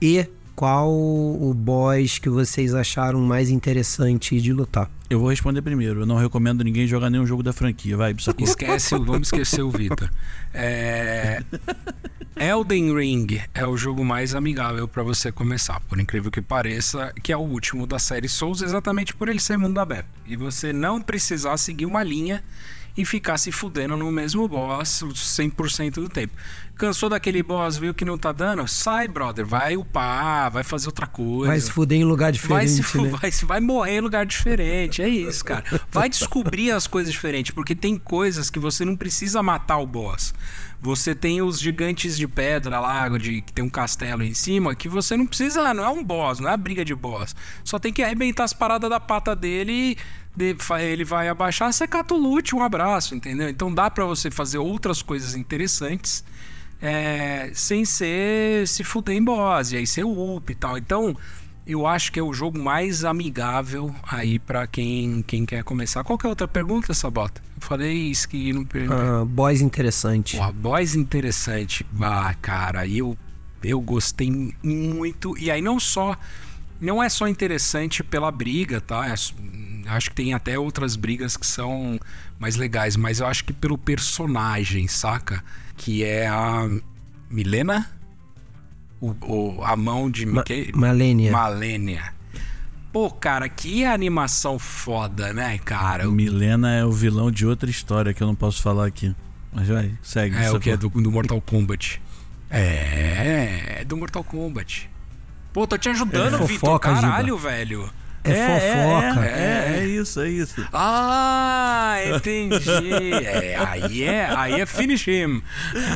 E 0.00 0.26
qual 0.54 0.90
o 0.90 1.52
boss 1.54 2.18
que 2.18 2.28
vocês 2.28 2.74
acharam 2.74 3.20
mais 3.20 3.50
interessante 3.50 4.40
de 4.40 4.52
lutar? 4.52 4.90
Eu 5.10 5.18
vou 5.20 5.28
responder 5.30 5.60
primeiro. 5.62 6.00
Eu 6.00 6.06
não 6.06 6.16
recomendo 6.16 6.62
ninguém 6.64 6.86
jogar 6.86 7.10
nenhum 7.10 7.26
jogo 7.26 7.42
da 7.42 7.52
franquia. 7.52 7.96
Vai, 7.96 8.14
Bissacô. 8.14 8.42
Esquece, 8.44 8.94
o- 8.94 9.04
vamos 9.04 9.28
esquecer 9.28 9.62
o 9.62 9.70
Vitor. 9.70 10.10
É... 10.54 11.42
Elden 12.36 12.94
Ring 12.96 13.40
é 13.54 13.66
o 13.66 13.76
jogo 13.76 14.04
mais 14.04 14.34
amigável 14.34 14.88
pra 14.88 15.02
você 15.02 15.30
começar, 15.30 15.80
por 15.80 16.00
incrível 16.00 16.30
que 16.30 16.40
pareça, 16.40 17.12
que 17.22 17.30
é 17.30 17.36
o 17.36 17.40
último 17.40 17.86
da 17.86 17.98
série 17.98 18.28
Souls, 18.28 18.62
exatamente 18.62 19.14
por 19.14 19.28
ele 19.28 19.38
ser 19.38 19.58
mundo 19.58 19.78
aberto. 19.78 20.06
E 20.26 20.34
você 20.34 20.72
não 20.72 21.00
precisar 21.00 21.56
seguir 21.58 21.84
uma 21.84 22.02
linha 22.02 22.42
e 22.96 23.04
ficar 23.04 23.36
se 23.38 23.52
fudendo 23.52 23.96
no 23.96 24.10
mesmo 24.10 24.48
boss 24.48 25.02
100% 25.14 25.94
do 25.94 26.08
tempo. 26.08 26.32
Cansou 26.82 27.08
daquele 27.08 27.44
boss, 27.44 27.76
viu 27.76 27.94
que 27.94 28.04
não 28.04 28.18
tá 28.18 28.32
dando? 28.32 28.66
Sai, 28.66 29.06
brother, 29.06 29.46
vai 29.46 29.76
upar, 29.76 30.50
vai 30.50 30.64
fazer 30.64 30.88
outra 30.88 31.06
coisa. 31.06 31.46
Vai 31.46 31.60
se 31.60 31.70
fuder 31.70 31.96
em 32.00 32.02
lugar 32.02 32.24
Vai, 32.24 32.32
diferente, 32.32 32.70
se, 32.72 32.82
fu- 32.82 33.02
né? 33.02 33.08
vai, 33.22 33.30
se- 33.30 33.44
vai 33.44 33.60
morrer 33.60 33.98
em 33.98 34.00
lugar 34.00 34.26
diferente. 34.26 35.00
É 35.00 35.08
isso, 35.08 35.44
cara. 35.44 35.62
Vai 35.92 36.08
descobrir 36.08 36.72
as 36.72 36.88
coisas 36.88 37.12
diferentes, 37.12 37.52
porque 37.54 37.76
tem 37.76 37.96
coisas 37.96 38.50
que 38.50 38.58
você 38.58 38.84
não 38.84 38.96
precisa 38.96 39.40
matar 39.44 39.78
o 39.78 39.86
boss. 39.86 40.34
Você 40.80 41.14
tem 41.14 41.40
os 41.40 41.60
gigantes 41.60 42.16
de 42.18 42.26
pedra 42.26 42.80
lá, 42.80 43.08
de, 43.10 43.42
que 43.42 43.52
tem 43.52 43.64
um 43.64 43.70
castelo 43.70 44.24
em 44.24 44.34
cima, 44.34 44.74
que 44.74 44.88
você 44.88 45.16
não 45.16 45.24
precisa. 45.24 45.72
Não 45.72 45.84
é 45.84 45.88
um 45.88 46.02
boss, 46.02 46.40
não 46.40 46.50
é 46.50 46.52
a 46.52 46.56
briga 46.56 46.84
de 46.84 46.96
boss. 46.96 47.32
Só 47.62 47.78
tem 47.78 47.92
que 47.92 48.02
arrebentar 48.02 48.42
as 48.42 48.52
paradas 48.52 48.90
da 48.90 48.98
pata 48.98 49.36
dele 49.36 49.72
e 49.72 49.96
de- 50.36 50.56
ele 50.80 51.04
vai 51.04 51.28
abaixar, 51.28 51.72
você 51.72 51.86
cata 51.86 52.12
o 52.12 52.18
loot, 52.18 52.56
um 52.56 52.60
abraço, 52.64 53.14
entendeu? 53.14 53.48
Então 53.48 53.72
dá 53.72 53.88
pra 53.88 54.04
você 54.04 54.32
fazer 54.32 54.58
outras 54.58 55.00
coisas 55.00 55.36
interessantes 55.36 56.24
é, 56.82 57.52
sem 57.54 57.84
ser 57.84 58.66
se 58.66 58.82
fuder 58.82 59.14
em 59.14 59.22
boss, 59.22 59.70
e 59.70 59.76
aí 59.76 59.86
ser 59.86 60.04
up 60.04 60.50
e 60.50 60.54
tal. 60.56 60.76
Então, 60.76 61.16
eu 61.64 61.86
acho 61.86 62.10
que 62.10 62.18
é 62.18 62.22
o 62.22 62.34
jogo 62.34 62.58
mais 62.58 63.04
amigável 63.04 63.94
aí 64.02 64.40
pra 64.40 64.66
quem, 64.66 65.22
quem 65.22 65.46
quer 65.46 65.62
começar. 65.62 66.02
Qual 66.02 66.18
que 66.18 66.26
é 66.26 66.28
a 66.28 66.30
outra 66.30 66.48
pergunta, 66.48 66.92
Sabota? 66.92 67.40
Eu 67.54 67.62
falei 67.62 67.92
isso 68.10 68.28
que 68.28 68.52
não 68.52 68.64
perguntei. 68.64 69.06
Ah, 69.06 69.24
boss 69.24 69.60
interessante. 69.60 70.36
Pô, 70.36 70.52
boss 70.52 70.96
interessante. 70.96 71.86
Ah, 72.00 72.34
cara, 72.42 72.84
eu, 72.84 73.16
eu 73.62 73.80
gostei 73.80 74.52
muito. 74.60 75.38
E 75.38 75.52
aí 75.52 75.62
não 75.62 75.78
só. 75.78 76.16
Não 76.80 77.00
é 77.00 77.08
só 77.08 77.28
interessante 77.28 78.02
pela 78.02 78.32
briga, 78.32 78.80
tá? 78.80 79.06
É 79.06 79.14
acho 79.86 80.10
que 80.10 80.16
tem 80.16 80.34
até 80.34 80.58
outras 80.58 80.96
brigas 80.96 81.36
que 81.36 81.46
são 81.46 81.98
mais 82.42 82.56
legais, 82.56 82.96
mas 82.96 83.20
eu 83.20 83.26
acho 83.28 83.44
que 83.44 83.52
pelo 83.52 83.78
personagem, 83.78 84.88
saca? 84.88 85.44
Que 85.76 86.02
é 86.02 86.26
a 86.26 86.68
Milena? 87.30 87.88
O, 89.00 89.14
o- 89.22 89.64
a 89.64 89.76
mão 89.76 90.10
de 90.10 90.26
Ma 90.26 90.40
Mickey? 90.40 90.72
Malenia. 90.74 91.30
Malenia. 91.30 92.12
Pô, 92.92 93.08
cara, 93.10 93.48
que 93.48 93.84
animação 93.84 94.58
foda, 94.58 95.32
né, 95.32 95.56
cara? 95.58 96.08
O- 96.08 96.12
Milena 96.12 96.72
é 96.74 96.84
o 96.84 96.90
vilão 96.90 97.30
de 97.30 97.46
outra 97.46 97.70
história 97.70 98.12
que 98.12 98.20
eu 98.22 98.26
não 98.26 98.34
posso 98.34 98.60
falar 98.60 98.86
aqui. 98.86 99.14
Mas 99.52 99.68
vai, 99.68 99.92
segue. 100.02 100.36
É, 100.36 100.50
o 100.50 100.58
que 100.58 100.70
é 100.70 100.76
do, 100.76 100.88
do 100.88 101.10
Mortal 101.12 101.40
Kombat. 101.40 102.02
É, 102.50 103.78
é 103.80 103.84
do 103.84 103.96
Mortal 103.96 104.24
Kombat. 104.24 104.90
Pô, 105.52 105.64
tô 105.66 105.78
te 105.78 105.88
ajudando, 105.90 106.42
É 106.42 106.46
Vitor. 106.46 106.78
Caralho, 106.80 107.36
velho. 107.38 107.88
É, 108.24 108.46
fofoca. 108.46 109.26
É, 109.26 109.28
é, 109.28 109.78
é 109.80 109.86
isso, 109.86 110.20
é 110.20 110.28
isso. 110.30 110.66
Ah, 110.72 111.96
entendi. 112.14 112.62
É, 113.24 113.56
aí 113.58 114.02
é, 114.04 114.26
aí 114.36 114.60
é 114.60 114.66
finish 114.66 115.06
him. 115.08 115.42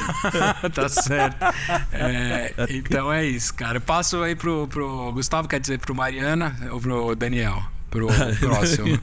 tá 0.74 0.88
certo. 0.88 1.36
É, 1.92 2.52
então 2.70 3.12
é 3.12 3.24
isso, 3.24 3.54
cara. 3.54 3.76
Eu 3.78 3.80
passo 3.80 4.22
aí 4.22 4.34
pro, 4.34 4.66
pro 4.68 5.12
Gustavo, 5.12 5.46
quer 5.48 5.60
dizer, 5.60 5.78
pro 5.78 5.94
Mariana 5.94 6.56
ou 6.72 6.80
pro 6.80 7.14
Daniel? 7.14 7.62
Pro 7.90 8.08
próximo. 8.40 8.98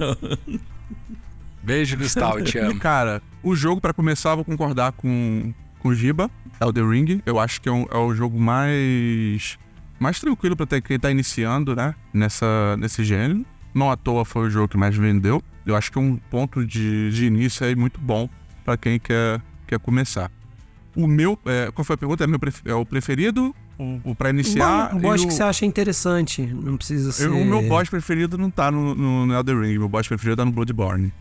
Beijo, 1.61 1.97
Gustavo, 1.97 2.41
te 2.43 2.57
E, 2.57 2.61
amo. 2.61 2.79
cara, 2.79 3.21
o 3.41 3.55
jogo, 3.55 3.79
pra 3.79 3.93
começar, 3.93 4.31
eu 4.31 4.35
vou 4.37 4.45
concordar 4.45 4.91
com, 4.91 5.53
com 5.79 5.89
o 5.89 5.95
Giba, 5.95 6.29
Elden 6.61 6.89
Ring. 6.89 7.21
Eu 7.25 7.39
acho 7.39 7.61
que 7.61 7.69
é, 7.69 7.71
um- 7.71 7.85
é 7.89 7.97
o 7.97 8.13
jogo 8.13 8.37
mais, 8.39 9.57
mais 9.99 10.19
tranquilo 10.19 10.55
pra 10.55 10.65
ter- 10.65 10.81
quem 10.81 10.99
tá 10.99 11.09
iniciando, 11.11 11.75
né? 11.75 11.95
Nessa, 12.13 12.75
nesse 12.77 13.03
gênero. 13.03 13.45
Não 13.73 13.89
à 13.89 13.95
toa 13.97 14.23
foi 14.23 14.47
o 14.47 14.49
jogo 14.49 14.67
que 14.67 14.77
mais 14.77 14.95
vendeu. 14.95 15.41
Eu 15.65 15.75
acho 15.75 15.91
que 15.91 15.97
é 15.97 16.01
um 16.01 16.15
ponto 16.15 16.65
de, 16.65 17.09
de 17.11 17.25
início 17.25 17.65
aí 17.65 17.75
muito 17.75 17.99
bom 17.99 18.29
pra 18.63 18.77
quem 18.77 18.99
quer, 18.99 19.41
quer 19.65 19.79
começar. 19.79 20.29
O 20.95 21.07
meu. 21.07 21.39
É, 21.45 21.71
qual 21.73 21.83
foi 21.83 21.95
a 21.95 21.97
pergunta? 21.97 22.23
É, 22.23 22.27
meu 22.27 22.39
é 22.65 22.73
o 22.75 22.85
preferido? 22.85 23.55
O, 23.79 23.99
o 24.11 24.15
pra 24.15 24.29
iniciar? 24.29 24.93
Um 24.93 24.99
boss 24.99 25.21
e 25.21 25.25
o- 25.25 25.27
que 25.27 25.33
você 25.33 25.41
acha 25.41 25.65
interessante. 25.65 26.41
Não 26.43 26.77
precisa 26.77 27.11
ser. 27.11 27.25
eu- 27.25 27.35
o 27.39 27.43
meu 27.45 27.63
boss 27.67 27.89
preferido 27.89 28.37
não 28.37 28.51
tá 28.51 28.69
no, 28.69 28.93
no, 28.93 29.25
no 29.25 29.33
Elden 29.33 29.59
Ring, 29.61 29.77
meu 29.79 29.89
boss 29.89 30.07
preferido 30.07 30.37
tá 30.37 30.45
no 30.45 30.51
Bloodborne. 30.51 31.11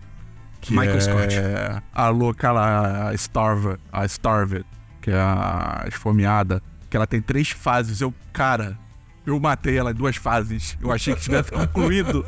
Que 0.61 0.73
Michael 0.73 0.97
é 0.97 1.01
Scott. 1.01 1.35
A 1.95 2.09
louca 2.09 2.53
lá, 2.53 3.09
a 3.09 3.15
Starve, 3.15 3.77
a 3.91 4.05
Starved, 4.05 4.65
que 5.01 5.11
é 5.11 5.19
a 5.19 5.85
esfomeada, 5.89 6.63
que 6.93 6.97
ela 6.97 7.07
tem 7.07 7.23
três 7.23 7.49
fases. 7.49 8.03
Eu, 8.03 8.13
cara, 8.35 8.79
eu 9.25 9.41
matei 9.41 9.79
ela 9.79 9.93
em 9.93 9.95
duas 9.95 10.15
fases. 10.17 10.77
Eu 10.79 10.93
achei 10.93 11.15
que 11.15 11.23
tivesse 11.23 11.51
concluído. 11.51 12.23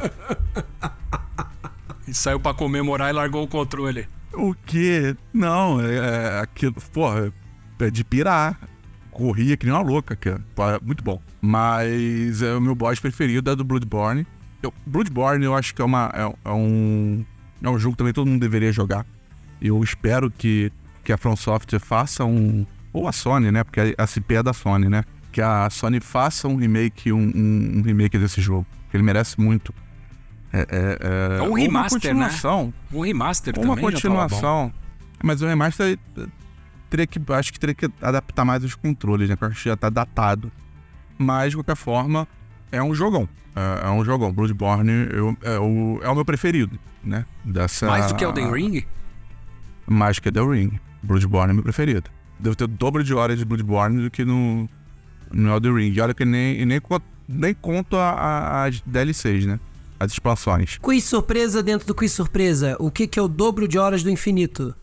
E 2.09 2.15
saiu 2.15 2.41
pra 2.41 2.55
comemorar 2.55 3.11
e 3.11 3.13
largou 3.13 3.45
o 3.45 3.47
controle. 3.47 4.09
O 4.33 4.55
quê? 4.55 5.15
Não, 5.35 5.83
é, 5.83 5.97
é 5.97 6.41
aquilo. 6.41 6.77
Porra, 6.95 7.31
é 7.79 7.91
de 7.91 8.03
pirar. 8.03 8.59
Corria 9.11 9.55
que 9.55 9.67
nem 9.67 9.75
uma 9.75 9.83
louca, 9.83 10.17
que 10.17 10.31
é 10.31 10.33
é 10.33 10.81
muito 10.83 11.05
bom. 11.05 11.21
Mas 11.43 12.41
é 12.41 12.55
o 12.55 12.61
meu 12.61 12.75
boss 12.75 12.99
preferido 12.99 13.51
é 13.51 13.55
do 13.55 13.65
Bloodborne. 13.65 14.27
Eu, 14.63 14.73
Bloodborne 14.87 15.45
eu 15.45 15.55
acho 15.55 15.75
que 15.75 15.83
é, 15.83 15.85
uma, 15.85 16.11
é, 16.15 16.49
é 16.49 16.53
um. 16.53 17.23
É 17.63 17.69
um 17.69 17.79
jogo 17.79 17.93
que 17.93 17.99
também 17.99 18.15
todo 18.15 18.27
mundo 18.27 18.41
deveria 18.41 18.73
jogar. 18.73 19.05
Eu 19.61 19.83
espero 19.85 20.31
que, 20.31 20.73
que 21.05 21.13
a 21.13 21.19
From 21.19 21.37
Software 21.37 21.81
faça 21.81 22.25
um. 22.25 22.67
Ou 22.95 23.07
a 23.09 23.13
Sony, 23.13 23.51
né? 23.51 23.63
Porque 23.65 23.95
a 23.99 24.07
CP 24.07 24.37
é 24.37 24.43
da 24.43 24.53
Sony, 24.55 24.89
né? 24.89 25.05
Que 25.33 25.43
a 25.43 25.69
Sony 25.69 26.01
faça 26.01 26.49
um 26.49 26.57
remake, 26.57 27.13
um, 27.13 27.19
um- 27.35 27.79
um 27.79 27.83
remake 27.83 28.17
desse 28.19 28.41
jogo. 28.41 28.65
Que 28.91 28.97
ele 28.97 29.05
merece 29.05 29.39
muito. 29.39 29.75
É, 30.53 30.61
é, 30.71 31.39
É 31.39 31.43
um 31.43 31.49
ou 31.49 31.55
remaster, 31.55 32.15
né? 32.15 32.21
uma 32.21 32.29
continuação. 32.29 32.75
Um 32.93 33.01
remaster 33.01 33.55
Uma 33.59 33.63
também 33.67 33.85
bom. 33.85 33.91
continuação. 33.91 34.73
Mas 35.23 35.43
o 35.43 35.47
remaster 35.47 35.99
teria 36.89 37.07
que. 37.07 37.21
Acho 37.33 37.53
que 37.53 37.59
teria 37.59 37.75
que 37.75 37.91
adaptar 38.01 38.45
mais 38.45 38.63
os 38.63 38.75
controles, 38.77 39.29
né? 39.29 39.37
Que 39.37 39.43
eu 39.43 39.49
acho 39.49 39.61
que 39.63 39.69
já 39.69 39.77
tá 39.77 39.91
datado. 39.91 40.53
Mas, 41.19 41.51
de 41.51 41.57
qualquer 41.57 41.77
forma, 41.77 42.29
é 42.71 42.81
um 42.83 42.95
jogão. 42.95 43.29
É, 43.57 43.87
é 43.87 43.91
um 43.91 44.05
jogão. 44.05 44.33
Bloodborne 44.33 45.09
eu- 45.13 45.37
é, 45.43 45.59
o, 45.59 46.01
é 46.03 46.09
o 46.09 46.15
meu 46.15 46.25
preferido, 46.25 46.79
né? 47.03 47.25
Dessa, 47.45 47.87
Mais 47.87 48.07
do 48.07 48.15
que 48.15 48.25
Elden 48.25 48.53
Ring? 48.53 48.85
Mais 49.87 50.19
que 50.21 50.31
The 50.31 50.41
Ring. 50.41 50.79
Bloodborne 51.03 51.51
é 51.51 51.55
meu 51.55 51.63
preferido. 51.65 52.09
Devo 52.45 52.55
ter 52.55 52.65
o 52.65 52.69
dobro 52.69 53.03
de 53.03 53.15
horas 53.15 53.39
de 53.39 53.45
Bloodborne 53.45 54.03
do 54.05 54.11
que 54.11 54.25
no, 54.25 54.69
no 55.33 55.51
Elden 55.55 55.75
Ring. 55.75 55.93
E 55.95 56.01
olha 56.01 56.13
que 56.15 56.25
nem, 56.25 56.65
nem, 56.67 56.81
nem 57.29 57.55
conto 57.55 57.97
a- 57.97 58.11
a- 58.11 58.65
as 58.67 58.81
DLCs, 58.85 59.47
né? 59.47 59.59
As 59.99 60.13
expansões. 60.13 60.77
Quiz 60.83 61.05
surpresa 61.05 61.63
dentro 61.63 61.87
do 61.87 61.95
quiz 61.95 62.13
surpresa. 62.13 62.77
O 62.79 62.91
que, 62.91 63.07
que 63.07 63.19
é 63.19 63.23
o 63.23 63.29
dobro 63.29 63.67
de 63.67 63.79
horas 63.79 64.03
do 64.03 64.11
infinito? 64.11 64.75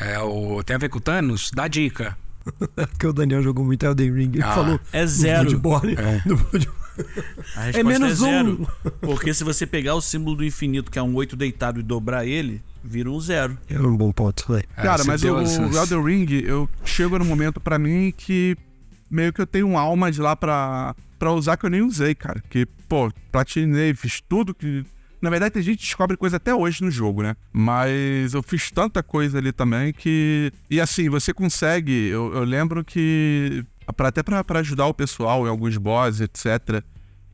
É 0.00 0.18
o. 0.18 0.60
Tem 0.64 0.74
a 0.74 0.78
ver 0.78 0.88
com 0.88 0.98
o 0.98 1.00
Thanos? 1.00 1.50
Dá 1.54 1.68
dica. 1.68 2.16
Porque 2.74 3.06
o 3.06 3.12
Daniel 3.12 3.42
jogou 3.42 3.64
muito 3.64 3.86
Elden 3.86 4.12
Ring. 4.12 4.30
Ele 4.34 4.42
Ah, 4.42 4.52
falou. 4.52 4.80
É 4.92 5.06
zero. 5.06 5.44
Bloodborne, 5.58 5.94
no 6.26 6.36
Bloodborne. 6.36 6.84
A 7.56 7.60
resposta 7.62 7.78
É 7.80 7.82
menos 7.84 8.18
zero. 8.18 8.68
um. 8.84 8.90
Porque 9.06 9.32
se 9.32 9.44
você 9.44 9.66
pegar 9.66 9.94
o 9.94 10.00
símbolo 10.00 10.36
do 10.36 10.44
infinito, 10.44 10.90
que 10.90 10.98
é 10.98 11.02
um 11.02 11.14
8 11.14 11.36
deitado, 11.36 11.78
e 11.78 11.82
dobrar 11.82 12.26
ele, 12.26 12.60
vira 12.84 13.10
um 13.10 13.18
zero. 13.18 13.56
É 13.68 13.78
um 13.80 13.96
bom 13.96 14.12
ponto, 14.12 14.44
vai. 14.48 14.62
É, 14.76 14.82
Cara, 14.82 15.02
mas 15.04 15.22
o, 15.22 15.34
o 15.34 15.76
Elden 15.76 16.04
Ring, 16.04 16.26
eu 16.44 16.68
chego 16.84 17.18
no 17.18 17.24
momento 17.24 17.60
pra 17.60 17.78
mim 17.78 18.12
que 18.16 18.56
meio 19.10 19.32
que 19.32 19.40
eu 19.40 19.46
tenho 19.46 19.66
um 19.66 19.78
alma 19.78 20.10
de 20.10 20.20
lá 20.20 20.36
pra, 20.36 20.94
pra 21.18 21.32
usar 21.32 21.56
que 21.56 21.64
eu 21.64 21.70
nem 21.70 21.82
usei, 21.82 22.14
cara. 22.14 22.42
Que, 22.50 22.66
pô, 22.88 23.10
platinei, 23.32 23.94
fiz 23.94 24.20
tudo 24.20 24.54
que. 24.54 24.84
Na 25.22 25.30
verdade, 25.30 25.58
a 25.58 25.62
gente 25.62 25.80
descobre 25.80 26.18
coisa 26.18 26.36
até 26.36 26.54
hoje 26.54 26.84
no 26.84 26.90
jogo, 26.90 27.22
né? 27.22 27.34
Mas 27.50 28.34
eu 28.34 28.42
fiz 28.42 28.70
tanta 28.70 29.02
coisa 29.02 29.38
ali 29.38 29.52
também 29.52 29.92
que. 29.92 30.52
E 30.70 30.80
assim, 30.80 31.08
você 31.08 31.32
consegue. 31.32 32.08
Eu, 32.08 32.34
eu 32.34 32.44
lembro 32.44 32.84
que. 32.84 33.64
Pra, 33.96 34.08
até 34.08 34.22
para 34.22 34.60
ajudar 34.60 34.86
o 34.86 34.94
pessoal 34.94 35.46
em 35.46 35.48
alguns 35.48 35.76
bosses, 35.76 36.20
etc., 36.20 36.82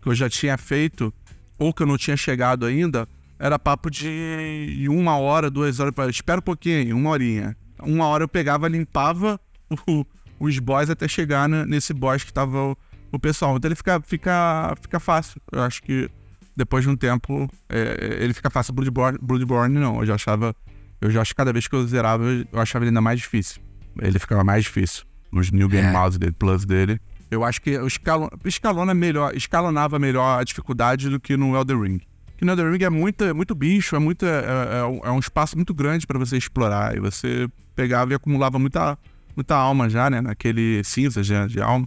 que 0.03 0.09
eu 0.09 0.14
já 0.14 0.28
tinha 0.28 0.57
feito, 0.59 1.12
ou 1.59 1.72
que 1.72 1.82
eu 1.82 1.86
não 1.86 1.96
tinha 1.96 2.16
chegado 2.16 2.66
ainda, 2.66 3.09
era 3.41 3.59
papo 3.59 3.91
de 3.91 4.86
uma 4.91 5.16
hora, 5.16 5.51
duas 5.51 5.80
horas. 5.80 5.95
Espera 6.11 6.38
um 6.38 6.43
pouquinho, 6.43 6.95
uma 6.95 7.09
horinha. 7.09 7.57
Uma 7.82 8.07
hora 8.07 8.24
eu 8.24 8.28
pegava, 8.28 8.68
limpava 8.68 9.41
o, 9.88 10.05
os 10.38 10.59
boss 10.59 10.91
até 10.91 11.09
chegar 11.09 11.49
na, 11.49 11.64
nesse 11.64 11.95
boss 11.95 12.22
que 12.22 12.32
tava 12.32 12.59
o, 12.59 12.76
o, 13.11 13.18
pessoal. 13.18 13.57
Então 13.57 13.68
ele 13.68 13.74
fica, 13.74 13.99
fica, 14.03 14.76
fica 14.82 15.01
fácil. 15.01 15.41
Eu 15.51 15.62
acho 15.62 15.82
que 15.82 16.11
depois 16.55 16.84
de 16.84 16.91
um 16.91 16.97
tempo 16.97 17.49
é, 17.66 18.18
ele 18.20 18.34
fica 18.34 18.51
fácil. 18.51 18.74
Bloodborne, 18.74 19.18
Bloodborne 19.22 19.78
não, 19.78 20.01
eu 20.01 20.07
já 20.07 20.16
achava. 20.16 20.55
Eu 21.01 21.11
já 21.11 21.22
acho 21.22 21.30
que 21.30 21.36
cada 21.36 21.51
vez 21.51 21.66
que 21.66 21.74
eu 21.74 21.86
zerava, 21.86 22.24
eu 22.24 22.61
achava 22.61 22.84
ele 22.84 22.91
ainda 22.91 23.01
mais 23.01 23.18
difícil. 23.18 23.62
Ele 24.03 24.18
ficava 24.18 24.45
mais 24.45 24.64
difícil. 24.64 25.05
Nos 25.32 25.51
New 25.51 25.66
Game 25.66 25.88
é. 25.88 25.91
Mouse 25.91 26.18
dele, 26.18 26.32
Plus 26.32 26.66
dele. 26.66 27.01
Eu 27.30 27.43
acho 27.43 27.62
que 27.62 27.78
o 27.78 27.86
escalon, 27.86 28.28
escalona 28.45 28.93
melhor, 28.93 29.34
escalonava 29.34 29.99
melhor 29.99 30.41
a 30.41 30.45
dificuldade 30.45 31.09
do 31.09 31.18
que 31.18 31.38
no 31.38 31.57
Elder 31.57 31.80
Ring. 31.80 32.01
Que 32.41 32.45
no 32.47 32.53
Elder 32.53 32.72
Ring 32.72 32.82
é 32.82 32.88
muito, 32.88 33.22
é 33.22 33.34
muito 33.34 33.55
bicho, 33.55 33.95
é, 33.95 33.99
muito, 33.99 34.24
é, 34.24 34.28
é, 34.30 35.09
é 35.09 35.11
um 35.11 35.18
espaço 35.18 35.57
muito 35.57 35.74
grande 35.74 36.07
para 36.07 36.18
você 36.18 36.38
explorar. 36.38 36.97
E 36.97 36.99
você 36.99 37.47
pegava 37.76 38.12
e 38.12 38.14
acumulava 38.14 38.59
muita, 38.59 38.99
muita 39.36 39.55
alma 39.55 39.91
já, 39.91 40.09
né? 40.09 40.22
Naquele 40.22 40.82
cinza 40.82 41.22
já, 41.22 41.47
de 41.47 41.61
alma. 41.61 41.86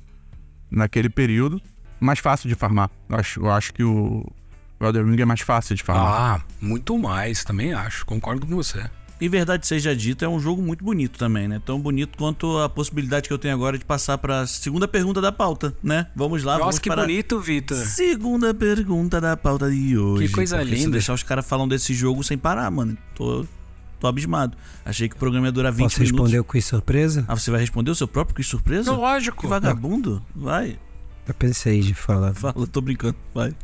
Naquele 0.69 1.09
período. 1.09 1.59
Mais 1.99 2.19
fácil 2.19 2.47
de 2.47 2.53
farmar. 2.53 2.91
Eu 3.09 3.17
acho, 3.17 3.39
eu 3.39 3.49
acho 3.49 3.73
que 3.73 3.83
o, 3.83 4.31
o 4.79 4.91
Ring 4.91 5.19
é 5.19 5.25
mais 5.25 5.41
fácil 5.41 5.75
de 5.75 5.81
farmar. 5.81 6.35
Ah, 6.37 6.41
muito 6.61 6.99
mais, 6.99 7.43
também 7.43 7.73
acho. 7.73 8.05
Concordo 8.05 8.45
com 8.45 8.55
você. 8.55 8.87
E 9.21 9.29
verdade 9.29 9.65
seja 9.65 9.95
dita, 9.95 10.25
é 10.25 10.27
um 10.27 10.39
jogo 10.39 10.61
muito 10.61 10.83
bonito 10.83 11.17
também, 11.17 11.47
né? 11.47 11.61
Tão 11.65 11.79
bonito 11.79 12.17
quanto 12.17 12.57
a 12.57 12.67
possibilidade 12.67 13.27
que 13.27 13.33
eu 13.33 13.37
tenho 13.37 13.53
agora 13.53 13.77
de 13.77 13.85
passar 13.85 14.17
para 14.17 14.41
a 14.41 14.47
segunda 14.47 14.87
pergunta 14.87 15.21
da 15.21 15.31
pauta, 15.31 15.73
né? 15.81 16.07
Vamos 16.15 16.43
lá, 16.43 16.53
Nossa, 16.53 16.63
vamos 16.65 16.79
que 16.79 16.89
para 16.89 17.03
bonito, 17.03 17.39
Vitor. 17.39 17.77
Segunda 17.77 18.53
pergunta 18.53 19.21
da 19.21 19.37
pauta 19.37 19.69
de 19.71 19.97
hoje. 19.97 20.27
Que 20.27 20.33
coisa 20.33 20.61
linda. 20.61 20.91
Deixar 20.91 21.13
os 21.13 21.23
caras 21.23 21.47
falando 21.47 21.69
desse 21.69 21.93
jogo 21.93 22.23
sem 22.23 22.37
parar, 22.37 22.69
mano. 22.69 22.97
Tô, 23.15 23.45
tô 23.99 24.07
abismado. 24.07 24.57
Achei 24.83 25.07
que 25.07 25.15
o 25.15 25.19
programa 25.19 25.47
ia 25.47 25.51
durar 25.51 25.71
20 25.71 25.83
Posso 25.83 25.99
minutos. 26.01 26.19
responder 26.19 26.39
o 26.39 26.43
quiz 26.43 26.65
surpresa? 26.65 27.23
Ah, 27.27 27.35
você 27.35 27.49
vai 27.49 27.61
responder 27.61 27.91
o 27.91 27.95
seu 27.95 28.07
próprio 28.07 28.35
quiz 28.35 28.47
surpresa? 28.47 28.91
Não, 28.91 28.99
lógico. 28.99 29.43
Que 29.43 29.47
vagabundo. 29.47 30.21
Vai. 30.35 30.77
Eu 31.25 31.33
pensei 31.33 31.79
de 31.79 31.93
falar. 31.93 32.33
Fala, 32.33 32.67
tô 32.67 32.81
brincando. 32.81 33.15
Vai. 33.33 33.55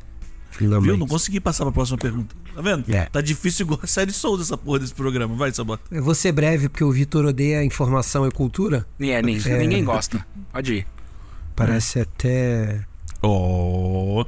Finalmente. 0.51 0.85
Viu? 0.87 0.97
Não 0.97 1.07
consegui 1.07 1.39
passar 1.41 1.65
pra 1.65 1.73
próxima 1.73 1.97
pergunta. 1.97 2.35
Tá 2.59 2.63
vendo? 2.63 2.93
É. 2.93 3.05
Tá 3.05 3.21
difícil 3.21 3.65
igual 3.65 3.79
a 3.81 3.87
série 3.87 4.11
Souls 4.11 4.41
essa 4.41 4.57
porra 4.57 4.79
desse 4.79 4.93
programa. 4.93 5.33
Vai, 5.33 5.49
Sabota. 5.49 5.81
Eu 5.89 6.03
vou 6.03 6.13
ser 6.13 6.33
breve 6.33 6.67
porque 6.67 6.83
o 6.83 6.91
Vitor 6.91 7.23
odeia 7.23 7.63
informação 7.63 8.27
e 8.27 8.31
cultura. 8.31 8.85
É, 8.99 9.21
nem, 9.21 9.37
É. 9.45 9.57
ninguém 9.59 9.81
gosta. 9.81 10.25
Pode 10.51 10.73
ir. 10.73 10.87
Parece 11.55 12.01
até. 12.01 12.81
Oh. 13.21 14.25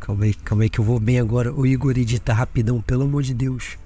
Calma 0.00 0.24
aí, 0.24 0.34
calma 0.34 0.64
aí 0.64 0.68
que 0.68 0.80
eu 0.80 0.84
vou 0.84 0.98
bem 0.98 1.20
agora. 1.20 1.52
O 1.54 1.64
Igor 1.64 1.96
edita 1.96 2.32
rapidão, 2.32 2.80
pelo 2.80 3.04
amor 3.04 3.22
de 3.22 3.32
Deus. 3.32 3.78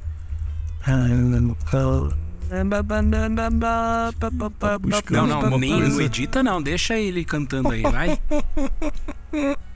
Não, 5.10 5.26
não, 5.26 5.58
nem 5.58 5.82
não 5.82 6.00
edita 6.00 6.42
não. 6.42 6.62
Deixa 6.62 6.98
ele 6.98 7.26
cantando 7.26 7.68
aí, 7.68 7.82
vai. 7.82 8.18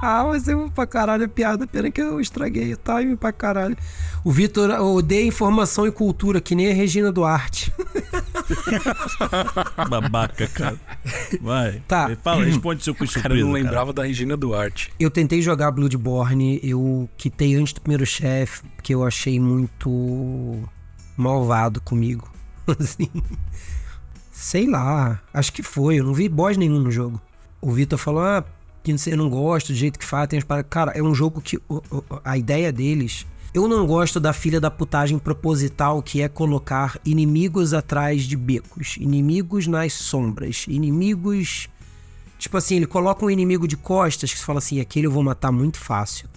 Ah, 0.00 0.24
mas 0.28 0.46
eu 0.46 0.70
pra 0.70 0.86
caralho 0.86 1.24
a 1.24 1.28
piada, 1.28 1.66
pena 1.66 1.90
que 1.90 2.00
eu 2.00 2.20
estraguei 2.20 2.72
o 2.72 2.76
time 2.76 3.16
pra 3.16 3.32
caralho. 3.32 3.76
O 4.24 4.30
Vitor 4.30 4.70
odeia 4.80 5.26
informação 5.26 5.86
e 5.86 5.92
cultura, 5.92 6.40
que 6.40 6.54
nem 6.54 6.70
a 6.70 6.74
Regina 6.74 7.10
Duarte. 7.10 7.72
Babaca, 9.88 10.46
cara. 10.48 10.76
Vai. 11.40 11.82
Tá. 11.88 12.16
Fala, 12.22 12.44
responde 12.44 12.84
seu 12.84 12.94
quiz 12.94 13.10
O 13.10 13.14
cara 13.14 13.34
surpresa. 13.34 13.44
não 13.44 13.52
lembrava 13.52 13.92
da 13.92 14.04
Regina 14.04 14.36
Duarte. 14.36 14.92
Eu 14.98 15.10
tentei 15.10 15.42
jogar 15.42 15.70
Bloodborne, 15.70 16.60
eu 16.62 17.08
quitei 17.16 17.56
antes 17.56 17.72
do 17.72 17.80
primeiro 17.80 18.06
chefe, 18.06 18.62
porque 18.76 18.94
eu 18.94 19.04
achei 19.04 19.40
muito 19.40 20.62
malvado 21.16 21.80
comigo. 21.80 22.30
Assim. 22.78 23.10
Sei 24.30 24.68
lá, 24.68 25.20
acho 25.34 25.52
que 25.52 25.62
foi, 25.62 25.96
eu 25.96 26.04
não 26.04 26.14
vi 26.14 26.28
boss 26.28 26.56
nenhum 26.56 26.78
no 26.78 26.92
jogo. 26.92 27.20
O 27.60 27.72
Vitor 27.72 27.98
falou, 27.98 28.22
ah, 28.22 28.44
que 28.82 28.92
eu 29.06 29.16
não 29.16 29.28
gosto 29.28 29.68
do 29.72 29.74
jeito 29.74 29.98
que 29.98 30.04
faz, 30.04 30.28
paradas. 30.44 30.70
Cara, 30.70 30.92
é 30.92 31.02
um 31.02 31.14
jogo 31.14 31.40
que 31.40 31.58
a 32.24 32.38
ideia 32.38 32.72
deles. 32.72 33.26
Eu 33.54 33.66
não 33.66 33.86
gosto 33.86 34.20
da 34.20 34.32
filha 34.32 34.60
da 34.60 34.70
putagem 34.70 35.18
proposital 35.18 36.02
que 36.02 36.20
é 36.20 36.28
colocar 36.28 37.00
inimigos 37.04 37.72
atrás 37.72 38.22
de 38.22 38.36
becos, 38.36 38.96
inimigos 38.98 39.66
nas 39.66 39.92
sombras, 39.94 40.66
inimigos 40.68 41.68
Tipo 42.38 42.56
assim, 42.56 42.76
ele 42.76 42.86
coloca 42.86 43.26
um 43.26 43.30
inimigo 43.30 43.66
de 43.66 43.76
costas 43.76 44.32
que 44.32 44.38
você 44.38 44.44
fala 44.44 44.58
assim, 44.58 44.80
aquele 44.80 45.08
eu 45.08 45.10
vou 45.10 45.22
matar 45.24 45.50
muito 45.50 45.78
fácil. 45.78 46.28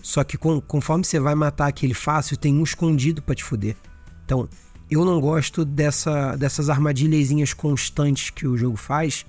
Só 0.00 0.22
que 0.22 0.38
com- 0.38 0.60
conforme 0.60 1.04
você 1.04 1.18
vai 1.18 1.34
matar 1.34 1.66
aquele 1.66 1.94
fácil, 1.94 2.36
tem 2.36 2.54
um 2.54 2.62
escondido 2.62 3.20
pra 3.20 3.34
te 3.34 3.42
fuder. 3.42 3.76
Então, 4.24 4.48
eu 4.88 5.04
não 5.04 5.20
gosto 5.20 5.64
dessa, 5.64 6.36
dessas 6.36 6.70
armadilhazinhas 6.70 7.52
constantes 7.52 8.30
que 8.30 8.46
o 8.46 8.56
jogo 8.56 8.76
faz. 8.76 9.26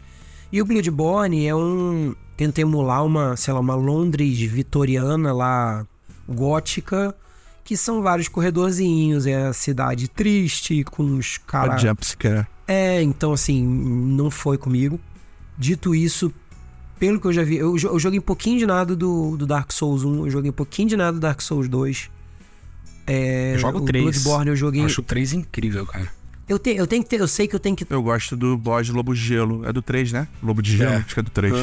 E 0.52 0.62
o 0.62 0.66
Bloodborne 0.66 1.46
é 1.46 1.56
um. 1.56 2.16
Tenta 2.36 2.62
emular 2.62 3.06
uma, 3.06 3.36
sei 3.36 3.54
lá, 3.54 3.60
uma 3.60 3.76
Londres 3.76 4.40
vitoriana 4.40 5.34
lá, 5.34 5.86
gótica, 6.28 7.14
que 7.64 7.76
são 7.76 8.02
vários 8.02 8.28
corredorzinhos. 8.28 9.28
É 9.28 9.48
a 9.48 9.54
cidade 9.54 10.08
triste, 10.08 10.84
com 10.86 11.18
os 11.18 11.40
A 11.48 11.52
caras. 11.52 11.82
jumpscare. 11.82 12.48
É, 12.68 13.02
então 13.02 13.34
assim, 13.34 13.64
não 13.66 14.32
foi 14.32 14.58
comigo. 14.58 15.00
Dito 15.58 15.94
isso, 15.94 16.32
pelo 16.98 17.20
que 17.20 17.28
eu 17.28 17.34
já 17.34 17.44
vi, 17.44 17.58
eu, 17.58 17.76
eu 17.78 18.00
joguei 18.00 18.20
um 18.20 18.24
pouquinho 18.24 18.58
de 18.60 18.66
nada 18.66 18.96
do, 18.96 19.36
do 19.36 19.46
Dark 19.46 19.72
Souls 19.74 20.04
1, 20.04 20.26
eu 20.26 20.30
joguei 20.32 20.50
um 20.52 20.54
pouquinho 20.54 20.88
de 20.88 20.96
nada 20.96 21.14
do 21.14 21.20
Dark 21.20 21.42
Souls 21.42 21.68
2. 21.68 22.10
É, 23.06 23.56
Eu 23.56 23.60
jogo 23.60 23.80
o 23.80 23.86
3. 23.86 24.04
Bloodborne 24.04 24.50
eu 24.52 24.56
joguei. 24.56 24.86
Acho 24.86 25.02
o 25.02 25.04
3 25.04 25.34
incrível, 25.34 25.86
cara. 25.86 26.08
Eu, 26.50 26.58
te, 26.60 26.72
eu 26.72 26.88
tenho 26.88 27.04
que 27.04 27.10
ter, 27.10 27.20
eu 27.20 27.28
sei 27.28 27.48
que 27.48 27.56
eu 27.56 27.60
tenho 27.60 27.76
que. 27.76 27.86
Eu 27.90 28.02
gosto 28.02 28.36
do 28.36 28.58
boss 28.58 28.88
de 28.88 28.92
Lobo 28.92 29.14
de 29.14 29.22
Gelo. 29.22 29.66
É 29.66 29.72
do 29.72 29.82
3, 29.82 30.12
né? 30.12 30.28
Lobo 30.42 30.62
de 30.62 30.76
Gelo, 30.76 30.94
É. 30.94 30.96
acho 30.98 31.14
que 31.14 31.20
é 31.20 31.24
do 31.24 31.30
3. 31.30 31.54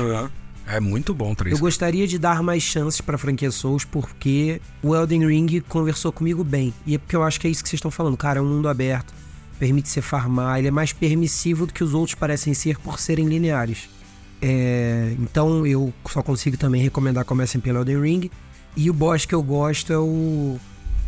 É 0.68 0.80
muito 0.80 1.12
bom 1.14 1.32
o 1.32 1.36
3. 1.36 1.52
Eu 1.54 1.60
gostaria 1.60 2.06
de 2.06 2.18
dar 2.18 2.42
mais 2.42 2.62
chances 2.62 3.00
pra 3.00 3.18
franquia 3.18 3.50
Souls, 3.50 3.84
porque 3.84 4.60
o 4.82 4.94
Elden 4.96 5.26
Ring 5.26 5.60
conversou 5.68 6.10
comigo 6.12 6.42
bem. 6.42 6.72
E 6.86 6.94
é 6.94 6.98
porque 6.98 7.14
eu 7.16 7.22
acho 7.22 7.40
que 7.40 7.46
é 7.46 7.50
isso 7.50 7.62
que 7.62 7.68
vocês 7.68 7.78
estão 7.78 7.90
falando. 7.90 8.16
Cara, 8.16 8.38
é 8.38 8.42
um 8.42 8.46
mundo 8.48 8.68
aberto, 8.68 9.12
permite 9.58 9.88
você 9.88 10.00
farmar, 10.00 10.58
ele 10.58 10.68
é 10.68 10.70
mais 10.72 10.92
permissivo 10.92 11.66
do 11.66 11.72
que 11.72 11.84
os 11.84 11.92
outros 11.94 12.14
parecem 12.14 12.54
ser 12.54 12.78
por 12.78 12.98
serem 12.98 13.26
lineares. 13.26 13.88
É, 14.42 15.14
então 15.20 15.66
eu 15.66 15.92
só 16.10 16.22
consigo 16.22 16.56
também 16.56 16.82
recomendar 16.82 17.24
comecem 17.24 17.60
pelo 17.60 17.78
Elden 17.78 18.00
Ring. 18.00 18.30
E 18.76 18.90
o 18.90 18.92
boss 18.92 19.24
que 19.24 19.34
eu 19.34 19.42
gosto 19.42 19.92
é 19.92 19.98
o. 19.98 20.56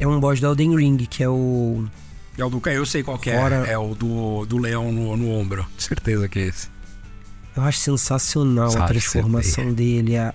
É 0.01 0.07
um 0.07 0.19
boss 0.21 0.41
do 0.41 0.47
Elden 0.47 0.75
Ring, 0.77 0.97
que 0.99 1.23
é 1.23 1.29
o. 1.29 1.85
É 2.39 2.45
o 2.45 2.49
do 2.49 2.63
eu 2.71 2.87
sei 2.87 3.03
qual 3.03 3.19
que 3.19 3.31
é. 3.31 3.39
Fora- 3.39 3.67
É 3.67 3.77
o 3.77 3.95
do, 3.95 4.47
do 4.47 4.57
leão 4.59 4.93
no, 4.93 5.17
no 5.17 5.31
ombro. 5.33 5.67
Certeza 5.77 6.29
que 6.29 6.39
é 6.39 6.47
esse. 6.47 6.69
Eu 7.57 7.65
acho 7.65 7.79
sensacional 7.81 8.69
a 8.69 8.71
Sabe 8.71 8.89
transformação 8.91 9.73
dele, 9.75 10.17
a, 10.17 10.31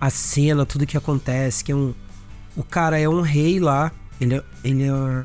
a, 0.00 0.06
a 0.06 0.10
cena, 0.10 0.64
tudo 0.64 0.86
que 0.86 0.96
acontece. 0.96 1.62
Que 1.62 1.72
é 1.72 1.76
um, 1.76 1.92
o 2.56 2.62
cara 2.62 2.98
é 2.98 3.06
um 3.08 3.20
rei 3.20 3.60
lá. 3.60 3.92
Ele 4.18 4.36
é, 4.36 4.42
ele 4.64 4.84
é, 4.84 5.24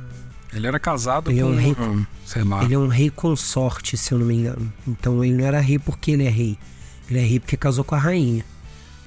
Ele 0.54 0.68
era 0.68 0.78
casado 0.80 1.32
Ele 1.32 1.40
é 1.40 1.44
com 1.44 1.50
um 1.52 1.56
rei- 1.56 1.76
um, 1.80 2.06
sei 2.26 2.44
lá. 2.44 2.64
ele 2.64 2.74
é 2.74 2.78
um 2.80 2.88
rei 2.90 3.10
consorte, 3.10 3.96
se 3.96 4.12
eu 4.12 4.20
não 4.20 4.26
me 4.26 4.36
engano. 4.36 4.74
Então 4.86 5.24
ele 5.24 5.36
não 5.38 5.46
era 5.46 5.62
rei 5.62 5.80
porque 5.80 6.12
ele 6.12 6.26
é 6.26 6.30
rei. 6.30 6.58
Ele 7.10 7.20
é 7.20 7.24
rei 7.24 7.40
porque 7.40 7.56
casou 7.56 7.86
com 7.86 7.96
a 7.96 8.00
rainha. 8.00 8.44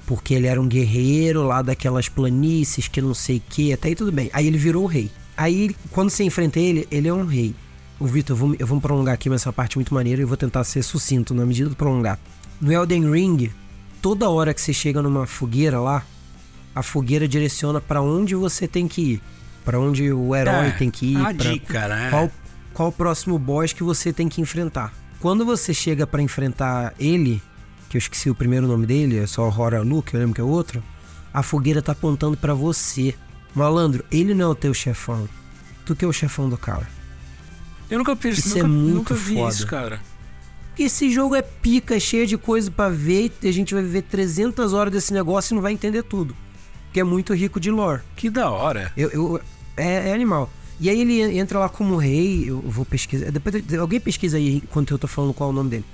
Porque 0.07 0.33
ele 0.33 0.47
era 0.47 0.59
um 0.59 0.67
guerreiro 0.67 1.43
lá 1.45 1.61
daquelas 1.61 2.09
planícies 2.09 2.87
que 2.87 2.99
não 3.01 3.13
sei 3.13 3.37
o 3.37 3.41
que, 3.47 3.71
até 3.71 3.89
aí 3.89 3.95
tudo 3.95 4.11
bem. 4.11 4.31
Aí 4.33 4.47
ele 4.47 4.57
virou 4.57 4.83
o 4.83 4.87
rei. 4.87 5.11
Aí, 5.41 5.75
quando 5.91 6.09
você 6.09 6.23
enfrenta 6.23 6.59
ele, 6.59 6.87
ele 6.91 7.07
é 7.07 7.13
um 7.13 7.25
rei. 7.25 7.55
Ô, 7.99 8.05
Vitor, 8.05 8.33
eu 8.35 8.37
vou, 8.39 8.55
eu 8.59 8.67
vou 8.67 8.75
me 8.77 8.81
prolongar 8.81 9.13
aqui, 9.13 9.29
mas 9.29 9.41
essa 9.41 9.53
parte 9.53 9.75
é 9.75 9.77
muito 9.77 9.93
maneira 9.93 10.21
e 10.21 10.23
eu 10.23 10.27
vou 10.27 10.37
tentar 10.37 10.63
ser 10.63 10.83
sucinto 10.83 11.33
na 11.33 11.45
medida 11.45 11.69
do 11.69 11.75
prolongar. 11.75 12.19
No 12.59 12.71
Elden 12.71 13.09
Ring, 13.11 13.51
toda 14.01 14.29
hora 14.29 14.53
que 14.53 14.61
você 14.61 14.73
chega 14.73 15.01
numa 15.01 15.25
fogueira 15.25 15.79
lá, 15.79 16.03
a 16.75 16.81
fogueira 16.83 17.27
direciona 17.27 17.81
pra 17.81 18.01
onde 18.01 18.35
você 18.35 18.67
tem 18.67 18.87
que 18.87 19.01
ir. 19.13 19.21
Pra 19.65 19.79
onde 19.79 20.11
o 20.11 20.35
herói 20.35 20.67
É, 20.67 20.71
tem 20.71 20.89
que 20.89 21.13
ir. 21.13 21.19
pra- 21.19 21.31
dica, 21.33 21.87
né? 21.87 22.09
qual, 22.09 22.31
qual 22.73 22.89
o 22.89 22.91
próximo 22.91 23.37
boss 23.37 23.73
que 23.73 23.83
você 23.83 24.11
tem 24.11 24.27
que 24.27 24.41
enfrentar. 24.41 24.93
Quando 25.19 25.45
você 25.45 25.71
chega 25.73 26.07
pra 26.07 26.21
enfrentar 26.21 26.93
ele, 26.99 27.41
que 27.89 27.95
eu 27.97 27.99
esqueci 27.99 28.29
o 28.29 28.35
primeiro 28.35 28.67
nome 28.67 28.87
dele, 28.87 29.19
é 29.19 29.27
só 29.27 29.47
Horalu, 29.49 30.01
que 30.01 30.15
eu 30.15 30.19
lembro 30.19 30.33
que 30.35 30.41
é 30.41 30.43
outro, 30.43 30.81
a 31.31 31.43
fogueira 31.43 31.81
tá 31.81 31.91
apontando 31.91 32.35
pra 32.37 32.53
você. 32.55 33.13
Malandro, 33.53 34.03
ele 34.11 34.33
não 34.33 34.45
é 34.45 34.49
o 34.49 34.55
teu 34.55 34.73
chefão. 34.73 35.27
Tu 35.85 35.95
que 35.95 36.05
é 36.05 36.07
o 36.07 36.13
chefão 36.13 36.49
do 36.49 36.57
cara. 36.57 36.87
Eu 37.89 37.97
nunca 37.97 38.15
fiz 38.15 38.37
Isso 38.37 38.49
nunca, 38.49 38.59
é 38.59 38.63
muito 38.63 38.95
nunca 38.95 39.13
vi 39.15 39.35
foda. 39.35 39.49
isso, 39.53 39.67
cara. 39.67 39.99
Porque 40.69 40.83
esse 40.83 41.11
jogo 41.11 41.35
é 41.35 41.41
pica, 41.41 41.95
é 41.95 41.99
cheio 41.99 42.25
de 42.25 42.37
coisa 42.37 42.71
pra 42.71 42.87
ver 42.89 43.31
e 43.41 43.49
a 43.49 43.51
gente 43.51 43.73
vai 43.73 43.83
viver 43.83 44.03
300 44.03 44.71
horas 44.73 44.93
desse 44.93 45.11
negócio 45.13 45.53
e 45.53 45.55
não 45.55 45.61
vai 45.61 45.73
entender 45.73 46.03
tudo. 46.03 46.35
que 46.93 46.99
é 46.99 47.03
muito 47.05 47.33
rico 47.33 47.57
de 47.59 47.71
lore. 47.71 48.01
Que 48.17 48.29
da 48.29 48.49
hora. 48.49 48.91
Eu, 48.97 49.09
eu- 49.11 49.41
é, 49.77 50.09
é 50.09 50.13
animal. 50.13 50.49
E 50.77 50.89
aí 50.89 50.99
ele 50.99 51.21
entra 51.37 51.57
lá 51.59 51.69
como 51.69 51.95
rei, 51.95 52.49
eu 52.49 52.59
vou 52.59 52.83
pesquisar. 52.83 53.31
Depois 53.31 53.55
alguém 53.79 53.97
pesquisa 53.99 54.35
aí 54.37 54.57
enquanto 54.57 54.91
eu 54.93 54.97
tô 54.99 55.07
falando 55.07 55.33
qual 55.33 55.49
é 55.49 55.53
o 55.53 55.55
nome 55.55 55.69
dele. 55.69 55.85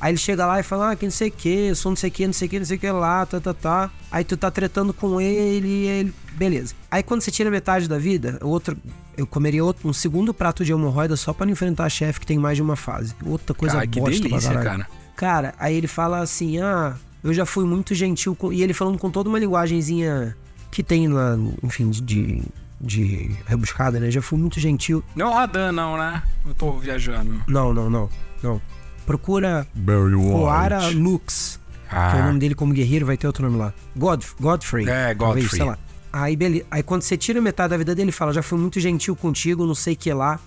Aí 0.00 0.12
ele 0.12 0.18
chega 0.18 0.46
lá 0.46 0.60
e 0.60 0.62
fala, 0.62 0.92
ah, 0.92 0.96
que 0.96 1.04
não 1.04 1.10
sei 1.10 1.28
o 1.28 1.32
que, 1.32 1.48
eu 1.48 1.74
sou 1.74 1.90
não 1.90 1.96
sei 1.96 2.08
o 2.08 2.12
que, 2.12 2.26
não 2.26 2.32
sei 2.32 2.46
o 2.46 2.50
que, 2.50 2.58
não 2.58 2.66
sei 2.66 2.76
o 2.76 2.80
que 2.80 2.90
lá, 2.90 3.26
tá, 3.26 3.40
tá, 3.40 3.52
tá. 3.52 3.90
Aí 4.10 4.24
tu 4.24 4.36
tá 4.36 4.50
tretando 4.50 4.92
com 4.92 5.20
ele 5.20 5.68
e 5.68 5.86
ele. 5.86 6.14
Beleza. 6.32 6.74
Aí 6.90 7.02
quando 7.02 7.20
você 7.20 7.30
tira 7.30 7.50
metade 7.50 7.88
da 7.88 7.98
vida, 7.98 8.38
outro. 8.42 8.76
Eu 9.16 9.26
comeria 9.26 9.64
outro, 9.64 9.88
um 9.88 9.92
segundo 9.92 10.32
prato 10.32 10.64
de 10.64 10.70
hemorroida 10.70 11.16
só 11.16 11.32
pra 11.32 11.44
não 11.44 11.52
enfrentar 11.52 11.86
a 11.86 11.88
chefe 11.88 12.20
que 12.20 12.26
tem 12.26 12.38
mais 12.38 12.56
de 12.56 12.62
uma 12.62 12.76
fase. 12.76 13.16
Outra 13.26 13.52
coisa 13.52 13.74
Cara, 13.74 13.86
que 13.88 13.98
bosta 13.98 14.20
pra 14.20 14.28
delícia, 14.28 14.60
cara. 14.60 14.88
Cara, 15.16 15.54
aí 15.58 15.74
ele 15.74 15.88
fala 15.88 16.20
assim: 16.20 16.60
ah, 16.60 16.94
eu 17.24 17.34
já 17.34 17.44
fui 17.44 17.64
muito 17.64 17.94
gentil 17.94 18.36
com. 18.36 18.52
E 18.52 18.62
ele 18.62 18.72
falando 18.72 18.96
com 18.96 19.10
toda 19.10 19.28
uma 19.28 19.38
linguagenzinha 19.38 20.36
que 20.70 20.84
tem 20.84 21.08
lá, 21.08 21.36
enfim, 21.64 21.90
de. 21.90 22.42
de 22.80 23.36
rebuscada, 23.46 23.98
né? 23.98 24.08
Já 24.12 24.22
fui 24.22 24.38
muito 24.38 24.60
gentil. 24.60 25.02
Não 25.16 25.34
Radan, 25.34 25.72
não, 25.72 25.96
né? 25.96 26.22
Eu 26.46 26.54
tô 26.54 26.72
viajando. 26.78 27.42
Não, 27.48 27.74
não, 27.74 27.90
não. 27.90 28.08
Não. 28.40 28.62
Procura 29.08 29.66
Barry 29.74 30.14
White. 30.14 30.94
Lux, 30.96 31.58
Ah, 31.90 32.10
que 32.12 32.18
é 32.18 32.20
o 32.22 32.26
nome 32.26 32.38
dele 32.38 32.54
como 32.54 32.72
guerreiro, 32.72 33.06
vai 33.06 33.16
ter 33.16 33.26
outro 33.26 33.42
nome 33.44 33.56
lá. 33.58 33.72
God, 33.96 34.22
Godfrey. 34.38 34.88
É, 34.88 35.14
talvez, 35.14 35.44
Godfrey. 35.46 35.48
sei 35.48 35.64
lá. 35.64 35.78
Aí, 36.12 36.36
beleza. 36.36 36.64
Aí 36.70 36.82
quando 36.82 37.02
você 37.02 37.16
tira 37.16 37.40
metade 37.40 37.70
da 37.70 37.76
vida 37.78 37.94
dele, 37.94 38.06
ele 38.06 38.12
fala: 38.12 38.32
já 38.32 38.42
fui 38.42 38.58
muito 38.58 38.78
gentil 38.78 39.16
contigo, 39.16 39.66
não 39.66 39.74
sei 39.74 39.94
o 39.94 39.96
que 39.96 40.12
lá. 40.12 40.38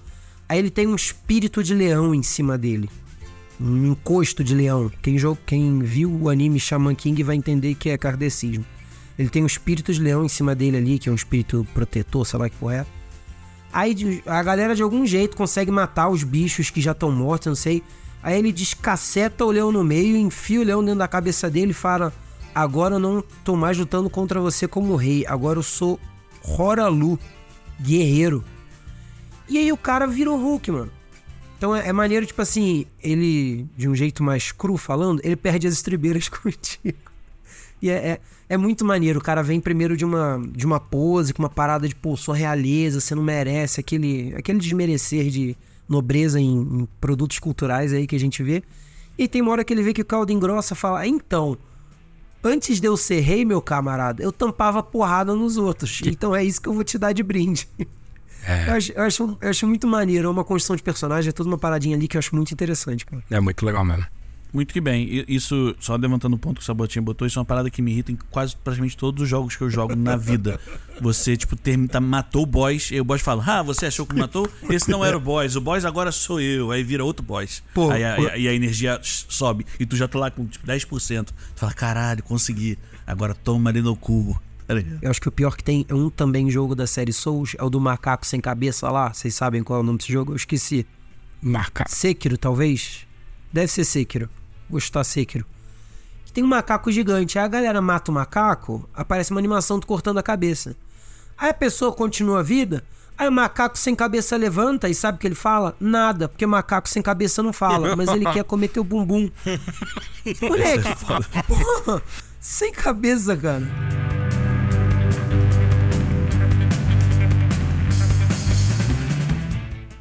Aí 0.48 0.60
ele 0.60 0.70
tem 0.70 0.86
um 0.88 0.96
espírito 0.96 1.64
de 1.64 1.74
leão 1.74 2.14
em 2.16 2.22
cima 2.24 2.58
dele. 2.58 2.90
Um 3.60 3.92
encosto 3.92 4.44
de 4.44 4.54
leão. 4.56 4.92
Quem, 5.02 5.16
jo- 5.18 5.38
quem 5.46 5.80
viu 5.80 6.12
o 6.12 6.30
anime 6.30 6.60
Shaman 6.60 6.96
King 6.96 7.22
vai 7.24 7.36
entender 7.36 7.76
que 7.76 7.90
é 7.90 7.98
kardecismo. 7.98 8.66
Ele 9.20 9.30
tem 9.30 9.44
um 9.44 9.48
espírito 9.48 9.94
de 9.94 10.00
leão 10.02 10.26
em 10.26 10.30
cima 10.30 10.54
dele 10.56 10.78
ali, 10.78 10.98
que 11.00 11.10
é 11.10 11.12
um 11.12 11.16
espírito 11.16 11.66
protetor, 11.74 12.26
sei 12.26 12.40
lá 12.40 12.50
que 12.50 12.56
porra 12.58 12.76
é. 12.78 12.86
Aí 13.74 14.22
a 14.26 14.42
galera 14.44 14.76
de 14.76 14.82
algum 14.84 15.06
jeito 15.06 15.38
consegue 15.38 15.72
matar 15.72 16.10
os 16.10 16.24
bichos 16.24 16.70
que 16.70 16.82
já 16.82 16.92
estão 16.92 17.12
mortos, 17.12 17.48
não 17.48 17.56
sei. 17.56 17.84
Aí 18.24 18.38
ele 18.38 18.52
descaceta 18.52 19.46
o 19.46 19.52
leão 19.52 19.72
no 19.72 19.84
meio, 19.84 20.16
enfia 20.16 20.62
o 20.62 20.64
leão 20.64 20.84
dentro 20.84 21.00
da 21.00 21.08
cabeça 21.08 21.50
dele 21.50 21.72
e 21.72 21.76
fala: 21.76 22.14
Agora 22.54 22.96
eu 22.96 23.00
não 23.00 23.24
tô 23.44 23.56
mais 23.56 23.78
lutando 23.78 24.10
contra 24.10 24.40
você 24.40 24.68
como 24.68 24.96
rei, 24.96 25.26
agora 25.28 25.58
eu 25.58 25.64
sou 25.64 26.00
Horalu, 26.44 27.20
guerreiro. 27.80 28.44
E 29.50 29.58
aí 29.58 29.72
o 29.72 29.78
cara 29.78 30.06
vira 30.06 30.32
o 30.32 30.38
Hulk, 30.38 30.72
mano. 30.72 30.92
Então 31.58 31.76
é, 31.76 31.88
é 31.88 31.94
maneiro, 31.94 32.26
tipo 32.26 32.42
assim, 32.42 32.86
ele, 33.04 33.68
de 33.76 33.88
um 33.88 33.96
jeito 33.96 34.24
mais 34.24 34.52
cru 34.52 34.78
falando, 34.78 35.22
ele 35.24 35.36
perde 35.36 35.68
as 35.68 35.74
estribeiras 35.74 36.28
contigo. 36.30 37.12
E 37.82 37.90
é, 37.90 37.94
é, 37.94 38.22
é 38.50 38.58
muito 38.58 38.86
maneiro. 38.86 39.20
O 39.20 39.24
cara 39.24 39.42
vem 39.42 39.60
primeiro 39.60 39.98
de 39.98 40.06
uma, 40.06 40.42
de 40.52 40.66
uma 40.66 40.80
pose, 40.80 41.34
com 41.34 41.42
uma 41.42 41.50
parada 41.50 41.88
de, 41.88 41.96
pô, 41.96 42.16
sua 42.16 42.36
realeza, 42.36 43.00
você 43.00 43.16
não 43.16 43.24
merece, 43.24 43.80
aquele, 43.80 44.34
aquele 44.36 44.60
desmerecer 44.60 45.30
de 45.30 45.58
nobreza 45.92 46.40
em, 46.40 46.62
em 46.62 46.88
produtos 47.00 47.38
culturais 47.38 47.92
aí 47.92 48.08
que 48.08 48.16
a 48.16 48.20
gente 48.20 48.42
vê. 48.42 48.64
E 49.18 49.28
tem 49.28 49.42
uma 49.42 49.52
hora 49.52 49.64
que 49.64 49.74
ele 49.74 49.84
vê 49.84 49.94
que 49.94 50.02
o 50.02 50.06
caldo 50.06 50.32
engrossa 50.32 50.74
fala: 50.74 51.06
então, 51.06 51.58
antes 52.44 52.80
de 52.80 52.88
eu 52.88 52.96
ser 52.96 53.20
rei, 53.20 53.44
meu 53.44 53.62
camarada, 53.62 54.24
eu 54.24 54.32
tampava 54.32 54.82
porrada 54.82 55.36
nos 55.36 55.58
outros. 55.58 56.02
Então 56.06 56.36
é 56.36 56.44
isso 56.44 56.62
que 56.62 56.70
eu 56.70 56.74
vou 56.74 56.84
te 56.84 56.98
dar 56.98 57.12
de 57.12 57.22
brinde. 57.22 57.68
Eu, 58.68 58.74
acho, 58.74 58.92
eu, 58.94 59.04
acho, 59.04 59.38
eu 59.40 59.50
acho 59.50 59.68
muito 59.68 59.88
maneiro. 59.88 60.28
É 60.28 60.32
uma 60.32 60.44
construção 60.44 60.76
de 60.76 60.82
personagem, 60.82 61.30
é 61.30 61.32
toda 61.32 61.48
uma 61.48 61.60
paradinha 61.60 61.96
ali 61.96 62.08
que 62.08 62.18
eu 62.18 62.20
acho 62.20 62.36
muito 62.36 62.52
interessante, 62.52 63.06
cara. 63.06 63.24
É 63.30 63.40
muito 63.40 63.64
legal 63.64 63.86
mesmo. 63.86 64.06
Muito 64.54 64.74
que 64.74 64.82
bem. 64.82 65.24
Isso, 65.28 65.74
só 65.80 65.96
levantando 65.96 66.36
o 66.36 66.38
ponto 66.38 66.58
que 66.58 66.62
o 66.62 66.66
Sabotinha 66.66 67.02
botou, 67.02 67.26
isso 67.26 67.40
é 67.40 67.40
uma 67.40 67.46
parada 67.46 67.70
que 67.70 67.82
me 67.82 67.92
irrita 67.92 68.12
em 68.12 68.18
quase 68.30 68.56
praticamente 68.56 68.98
todos 68.98 69.24
os 69.24 69.30
jogos 69.30 69.56
que 69.56 69.64
eu 69.64 69.70
jogo 69.70 69.96
na 69.96 70.18
vida. 70.18 70.60
Você, 71.00 71.38
tipo, 71.38 71.56
termina, 71.56 72.00
matou 72.02 72.44
o 72.44 72.46
boss, 72.46 72.92
e 72.92 73.00
o 73.00 73.04
boss 73.04 73.22
fala, 73.22 73.44
ah, 73.48 73.64
você 73.64 73.86
achou 73.86 74.06
que 74.06 74.14
matou? 74.14 74.50
Esse 74.70 74.90
não 74.90 75.06
era 75.06 75.16
o 75.16 75.20
boss, 75.20 75.56
o 75.56 75.62
boss 75.62 75.86
agora 75.86 76.12
sou 76.12 76.42
eu. 76.42 76.72
Aí 76.72 76.84
vira 76.84 77.04
outro 77.04 77.26
boss. 77.26 77.64
Pô, 77.74 77.90
aí, 77.92 78.04
a, 78.04 78.38
e 78.38 78.48
a 78.48 78.54
energia 78.54 79.00
sobe. 79.02 79.66
E 79.80 79.86
tu 79.86 79.96
já 79.96 80.08
tá 80.08 80.20
lá 80.20 80.30
com, 80.30 80.46
tipo, 80.46 80.68
10%. 80.68 81.26
Tu 81.26 81.34
fala, 81.56 81.74
caralho, 81.74 82.22
consegui. 82.24 82.78
Agora 83.08 83.34
toma 83.34 83.70
ali 83.70 83.82
no 83.82 83.96
cu. 83.96 84.40
Tá? 84.68 84.76
Eu 85.02 85.10
acho 85.10 85.22
que 85.22 85.28
o 85.28 85.32
pior 85.32 85.56
que 85.56 85.64
tem 85.64 85.86
é 85.90 85.94
um 85.94 86.10
também 86.10 86.50
jogo 86.50 86.76
da 86.76 86.88
série 86.88 87.14
Souls, 87.14 87.56
é 87.58 87.64
o 87.64 87.70
do 87.70 87.80
macaco 87.80 88.26
sem 88.26 88.40
cabeça 88.40 88.90
lá. 88.90 89.14
Vocês 89.14 89.34
sabem 89.34 89.64
qual 89.64 89.80
é 89.80 89.82
o 89.82 89.86
nome 89.86 89.98
desse 89.98 90.12
jogo? 90.12 90.34
Eu 90.34 90.36
esqueci. 90.36 90.86
Marca. 91.42 91.86
Sekiro, 91.88 92.38
talvez? 92.38 93.08
Deve 93.52 93.68
ser 93.68 93.84
Sekiro. 93.84 94.30
Chutar 94.80 95.04
Sekiro. 95.04 95.46
Tem 96.34 96.44
um 96.44 96.48
macaco 96.48 96.92
gigante. 96.92 97.38
Aí 97.38 97.46
a 97.46 97.48
galera 97.48 97.82
mata 97.82 98.12
o 98.12 98.14
macaco, 98.14 98.88
aparece 98.94 99.32
uma 99.32 99.40
animação 99.40 99.80
do 99.80 99.86
cortando 99.86 100.18
a 100.18 100.24
cabeça. 100.24 100.76
Aí 101.38 101.50
a 101.50 101.54
pessoa 101.54 101.92
continua 101.92 102.40
a 102.40 102.44
vida. 102.44 102.84
Aí 103.18 103.28
o 103.28 103.32
macaco 103.32 103.78
sem 103.78 103.94
cabeça 103.94 104.36
levanta 104.38 104.90
e 104.90 104.96
sabe 104.96 105.18
o 105.18 105.20
que 105.20 105.28
ele 105.28 105.36
fala? 105.36 105.76
Nada, 105.80 106.28
porque 106.28 106.46
macaco 106.46 106.90
sem 106.90 107.02
cabeça 107.02 107.44
não 107.44 107.54
fala, 107.54 107.96
mas 107.96 108.10
ele 108.10 108.26
quer 108.32 108.44
comer 108.44 108.70
teu 108.70 108.84
bumbum. 108.84 109.30
Moleque, 110.42 110.90
porra, 111.48 112.02
sem 112.40 112.72
cabeça, 112.72 113.36
cara. 113.36 113.68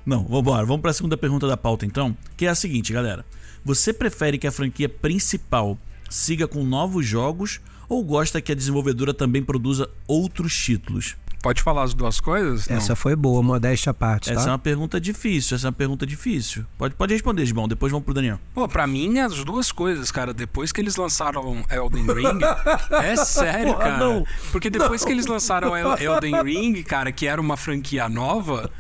Não, 0.07 0.25
vambora. 0.25 0.64
Vamos 0.64 0.81
pra 0.81 0.93
segunda 0.93 1.16
pergunta 1.16 1.47
da 1.47 1.57
pauta 1.57 1.85
então, 1.85 2.16
que 2.37 2.47
é 2.47 2.49
a 2.49 2.55
seguinte, 2.55 2.93
galera. 2.93 3.25
Você 3.64 3.92
prefere 3.92 4.38
que 4.38 4.46
a 4.46 4.52
franquia 4.52 4.88
principal 4.88 5.78
siga 6.08 6.48
com 6.48 6.64
novos 6.64 7.06
jogos 7.06 7.61
ou 7.88 8.02
gosta 8.04 8.40
que 8.40 8.52
a 8.52 8.54
desenvolvedora 8.54 9.12
também 9.14 9.42
produza 9.42 9.88
outros 10.06 10.54
títulos? 10.54 11.16
Pode 11.42 11.62
falar 11.62 11.84
as 11.84 11.94
duas 11.94 12.20
coisas? 12.20 12.68
Não. 12.68 12.76
Essa 12.76 12.94
foi 12.94 13.16
boa, 13.16 13.42
modéstia 13.42 13.90
à 13.90 13.94
parte, 13.94 14.30
Essa 14.30 14.42
é 14.42 14.44
tá? 14.44 14.50
uma 14.50 14.58
pergunta 14.58 15.00
difícil, 15.00 15.54
essa 15.56 15.68
é 15.68 15.70
uma 15.70 15.72
pergunta 15.72 16.04
difícil. 16.06 16.66
Pode, 16.76 16.94
pode 16.94 17.14
responder, 17.14 17.46
Gibão, 17.46 17.66
depois 17.66 17.90
vamos 17.90 18.04
pro 18.04 18.12
Daniel. 18.12 18.38
Pô, 18.52 18.68
pra 18.68 18.86
mim, 18.86 19.18
as 19.20 19.42
duas 19.42 19.72
coisas, 19.72 20.11
cara. 20.11 20.34
Depois 20.34 20.70
que 20.70 20.82
eles 20.82 20.96
lançaram 20.96 21.64
Elden 21.70 22.04
Ring. 22.12 22.40
é 23.02 23.16
sério, 23.16 23.72
Porra, 23.72 23.84
cara. 23.84 23.98
não. 23.98 24.26
Porque 24.52 24.68
depois 24.68 25.02
que 25.02 25.11
eles 25.12 25.24
lançaram 25.24 25.74
El- 25.74 25.96
Elden 26.14 26.42
Ring, 26.42 26.82
cara, 26.82 27.11
que 27.11 27.26
era 27.26 27.40
uma 27.40 27.56
franquia 27.56 28.06
nova, 28.06 28.70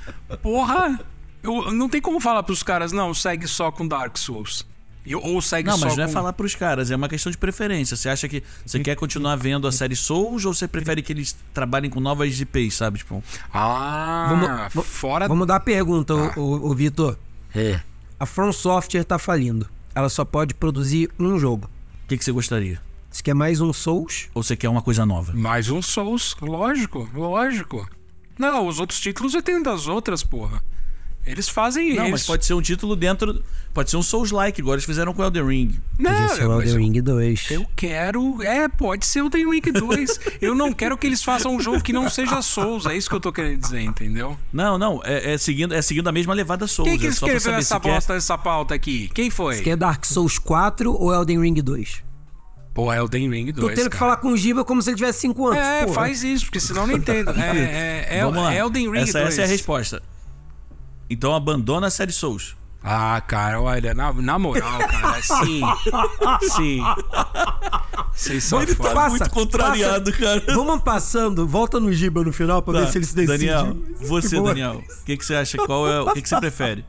porra. 0.42 1.00
Eu, 1.42 1.72
não 1.72 1.88
tem 1.88 2.02
como 2.02 2.20
falar 2.20 2.42
pros 2.42 2.62
caras, 2.62 2.92
não, 2.92 3.14
segue 3.14 3.48
só 3.48 3.72
com 3.72 3.88
Dark 3.88 4.18
Souls. 4.18 4.66
E- 5.04 5.14
ou 5.14 5.40
segue 5.40 5.68
Não, 5.68 5.78
só 5.78 5.86
mas 5.86 5.96
não 5.96 6.04
é 6.04 6.06
com... 6.06 6.12
falar 6.12 6.32
pros 6.34 6.54
caras, 6.54 6.90
é 6.90 6.96
uma 6.96 7.08
questão 7.08 7.32
de 7.32 7.38
preferência. 7.38 7.96
Você 7.96 8.08
acha 8.08 8.28
que 8.28 8.42
você 8.66 8.78
quer 8.80 8.94
continuar 8.96 9.36
vendo 9.36 9.66
a 9.66 9.72
série 9.72 9.96
Souls 9.96 10.44
ou 10.44 10.52
você 10.54 10.68
prefere 10.68 11.02
que 11.02 11.12
eles 11.12 11.34
trabalhem 11.54 11.90
com 11.90 12.00
novas 12.00 12.38
IPs, 12.40 12.74
sabe? 12.74 12.98
Tipo, 12.98 13.22
Ah, 13.52 14.68
Vamos- 14.74 14.86
fora. 14.88 15.26
Vamos 15.28 15.46
dar 15.46 15.56
a 15.56 15.60
pergunta, 15.60 16.14
ô, 16.14 16.30
ô, 16.40 16.70
ô, 16.70 16.74
Vitor. 16.74 17.16
É. 17.54 17.80
A 18.18 18.26
From 18.26 18.52
Software 18.52 19.04
tá 19.04 19.18
falindo. 19.18 19.66
Ela 19.94 20.08
só 20.08 20.24
pode 20.24 20.54
produzir 20.54 21.10
um 21.18 21.38
jogo. 21.38 21.68
o 22.04 22.08
que, 22.08 22.18
que 22.18 22.24
você 22.24 22.32
gostaria? 22.32 22.80
Você 23.10 23.22
quer 23.22 23.34
mais 23.34 23.60
um 23.60 23.72
Souls? 23.72 24.28
Ou 24.34 24.42
você 24.42 24.56
quer 24.56 24.68
uma 24.68 24.82
coisa 24.82 25.04
nova? 25.06 25.32
Mais 25.32 25.68
um 25.70 25.80
Souls, 25.82 26.36
lógico, 26.40 27.08
lógico. 27.14 27.88
Não, 28.38 28.66
os 28.66 28.78
outros 28.78 29.00
títulos 29.00 29.34
eu 29.34 29.42
tenho 29.42 29.62
das 29.62 29.86
outras, 29.88 30.22
porra. 30.22 30.62
Eles 31.26 31.48
fazem 31.48 31.94
Não, 31.94 32.02
eles... 32.04 32.10
mas 32.12 32.26
pode 32.26 32.44
ser 32.46 32.54
um 32.54 32.62
título 32.62 32.96
dentro. 32.96 33.42
Pode 33.72 33.88
ser 33.90 33.96
um 33.96 34.02
Souls-like, 34.02 34.60
igual 34.60 34.74
eles 34.74 34.84
fizeram 34.84 35.12
com 35.14 35.22
Elden 35.22 35.46
Ring. 35.46 35.78
Não, 35.98 36.10
Podia 36.10 36.28
ser 36.30 36.46
o 36.46 36.52
Elden 36.54 36.70
eu- 36.72 36.78
Ring 36.78 37.00
2. 37.02 37.50
Eu 37.50 37.66
quero. 37.76 38.42
É, 38.42 38.66
pode 38.68 39.06
ser 39.06 39.22
o 39.22 39.30
The 39.30 39.38
Ring 39.38 39.60
2. 39.60 40.18
eu 40.40 40.54
não 40.56 40.72
quero 40.72 40.96
que 40.98 41.06
eles 41.06 41.22
façam 41.22 41.54
um 41.54 41.60
jogo 41.60 41.80
que 41.82 41.92
não 41.92 42.08
seja 42.10 42.42
Souls. 42.42 42.86
É 42.86 42.96
isso 42.96 43.08
que 43.08 43.14
eu 43.14 43.20
tô 43.20 43.32
querendo 43.32 43.60
dizer, 43.60 43.82
entendeu? 43.82 44.36
Não, 44.52 44.76
não, 44.76 45.00
é, 45.04 45.34
é 45.34 45.38
seguindo, 45.38 45.72
é 45.72 45.80
seguindo 45.82 46.08
a 46.08 46.12
mesma 46.12 46.34
levada 46.34 46.66
Souls. 46.66 46.90
Quem 46.90 46.98
que 46.98 47.06
é 47.06 47.10
escreveu 47.10 47.38
saber 47.40 47.58
essa 47.58 47.74
se 47.76 47.80
quer- 47.80 47.92
bosta 47.94 48.14
dessa 48.14 48.36
pauta 48.38 48.74
aqui? 48.74 49.08
Quem 49.14 49.30
foi? 49.30 49.56
Você 49.56 49.62
quer 49.62 49.76
Dark 49.76 50.04
Souls 50.06 50.36
4 50.38 50.92
ou 50.92 51.14
Elden 51.14 51.40
Ring 51.40 51.54
2? 51.62 52.02
Pô, 52.74 52.92
é 52.92 53.02
o 53.02 53.08
The 53.08 53.18
Ring 53.18 53.52
2. 53.52 53.56
Tô 53.68 53.74
tendo 53.74 53.90
que 53.90 53.96
falar 53.96 54.16
com 54.18 54.28
o 54.28 54.36
Giba 54.36 54.64
como 54.64 54.80
se 54.80 54.90
ele 54.90 54.96
tivesse 54.96 55.20
5 55.20 55.46
anos. 55.48 55.58
É, 55.58 55.82
porra. 55.82 55.94
faz 55.94 56.22
isso, 56.22 56.44
porque 56.46 56.60
senão 56.60 56.82
eu 56.82 56.86
não 56.88 56.96
entendo. 56.96 57.30
É, 57.38 58.06
é, 58.08 58.18
é, 58.18 58.24
Vamos 58.24 58.42
lá. 58.42 58.54
é 58.54 58.58
Elden 58.58 58.90
Ring 58.92 59.00
essa, 59.00 59.18
2. 59.20 59.32
essa 59.32 59.42
é 59.42 59.44
a 59.44 59.48
resposta. 59.48 60.02
Então 61.10 61.34
abandona 61.34 61.88
a 61.88 61.90
série 61.90 62.12
Souls. 62.12 62.56
Ah, 62.82 63.20
cara, 63.26 63.60
olha, 63.60 63.92
na, 63.92 64.10
na 64.12 64.38
moral, 64.38 64.78
cara, 64.78 65.20
sim. 65.20 65.60
sim. 66.56 66.80
Vocês 68.12 68.44
são 68.44 68.62
Ele 68.62 68.74
tá 68.74 69.10
muito 69.10 69.28
contrariado, 69.30 70.10
cara. 70.12 70.42
Vamos 70.54 70.80
passando, 70.82 71.46
volta 71.46 71.78
no 71.78 71.92
Giba 71.92 72.22
no 72.24 72.32
final 72.32 72.62
pra 72.62 72.72
Tá, 72.74 72.80
ver 72.80 72.86
se 72.88 72.98
ele 72.98 73.04
se 73.04 73.14
decide. 73.14 73.46
Daniel, 73.46 73.76
você. 74.00 74.40
Daniel, 74.40 74.82
o 75.02 75.04
que, 75.04 75.16
que 75.16 75.24
você 75.26 75.34
acha? 75.34 75.58
Qual 75.58 75.86
é, 75.88 76.00
o 76.00 76.12
que, 76.14 76.22
que 76.22 76.28
você 76.28 76.38
prefere? 76.40 76.84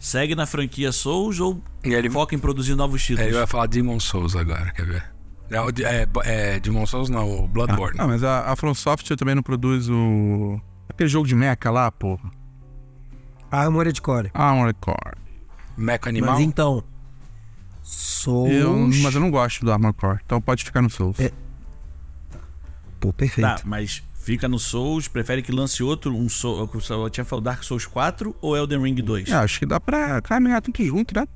Segue 0.00 0.34
na 0.34 0.46
franquia 0.46 0.90
Souls 0.90 1.38
ou 1.38 1.62
E 1.84 1.94
ele- 1.94 2.10
foca 2.10 2.34
em 2.34 2.38
produzir 2.38 2.74
novos 2.74 3.00
É, 3.02 3.04
títulos? 3.06 3.28
ele 3.28 3.36
vai 3.38 3.46
falar 3.46 3.66
Demon 3.66 3.98
Souls 4.00 4.34
agora, 4.36 4.70
quer 4.72 4.84
ver? 4.84 5.04
É, 5.48 5.56
é, 5.84 6.54
é 6.56 6.60
Demon 6.60 6.86
Souls 6.86 7.08
não, 7.08 7.44
o 7.44 7.48
Bloodborne. 7.48 7.96
Ah, 8.00 8.06
mas 8.06 8.24
a, 8.24 8.50
a 8.52 8.56
From 8.56 8.74
Software 8.74 9.16
também 9.16 9.34
não 9.36 9.42
produz 9.44 9.88
o. 9.88 10.60
Aquele 10.88 11.08
jogo 11.08 11.26
de 11.26 11.34
mecha 11.36 11.70
lá, 11.70 11.90
porra. 11.90 12.30
Armored 13.56 14.02
Core. 14.02 14.30
Armored 14.34 14.78
Core. 14.80 15.16
Mecha 15.76 16.08
Animal? 16.08 16.34
Mas 16.34 16.40
então. 16.40 16.84
Souls. 17.82 18.52
Eu, 18.52 18.76
mas 18.76 19.14
eu 19.14 19.20
não 19.20 19.30
gosto 19.30 19.64
do 19.64 19.72
Armored 19.72 19.96
Core, 19.98 20.20
então 20.24 20.40
pode 20.40 20.64
ficar 20.64 20.82
no 20.82 20.90
Souls. 20.90 21.18
É. 21.20 21.32
Pô, 23.00 23.12
perfeito. 23.12 23.46
Tá, 23.46 23.60
mas 23.64 24.02
fica 24.14 24.48
no 24.48 24.58
Souls, 24.58 25.06
prefere 25.08 25.40
que 25.40 25.52
lance 25.52 25.82
outro, 25.82 26.14
um 26.14 26.28
Soul, 26.28 26.68
eu 26.90 27.10
tinha 27.10 27.24
falado 27.24 27.44
Dark 27.44 27.62
Souls 27.62 27.86
4 27.86 28.34
ou 28.40 28.56
Elden 28.56 28.82
Ring 28.82 28.94
2? 28.96 29.28
É, 29.28 29.34
acho 29.34 29.60
que 29.60 29.66
dá 29.66 29.78
pra 29.78 30.20
caminhar 30.20 30.60
tudo 30.60 30.84
junto, 30.84 31.18
né? 31.18 31.26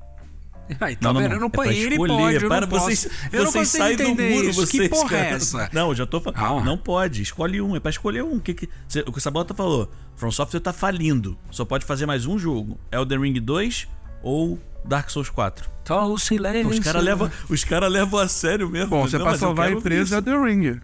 Ai, 0.79 0.95
tá 0.95 1.07
Não, 1.07 1.13
não, 1.13 1.21
vendo? 1.21 1.29
não. 1.31 1.35
Eu 1.37 1.41
não 1.55 1.63
É 1.63 1.67
ele 1.75 1.89
escolher, 1.95 2.07
pode, 2.17 2.35
eu 2.43 2.49
para, 2.49 2.65
não 2.65 2.79
vocês, 2.79 3.09
eu 3.31 3.45
vocês 3.45 3.67
saem 3.67 3.97
do 3.97 4.09
muro, 4.09 4.49
isso. 4.49 4.61
vocês, 4.61 4.83
que 4.83 4.89
porra 4.89 5.09
cara. 5.09 5.25
é 5.25 5.29
essa? 5.31 5.69
Não, 5.73 5.89
eu 5.89 5.95
já 5.95 6.05
tô 6.05 6.21
falando. 6.21 6.39
Ah. 6.61 6.63
Não 6.63 6.77
pode, 6.77 7.21
escolhe 7.21 7.61
um, 7.61 7.75
é 7.75 7.79
pra 7.79 7.89
escolher 7.89 8.23
um. 8.23 8.35
O 8.35 8.39
que 8.39 8.53
que, 8.53 8.69
cê- 8.87 9.01
o 9.05 9.11
que 9.11 9.17
o 9.17 9.21
Sabota 9.21 9.53
falou, 9.53 9.91
From 10.15 10.31
Software 10.31 10.59
tá 10.61 10.71
falindo, 10.71 11.37
só 11.49 11.65
pode 11.65 11.83
fazer 11.85 12.05
mais 12.05 12.25
um 12.25 12.37
jogo. 12.39 12.77
Elden 12.91 13.19
Ring 13.19 13.33
2 13.41 13.87
ou 14.23 14.57
Dark 14.85 15.09
Souls 15.09 15.29
4. 15.29 15.69
Só 15.85 16.05
o 16.11 16.17
silêncio. 16.17 16.69
Os 16.69 16.79
caras 16.79 17.03
levam 17.03 17.29
os 17.49 17.63
cara 17.65 17.87
levam 17.87 18.19
a 18.19 18.27
sério 18.27 18.69
mesmo. 18.69 18.89
Bom, 18.91 19.07
se 19.07 19.15
é 19.15 19.19
Não, 19.19 19.25
pra 19.25 19.37
salvar 19.37 19.67
a 19.67 19.71
empresa, 19.71 20.17
é. 20.17 20.21
The 20.21 20.31
Ring. 20.37 20.79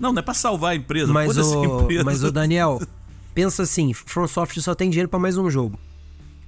Não, 0.00 0.12
não 0.12 0.20
é 0.20 0.22
pra 0.22 0.32
salvar 0.34 0.72
a 0.72 0.76
empresa, 0.76 1.12
Mas 1.12 1.36
o, 1.36 1.82
empresa. 1.82 2.04
mas 2.04 2.22
o 2.22 2.30
Daniel, 2.32 2.80
pensa 3.34 3.64
assim, 3.64 3.92
From 3.92 4.26
Software 4.28 4.62
só 4.62 4.74
tem 4.74 4.88
dinheiro 4.88 5.08
pra 5.08 5.18
mais 5.18 5.36
um 5.36 5.50
jogo. 5.50 5.78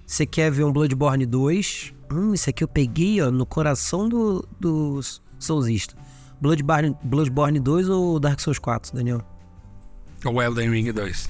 Você 0.07 0.25
quer 0.25 0.51
ver 0.51 0.65
um 0.65 0.73
Bloodborne 0.73 1.27
2? 1.27 1.93
Hum, 2.13 2.35
isso 2.35 2.51
aqui 2.51 2.65
eu 2.65 2.69
peguei, 2.69 3.21
ó, 3.23 3.31
no 3.31 3.47
coração 3.47 4.09
do, 4.09 4.47
do 4.59 5.01
Soulsista. 5.39 5.95
Bloodborne, 6.41 6.97
Bloodborne 7.05 7.61
2 7.61 7.89
ou 7.89 8.19
Dark 8.19 8.41
Souls 8.41 8.59
4, 8.59 8.95
Daniel? 8.97 9.23
O 10.25 10.41
Elden 10.43 10.71
Ring 10.71 10.91
2. 10.93 11.29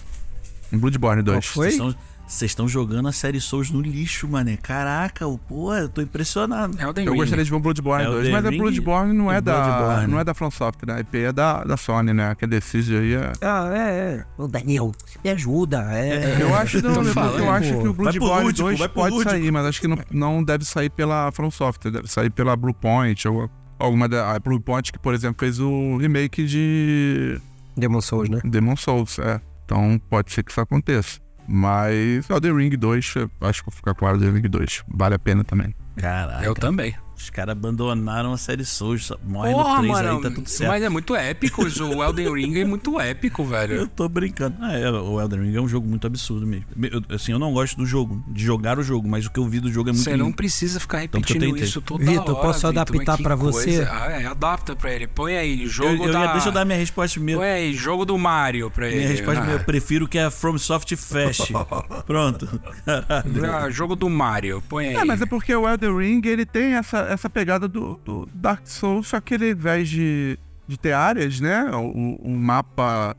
Um 0.72 0.78
Bloodborne 0.78 1.22
2. 1.22 1.36
Qual 1.38 1.42
foi? 1.54 1.70
Vocês 1.70 1.74
estão- 1.74 2.09
Vocês 2.30 2.52
estão 2.52 2.68
jogando 2.68 3.08
a 3.08 3.12
série 3.12 3.40
Souls 3.40 3.70
no 3.72 3.80
lixo, 3.80 4.28
mané. 4.28 4.56
Caraca, 4.56 5.26
o- 5.26 5.36
pô, 5.36 5.74
eu 5.74 5.88
tô 5.88 6.00
impressionado. 6.00 6.80
Elden 6.80 7.04
Eu 7.04 7.12
Ring. 7.12 7.18
gostaria 7.18 7.44
de 7.44 7.50
ver 7.50 7.56
um 7.56 7.60
Bloodborne 7.60 8.04
É 8.04 8.08
o 8.08 8.12
2, 8.12 8.26
The 8.26 8.30
mas 8.32 8.44
a 8.46 8.50
Ring 8.50 8.58
Bloodborne 8.58 9.12
não 9.12 9.32
e 9.32 9.34
é, 9.36 9.40
da, 9.40 9.60
Bloodborne. 9.62 10.12
não 10.12 10.20
é 10.20 10.24
da 10.24 10.32
From 10.32 10.50
Software, 10.52 10.86
né? 10.86 10.94
A 10.98 11.00
IP 11.00 11.18
é 11.18 11.32
da, 11.32 11.64
da 11.64 11.76
Sony, 11.76 12.12
né? 12.14 12.32
Que 12.36 12.44
a 12.44 12.48
Decide 12.48 12.96
aí 12.96 13.14
é... 13.14 13.32
Ah, 13.42 13.68
é, 13.74 13.78
é. 13.80 14.24
Ô, 14.38 14.46
Daniel, 14.46 14.92
me 15.24 15.30
ajuda. 15.30 15.82
É, 15.92 16.40
Eu 16.40 16.54
acho, 16.54 16.80
não, 16.80 17.02
eu, 17.02 17.12
falando, 17.12 17.38
eu 17.40 17.50
acho 17.50 17.68
que 17.80 17.88
o 17.88 17.92
Bloodborne 17.94 18.44
lúdico, 18.44 18.62
2 18.68 18.78
vai 18.78 18.88
pro 18.88 18.94
pode 19.02 19.14
lúdico. 19.16 19.30
sair, 19.32 19.50
mas 19.50 19.66
acho 19.66 19.80
que 19.80 19.88
não, 19.88 19.98
não 20.12 20.44
deve 20.44 20.64
sair 20.64 20.88
pela 20.90 21.32
From 21.32 21.50
Software, 21.50 21.90
deve 21.90 22.06
sair 22.06 22.30
pela 22.30 22.54
Bluepoint 22.56 23.26
ou 23.26 23.50
alguma 23.76 24.08
da 24.08 24.36
a 24.36 24.38
Bluepoint 24.38 24.92
que, 24.92 25.00
por 25.00 25.14
exemplo, 25.14 25.36
fez 25.40 25.58
o 25.58 25.96
remake 25.96 26.46
de 26.46 27.40
Demon 27.76 28.00
Souls, 28.00 28.28
né? 28.28 28.40
Demon 28.44 28.76
Souls, 28.76 29.18
é. 29.18 29.40
Então 29.64 30.00
pode 30.08 30.32
ser 30.32 30.44
que 30.44 30.52
isso 30.52 30.60
aconteça. 30.60 31.18
Mas 31.52 32.30
Elden 32.30 32.56
Ring 32.56 32.70
2, 32.70 33.14
eu 33.16 33.30
acho 33.40 33.64
que 33.64 33.70
vou 33.70 33.76
ficar 33.76 33.92
com 33.92 34.06
o 34.06 34.08
Elden 34.08 34.34
Ring 34.34 34.48
2. 34.48 34.84
Vale 34.86 35.16
a 35.16 35.18
pena 35.18 35.42
também. 35.42 35.74
Caraca. 35.96 36.44
Eu 36.44 36.54
também. 36.54 36.94
Os 37.20 37.30
caras 37.30 37.52
abandonaram 37.52 38.32
a 38.32 38.38
série 38.38 38.64
Souls. 38.64 39.12
Morre 39.24 39.52
Porra, 39.52 39.74
no 39.74 39.78
3 39.80 39.92
mano. 39.92 40.16
aí, 40.16 40.22
tá 40.22 40.30
tudo 40.30 40.48
certo. 40.48 40.70
Mas 40.70 40.82
é 40.82 40.88
muito 40.88 41.14
épico. 41.14 41.62
O 41.64 42.02
Elden 42.04 42.32
Ring 42.34 42.58
é 42.60 42.64
muito 42.64 42.98
épico, 43.00 43.42
Eu 43.42 43.46
velho. 43.46 43.88
tô 43.88 44.08
brincando. 44.08 44.56
Ah, 44.60 44.72
é, 44.72 44.90
o 44.90 45.20
Elden 45.20 45.40
Ring 45.42 45.56
é 45.56 45.60
um 45.60 45.68
jogo 45.68 45.86
muito 45.86 46.06
absurdo 46.06 46.46
mesmo. 46.46 46.64
Eu- 46.82 47.02
assim, 47.14 47.32
eu 47.32 47.38
não 47.38 47.52
gosto 47.52 47.76
do 47.76 47.84
jogo, 47.86 48.22
de 48.28 48.42
jogar 48.44 48.78
o 48.78 48.82
jogo, 48.82 49.06
mas 49.08 49.26
o 49.26 49.30
que 49.30 49.38
eu 49.38 49.46
vi 49.46 49.60
do 49.60 49.70
jogo 49.70 49.90
é 49.90 49.92
muito 49.92 50.02
Você 50.04 50.16
não 50.16 50.32
precisa 50.32 50.80
ficar 50.80 50.98
eu 50.98 51.02
repetindo 51.02 51.40
tentei. 51.46 51.62
isso 51.64 51.80
toda 51.80 52.04
Vitor, 52.04 52.30
hora. 52.34 52.40
posso 52.46 52.58
Vitor, 52.66 52.70
adaptar 52.70 53.04
mas 53.12 53.16
que 53.16 53.22
pra 53.22 53.34
você? 53.36 53.86
Ah, 53.90 54.06
é, 54.10 54.26
adapta 54.26 54.74
pra 54.74 54.92
ele. 54.92 55.06
Põe 55.06 55.36
aí, 55.36 55.62
Eu, 55.64 55.68
jogo 55.68 56.04
eu 56.06 56.12
da... 56.12 56.20
ia, 56.20 56.32
deixa 56.32 56.48
eu 56.48 56.52
dar 56.52 56.64
minha 56.64 56.78
resposta 56.78 57.14
primeiro. 57.14 57.40
Põe 57.40 57.50
aí, 57.50 57.72
jogo 57.74 58.04
do 58.04 58.16
Mario 58.16 58.70
pra 58.70 58.86
ele. 58.88 58.96
Minha 58.96 59.08
resposta 59.08 59.42
Ah. 59.44 59.50
eu 59.52 59.60
prefiro 59.60 60.08
que 60.08 60.18
a 60.18 60.30
FromSoft 60.30 60.94
feche. 60.96 61.52
Pronto. 62.06 62.48
Ah, 62.86 63.70
jogo 63.70 63.94
do 63.96 64.08
Mario, 64.08 64.62
põe 64.68 64.88
aí. 64.88 64.94
É, 64.96 65.04
mas 65.04 65.20
é 65.20 65.26
porque 65.26 65.54
o 65.54 65.68
Elden 65.68 65.96
Ring, 65.96 66.20
ele 66.24 66.44
tem 66.46 66.74
essa, 66.74 66.98
essa 67.12 67.28
pegada 67.28 67.66
do, 67.66 68.00
do 68.04 68.28
Dark 68.32 68.66
Souls, 68.66 69.08
só 69.08 69.20
que 69.20 69.34
ele, 69.34 69.46
ao 69.46 69.50
invés 69.52 69.88
de, 69.88 70.38
de 70.66 70.78
ter 70.78 70.92
áreas, 70.92 71.40
né? 71.40 71.64
Um, 71.74 72.18
um 72.22 72.36
mapa 72.36 73.16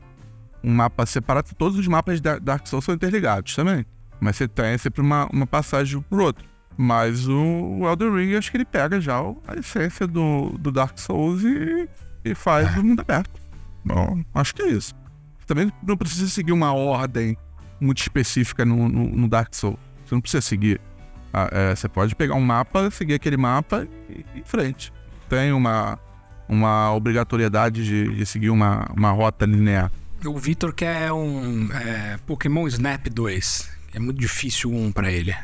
um 0.64 0.72
mapa 0.72 1.04
separado, 1.04 1.50
todos 1.56 1.76
os 1.76 1.88
mapas 1.88 2.20
da 2.20 2.38
Dark 2.38 2.66
Souls 2.66 2.84
são 2.84 2.94
interligados 2.94 3.54
também. 3.54 3.84
Mas 4.20 4.36
você 4.36 4.46
tem 4.46 4.78
sempre 4.78 5.00
uma, 5.00 5.28
uma 5.32 5.46
passagem 5.46 6.00
pro 6.02 6.24
outro. 6.24 6.48
Mas 6.76 7.26
o, 7.26 7.34
o 7.80 7.88
Elden 7.88 8.14
Ring, 8.14 8.36
acho 8.36 8.50
que 8.50 8.56
ele 8.56 8.64
pega 8.64 9.00
já 9.00 9.18
a 9.46 9.56
essência 9.56 10.06
do, 10.06 10.50
do 10.58 10.70
Dark 10.70 10.96
Souls 10.98 11.42
e, 11.42 11.88
e 12.24 12.34
faz 12.34 12.76
o 12.76 12.82
mundo 12.84 13.00
aberto. 13.00 13.40
Bom, 13.84 14.22
acho 14.32 14.54
que 14.54 14.62
é 14.62 14.68
isso. 14.68 14.94
Também 15.46 15.72
não 15.82 15.96
precisa 15.96 16.28
seguir 16.28 16.52
uma 16.52 16.72
ordem 16.72 17.36
muito 17.80 17.98
específica 17.98 18.64
no, 18.64 18.88
no, 18.88 19.08
no 19.08 19.28
Dark 19.28 19.52
Souls. 19.52 19.78
Você 20.06 20.14
não 20.14 20.22
precisa 20.22 20.40
seguir. 20.40 20.80
Ah, 21.32 21.48
é, 21.50 21.74
você 21.74 21.88
pode 21.88 22.14
pegar 22.14 22.34
um 22.34 22.40
mapa, 22.40 22.90
seguir 22.90 23.14
aquele 23.14 23.36
mapa 23.36 23.88
e 24.08 24.20
ir 24.20 24.40
em 24.40 24.44
frente. 24.44 24.92
Tem 25.28 25.52
uma, 25.52 25.98
uma 26.48 26.92
obrigatoriedade 26.94 27.84
de, 27.84 28.14
de 28.14 28.26
seguir 28.26 28.50
uma, 28.50 28.86
uma 28.94 29.10
rota 29.10 29.46
linear. 29.46 29.90
O 30.24 30.38
Vitor 30.38 30.72
quer 30.72 31.12
um 31.12 31.68
é, 31.72 32.18
Pokémon 32.26 32.66
Snap 32.68 33.08
2. 33.08 33.70
É 33.94 33.98
muito 33.98 34.20
difícil 34.20 34.72
um 34.72 34.92
pra 34.92 35.10
ele. 35.10 35.34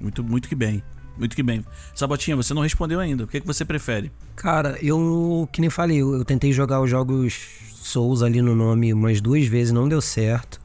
Muito, 0.00 0.22
muito 0.22 0.48
que 0.48 0.54
bem. 0.54 0.82
Muito 1.16 1.34
que 1.34 1.42
bem. 1.42 1.64
Sabotinha, 1.94 2.36
você 2.36 2.52
não 2.52 2.62
respondeu 2.62 3.00
ainda. 3.00 3.24
O 3.24 3.26
que, 3.26 3.38
é 3.38 3.40
que 3.40 3.46
você 3.46 3.64
prefere? 3.64 4.12
Cara, 4.34 4.76
eu, 4.82 5.48
que 5.50 5.60
nem 5.60 5.70
falei, 5.70 6.02
eu, 6.02 6.14
eu 6.14 6.24
tentei 6.24 6.52
jogar 6.52 6.80
os 6.80 6.90
jogos 6.90 7.64
Souls 7.72 8.22
ali 8.22 8.42
no 8.42 8.54
nome 8.54 8.92
umas 8.92 9.20
duas 9.20 9.46
vezes, 9.46 9.72
não 9.72 9.88
deu 9.88 10.00
certo. 10.00 10.60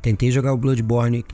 Tentei 0.00 0.30
jogar 0.30 0.52
o 0.52 0.56
Bloodborne, 0.56 1.24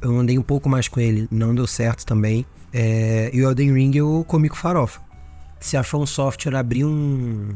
eu 0.00 0.18
andei 0.18 0.38
um 0.38 0.42
pouco 0.42 0.68
mais 0.68 0.88
com 0.88 1.00
ele, 1.00 1.26
não 1.30 1.54
deu 1.54 1.66
certo 1.66 2.04
também. 2.04 2.44
É, 2.72 3.30
e 3.32 3.40
o 3.42 3.48
Elden 3.48 3.72
Ring 3.72 3.92
eu 3.96 4.24
comi 4.26 4.48
com 4.48 4.56
farofa. 4.56 5.00
Se 5.60 5.76
a 5.76 5.82
From 5.82 6.04
Software 6.06 6.56
abrir 6.56 6.84
um, 6.84 7.54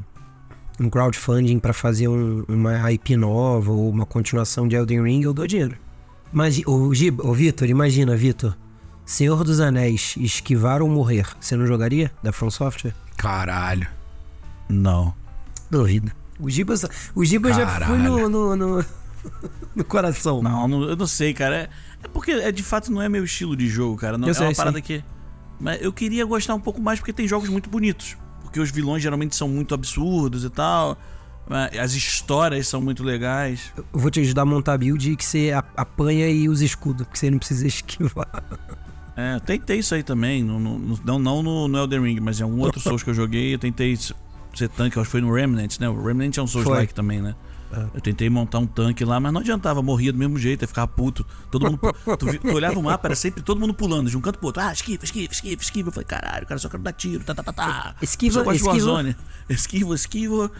um 0.81 0.89
crowdfunding 0.89 1.59
pra 1.59 1.72
fazer 1.72 2.09
um- 2.09 2.45
uma 2.49 2.91
IP 2.93 3.16
nova 3.16 3.70
ou 3.72 3.91
uma 3.91 4.07
continuação 4.07 4.66
de 4.68 4.76
Elden 4.76 5.03
Ring, 5.03 5.22
eu 5.22 5.35
dou 5.35 5.47
dinheiro. 5.47 5.76
Mas, 6.33 6.61
ô, 6.66 6.95
Giba, 6.95 7.26
ô 7.26 7.33
Vitor, 7.35 7.68
imagina, 7.68 8.16
Vitor. 8.16 8.57
Senhor 9.05 9.43
dos 9.43 9.59
Anéis, 9.61 10.14
esquivar 10.18 10.83
ou 10.83 10.89
morrer, 10.89 11.26
você 11.41 11.57
não 11.57 11.66
jogaria 11.66 12.12
da 12.22 12.31
From 12.33 12.51
Software? 12.51 12.95
Caralho. 13.16 13.87
Não. 14.68 15.14
Duvido. 15.70 16.12
O 16.39 16.49
Giba, 16.49 16.74
o 17.14 17.24
Giba 17.24 17.53
já 17.53 17.66
foi 17.87 17.99
no, 17.99 18.29
no, 18.29 18.55
no, 18.55 18.85
no 19.74 19.85
coração. 19.85 20.41
Não, 20.43 20.68
não- 20.68 20.83
eu 20.85 20.97
não 20.97 21.07
sei, 21.07 21.35
cara. 21.35 21.57
É, 21.57 21.68
é 22.03 22.09
porque 22.09 22.30
é, 22.32 22.51
de 22.53 22.62
fato 22.62 22.90
não 22.92 23.01
é 23.03 23.09
meu 23.09 23.24
estilo 23.24 23.57
de 23.57 23.66
jogo, 23.68 23.96
cara. 23.96 24.16
Não, 24.18 24.28
Eu 24.28 24.32
é 24.32 24.34
sei, 24.34 24.46
uma 24.46 24.55
parada 24.55 24.74
sei. 24.74 24.82
que. 24.82 25.05
Mas 25.61 25.82
eu 25.82 25.92
queria 25.92 26.24
gostar 26.24 26.55
um 26.55 26.61
pouco 26.61 26.80
mais 26.80 26.99
porque 27.01 27.12
tem 27.12 27.26
jogos 27.26 27.49
muito 27.49 27.68
bonitos. 27.68 28.16
Porque 28.42 28.61
os 28.61 28.70
vilões 28.70 29.03
geralmente 29.03 29.34
são 29.36 29.49
muito 29.49 29.74
absurdos 29.74 30.44
e 30.44 30.51
tal. 30.51 30.96
mas 31.49 31.76
As 31.78 31.92
histórias 31.94 32.68
são 32.68 32.80
muito 32.80 33.03
legais. 33.03 33.72
Eu 33.76 33.84
vou 34.01 34.11
te 34.11 34.20
ajudar 34.20 34.42
a 34.42 34.46
montar 34.46 34.74
a 34.74 34.78
build 34.78 35.16
que 35.16 35.24
você 35.24 35.51
apanha 35.76 36.28
e 36.30 36.49
usa 36.49 36.64
escudo, 36.64 37.05
porque 37.05 37.18
você 37.18 37.30
não 37.30 37.38
precisa 37.38 37.66
esquivar. 37.66 38.42
É, 39.16 39.34
eu 39.34 39.40
tentei 39.40 39.80
isso 39.80 39.94
aí 39.94 40.03
também. 40.05 40.44
No, 40.44 40.61
no- 40.61 41.01
não 41.05 41.18
não 41.18 41.42
no, 41.42 41.66
no 41.68 41.78
Elden 41.78 42.03
Ring, 42.03 42.20
mas 42.20 42.38
em 42.38 42.44
algum 42.44 42.61
outro 42.61 42.78
Souls 42.80 43.03
que 43.03 43.11
eu 43.11 43.14
joguei, 43.14 43.53
eu 43.53 43.59
tentei 43.59 43.96
ser 44.55 44.68
tanque. 44.68 44.96
Acho 44.99 45.07
que 45.07 45.11
foi 45.11 45.20
no 45.20 45.32
Remnant, 45.34 45.78
né? 45.80 45.88
O 45.88 46.01
Remnant 46.03 46.36
é 46.38 46.42
um 46.42 46.46
Souls-like 46.46 46.94
também, 46.94 47.20
né? 47.20 47.34
Eu 47.95 48.01
tentei 48.01 48.31
montar 48.31 48.59
um 48.59 48.66
tanque 48.66 49.05
lá, 49.05 49.21
mas 49.21 49.33
não 49.33 49.41
adiantava, 49.41 49.83
morria 49.83 50.12
do 50.12 50.19
mesmo 50.19 50.39
jeito, 50.39 50.62
ia 50.62 50.69
ficar 50.69 50.87
puto. 50.87 51.27
Todo 51.51 51.66
mundo. 51.66 51.79
tu, 52.19 52.39
tu 52.39 52.55
olhava 52.55 52.79
o 52.79 52.83
mapa, 52.83 53.09
era 53.09 53.14
sempre 53.14 53.43
todo 53.43 53.61
mundo 53.61 53.75
pulando 53.75 54.09
de 54.09 54.16
um 54.16 54.21
canto 54.21 54.39
pro 54.39 54.47
outro. 54.47 54.62
Ah, 54.62 54.73
esquiva, 54.73 55.05
esquiva, 55.05 55.33
esquiva, 55.33 55.62
esquiva. 55.62 55.89
Eu 55.89 55.93
falei, 55.93 56.07
caralho, 56.07 56.47
cara, 56.47 56.59
só 56.59 56.69
quero 56.69 56.83
dar 56.83 56.93
tiro, 56.93 57.23
tá, 57.25 57.35
tá, 57.35 57.43
tá, 57.43 57.53
tá. 57.53 57.95
Esquiva, 58.01 58.55
esquiva. 58.55 59.16
Esquiva, 59.49 59.95
esquiva. 59.95 60.51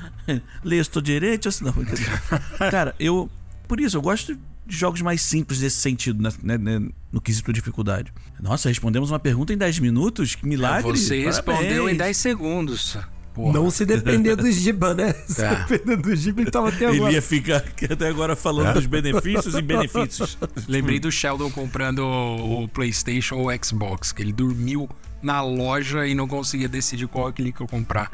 Leia, 0.63 0.81
estou 0.81 1.01
direito, 1.01 1.49
assim, 1.49 1.65
não. 1.65 1.75
Cara, 2.71 2.95
eu. 2.99 3.31
Por 3.67 3.81
isso, 3.81 3.97
eu 3.97 4.03
gosto 4.03 4.35
de 4.67 4.77
jogos 4.77 5.01
mais 5.01 5.23
simples 5.23 5.61
nesse 5.61 5.77
sentido, 5.77 6.23
né, 6.23 6.31
né, 6.43 6.59
né, 6.59 6.89
no 7.11 7.21
quesito 7.21 7.53
de 7.53 7.59
dificuldade. 7.59 8.13
Nossa, 8.41 8.69
respondemos 8.69 9.11
uma 9.11 9.19
pergunta 9.19 9.53
em 9.53 9.57
10 9.57 9.79
minutos? 9.79 10.35
Que 10.35 10.47
milagre. 10.47 10.91
Você 10.91 11.25
respondeu 11.25 11.89
em 11.89 11.97
Parabéns. 11.97 11.99
10 11.99 12.17
segundos. 12.17 12.99
Porra. 13.39 13.53
Não 13.53 13.71
se 13.71 13.87
depender 13.87 14.35
do 14.35 14.51
Giba, 14.51 14.95
né? 14.95 15.15
Se 15.29 15.37
Tá. 15.43 15.55
depender 15.69 15.97
do 16.03 16.17
Giba, 16.17 16.41
ele 16.41 16.51
tava 16.51 16.71
até 16.71 16.87
agora. 16.87 17.05
Ele 17.05 17.13
ia 17.15 17.23
ficar 17.23 17.63
até 17.89 18.09
agora 18.09 18.35
falando 18.35 18.75
dos 18.75 18.87
benefícios 18.87 19.55
e 19.55 19.63
benefícios. 19.63 20.37
Lembrei 20.67 20.99
do 20.99 21.11
Sheldon 21.13 21.49
comprando 21.49 22.01
o, 22.01 22.65
o 22.65 22.69
PlayStation 22.69 23.37
ou 23.37 23.49
o 23.49 23.65
Xbox, 23.65 24.11
que 24.11 24.23
ele 24.23 24.33
dormiu 24.33 24.89
na 25.23 25.41
loja 25.41 26.05
e 26.05 26.17
não 26.17 26.27
conseguia 26.27 26.69
decidir 26.69 27.07
qual 27.07 27.33
que 27.33 27.41
ele 27.43 27.53
queria 27.53 27.69
comprar. 27.69 28.11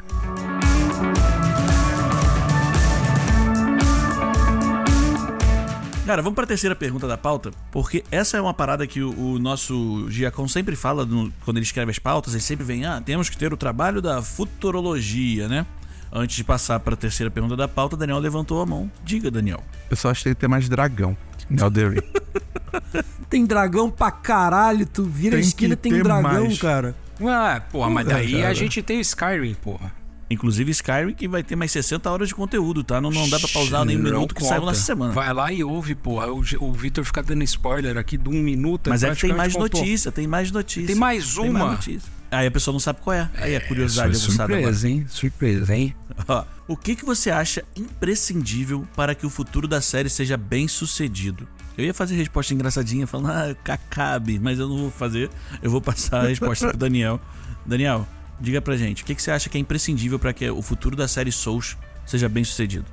Cara, 6.05 6.21
vamos 6.21 6.35
pra 6.35 6.45
terceira 6.45 6.75
pergunta 6.75 7.07
da 7.07 7.17
pauta, 7.17 7.49
porque 7.71 8.03
essa 8.11 8.37
é 8.37 8.41
uma 8.41 8.53
parada 8.53 8.85
que 8.85 9.01
o, 9.01 9.33
o 9.33 9.39
nosso 9.39 10.05
Giacom 10.09 10.47
sempre 10.47 10.75
fala 10.75 11.03
no- 11.03 11.33
quando 11.43 11.57
ele 11.57 11.65
escreve 11.65 11.89
as 11.89 11.97
pautas, 11.97 12.33
ele 12.33 12.43
sempre 12.43 12.63
vem, 12.63 12.85
ah, 12.85 13.01
temos 13.03 13.27
que 13.27 13.35
ter 13.35 13.51
o 13.51 13.57
trabalho 13.57 14.01
da 14.03 14.21
futurologia, 14.21 15.47
né? 15.47 15.65
Antes 16.13 16.35
de 16.35 16.43
passar 16.43 16.79
pra 16.79 16.95
terceira 16.95 17.31
pergunta 17.31 17.57
da 17.57 17.67
pauta, 17.67 17.97
Daniel 17.97 18.19
levantou 18.19 18.61
a 18.61 18.65
mão. 18.67 18.89
Diga, 19.03 19.31
Daniel. 19.31 19.63
Eu 19.89 19.97
só 19.97 20.11
acho 20.11 20.19
que 20.19 20.23
tem 20.25 20.33
que 20.35 20.39
ter 20.41 20.47
mais 20.47 20.69
dragão. 20.69 21.17
Elden 21.49 21.89
Ring. 21.89 22.01
Tem 23.29 23.45
dragão 23.45 23.89
pra 23.89 24.11
caralho, 24.11 24.85
tu 24.85 25.03
vira 25.03 25.35
a 25.35 25.39
Tem 25.39 25.47
esquina 25.47 25.75
que 25.75 25.81
tem 25.89 26.01
dragão, 26.01 26.43
mais. 26.45 26.57
cara. 26.59 26.95
Ah, 27.21 27.61
porra, 27.71 27.89
mas 27.89 28.05
daí 28.07 28.33
cara. 28.33 28.49
a 28.49 28.53
gente 28.53 28.81
tem 28.83 28.97
o 28.97 29.01
Skyrim, 29.01 29.53
porra. 29.55 29.91
Inclusive 30.29 30.71
Skyrim, 30.71 31.13
que 31.13 31.27
vai 31.27 31.43
ter 31.43 31.55
mais 31.55 31.71
60 31.71 32.09
horas 32.09 32.29
de 32.29 32.35
conteúdo, 32.35 32.83
tá? 32.83 32.99
Não, 32.99 33.11
não 33.11 33.29
dá 33.29 33.39
pra 33.39 33.47
pausar 33.49 33.85
nem 33.85 33.97
um 33.97 34.01
minuto 34.01 34.33
que 34.33 34.43
saiu 34.43 34.65
nessa 34.65 34.81
semana. 34.81 35.11
Vai 35.13 35.31
lá 35.33 35.51
e 35.51 35.63
ouve, 35.63 35.93
porra. 35.93 36.27
O, 36.31 36.41
o 36.59 36.73
Vitor 36.73 37.03
fica 37.05 37.21
dando 37.21 37.43
spoiler 37.43 37.97
aqui 37.97 38.17
de 38.17 38.27
um 38.29 38.41
minuto. 38.41 38.89
Mas 38.89 39.03
é 39.03 39.13
que 39.13 39.21
tem 39.21 39.33
mais 39.33 39.53
contou. 39.53 39.79
notícia, 39.79 40.11
tem 40.11 40.25
mais 40.25 40.51
notícia. 40.51 40.87
Tem 40.87 40.95
mais 40.95 41.35
Tem 41.35 41.49
uma? 41.49 41.59
mais 41.59 41.71
notícia. 41.71 42.15
Aí 42.31 42.47
a 42.47 42.51
pessoa 42.51 42.73
não 42.73 42.79
sabe 42.79 42.99
qual 43.01 43.15
é. 43.15 43.29
Aí 43.35 43.55
a 43.55 43.61
curiosidade 43.61 44.13
é 44.15 44.17
aguçada 44.19 44.43
agora. 44.55 44.73
surpresa, 44.73 44.89
hein? 44.89 45.05
Surpresa, 45.07 45.75
hein? 45.75 45.95
O 46.67 46.75
que, 46.75 46.95
que 46.95 47.05
você 47.05 47.29
acha 47.29 47.63
imprescindível 47.75 48.87
para 48.95 49.13
que 49.13 49.23
o 49.23 49.29
futuro 49.29 49.67
da 49.67 49.79
série 49.81 50.09
seja 50.09 50.35
bem 50.35 50.67
sucedido? 50.67 51.47
Eu 51.77 51.85
ia 51.85 51.93
fazer 51.93 52.15
resposta 52.15 52.53
engraçadinha, 52.55 53.05
falando, 53.05 53.29
ah, 53.29 53.55
cacabe, 53.63 54.39
mas 54.39 54.57
eu 54.57 54.67
não 54.67 54.77
vou 54.77 54.91
fazer. 54.91 55.29
Eu 55.61 55.69
vou 55.69 55.79
passar 55.81 56.25
a 56.25 56.27
resposta 56.27 56.69
pro 56.69 56.77
Daniel. 56.77 57.21
Daniel, 57.65 58.07
diga 58.39 58.61
pra 58.61 58.75
gente, 58.77 59.03
o 59.03 59.05
que, 59.05 59.15
que 59.15 59.21
você 59.21 59.31
acha 59.31 59.49
que 59.49 59.57
é 59.57 59.61
imprescindível 59.61 60.17
para 60.19 60.33
que 60.33 60.49
o 60.49 60.61
futuro 60.61 60.95
da 60.95 61.07
série 61.07 61.31
Souls 61.31 61.77
seja 62.05 62.27
bem 62.29 62.43
sucedido? 62.43 62.85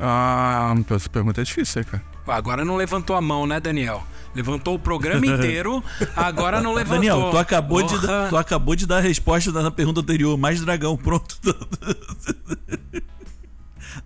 Ah, 0.00 0.72
então 0.76 0.96
essa 0.96 1.08
pergunta 1.08 1.40
é 1.40 1.44
difícil, 1.44 1.84
cara. 1.84 2.02
Agora 2.26 2.64
não 2.64 2.76
levantou 2.76 3.16
a 3.16 3.20
mão, 3.20 3.46
né, 3.46 3.58
Daniel? 3.58 4.02
Levantou 4.34 4.74
o 4.74 4.78
programa 4.78 5.24
inteiro, 5.26 5.82
agora 6.14 6.60
não 6.60 6.72
levantou. 6.74 6.96
Daniel, 6.98 7.30
tu 7.30 7.38
acabou, 7.38 7.82
de, 7.82 7.98
dar- 8.06 8.28
tu 8.28 8.36
acabou 8.36 8.76
de 8.76 8.86
dar 8.86 8.98
a 8.98 9.00
resposta 9.00 9.50
na 9.50 9.70
pergunta 9.70 10.00
anterior. 10.00 10.36
Mais 10.38 10.60
dragão, 10.60 10.96
pronto. 10.96 11.36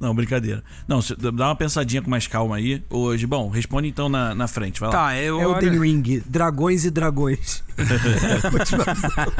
Não, 0.00 0.14
brincadeira. 0.14 0.62
Não, 0.86 1.00
dá 1.34 1.48
uma 1.48 1.56
pensadinha 1.56 2.02
com 2.02 2.10
mais 2.10 2.26
calma 2.26 2.56
aí. 2.56 2.82
Hoje, 2.90 3.26
bom, 3.26 3.48
responde 3.48 3.88
então 3.88 4.08
na, 4.08 4.34
na 4.34 4.48
frente, 4.48 4.80
vai 4.80 4.88
lá. 4.90 4.94
Tá, 4.94 5.16
eu. 5.16 5.40
Elden 5.40 5.70
olha- 5.70 5.80
Ring, 5.80 6.22
dragões 6.26 6.84
e 6.84 6.90
dragões. 6.90 7.62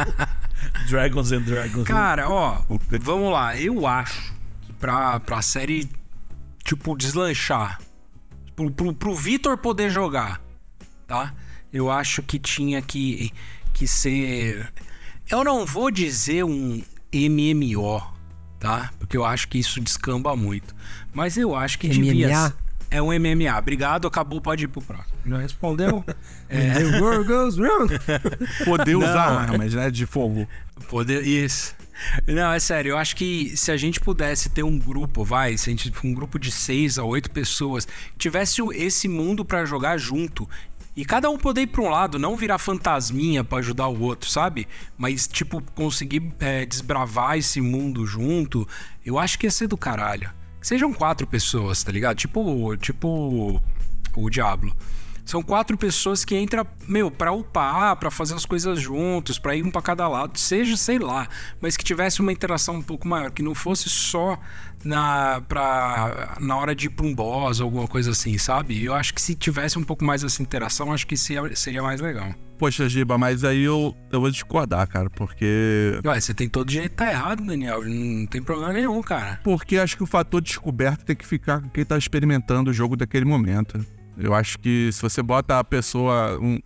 Dragons 0.88 1.32
and 1.32 1.42
Dragons. 1.42 1.86
Cara, 1.86 2.28
ó, 2.30 2.62
vamos 3.00 3.32
lá. 3.32 3.56
Eu 3.56 3.86
acho 3.86 4.32
que 4.62 4.72
pra, 4.74 5.18
pra 5.20 5.42
série, 5.42 5.88
tipo, 6.64 6.96
deslanchar, 6.96 7.80
pro, 8.54 8.70
pro, 8.70 8.92
pro 8.94 9.14
Vitor 9.14 9.56
poder 9.58 9.90
jogar, 9.90 10.40
tá? 11.06 11.34
Eu 11.72 11.90
acho 11.90 12.22
que 12.22 12.38
tinha 12.38 12.82
que, 12.82 13.32
que 13.72 13.86
ser. 13.86 14.72
Eu 15.30 15.42
não 15.44 15.64
vou 15.64 15.90
dizer 15.90 16.44
um 16.44 16.82
MMO, 17.14 18.02
tá? 18.62 18.92
Porque 19.00 19.16
eu 19.16 19.24
acho 19.24 19.48
que 19.48 19.58
isso 19.58 19.80
descamba 19.80 20.36
muito. 20.36 20.72
Mas 21.12 21.36
eu 21.36 21.54
acho 21.54 21.78
que 21.80 21.88
devia. 21.88 22.28
MMA? 22.28 22.48
ser- 22.48 22.54
É 22.92 23.02
um 23.02 23.08
MMA. 23.12 23.58
Obrigado, 23.58 24.06
acabou, 24.06 24.40
pode 24.40 24.64
ir 24.64 24.68
pro 24.68 24.80
próximo. 24.80 25.16
Já 25.26 25.38
respondeu? 25.38 26.04
The 26.48 27.00
world 27.00 27.26
goes 27.26 27.56
round. 27.56 27.92
Poder 28.64 28.92
Não. 28.92 29.00
usar 29.00 29.24
armas, 29.40 29.74
né? 29.74 29.90
De 29.90 30.06
fogo. 30.06 30.46
Poder. 30.88 31.26
Isso. 31.26 31.74
Não, 32.26 32.52
é 32.52 32.58
sério, 32.58 32.90
eu 32.90 32.98
acho 32.98 33.14
que 33.14 33.56
se 33.56 33.70
a 33.70 33.76
gente 33.76 34.00
pudesse 34.00 34.48
ter 34.48 34.62
um 34.64 34.76
grupo, 34.78 35.24
vai, 35.24 35.56
se 35.56 35.70
a 35.70 35.72
gente 35.72 35.92
um 36.04 36.12
grupo 36.12 36.36
de 36.38 36.50
seis 36.50 36.98
a 36.98 37.04
oito 37.04 37.30
pessoas, 37.30 37.86
tivesse 38.18 38.60
esse 38.74 39.06
mundo 39.08 39.44
pra 39.44 39.64
jogar 39.64 39.98
junto. 39.98 40.48
E 40.94 41.04
cada 41.04 41.30
um 41.30 41.38
poder 41.38 41.62
ir 41.62 41.68
pra 41.68 41.82
um 41.82 41.88
lado, 41.88 42.18
não 42.18 42.36
virar 42.36 42.58
fantasminha 42.58 43.42
pra 43.42 43.58
ajudar 43.58 43.88
o 43.88 44.00
outro, 44.02 44.28
sabe? 44.28 44.68
Mas, 44.96 45.26
tipo, 45.26 45.62
conseguir 45.74 46.34
é, 46.38 46.66
desbravar 46.66 47.38
esse 47.38 47.60
mundo 47.60 48.06
junto, 48.06 48.68
eu 49.04 49.18
acho 49.18 49.38
que 49.38 49.46
ia 49.46 49.50
ser 49.50 49.68
do 49.68 49.76
caralho. 49.76 50.30
Que 50.60 50.66
sejam 50.66 50.92
quatro 50.92 51.26
pessoas, 51.26 51.82
tá 51.82 51.90
ligado? 51.90 52.16
Tipo, 52.16 52.76
tipo 52.76 53.60
o 54.14 54.30
Diablo. 54.30 54.76
São 55.24 55.42
quatro 55.42 55.76
pessoas 55.76 56.24
que 56.24 56.36
entram, 56.36 56.66
meu, 56.88 57.10
pra 57.10 57.32
upar, 57.32 57.96
pra 57.96 58.10
fazer 58.10 58.34
as 58.34 58.44
coisas 58.44 58.80
juntos, 58.80 59.38
pra 59.38 59.54
ir 59.54 59.64
um 59.64 59.70
pra 59.70 59.80
cada 59.80 60.08
lado, 60.08 60.38
seja, 60.38 60.76
sei 60.76 60.98
lá, 60.98 61.28
mas 61.60 61.76
que 61.76 61.84
tivesse 61.84 62.20
uma 62.20 62.32
interação 62.32 62.76
um 62.76 62.82
pouco 62.82 63.06
maior, 63.06 63.30
que 63.30 63.42
não 63.42 63.54
fosse 63.54 63.88
só 63.88 64.38
na, 64.84 65.40
pra, 65.48 66.36
na 66.40 66.56
hora 66.56 66.74
de 66.74 66.86
ir 66.86 66.90
pra 66.90 67.06
um 67.06 67.14
boss 67.14 67.60
ou 67.60 67.66
alguma 67.66 67.86
coisa 67.86 68.10
assim, 68.10 68.36
sabe? 68.36 68.84
Eu 68.84 68.94
acho 68.94 69.14
que 69.14 69.22
se 69.22 69.34
tivesse 69.34 69.78
um 69.78 69.84
pouco 69.84 70.04
mais 70.04 70.24
essa 70.24 70.42
interação, 70.42 70.92
acho 70.92 71.06
que 71.06 71.16
seria, 71.16 71.54
seria 71.54 71.82
mais 71.82 72.00
legal. 72.00 72.34
Poxa, 72.58 72.88
Giba, 72.88 73.18
mas 73.18 73.42
aí 73.42 73.62
eu, 73.62 73.94
eu 74.12 74.20
vou 74.20 74.30
discordar, 74.30 74.86
cara, 74.86 75.10
porque. 75.10 75.98
Ué, 76.04 76.20
você 76.20 76.32
tem 76.32 76.48
todo 76.48 76.70
jeito 76.70 76.94
tá 76.94 77.10
errado, 77.10 77.44
Daniel, 77.44 77.82
não 77.84 78.26
tem 78.26 78.40
problema 78.42 78.72
nenhum, 78.72 79.02
cara. 79.02 79.40
Porque 79.42 79.78
acho 79.78 79.96
que 79.96 80.02
o 80.02 80.06
fator 80.06 80.40
descoberto 80.40 81.04
tem 81.04 81.16
que 81.16 81.26
ficar 81.26 81.60
com 81.60 81.68
quem 81.68 81.84
tá 81.84 81.98
experimentando 81.98 82.70
o 82.70 82.74
jogo 82.74 82.96
daquele 82.96 83.24
momento. 83.24 83.84
Eu 84.16 84.34
acho 84.34 84.58
que 84.58 84.90
se 84.92 85.00
você 85.00 85.22
bota 85.22 85.58
a 85.58 85.64
pessoa, 85.64 86.38
um, 86.40 86.58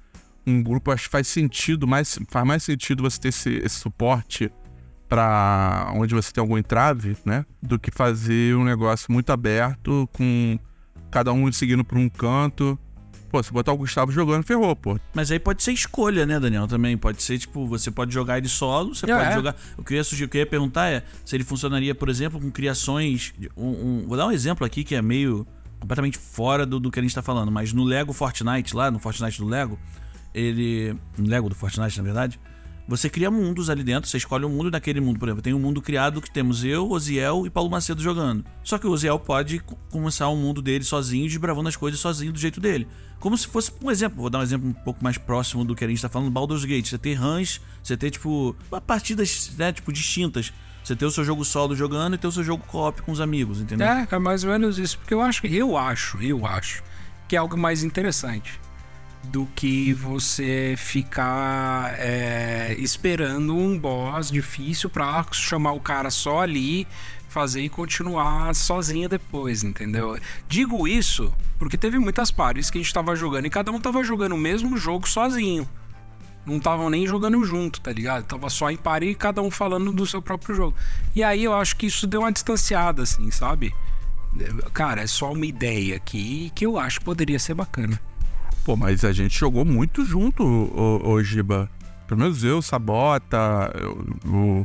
um 0.47 0.63
grupo, 0.63 0.91
acho 0.91 1.05
que 1.05 1.11
faz 1.11 1.29
sentido, 1.29 1.87
mais, 1.87 2.19
faz 2.29 2.47
mais 2.47 2.63
sentido 2.63 3.03
você 3.03 3.21
ter 3.21 3.29
esse, 3.29 3.51
esse 3.65 3.77
suporte 3.77 4.51
pra 5.09 5.91
onde 5.95 6.15
você 6.15 6.33
tem 6.33 6.41
algum 6.41 6.59
entrave, 6.59 7.17
né? 7.25 7.45
Do 7.63 7.79
que 7.79 7.91
fazer 7.91 8.57
um 8.57 8.65
negócio 8.65 9.13
muito 9.13 9.31
aberto, 9.31 10.09
com 10.13 10.59
cada 11.11 11.33
um 11.33 11.51
seguindo 11.53 11.85
por 11.85 11.97
um 11.97 12.09
canto. 12.09 12.79
Pô, 13.31 13.43
se 13.43 13.53
botar 13.53 13.73
o 13.73 13.77
Gustavo 13.77 14.11
jogando, 14.13 14.43
ferrou, 14.45 14.75
pô. 14.75 14.99
Mas 15.15 15.31
aí 15.31 15.39
pode 15.39 15.63
ser 15.63 15.73
escolha, 15.73 16.25
né, 16.27 16.39
Daniel? 16.41 16.67
Também 16.67 16.97
pode 16.97 17.23
ser, 17.23 17.39
tipo, 17.39 17.67
você 17.67 17.91
pode 17.91 18.13
jogar 18.15 18.39
ele 18.39 18.49
solo, 18.49 18.95
você 18.95 19.09
É, 19.11 19.15
pode 19.17 19.31
é. 19.31 19.35
jogar. 19.35 19.57
O 19.77 19.83
que 19.85 19.95
eu 19.95 19.97
ia 19.99 20.05
sugerir, 20.05 20.27
o 20.27 20.29
que 20.29 20.39
eu 20.39 20.41
ia 20.41 20.47
perguntar 20.47 20.89
é 20.89 21.03
se 21.25 21.37
ele 21.37 21.45
funcionaria, 21.45 21.95
por 21.95 22.09
exemplo, 22.09 22.41
com 22.41 22.51
criações. 22.51 23.33
de- 23.39 23.51
um- 23.57 23.67
um- 24.03 24.05
vou 24.09 24.17
dar 24.17 24.27
um 24.27 24.33
exemplo 24.33 24.65
aqui 24.67 24.83
que 24.85 24.95
é 24.95 25.03
meio 25.03 25.47
completamente 25.87 26.19
fora 26.19 26.67
do, 26.67 26.81
do 26.81 26.91
que 26.91 26.99
a 26.99 27.03
gente 27.03 27.15
tá 27.15 27.23
falando, 27.23 27.51
mas 27.51 27.73
no 27.73 27.85
Lego 27.85 28.13
Fortnite, 28.13 28.75
lá 28.75 28.91
no 28.91 28.99
Fortnite 28.99 29.39
do 29.39 29.47
Lego, 29.47 29.79
ele. 30.35 30.97
No 31.17 31.29
Lego 31.29 31.49
do 31.49 31.55
Fortnite, 31.55 31.97
na 31.97 32.03
verdade. 32.05 32.39
Você 32.89 33.11
cria 33.11 33.29
mundos 33.33 33.69
ali 33.69 33.83
dentro, 33.83 34.09
você 34.09 34.17
escolhe 34.17 34.45
um 34.45 34.49
mundo 34.49 34.71
daquele 34.71 35.01
mundo. 35.01 35.19
Por 35.19 35.27
exemplo, 35.27 35.43
tem 35.43 35.53
um 35.53 35.59
mundo 35.59 35.83
criado 35.83 36.23
que 36.23 36.31
temos 36.31 36.63
eu, 36.63 36.89
Oziel 36.89 37.45
e 37.45 37.51
Paulo 37.51 37.69
Macedo 37.69 38.01
jogando. 38.01 38.45
Só 38.63 38.79
que 38.79 38.87
o 38.87 38.91
Oziel 38.93 39.19
pode 39.19 39.59
co- 39.59 39.77
começar 39.91 40.29
um 40.29 40.37
mundo 40.37 40.63
dele 40.63 40.85
sozinho, 40.85 41.27
desbravando 41.27 41.69
as 41.69 41.75
coisas 41.75 41.99
sozinho 41.99 42.33
do 42.33 42.39
jeito 42.39 42.61
dele. 42.61 42.87
Como 43.19 43.37
se 43.37 43.49
fosse 43.49 43.73
um 43.83 43.91
exemplo, 43.91 44.21
vou 44.21 44.31
dar 44.31 44.39
um 44.39 44.43
exemplo 44.43 44.69
um 44.69 44.73
pouco 44.73 45.03
mais 45.03 45.19
próximo 45.19 45.65
do 45.65 45.75
que 45.75 45.85
a 45.85 45.89
gente 45.89 46.01
tá 46.01 46.09
falando, 46.09 46.31
Baldur's 46.31 46.65
Gate. 46.65 46.87
Você 46.87 46.97
ter 46.97 47.15
runs, 47.15 47.61
você 47.83 47.97
ter, 47.97 48.11
tipo, 48.13 48.55
partidas, 48.87 49.51
né, 49.59 49.73
tipo, 49.73 49.93
distintas. 49.93 50.53
Você 50.87 50.95
ter 50.95 51.05
o 51.05 51.11
seu 51.11 51.25
jogo 51.25 51.45
solo 51.45 51.75
jogando 51.75 52.15
e 52.15 52.19
ter 52.19 52.29
o 52.29 52.31
seu 52.31 52.45
jogo 52.45 52.63
co-op 52.65 53.03
com 53.03 53.11
os 53.11 53.21
amigos, 53.21 53.61
entendeu? 53.61 53.89
É, 53.89 54.07
é 54.09 54.19
mais 54.21 54.45
ou 54.45 54.51
menos 54.51 54.79
isso. 54.79 54.97
Porque 54.99 55.13
eu 55.13 55.21
acho, 55.21 55.45
eu 55.45 55.77
acho, 55.77 56.17
eu 56.23 56.47
acho 56.47 56.81
que 57.27 57.35
é 57.35 57.41
algo 57.41 57.59
mais 57.59 57.83
interessante 57.83 58.61
do 59.25 59.49
que 59.57 59.93
você 59.93 60.77
ficar 60.79 61.93
é, 61.99 62.77
esperando 62.79 63.57
um 63.57 63.77
boss 63.77 64.31
difícil 64.31 64.89
pra 64.89 65.27
chamar 65.33 65.73
o 65.73 65.81
cara 65.81 66.09
só 66.09 66.43
ali, 66.43 66.87
fazer 67.29 67.63
e 67.63 67.69
continuar 67.69 68.55
sozinho 68.55 69.09
depois, 69.09 69.65
entendeu? 69.65 70.17
Digo 70.49 70.87
isso 70.87 71.35
porque 71.59 71.77
teve 71.77 71.99
muitas 71.99 72.31
pares 72.31 72.71
que 72.71 72.79
a 72.79 72.81
gente 72.81 72.95
tava 72.95 73.17
jogando 73.17 73.47
e 73.47 73.51
cada 73.51 73.73
um 73.73 73.81
tava 73.81 74.05
jogando 74.05 74.37
o 74.37 74.39
mesmo 74.39 74.77
jogo 74.77 75.09
sozinho. 75.09 75.69
Não 76.47 76.59
estavam 76.59 76.89
nem 76.89 77.07
jogando 77.07 77.45
junto, 77.45 77.81
tá 77.81 77.93
ligado? 77.93 78.25
Tava 78.25 78.49
só 78.49 78.71
em 78.71 78.77
par 78.77 79.03
e 79.03 79.15
cada 79.15 79.43
um 79.43 79.51
falando 79.51 79.91
do 79.93 80.07
seu 80.07 80.23
próprio 80.23 80.55
jogo. 80.55 80.77
E 81.15 81.23
aí 81.23 81.43
eu 81.43 81.53
acho 81.53 81.77
que 81.77 81.87
isso 81.87 82.07
deu 82.07 82.21
uma 82.21 82.31
distanciada, 82.31 83.03
assim, 83.03 83.31
sabe? 83.31 83.75
Cara, 84.73 85.03
é 85.03 85.07
só 85.07 85.33
uma 85.33 85.47
ideia 85.47 85.97
aqui 85.97 86.53
que 86.55 86.65
eu 86.65 86.79
acho 86.79 87.01
que 87.01 87.05
poderia 87.05 87.39
ser 87.39 87.55
bacana. 87.55 88.01
Pô, 88.65 88.77
mas 88.77 89.05
a 89.05 89.13
gente 89.13 89.37
jogou 89.39 89.65
muito 89.65 90.05
junto, 90.05 90.45
ô 90.45 91.23
Giba. 91.23 91.71
Pelo 92.07 92.21
menos 92.21 92.45
eu, 92.45 92.63
Sabota, 92.63 93.73
o, 94.25 94.65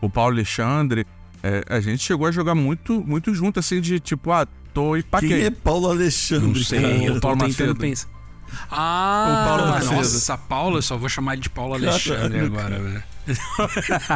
o 0.00 0.08
Paulo 0.08 0.34
Alexandre. 0.34 1.06
é, 1.42 1.62
a 1.68 1.80
gente 1.80 2.02
chegou 2.02 2.26
a 2.26 2.30
jogar 2.30 2.54
muito, 2.54 3.02
muito 3.02 3.34
junto, 3.34 3.60
assim, 3.60 3.80
de 3.80 3.98
tipo, 4.00 4.30
ah, 4.30 4.46
tô 4.72 4.96
e 4.96 5.02
Quem 5.02 5.10
paquei. 5.10 5.44
é 5.44 5.50
Paulo 5.50 5.90
Alexandre? 5.90 6.46
Não 6.48 6.54
sei, 6.54 6.80
cara? 6.80 7.04
eu 7.04 7.14
tô 7.14 7.20
Paulo 7.20 7.38
tentando 7.44 7.76
pensar. 7.76 8.08
Ah, 8.70 9.42
O 9.44 9.48
Paulo 9.48 9.66
Macedo. 9.72 9.94
nossa, 9.94 10.38
Paulo, 10.38 10.78
eu 10.78 10.82
só 10.82 10.96
vou 10.96 11.08
chamar 11.08 11.34
ele 11.34 11.42
de 11.42 11.50
Paulo 11.50 11.74
Alexandre 11.74 12.30
Caralho, 12.30 12.46
agora, 12.46 12.78
velho. 12.80 13.02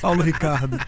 Paulo 0.00 0.22
Ricardo. 0.22 0.78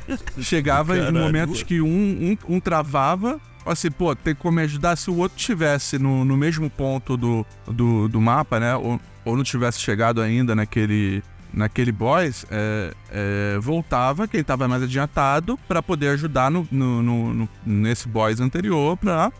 Chegava 0.41 0.97
em 0.97 1.12
momentos 1.12 1.62
que 1.62 1.81
um, 1.81 2.37
um, 2.49 2.57
um 2.57 2.61
travava, 2.61 3.41
assim, 3.64 3.91
pô, 3.91 4.14
tem 4.14 4.35
como 4.35 4.57
me 4.57 4.62
ajudar 4.62 4.97
se 4.97 5.11
o 5.11 5.17
outro 5.17 5.39
estivesse 5.39 5.99
no, 5.99 6.25
no 6.25 6.37
mesmo 6.37 6.69
ponto 6.71 7.17
do, 7.17 7.45
do, 7.67 8.09
do 8.09 8.21
mapa, 8.21 8.61
né? 8.61 8.75
Ou, 8.77 9.01
ou 9.25 9.37
não 9.37 9.45
tivesse 9.45 9.81
chegado 9.81 10.21
ainda 10.23 10.55
naquele, 10.55 11.23
naquele 11.53 11.93
boss, 11.93 12.47
é, 12.51 12.93
é, 13.11 13.59
voltava 13.61 14.29
quem 14.29 14.43
tava 14.43 14.69
mais 14.69 14.83
adiantado 14.83 15.59
pra 15.69 15.83
poder 15.83 16.09
ajudar 16.11 16.51
no, 16.51 16.67
no, 16.71 17.03
no- 17.03 17.35
no- 17.35 17.49
nesse 17.64 18.09
boss 18.09 18.41
anterior 18.41 18.97
pra 18.97 19.33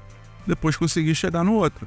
depois 0.47 0.77
conseguir 0.77 1.14
chegar 1.14 1.45
no 1.45 1.55
outro. 1.55 1.87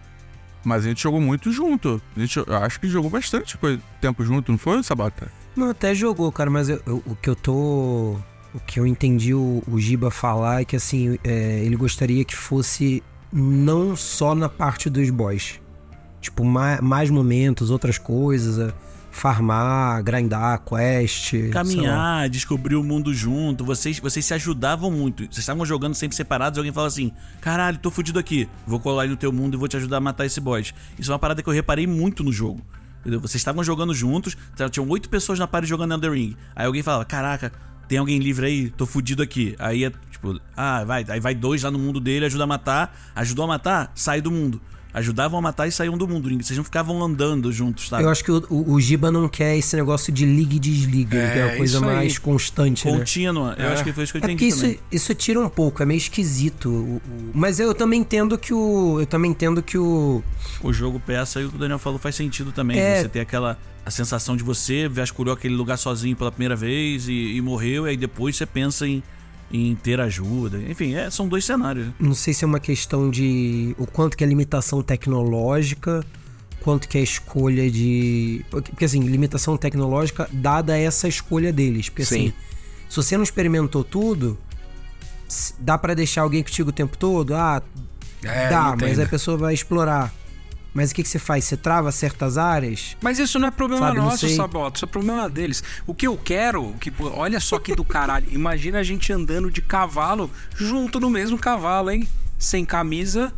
Mas 0.63 0.85
a 0.85 0.89
gente 0.89 1.01
jogou 1.01 1.21
muito 1.21 1.51
junto. 1.51 2.01
A 2.15 2.19
gente, 2.19 2.39
acho 2.47 2.79
que 2.79 2.87
jogou 2.87 3.09
bastante 3.09 3.57
tempo 4.01 4.23
junto, 4.23 4.51
não 4.51 4.59
foi, 4.59 4.81
Sabata? 4.83 5.31
Não, 5.55 5.69
até 5.69 5.95
jogou, 5.95 6.31
cara, 6.31 6.49
mas 6.49 6.69
eu- 6.69 6.81
eu- 6.85 7.03
o 7.05 7.15
que 7.15 7.29
eu 7.29 7.35
tô. 7.35 8.15
O 8.53 8.59
que 8.65 8.79
eu 8.79 8.85
entendi 8.87 9.33
o, 9.33 9.61
o 9.67 9.79
Giba 9.79 10.09
falar 10.09 10.61
é 10.61 10.65
que 10.65 10.75
assim, 10.75 11.17
é, 11.23 11.59
ele 11.63 11.75
gostaria 11.75 12.25
que 12.25 12.35
fosse 12.35 13.03
não 13.31 13.95
só 13.95 14.33
na 14.33 14.49
parte 14.49 14.89
dos 14.89 15.09
boys. 15.09 15.59
Tipo, 16.19 16.43
mais, 16.43 16.81
mais 16.81 17.09
momentos, 17.09 17.69
outras 17.69 17.97
coisas. 17.97 18.57
é, 18.59 18.73
farmar, 19.19 20.01
grindar, 20.01 20.61
quest. 20.63 21.33
Caminhar, 21.51 22.29
descobrir 22.29 22.75
o 22.75 22.83
mundo 22.83 23.13
junto. 23.13 23.65
Vocês, 23.65 23.99
vocês 23.99 24.25
se 24.25 24.33
ajudavam 24.33 24.89
muito. 24.89 25.23
Vocês 25.23 25.39
estavam 25.39 25.65
jogando 25.65 25.93
sempre 25.93 26.15
separados 26.15 26.57
e 26.57 26.59
alguém 26.59 26.71
fala 26.71 26.87
assim: 26.87 27.11
caralho, 27.41 27.77
tô 27.77 27.91
fudido 27.91 28.17
aqui. 28.17 28.47
Vou 28.65 28.79
colar 28.79 29.03
aí 29.03 29.09
no 29.09 29.17
teu 29.17 29.31
mundo 29.31 29.55
e 29.55 29.57
vou 29.57 29.67
te 29.67 29.75
ajudar 29.75 29.97
a 29.97 30.01
matar 30.01 30.25
esse 30.25 30.39
boss. 30.39 30.73
Isso 30.97 31.11
é 31.11 31.13
uma 31.13 31.19
parada 31.19 31.43
que 31.43 31.49
eu 31.49 31.53
reparei 31.53 31.85
muito 31.85 32.23
no 32.23 32.31
jogo. 32.31 32.61
Entendeu? 33.01 33.19
Vocês 33.19 33.35
estavam 33.35 33.63
jogando 33.63 33.93
juntos, 33.93 34.37
tá, 34.55 34.69
tinham 34.69 34.87
oito 34.89 35.09
pessoas 35.09 35.37
na 35.37 35.47
party 35.47 35.67
jogando 35.67 35.93
Elden 35.93 36.11
Ring. 36.11 36.37
Aí 36.55 36.65
alguém 36.65 36.81
falava: 36.81 37.03
caraca, 37.03 37.51
tem 37.89 37.97
alguém 37.97 38.19
livre 38.19 38.45
aí? 38.45 38.69
Tô 38.69 38.85
fudido 38.85 39.21
aqui. 39.21 39.53
Aí 39.59 39.83
é 39.83 39.91
tipo, 40.11 40.39
ah, 40.55 40.85
vai. 40.85 41.05
Aí 41.09 41.19
vai 41.19 41.35
dois 41.35 41.63
lá 41.63 41.71
no 41.71 41.79
mundo 41.79 41.99
dele, 41.99 42.25
ajuda 42.25 42.45
a 42.45 42.47
matar. 42.47 42.97
Ajudou 43.15 43.43
a 43.43 43.47
matar, 43.49 43.91
sai 43.95 44.21
do 44.21 44.31
mundo. 44.31 44.61
Ajudavam 44.91 45.37
a 45.37 45.41
matar 45.41 45.67
e 45.67 45.71
saíam 45.71 45.95
do 45.95 46.07
mundo. 46.07 46.27
Vocês 46.43 46.57
não 46.57 46.63
ficavam 46.63 47.01
andando 47.03 47.51
juntos, 47.53 47.89
sabe? 47.89 48.03
Eu 48.03 48.09
acho 48.09 48.23
que 48.23 48.31
o, 48.31 48.43
o, 48.49 48.73
o 48.73 48.81
Giba 48.81 49.11
não 49.11 49.29
quer 49.29 49.55
esse 49.55 49.75
negócio 49.75 50.11
de 50.11 50.25
liga 50.25 50.55
e 50.55 50.59
desliga, 50.59 51.15
É, 51.17 51.31
que 51.33 51.37
é 51.39 51.43
a 51.53 51.57
coisa 51.57 51.79
mais 51.79 52.17
constante, 52.17 52.87
né? 52.87 52.97
Contínua. 52.97 53.55
Eu 53.59 53.65
É. 53.65 53.73
acho 53.73 53.83
que 53.83 53.93
foi 53.93 54.03
isso 54.03 54.13
que 54.13 54.17
eu 54.17 54.21
É 54.23 54.25
entendi 54.25 54.47
isso, 54.47 54.61
também. 54.61 54.79
isso 54.91 55.13
tira 55.13 55.39
um 55.39 55.47
pouco, 55.47 55.83
é 55.83 55.85
meio 55.85 55.99
esquisito. 55.99 56.69
o- 56.69 56.95
o- 56.95 57.01
Mas 57.35 57.59
eu 57.59 57.73
também 57.75 57.99
entendo 58.01 58.35
que 58.37 58.51
o. 58.53 58.97
Eu 58.99 59.05
também 59.05 59.29
entendo 59.29 59.61
que 59.61 59.77
o. 59.77 60.23
O 60.63 60.73
jogo 60.73 60.99
peça 60.99 61.39
e 61.39 61.45
o 61.45 61.49
que 61.49 61.55
o 61.55 61.59
Daniel 61.59 61.77
falou 61.79 61.99
faz 61.99 62.15
sentido 62.15 62.51
também. 62.51 62.79
É. 62.79 63.01
Você 63.03 63.09
ter 63.09 63.19
aquela 63.19 63.59
a 63.85 63.91
sensação 63.91 64.35
de 64.35 64.43
você 64.43 64.87
vasculhou 64.87 65.33
aquele 65.33 65.55
lugar 65.55 65.77
sozinho 65.77 66.15
pela 66.15 66.31
primeira 66.31 66.55
vez 66.55 67.07
e, 67.07 67.35
e 67.35 67.41
morreu, 67.41 67.85
e 67.87 67.91
aí 67.91 67.97
depois 67.97 68.35
você 68.35 68.45
pensa 68.45 68.87
em, 68.87 69.01
em 69.51 69.75
ter 69.75 69.99
ajuda. 69.99 70.57
Enfim, 70.69 70.95
é, 70.95 71.09
são 71.09 71.27
dois 71.27 71.45
cenários. 71.45 71.87
Não 71.99 72.13
sei 72.13 72.33
se 72.33 72.43
é 72.43 72.47
uma 72.47 72.59
questão 72.59 73.09
de. 73.09 73.75
O 73.77 73.85
quanto 73.87 74.15
que 74.15 74.23
é 74.23 74.27
limitação 74.27 74.81
tecnológica, 74.81 76.05
quanto 76.61 76.87
que 76.87 76.97
é 76.97 77.01
escolha 77.01 77.69
de. 77.69 78.45
Porque, 78.49 78.85
assim, 78.85 79.01
limitação 79.01 79.57
tecnológica 79.57 80.29
dada 80.31 80.77
essa 80.77 81.07
escolha 81.07 81.51
deles. 81.51 81.89
Porque 81.89 82.05
Sim. 82.05 82.27
assim, 82.27 82.33
se 82.89 82.95
você 82.95 83.17
não 83.17 83.23
experimentou 83.23 83.83
tudo, 83.83 84.37
dá 85.59 85.77
pra 85.77 85.93
deixar 85.93 86.21
alguém 86.21 86.43
contigo 86.43 86.69
o 86.69 86.73
tempo 86.73 86.97
todo? 86.97 87.33
Ah, 87.35 87.61
É, 88.23 88.49
dá, 88.49 88.75
mas 88.79 88.99
a 88.99 89.05
pessoa 89.05 89.37
vai 89.37 89.53
explorar. 89.53 90.13
Mas 90.73 90.91
o 90.91 90.95
que, 90.95 91.01
que 91.03 91.09
você 91.09 91.17
faz? 91.19 91.45
Você 91.45 91.57
trava 91.57 91.91
certas 91.91 92.37
áreas? 92.37 92.95
Mas 93.01 93.17
isso 93.19 93.39
não 93.39 93.47
é 93.47 93.51
problema 93.51 93.87
Sabe, 93.87 93.99
nosso, 93.99 94.17
sei. 94.27 94.35
Sabota. 94.35 94.77
Isso 94.77 94.85
é 94.85 94.87
problema 94.87 95.27
deles. 95.29 95.63
O 95.87 95.93
que 95.95 96.05
eu 96.07 96.15
quero, 96.17 96.73
que, 96.79 96.93
olha 97.01 97.39
só 97.39 97.57
que 97.59 97.75
do 97.75 97.83
caralho. 97.83 98.27
Imagina 98.31 98.79
a 98.79 98.83
gente 98.83 99.11
andando 99.11 99.49
de 99.49 99.61
cavalo 99.61 100.29
junto 100.55 100.99
no 100.99 101.09
mesmo 101.09 101.37
cavalo, 101.37 101.89
hein? 101.89 102.07
Sem 102.37 102.63
camisa. 102.65 103.33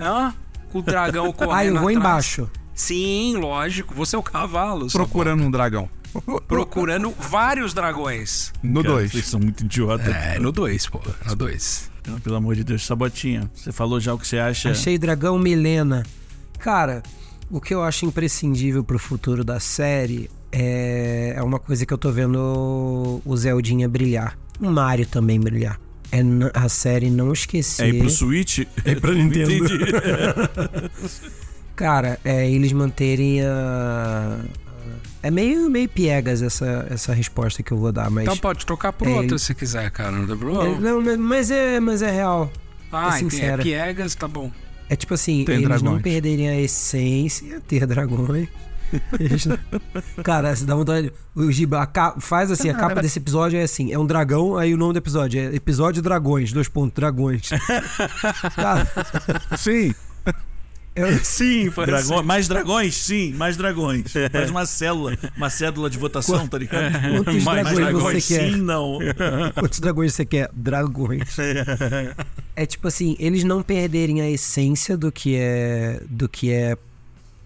Hã? 0.00 0.34
Com 0.70 0.78
o 0.78 0.82
dragão 0.82 1.30
correndo 1.32 1.52
Ah, 1.54 1.64
eu 1.64 1.72
vou 1.74 1.88
atrás. 1.88 1.96
embaixo. 1.96 2.50
Sim, 2.74 3.36
lógico. 3.36 3.94
Você 3.94 4.16
é 4.16 4.18
o 4.18 4.22
cavalo. 4.22 4.88
Sabota. 4.88 5.10
Procurando 5.10 5.42
um 5.44 5.50
dragão. 5.50 5.90
Procurando 6.48 7.10
vários 7.18 7.72
dragões. 7.74 8.52
No 8.62 8.82
Cara, 8.82 8.94
2. 8.96 9.12
Vocês 9.12 9.26
são 9.26 9.40
muito 9.40 9.64
idiotas. 9.64 10.08
É, 10.14 10.38
no 10.38 10.50
2, 10.52 10.86
pô. 10.88 11.00
No 11.26 11.36
2. 11.36 11.90
Não, 12.06 12.18
Pelo 12.20 12.36
amor 12.36 12.54
de 12.56 12.64
Deus, 12.64 12.84
Sabotinha. 12.84 13.50
Você 13.54 13.72
falou 13.72 14.00
já 14.00 14.12
o 14.12 14.18
que 14.18 14.26
você 14.26 14.38
acha. 14.38 14.70
Achei 14.70 14.98
dragão 14.98 15.38
Milena. 15.38 16.02
Cara, 16.62 17.02
o 17.50 17.60
que 17.60 17.74
eu 17.74 17.82
acho 17.82 18.06
imprescindível 18.06 18.82
pro 18.84 18.98
futuro 18.98 19.42
da 19.44 19.58
série 19.60 20.30
é, 20.52 21.34
é 21.36 21.42
uma 21.42 21.58
coisa 21.58 21.84
que 21.84 21.92
eu 21.92 21.98
tô 21.98 22.10
vendo 22.12 23.20
o 23.24 23.36
Zeldinha 23.36 23.88
brilhar. 23.88 24.38
O 24.60 24.70
Mario 24.70 25.04
também 25.06 25.40
brilhar. 25.40 25.78
É 26.12 26.20
a 26.54 26.68
série 26.68 27.10
não 27.10 27.32
esquecer. 27.32 27.84
É 27.84 27.88
ir 27.88 27.98
pro 27.98 28.08
Switch? 28.10 28.60
É 28.84 28.94
pra 28.94 29.10
Nintendo. 29.14 29.50
Entendi. 29.52 29.78
Cara, 31.74 32.18
é 32.24 32.48
eles 32.50 32.72
manterem 32.72 33.42
a. 33.42 34.38
É 35.22 35.30
meio, 35.30 35.70
meio 35.70 35.88
piegas 35.88 36.42
essa, 36.42 36.86
essa 36.90 37.12
resposta 37.14 37.62
que 37.62 37.72
eu 37.72 37.78
vou 37.78 37.90
dar, 37.92 38.10
mas. 38.10 38.24
Então 38.24 38.36
pode 38.36 38.64
trocar 38.66 38.92
por 38.92 39.08
É, 39.08 39.10
outra 39.10 39.38
se 39.38 39.54
quiser, 39.54 39.90
cara. 39.90 40.10
Não 40.12 40.26
tem 40.26 40.34
É, 40.34 40.38
problema. 40.38 40.80
não, 40.80 41.18
mas- 41.18 41.50
é, 41.50 41.80
mas 41.80 42.02
é 42.02 42.10
real. 42.10 42.52
Ah, 42.92 43.16
é 43.16 43.22
entendi. 43.22 43.42
é 43.42 43.56
piegas, 43.56 44.14
tá 44.14 44.28
bom. 44.28 44.50
É 44.92 44.96
tipo 44.96 45.14
assim, 45.14 45.42
Tem 45.44 45.54
eles 45.56 45.68
não 45.68 45.78
dragões. 45.78 46.02
perderem 46.02 46.48
a 46.50 46.60
essência, 46.60 47.60
ter 47.66 47.86
dragões. 47.86 48.46
Eles 49.18 49.46
não- 49.46 49.58
Cara, 50.22 50.54
você 50.54 50.66
dá 50.66 50.74
vontade. 50.74 51.10
O 51.34 51.50
Giba 51.50 51.86
ca- 51.86 52.16
faz 52.20 52.50
assim, 52.50 52.68
a 52.68 52.74
capa 52.74 53.00
desse 53.00 53.18
episódio 53.18 53.58
é 53.58 53.62
assim: 53.62 53.90
é 53.90 53.98
um 53.98 54.04
dragão, 54.04 54.54
aí 54.58 54.74
o 54.74 54.76
nome 54.76 54.92
do 54.92 54.98
episódio 54.98 55.40
é 55.40 55.54
Episódio 55.56 56.02
Dragões, 56.02 56.52
dois 56.52 56.68
pontos, 56.68 56.94
dragões. 56.94 57.48
Cara, 58.54 58.86
Sim. 59.56 59.94
Eu- 60.94 61.18
Sim, 61.24 61.70
foi 61.70 61.86
Dragão- 61.86 62.22
mais 62.22 62.48
dragões? 62.48 62.94
Sim, 62.96 63.32
mais 63.34 63.56
dragões. 63.56 64.12
Faz 64.30 64.50
uma 64.50 64.66
célula, 64.66 65.16
uma 65.36 65.50
cédula 65.50 65.88
de 65.88 65.98
votação, 65.98 66.46
tá 66.46 66.58
ligado? 66.58 66.92
Quantos 67.24 67.44
mais 67.44 67.72
dragões 67.74 68.24
você 68.24 68.34
quer? 68.34 68.50
Sim, 68.52 68.56
não. 68.62 68.98
quantos 69.54 69.80
dragões 69.80 70.14
você 70.14 70.24
quer? 70.24 70.50
Dragões. 70.52 71.36
É 72.54 72.66
tipo 72.66 72.88
assim, 72.88 73.16
eles 73.18 73.44
não 73.44 73.62
perderem 73.62 74.20
a 74.20 74.30
essência 74.30 74.96
do 74.96 75.10
que 75.10 75.36
é 75.36 76.02
do 76.08 76.28
que 76.28 76.50
é 76.52 76.76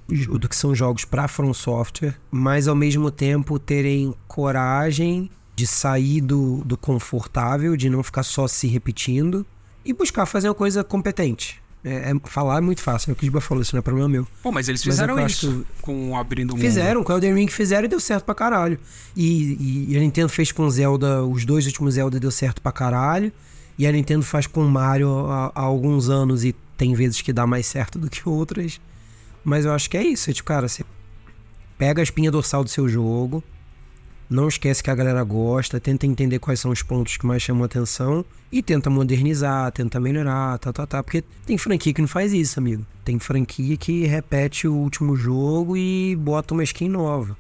do 0.09 0.49
que 0.49 0.55
são 0.55 0.73
jogos 0.75 1.05
para 1.05 1.27
From 1.27 1.53
Software, 1.53 2.15
mas 2.31 2.69
ao 2.69 2.77
mesmo 2.77 3.11
tempo 3.11 3.59
terem 3.59 4.15
coragem 4.29 5.29
de 5.57 5.67
sair 5.67 6.21
do, 6.21 6.63
do 6.65 6.77
confortável, 6.77 7.77
de 7.77 7.89
não 7.91 8.03
ficar 8.03 8.23
só 8.23 8.47
se 8.47 8.67
repetindo 8.69 9.45
e 9.85 9.93
buscar 9.93 10.27
fazer 10.27 10.49
uma 10.49 10.55
coisa 10.55 10.85
competente. 10.85 11.61
É, 11.89 12.11
é- 12.11 12.29
falar 12.29 12.59
é 12.59 12.61
muito 12.61 12.83
fácil, 12.83 13.11
é 13.11 13.13
o 13.13 13.17
que 13.17 13.23
o 13.23 13.27
Giba 13.27 13.41
falou, 13.41 13.63
isso 13.63 13.73
não 13.77 13.79
é 13.79 13.83
problema 13.83 14.09
meu. 14.09 14.27
Pô, 14.43 14.51
mas 14.51 14.69
eles 14.69 14.85
Mas 14.85 14.95
fizeram 14.95 15.17
acho 15.19 15.47
isso 15.47 15.67
com 15.81 16.11
o 16.11 16.17
Abrindo 16.17 16.51
o 16.51 16.55
Mundo. 16.55 16.61
Fizeram, 16.61 17.05
com 17.05 17.13
o 17.13 17.17
Elden 17.17 17.35
Ring 17.35 17.47
fizeram 17.47 17.85
e 17.85 17.89
deu 17.89 18.01
certo 18.01 18.25
pra 18.25 18.35
caralho. 18.35 18.77
E, 19.17 19.87
e 19.93 19.97
a 19.97 20.01
Nintendo 20.01 20.29
fez 20.29 20.51
com 20.51 20.69
Zelda, 20.69 21.25
os 21.25 21.45
dois 21.45 21.65
últimos 21.67 21.95
Zelda 21.95 22.19
deu 22.19 22.33
certo 22.33 22.61
pra 22.61 22.73
caralho. 22.73 23.33
E 23.79 23.87
a 23.87 23.93
Nintendo 23.93 24.25
faz 24.25 24.49
com 24.49 24.65
Mario 24.65 25.27
há, 25.31 25.53
há 25.55 25.61
alguns 25.61 26.09
anos 26.09 26.45
e 26.45 26.53
tem 26.77 26.93
vezes 26.95 27.21
que 27.23 27.33
dá 27.33 27.47
mais 27.47 27.67
certo 27.67 27.99
do 28.01 28.11
que 28.11 28.29
outras. 28.29 28.81
Mas 29.45 29.65
eu 29.65 29.73
acho 29.73 29.89
que 29.89 29.97
é 29.97 30.03
isso. 30.03 30.29
É 30.29 30.33
tipo, 30.33 30.49
cara, 30.49 30.67
você 30.67 30.83
pega 31.79 32.01
a 32.01 32.03
espinha 32.03 32.31
dorsal 32.33 32.65
do 32.65 32.71
seu 32.71 32.89
jogo, 32.89 33.45
não 34.29 34.49
esquece 34.49 34.83
que 34.83 34.91
a 34.91 34.95
galera 34.95 35.23
gosta, 35.23 35.79
tenta 35.79 36.07
entender 36.07 36.39
quais 36.39 36.61
são 36.61 36.71
os 36.71 36.83
pontos 36.83 37.17
que 37.17 37.27
mais 37.27 37.43
chamam 37.43 37.63
a 37.63 37.67
atenção 37.67 38.25
e 38.51 38.63
tenta 38.63 38.91
modernizar, 38.91 39.71
tenta 39.73 40.01
melhorar, 40.01 40.59
tá, 40.59 40.73
tá, 40.73 40.87
tá. 40.87 41.03
Porque 41.03 41.23
tem 41.45 41.57
franquia 41.57 41.95
que 41.95 42.01
não 42.01 42.09
faz 42.09 42.33
isso, 42.33 42.59
amigo. 42.59 42.85
Tem 43.05 43.19
franquia 43.19 43.77
que 43.77 44.05
repete 44.07 44.67
o 44.67 44.75
último 44.75 45.17
jogo 45.17 45.77
e 45.77 46.17
bota 46.17 46.55
uma 46.55 46.65
skin 46.65 46.89
nova. 46.89 47.37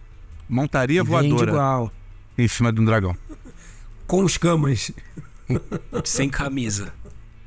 Montaria 0.48 1.02
vende 1.02 1.10
voadora 1.10 1.50
igual. 1.50 1.92
em 2.38 2.46
cima 2.46 2.72
de 2.72 2.80
um 2.80 2.84
dragão. 2.84 3.16
Com 4.06 4.24
escamas. 4.24 4.92
Sem 6.04 6.28
camisa. 6.28 6.92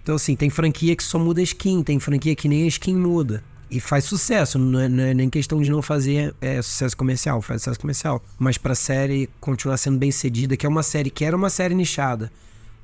Então, 0.03 0.15
assim, 0.15 0.35
tem 0.35 0.49
franquia 0.49 0.95
que 0.95 1.03
só 1.03 1.17
muda 1.17 1.39
a 1.39 1.43
skin, 1.43 1.83
tem 1.83 1.99
franquia 1.99 2.35
que 2.35 2.49
nem 2.49 2.63
a 2.63 2.67
skin 2.67 2.95
muda. 2.95 3.43
E 3.71 3.79
faz 3.79 4.05
sucesso, 4.05 4.57
não 4.57 4.79
é, 4.79 4.89
não 4.89 5.03
é 5.03 5.13
nem 5.13 5.29
questão 5.29 5.61
de 5.61 5.69
não 5.69 5.81
fazer 5.81 6.33
é, 6.41 6.59
sucesso 6.61 6.97
comercial, 6.97 7.39
faz 7.41 7.61
sucesso 7.61 7.79
comercial. 7.79 8.23
Mas 8.37 8.57
pra 8.57 8.73
série 8.73 9.29
continuar 9.39 9.77
sendo 9.77 9.97
bem 9.99 10.11
cedida, 10.11 10.57
que 10.57 10.65
é 10.65 10.69
uma 10.69 10.81
série 10.81 11.11
que 11.11 11.23
era 11.23 11.37
uma 11.37 11.49
série 11.49 11.75
nichada. 11.75 12.31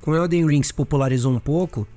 Com 0.02 0.16
Elden 0.16 0.46
Ring 0.46 0.62
se 0.62 0.74
popularizou 0.74 1.34
um 1.34 1.40
pouco, 1.40 1.88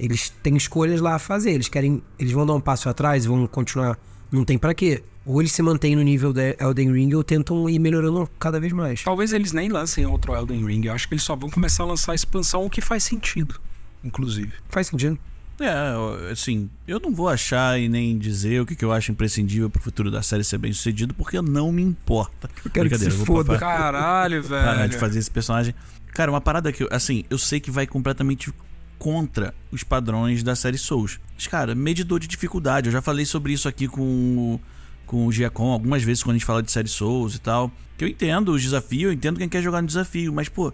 eles 0.00 0.30
têm 0.42 0.56
escolhas 0.56 1.00
lá 1.00 1.16
a 1.16 1.18
fazer. 1.18 1.50
Eles 1.50 1.68
querem. 1.68 2.02
Eles 2.18 2.32
vão 2.32 2.46
dar 2.46 2.54
um 2.54 2.60
passo 2.60 2.88
atrás, 2.88 3.26
vão 3.26 3.46
continuar. 3.46 3.98
Não 4.32 4.44
tem 4.44 4.56
pra 4.56 4.72
quê. 4.72 5.02
Ou 5.26 5.40
eles 5.42 5.52
se 5.52 5.60
mantêm 5.60 5.94
no 5.94 6.02
nível 6.02 6.32
da 6.32 6.42
Elden 6.58 6.92
Ring 6.92 7.14
ou 7.14 7.22
tentam 7.22 7.68
ir 7.68 7.78
melhorando 7.78 8.28
cada 8.38 8.58
vez 8.58 8.72
mais. 8.72 9.04
Talvez 9.04 9.32
eles 9.32 9.52
nem 9.52 9.68
lancem 9.68 10.06
outro 10.06 10.34
Elden 10.34 10.64
Ring. 10.64 10.86
Eu 10.86 10.94
acho 10.94 11.06
que 11.06 11.14
eles 11.14 11.22
só 11.22 11.36
vão 11.36 11.50
começar 11.50 11.82
a 11.82 11.86
lançar 11.86 12.14
expansão, 12.14 12.64
o 12.64 12.70
que 12.70 12.80
faz 12.80 13.04
sentido, 13.04 13.60
inclusive. 14.02 14.52
Faz 14.68 14.86
sentido. 14.86 15.18
É, 15.60 16.30
assim, 16.32 16.70
eu 16.88 16.98
não 16.98 17.14
vou 17.14 17.28
achar 17.28 17.78
e 17.78 17.88
nem 17.88 18.16
dizer 18.18 18.60
o 18.62 18.66
que, 18.66 18.74
que 18.74 18.84
eu 18.84 18.92
acho 18.92 19.12
imprescindível 19.12 19.68
pro 19.68 19.82
futuro 19.82 20.10
da 20.10 20.22
série 20.22 20.42
ser 20.42 20.56
bem 20.58 20.72
sucedido, 20.72 21.12
porque 21.14 21.40
não 21.42 21.70
me 21.70 21.82
importa. 21.82 22.48
Eu 22.64 22.70
quero 22.70 22.88
que 22.88 22.96
se 22.98 23.04
Brincadeira, 23.04 23.14
eu 23.14 23.18
vou 23.18 23.26
foda. 23.36 23.58
parar- 23.60 23.78
Caralho, 23.92 24.42
parar 24.44 24.74
velho. 24.76 24.88
de 24.90 24.96
fazer 24.98 25.18
esse 25.18 25.30
personagem. 25.30 25.74
Cara, 26.14 26.30
uma 26.30 26.40
parada 26.40 26.72
que, 26.72 26.82
eu- 26.82 26.88
assim, 26.90 27.24
eu 27.28 27.36
sei 27.38 27.60
que 27.60 27.70
vai 27.70 27.86
completamente 27.86 28.52
contra 28.98 29.54
os 29.70 29.82
padrões 29.82 30.42
da 30.42 30.54
série 30.56 30.76
Souls. 30.78 31.18
Mas, 31.34 31.46
cara, 31.46 31.74
medidor 31.74 32.18
de 32.20 32.26
dificuldade. 32.26 32.88
Eu 32.88 32.92
já 32.92 33.00
falei 33.02 33.24
sobre 33.24 33.52
isso 33.52 33.68
aqui 33.68 33.86
com 33.88 34.00
o, 34.02 34.60
com 35.06 35.26
o 35.26 35.32
Giacom 35.32 35.70
algumas 35.72 36.02
vezes 36.02 36.22
quando 36.22 36.36
a 36.36 36.38
gente 36.38 36.46
fala 36.46 36.62
de 36.62 36.70
série 36.70 36.88
Souls 36.88 37.34
e 37.34 37.38
tal. 37.40 37.70
Que 37.96 38.04
eu 38.04 38.08
entendo 38.08 38.52
os 38.52 38.62
desafios, 38.62 39.04
eu 39.04 39.12
entendo 39.12 39.38
quem 39.38 39.48
quer 39.48 39.62
jogar 39.62 39.80
no 39.82 39.86
desafio, 39.86 40.32
mas, 40.32 40.48
pô, 40.48 40.72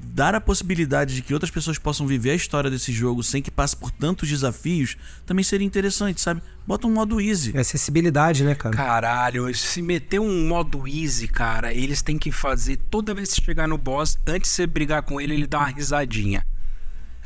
dar 0.00 0.34
a 0.34 0.40
possibilidade 0.40 1.14
de 1.14 1.22
que 1.22 1.32
outras 1.34 1.50
pessoas 1.50 1.78
possam 1.78 2.06
viver 2.06 2.30
a 2.30 2.34
história 2.34 2.70
desse 2.70 2.92
jogo 2.92 3.22
sem 3.22 3.42
que 3.42 3.50
passe 3.50 3.76
por 3.76 3.90
tantos 3.90 4.28
desafios 4.28 4.96
também 5.24 5.42
seria 5.42 5.66
interessante, 5.66 6.20
sabe? 6.20 6.42
Bota 6.66 6.86
um 6.86 6.92
modo 6.92 7.20
easy. 7.20 7.52
É 7.56 7.60
acessibilidade, 7.60 8.44
né, 8.44 8.54
cara? 8.54 8.74
Caralho, 8.76 9.52
se 9.54 9.80
meter 9.82 10.20
um 10.20 10.46
modo 10.48 10.86
easy, 10.86 11.28
cara, 11.28 11.72
eles 11.72 12.02
têm 12.02 12.18
que 12.18 12.30
fazer 12.32 12.76
toda 12.90 13.14
vez 13.14 13.32
que 13.34 13.42
chegar 13.44 13.66
no 13.68 13.76
boss, 13.78 14.18
antes 14.26 14.50
de 14.50 14.56
você 14.56 14.66
brigar 14.66 15.02
com 15.02 15.20
ele, 15.20 15.34
ele 15.34 15.46
dá 15.46 15.58
uma 15.58 15.68
risadinha. 15.68 16.44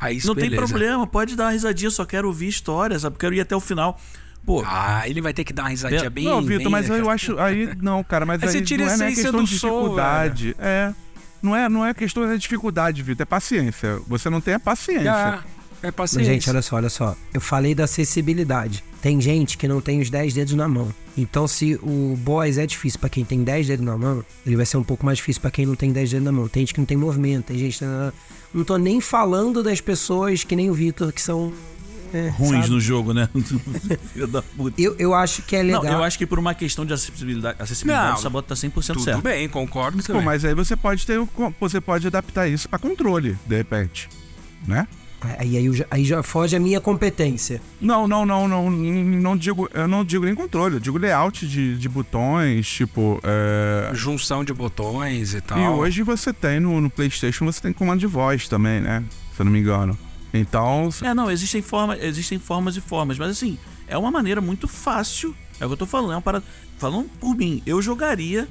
Aí 0.01 0.17
isso 0.17 0.27
Não 0.29 0.35
tem 0.35 0.49
beleza. 0.49 0.67
problema, 0.67 1.07
pode 1.07 1.37
dar 1.37 1.45
uma 1.45 1.51
risadinha, 1.53 1.91
só 1.91 2.05
quero 2.07 2.27
ouvir 2.29 2.49
história, 2.49 2.99
sabe? 2.99 3.19
Quero 3.19 3.35
ir 3.35 3.41
até 3.41 3.55
o 3.55 3.61
final. 3.61 4.01
pô, 4.47 4.63
Ah, 4.67 5.03
ele 5.09 5.21
vai 5.21 5.35
ter 5.35 5.45
que 5.45 5.53
dar 5.53 5.65
uma 5.65 5.69
risadinha 5.69 6.05
Não, 6.05 6.11
bem. 6.11 6.25
não, 6.25 6.43
Vitor, 6.43 6.71
mas 6.71 6.89
né, 6.89 6.99
eu 7.01 7.11
acho. 7.11 7.39
Aí, 7.39 7.69
não, 7.81 8.03
cara, 8.03 8.25
mas 8.25 8.43
Aí 8.43 8.49
aí, 8.49 8.53
você 8.55 8.63
tira 8.63 8.85
não 8.85 8.91
a 8.91 8.93
é, 8.93 8.93
é 8.93 8.97
essência 8.97 9.23
questão 9.25 9.41
do 9.45 9.47
de 9.47 9.59
soul, 9.59 9.81
dificuldade. 9.81 10.57
é. 10.59 10.95
Não 11.43 11.55
é, 11.57 11.69
não 11.69 11.85
é 11.85 11.95
questão 11.95 12.27
da 12.27 12.37
dificuldade, 12.37 13.03
Vitor, 13.03 13.23
é 13.23 13.25
paciência. 13.27 14.01
Você 14.07 14.29
não 14.29 14.41
tem 14.41 14.55
a 14.55 14.61
paciência. 14.61 15.09
É 15.83 15.87
Mas, 15.87 15.95
paciência. 15.95 16.33
gente, 16.35 16.51
olha 16.51 16.61
só, 16.61 16.77
olha 16.77 16.91
só. 16.91 17.17
Eu 17.33 17.41
falei 17.41 17.75
da 17.75 17.85
acessibilidade. 17.85 18.85
Tem 19.01 19.19
gente 19.19 19.57
que 19.57 19.67
não 19.67 19.81
tem 19.81 20.01
os 20.03 20.11
10 20.11 20.35
dedos 20.35 20.53
na 20.53 20.69
mão. 20.69 20.93
Então, 21.17 21.49
se 21.49 21.75
o 21.83 22.15
boss 22.19 22.59
é 22.59 22.67
difícil 22.67 23.01
pra 23.01 23.09
quem 23.09 23.25
tem 23.25 23.43
10 23.43 23.67
dedos 23.69 23.85
na 23.87 23.97
mão, 23.97 24.23
ele 24.47 24.57
vai 24.57 24.67
ser 24.67 24.77
um 24.77 24.85
pouco 24.85 25.07
mais 25.07 25.17
difícil 25.17 25.41
pra 25.41 25.51
quem 25.51 25.65
não 25.65 25.75
tem 25.75 25.91
10 25.91 26.11
dedos 26.11 26.25
na 26.27 26.33
mão. 26.33 26.47
Tem 26.49 26.61
gente 26.61 26.75
que 26.75 26.81
não 26.81 26.87
tem 26.87 26.99
movimento, 26.99 27.47
tem 27.47 27.59
gente 27.59 27.79
que. 27.79 27.85
não- 27.87 28.13
Não 28.53 28.65
tô 28.65 28.77
nem 28.77 29.01
falando 29.01 29.63
das 29.63 29.81
pessoas 29.81 30.45
que 30.45 30.55
nem 30.55 30.69
o 30.69 30.75
Vitor, 30.75 31.13
que 31.13 31.23
são. 31.23 31.53
É, 32.13 32.29
ruins 32.29 32.63
sabe? 32.63 32.71
no 32.71 32.81
jogo, 32.81 33.13
né? 33.13 33.29
Filho 34.13 34.27
da 34.27 34.43
puta. 34.43 34.81
Eu, 34.81 34.95
eu 34.99 35.15
acho 35.15 35.43
que 35.43 35.57
é 35.57 35.63
legal. 35.63 35.83
Não, 35.85 35.93
eu 35.93 36.03
acho 36.03 36.19
que 36.19 36.27
por 36.27 36.39
uma 36.39 36.55
questão 36.55 36.85
de 36.85 36.93
acessibilidade, 36.93 37.57
acessibilidade 37.61 38.09
Não, 38.09 38.19
o 38.19 38.23
Sabota 38.23 38.49
tá 38.49 38.55
100% 38.55 38.87
Tudo 38.87 39.01
certo. 39.01 39.23
bem, 39.23 39.49
concordo 39.49 39.99
Pô, 39.99 40.05
também. 40.05 40.25
mas 40.25 40.45
aí 40.45 40.55
você 40.55 40.77
pode 40.77 41.07
ter. 41.07 41.19
Você 41.61 41.81
pode 41.81 42.07
adaptar 42.07 42.49
isso 42.49 42.69
pra 42.69 42.79
controle, 42.79 43.37
de 43.47 43.57
repente. 43.57 44.09
Né? 44.67 44.87
Aí, 45.39 45.57
aí, 45.57 45.73
já, 45.73 45.85
aí 45.91 46.05
já 46.05 46.23
foge 46.23 46.57
a 46.57 46.61
minha 46.61 46.81
competência. 46.81 47.61
Não, 47.81 48.09
não, 48.09 48.25
não, 48.25 48.49
não, 48.49 48.71
não 48.71 49.37
digo, 49.37 49.69
eu 49.75 49.87
não 49.87 50.03
digo 50.03 50.25
nem 50.25 50.35
controle, 50.35 50.77
eu 50.77 50.81
digo 50.81 50.97
layout 50.97 51.47
de, 51.47 51.77
de 51.77 51.89
botões, 51.89 52.67
tipo, 52.67 53.21
é, 53.23 53.91
Junção 53.95 54.43
de 54.43 54.55
botões 54.55 55.35
e 55.35 55.41
tal. 55.41 55.59
E 55.59 55.69
hoje 55.69 56.03
você 56.03 56.33
tem 56.33 56.59
no, 56.59 56.81
no 56.81 56.89
PlayStation, 56.89 57.45
você 57.45 57.61
tem 57.61 57.73
comando 57.73 58.01
de 58.01 58.07
voz 58.07 58.49
também, 58.49 58.81
né? 58.81 59.05
Se 59.35 59.43
eu 59.43 59.45
não 59.45 59.53
me 59.53 59.61
engano. 59.61 59.97
Então, 60.33 60.89
É, 61.03 61.13
não, 61.13 61.31
existem 61.31 61.61
formas, 61.63 62.03
existem 62.03 62.39
formas 62.39 62.77
e 62.77 62.81
formas, 62.81 63.19
mas 63.19 63.31
assim, 63.31 63.59
é 63.87 63.99
uma 63.99 64.11
maneira 64.11 64.41
muito 64.41 64.69
fácil. 64.69 65.35
É 65.59 65.65
o 65.65 65.69
que 65.69 65.73
eu 65.75 65.79
tô 65.79 65.87
falando, 65.87 66.13
é 66.13 66.15
uma 66.15 66.23
parada. 66.23 66.45
Falando 66.79 67.11
por 67.21 67.37
mim, 67.37 67.63
eu 67.67 67.83
jogaria 67.83 68.49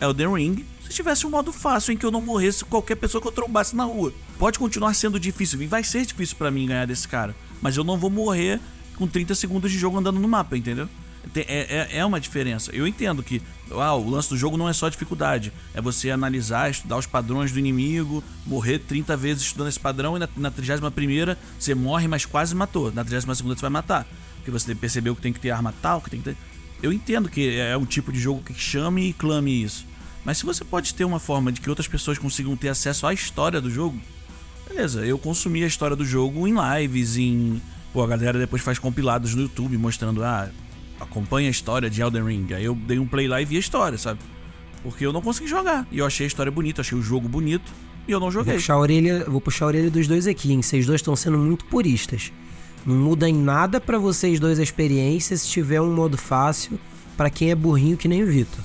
Elden 0.00 0.34
Ring 0.34 0.66
se 0.82 0.94
tivesse 0.94 1.26
um 1.26 1.30
modo 1.30 1.52
fácil 1.52 1.92
em 1.92 1.96
que 1.96 2.06
eu 2.06 2.10
não 2.10 2.22
morresse 2.22 2.64
qualquer 2.64 2.96
pessoa 2.96 3.20
que 3.20 3.28
eu 3.28 3.32
trombasse 3.32 3.76
na 3.76 3.84
rua. 3.84 4.12
Pode 4.38 4.58
continuar 4.58 4.94
sendo 4.94 5.20
difícil, 5.20 5.68
vai 5.68 5.84
ser 5.84 6.06
difícil 6.06 6.36
pra 6.36 6.50
mim 6.50 6.66
ganhar 6.66 6.86
desse 6.86 7.06
cara, 7.06 7.36
mas 7.60 7.76
eu 7.76 7.84
não 7.84 7.98
vou 7.98 8.08
morrer 8.08 8.58
com 8.96 9.06
30 9.06 9.34
segundos 9.34 9.70
de 9.70 9.78
jogo 9.78 9.98
andando 9.98 10.18
no 10.18 10.26
mapa, 10.26 10.56
entendeu? 10.56 10.88
É, 11.34 11.88
é, 11.92 11.98
é 11.98 12.04
uma 12.04 12.20
diferença. 12.20 12.70
Eu 12.72 12.86
entendo 12.86 13.22
que 13.22 13.42
ah, 13.70 13.94
o 13.94 14.08
lance 14.08 14.28
do 14.28 14.36
jogo 14.36 14.56
não 14.56 14.68
é 14.68 14.72
só 14.72 14.88
dificuldade. 14.88 15.52
É 15.74 15.80
você 15.80 16.10
analisar, 16.10 16.70
estudar 16.70 16.96
os 16.96 17.06
padrões 17.06 17.52
do 17.52 17.58
inimigo, 17.58 18.22
morrer 18.46 18.78
30 18.78 19.16
vezes 19.16 19.42
estudando 19.42 19.68
esse 19.68 19.80
padrão 19.80 20.16
e 20.16 20.20
na, 20.20 20.28
na 20.36 20.50
31 20.50 21.36
você 21.58 21.74
morre, 21.74 22.08
mas 22.08 22.24
quase 22.24 22.54
matou. 22.54 22.92
Na 22.92 23.04
32 23.04 23.40
você 23.40 23.60
vai 23.60 23.70
matar. 23.70 24.06
Porque 24.36 24.50
você 24.50 24.74
percebeu 24.74 25.14
que 25.14 25.22
tem 25.22 25.32
que 25.32 25.40
ter 25.40 25.50
arma 25.50 25.74
tal, 25.82 26.00
que 26.00 26.10
tem 26.10 26.20
que 26.20 26.30
ter. 26.30 26.36
Eu 26.82 26.92
entendo 26.92 27.28
que 27.28 27.58
é 27.58 27.76
um 27.76 27.84
tipo 27.84 28.12
de 28.12 28.20
jogo 28.20 28.42
que 28.42 28.54
chame 28.54 29.08
e 29.08 29.12
clame 29.12 29.62
isso. 29.62 29.84
Mas 30.24 30.38
se 30.38 30.46
você 30.46 30.64
pode 30.64 30.94
ter 30.94 31.04
uma 31.04 31.18
forma 31.18 31.50
de 31.50 31.60
que 31.60 31.68
outras 31.68 31.88
pessoas 31.88 32.18
consigam 32.18 32.56
ter 32.56 32.68
acesso 32.68 33.06
à 33.06 33.12
história 33.12 33.60
do 33.60 33.70
jogo, 33.70 33.98
beleza, 34.68 35.04
eu 35.04 35.18
consumi 35.18 35.64
a 35.64 35.66
história 35.66 35.96
do 35.96 36.04
jogo 36.04 36.46
em 36.46 36.54
lives, 36.54 37.16
em. 37.16 37.60
Pô, 37.92 38.02
a 38.02 38.06
galera 38.06 38.38
depois 38.38 38.62
faz 38.62 38.78
compilados 38.78 39.34
no 39.34 39.42
YouTube 39.42 39.76
mostrando, 39.78 40.22
ah, 40.22 40.50
acompanha 41.00 41.48
a 41.48 41.50
história 41.50 41.88
de 41.90 42.00
Elden 42.02 42.24
Ring. 42.24 42.46
Aí 42.54 42.64
eu 42.64 42.74
dei 42.74 42.98
um 42.98 43.06
play 43.06 43.28
lá 43.28 43.40
e 43.40 43.44
vi 43.44 43.56
a 43.56 43.60
história, 43.60 43.96
sabe? 43.98 44.20
Porque 44.82 45.04
eu 45.04 45.12
não 45.12 45.20
consegui 45.20 45.48
jogar. 45.48 45.86
E 45.90 45.98
eu 45.98 46.06
achei 46.06 46.24
a 46.24 46.28
história 46.28 46.50
bonita, 46.52 46.80
achei 46.80 46.96
o 46.96 47.02
jogo 47.02 47.28
bonito 47.28 47.70
e 48.06 48.12
eu 48.12 48.20
não 48.20 48.26
Vou 48.30 48.32
joguei. 48.40 48.54
puxar 48.54 48.74
a 48.74 48.78
orelha, 48.78 49.24
vou 49.26 49.40
puxar 49.40 49.64
a 49.66 49.68
orelha 49.68 49.90
dos 49.90 50.06
dois 50.06 50.26
aqui, 50.26 50.52
hein? 50.52 50.62
Vocês 50.62 50.86
dois 50.86 51.00
estão 51.00 51.14
sendo 51.16 51.38
muito 51.38 51.64
puristas. 51.66 52.32
Não 52.86 52.94
muda 52.94 53.28
em 53.28 53.34
nada 53.34 53.80
pra 53.80 53.98
vocês 53.98 54.38
dois 54.40 54.58
a 54.58 54.62
experiência 54.62 55.36
se 55.36 55.48
tiver 55.48 55.80
um 55.80 55.92
modo 55.92 56.16
fácil 56.16 56.78
pra 57.16 57.28
quem 57.28 57.50
é 57.50 57.54
burrinho 57.54 57.96
que 57.96 58.08
nem 58.08 58.22
o 58.22 58.26
Vitor. 58.26 58.64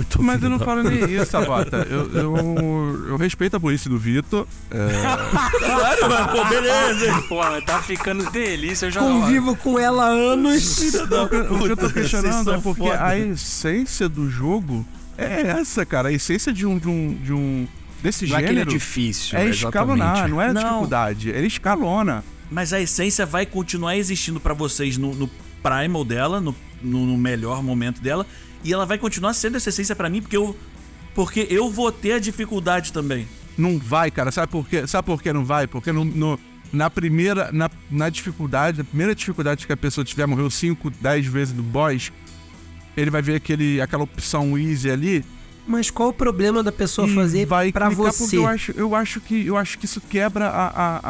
mas 0.20 0.42
eu 0.42 0.50
não 0.50 0.58
falo 0.58 0.82
nem 0.82 1.04
isso, 1.14 1.26
Sabata. 1.26 1.86
Eu, 1.88 2.10
eu, 2.12 3.06
eu 3.08 3.16
respeito 3.16 3.56
a 3.56 3.58
burrice 3.58 3.88
do 3.88 3.98
Vitor. 3.98 4.46
é, 4.70 4.76
Claro, 5.58 6.08
mano, 6.08 6.28
pô, 6.28 6.44
beleza. 6.46 7.22
Pô, 7.28 7.40
tá 7.66 7.82
ficando 7.82 8.30
delícia. 8.30 8.86
Eu 8.86 8.90
já 8.90 9.00
Convivo 9.00 9.56
com 9.56 9.78
ela 9.78 10.04
há 10.06 10.08
anos. 10.08 10.78
o 10.94 11.58
que 11.64 11.68
eu 11.72 11.76
tô 11.76 11.90
questionando 11.90 12.52
é 12.52 12.58
porque 12.58 12.82
foda. 12.82 13.04
a 13.04 13.18
essência 13.18 14.08
do 14.08 14.30
jogo 14.30 14.86
é 15.16 15.42
essa, 15.42 15.84
cara. 15.84 16.08
A 16.08 16.12
essência 16.12 16.52
de 16.52 16.66
um. 16.66 16.78
De 16.78 16.88
um, 16.88 17.14
de 17.22 17.32
um 17.32 17.66
desse 18.02 18.26
Não 18.26 18.36
é 18.36 18.42
que 18.42 18.48
ele 18.48 18.52
é 18.52 18.62
gênero 18.62 18.70
difícil. 18.70 19.38
é 19.38 19.48
escalonar, 19.48 20.28
não 20.28 20.40
é 20.40 20.52
Não. 20.52 20.62
dificuldade. 20.62 21.30
Ele 21.30 21.46
escalona. 21.46 22.24
Mas 22.50 22.72
a 22.72 22.80
essência 22.80 23.24
vai 23.24 23.46
continuar 23.46 23.96
existindo 23.96 24.38
pra 24.40 24.52
vocês 24.52 24.98
no, 24.98 25.14
no 25.14 25.30
primal 25.62 26.04
dela, 26.04 26.40
no, 26.40 26.54
no, 26.82 27.06
no 27.06 27.16
melhor 27.16 27.62
momento 27.62 28.02
dela, 28.02 28.26
e 28.64 28.72
ela 28.72 28.86
vai 28.86 28.98
continuar 28.98 29.34
sendo 29.34 29.56
essa 29.56 29.68
essência 29.68 29.94
pra 29.96 30.08
mim 30.08 30.20
porque 30.20 30.36
eu 30.36 30.56
porque 31.14 31.46
eu 31.50 31.68
vou 31.70 31.92
ter 31.92 32.12
a 32.14 32.18
dificuldade 32.18 32.92
também. 32.92 33.28
Não 33.58 33.78
vai, 33.78 34.10
cara. 34.10 34.30
Sabe 34.32 34.50
por 34.50 34.66
quê? 34.66 34.86
Sabe 34.86 35.04
por 35.04 35.22
que 35.22 35.30
não 35.32 35.44
vai? 35.44 35.66
Porque 35.66 35.92
no, 35.92 36.04
no- 36.04 36.40
na 36.72 36.88
primeira. 36.88 37.50
Na, 37.52 37.70
na 37.90 38.08
dificuldade, 38.08 38.78
na 38.78 38.84
primeira 38.84 39.14
dificuldade 39.14 39.66
que 39.66 39.72
a 39.72 39.76
pessoa 39.76 40.04
tiver, 40.04 40.24
morreu 40.26 40.48
5, 40.48 40.88
10 40.88 41.26
vezes 41.26 41.52
do 41.52 41.62
boss, 41.62 42.10
ele 42.96 43.10
vai 43.10 43.20
ver 43.20 43.34
aquele, 43.34 43.78
aquela 43.80 44.04
opção 44.04 44.56
easy 44.58 44.90
ali. 44.90 45.22
Mas 45.66 45.90
qual 45.90 46.08
o 46.08 46.12
problema 46.14 46.62
da 46.62 46.72
pessoa 46.72 47.06
fazer 47.08 47.44
vai 47.44 47.70
pra 47.70 47.88
clicar, 47.88 48.10
você? 48.12 48.18
Porque 48.24 48.36
eu 48.36 48.46
acho, 48.46 48.72
eu 48.72 48.94
acho 48.94 49.20
que 49.20 49.46
eu 49.46 49.56
acho 49.58 49.78
que 49.78 49.84
isso 49.84 50.00
quebra 50.00 50.48
a, 50.48 50.66
a, 50.68 50.96
a, 50.96 51.02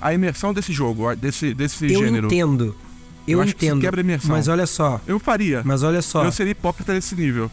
a, 0.00 0.08
a 0.08 0.14
imersão 0.14 0.54
desse 0.54 0.72
jogo, 0.72 1.14
desse, 1.14 1.52
desse 1.52 1.92
Eu 1.92 2.00
gênero. 2.00 2.26
entendo. 2.26 2.74
Eu, 3.26 3.38
Eu 3.38 3.42
acho 3.42 3.54
que 3.56 3.64
isso 3.64 3.74
entendo. 3.74 3.80
quebra 3.82 4.00
a 4.00 4.04
imersão. 4.04 4.30
Mas 4.30 4.48
olha 4.48 4.66
só, 4.66 5.00
Eu 5.06 5.18
faria. 5.18 5.62
mas 5.64 5.82
olha 5.82 6.00
só. 6.02 6.24
Eu 6.24 6.32
seria 6.32 6.52
hipócrita 6.52 6.92
nesse 6.94 7.14
nível. 7.14 7.50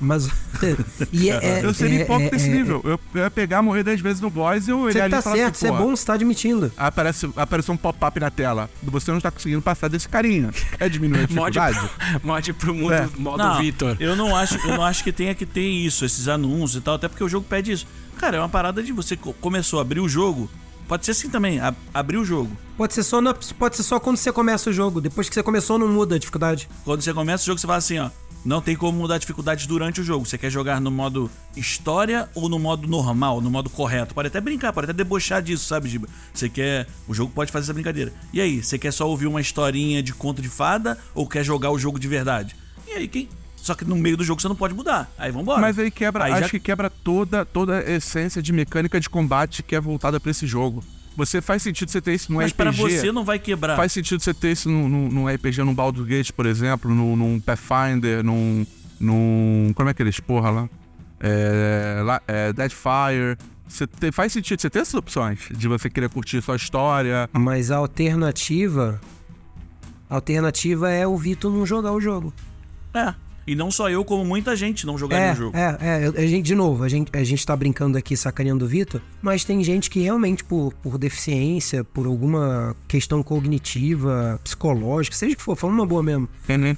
Mas. 0.00 0.28
e 1.12 1.28
é, 1.28 1.34
é- 1.44 1.64
eu 1.64 1.74
seria 1.74 1.98
é- 2.00 2.02
hipócrita 2.02 2.36
é- 2.36 2.38
nesse 2.38 2.50
é- 2.50 2.54
nível. 2.54 2.80
Eu, 2.84 3.00
eu 3.14 3.22
ia 3.22 3.30
pegar, 3.30 3.60
morrer 3.62 3.82
10 3.82 4.00
vezes 4.00 4.20
no 4.20 4.30
boss 4.30 4.68
e 4.68 4.70
eu 4.70 4.78
Você 4.78 4.84
olhar 4.98 5.04
ali 5.04 5.10
tá 5.10 5.18
e 5.18 5.22
falar 5.22 5.36
certo, 5.36 5.54
assim, 5.56 5.66
isso 5.66 5.74
é 5.74 5.76
"Pô, 5.76 5.84
bom, 5.84 5.96
você 5.96 6.06
tá 6.06 6.12
admitindo. 6.14 6.72
Aparece, 6.76 7.28
aparece 7.36 7.70
um 7.72 7.76
pop-up 7.76 8.20
na 8.20 8.30
tela. 8.30 8.70
Você 8.82 9.10
não 9.10 9.18
está 9.18 9.30
conseguindo 9.30 9.60
passar 9.60 9.88
desse 9.88 10.08
carinha. 10.08 10.50
É 10.78 10.88
diminuir 10.88 11.20
a 11.22 11.26
dificuldade? 11.26 11.80
mod 12.22 12.52
pro 12.52 12.72
mundo, 12.74 12.92
É. 12.94 13.08
modo 13.18 13.38
Não, 13.42 13.58
Vitor. 13.60 13.96
Eu 13.98 14.14
não 14.14 14.36
acho, 14.36 14.56
eu 14.58 14.76
não 14.76 14.84
acho 14.84 15.02
que 15.02 15.10
tenha 15.12 15.34
que 15.34 15.44
ter 15.44 15.66
isso, 15.68 16.04
esses 16.04 16.28
anúncios 16.28 16.80
e 16.80 16.80
tal, 16.80 16.94
até 16.94 17.08
porque 17.08 17.24
o 17.24 17.28
jogo 17.28 17.44
pede 17.48 17.72
isso. 17.72 17.86
Cara, 18.18 18.36
é 18.36 18.40
uma 18.40 18.48
parada 18.48 18.80
de 18.82 18.92
você 18.92 19.16
co- 19.16 19.32
começou 19.34 19.80
a 19.80 19.82
abrir 19.82 19.98
o 20.00 20.08
jogo. 20.08 20.48
Pode 20.88 21.04
ser 21.04 21.12
assim 21.12 21.28
também, 21.28 21.60
a- 21.60 21.74
abrir 21.92 22.16
o 22.16 22.24
jogo. 22.24 22.50
Pode 22.76 22.94
ser, 22.94 23.02
só 23.02 23.20
na- 23.20 23.34
pode 23.34 23.76
ser 23.76 23.82
só 23.82 24.00
quando 24.00 24.16
você 24.16 24.32
começa 24.32 24.70
o 24.70 24.72
jogo. 24.72 25.00
Depois 25.00 25.28
que 25.28 25.34
você 25.34 25.42
começou, 25.42 25.78
não 25.78 25.86
muda 25.86 26.16
a 26.16 26.18
dificuldade. 26.18 26.68
Quando 26.84 27.02
você 27.02 27.12
começa 27.12 27.42
o 27.42 27.46
jogo, 27.46 27.58
você 27.60 27.66
fala 27.66 27.78
assim, 27.78 27.98
ó. 27.98 28.10
Não 28.44 28.62
tem 28.62 28.76
como 28.76 28.96
mudar 28.96 29.16
a 29.16 29.18
dificuldade 29.18 29.66
durante 29.68 30.00
o 30.00 30.04
jogo. 30.04 30.24
Você 30.24 30.38
quer 30.38 30.48
jogar 30.48 30.80
no 30.80 30.90
modo 30.92 31.28
história 31.56 32.28
ou 32.34 32.48
no 32.48 32.58
modo 32.58 32.86
normal, 32.88 33.40
no 33.40 33.50
modo 33.50 33.68
correto. 33.68 34.14
Pode 34.14 34.28
até 34.28 34.40
brincar, 34.40 34.72
pode 34.72 34.84
até 34.86 34.92
debochar 34.92 35.42
disso, 35.42 35.66
sabe, 35.66 35.88
Giba? 35.88 36.08
Você 36.32 36.48
quer. 36.48 36.86
O 37.08 37.12
jogo 37.12 37.32
pode 37.34 37.50
fazer 37.52 37.64
essa 37.64 37.74
brincadeira. 37.74 38.12
E 38.32 38.40
aí, 38.40 38.62
você 38.62 38.78
quer 38.78 38.92
só 38.92 39.06
ouvir 39.08 39.26
uma 39.26 39.40
historinha 39.40 40.02
de 40.02 40.14
conto 40.14 40.40
de 40.40 40.48
fada 40.48 40.96
ou 41.14 41.26
quer 41.26 41.44
jogar 41.44 41.70
o 41.72 41.78
jogo 41.78 41.98
de 41.98 42.06
verdade? 42.08 42.56
E 42.86 42.92
aí, 42.92 43.08
quem. 43.08 43.28
Só 43.68 43.74
que 43.74 43.84
no 43.84 43.94
meio 43.96 44.16
do 44.16 44.24
jogo 44.24 44.40
você 44.40 44.48
não 44.48 44.56
pode 44.56 44.74
mudar. 44.74 45.10
Aí 45.18 45.30
vambora. 45.30 45.60
Mas 45.60 45.78
aí 45.78 45.90
quebra, 45.90 46.24
Aí 46.24 46.32
acho 46.32 46.40
já- 46.42 46.48
que 46.48 46.58
quebra 46.58 46.88
toda, 46.88 47.44
toda 47.44 47.78
a 47.78 47.90
essência 47.92 48.40
de 48.42 48.52
mecânica 48.52 48.98
de 48.98 49.08
combate 49.10 49.62
que 49.62 49.74
é 49.76 49.80
voltada 49.80 50.18
pra 50.18 50.30
esse 50.30 50.46
jogo. 50.46 50.82
Você 51.16 51.42
faz 51.42 51.62
sentido 51.62 51.90
você 51.90 52.00
ter 52.00 52.14
isso 52.14 52.30
no 52.32 52.38
Mas 52.38 52.52
pra 52.52 52.70
RPG. 52.70 52.98
você 53.00 53.12
não 53.12 53.24
vai 53.24 53.38
quebrar. 53.38 53.76
Faz 53.76 53.92
sentido 53.92 54.20
você 54.22 54.32
ter 54.32 54.52
isso 54.52 54.70
num, 54.70 54.88
num, 54.88 55.08
num 55.08 55.28
RPG, 55.28 55.62
num 55.64 55.74
Baldur's 55.74 56.06
Gate, 56.08 56.30
por 56.32 56.46
exemplo, 56.46 56.94
num, 56.94 57.14
num 57.16 57.40
Pathfinder, 57.40 58.22
num, 58.24 58.64
num. 58.98 59.72
Como 59.74 59.88
é 59.88 59.92
que 59.94 60.02
eles 60.02 60.18
porra 60.20 60.50
lá? 60.50 60.68
É, 61.20 62.00
lá 62.04 62.22
é, 62.26 62.52
Deadfire. 62.52 63.36
Você 63.66 63.86
te- 63.86 64.10
faz 64.12 64.32
sentido 64.32 64.60
você 64.62 64.70
ter 64.70 64.78
essas 64.78 64.94
opções 64.94 65.40
de 65.50 65.68
você 65.68 65.90
querer 65.90 66.08
curtir 66.08 66.40
sua 66.40 66.56
história. 66.56 67.28
Mas 67.32 67.70
a 67.70 67.76
alternativa. 67.76 69.00
A 70.08 70.14
alternativa 70.14 70.90
é 70.90 71.06
o 71.06 71.16
Vitor 71.18 71.52
não 71.52 71.66
jogar 71.66 71.92
o 71.92 72.00
jogo. 72.00 72.32
É. 72.94 73.12
E 73.48 73.54
não 73.56 73.70
só 73.70 73.88
eu, 73.88 74.04
como 74.04 74.24
muita 74.24 74.54
gente 74.54 74.84
não 74.86 74.98
jogaria 74.98 75.28
É, 75.28 75.32
o 75.32 75.36
jogo. 75.36 75.56
é, 75.56 75.78
é. 75.80 76.22
A 76.22 76.26
gente, 76.26 76.44
de 76.44 76.54
novo, 76.54 76.84
a 76.84 76.88
gente, 76.88 77.10
a 77.16 77.24
gente 77.24 77.44
tá 77.46 77.56
brincando 77.56 77.96
aqui, 77.96 78.16
sacaneando 78.16 78.64
o 78.64 78.68
Vitor, 78.68 79.00
mas 79.22 79.42
tem 79.44 79.64
gente 79.64 79.88
que 79.88 80.00
realmente, 80.00 80.44
por, 80.44 80.72
por 80.74 80.98
deficiência, 80.98 81.82
por 81.82 82.06
alguma 82.06 82.76
questão 82.86 83.22
cognitiva, 83.22 84.38
psicológica, 84.44 85.16
seja 85.16 85.32
o 85.32 85.36
que 85.36 85.42
for, 85.42 85.56
falando 85.56 85.76
uma 85.78 85.86
boa 85.86 86.02
mesmo, 86.02 86.28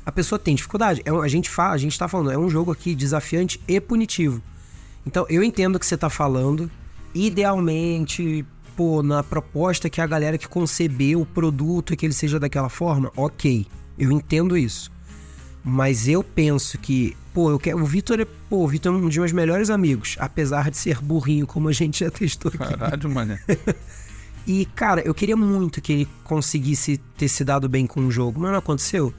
a 0.07 0.13
pessoa 0.13 0.39
tem 0.39 0.55
dificuldade. 0.55 1.03
É 1.05 1.13
um- 1.13 1.21
a, 1.23 1.29
gente 1.29 1.51
fa, 1.51 1.71
a 1.71 1.77
gente 1.77 1.99
tá 1.99 2.07
falando, 2.07 2.31
é 2.31 2.39
um 2.39 2.49
jogo 2.49 2.71
aqui 2.71 2.95
desafiante 2.95 3.61
e 3.67 3.81
punitivo. 3.81 4.41
Então, 5.07 5.27
eu 5.29 5.43
entendo 5.43 5.77
o 5.77 5.79
que 5.81 5.87
você 5.87 5.97
tá 5.97 6.09
falando. 6.11 6.71
Idealmente, 7.45 8.45
pô, 8.77 9.03
na 9.03 9.23
proposta 9.23 9.91
que 9.91 10.01
a 10.01 10.07
galera 10.07 10.37
que 10.39 10.47
concebeu 10.47 11.23
o 11.23 11.27
produto 11.27 11.93
e 11.93 11.97
que 11.97 12.07
ele 12.07 12.13
seja 12.13 12.39
daquela 12.39 12.69
forma, 12.69 13.11
ok. 13.17 13.67
Eu 13.99 14.13
entendo 14.13 14.57
isso. 14.57 14.91
Mas 15.63 16.09
eu 16.09 16.25
penso 16.25 16.79
que, 16.79 17.17
pô, 17.35 17.51
eu 17.51 17.59
quero. 17.59 17.83
O 17.83 17.85
Vitor 17.85 18.21
é, 18.21 18.25
pô, 18.25 18.65
o 18.65 18.69
Vitor 18.69 18.93
é 18.93 18.97
um 18.97 19.07
dos 19.07 19.17
meus 19.17 19.33
melhores 19.33 19.69
amigos, 19.71 20.17
apesar 20.19 20.71
de 20.71 20.77
ser 20.77 21.01
burrinho, 21.01 21.47
como 21.47 21.69
a 21.69 21.73
gente 21.73 22.01
já 22.05 22.11
testou 22.11 22.49
aqui. 22.49 22.59
Caralho, 22.59 23.11
mané. 23.11 23.41
E, 24.47 24.65
cara, 24.65 25.03
eu 25.03 25.15
queria 25.15 25.37
muito 25.37 25.81
que 25.81 25.93
ele 25.93 26.09
conseguisse 26.25 26.99
ter 27.17 27.29
se 27.29 27.45
dado 27.45 27.69
bem 27.69 27.87
com 27.87 28.01
o 28.01 28.11
jogo, 28.11 28.41
mas 28.41 28.51
não 28.51 28.59
aconteceu. 28.59 29.13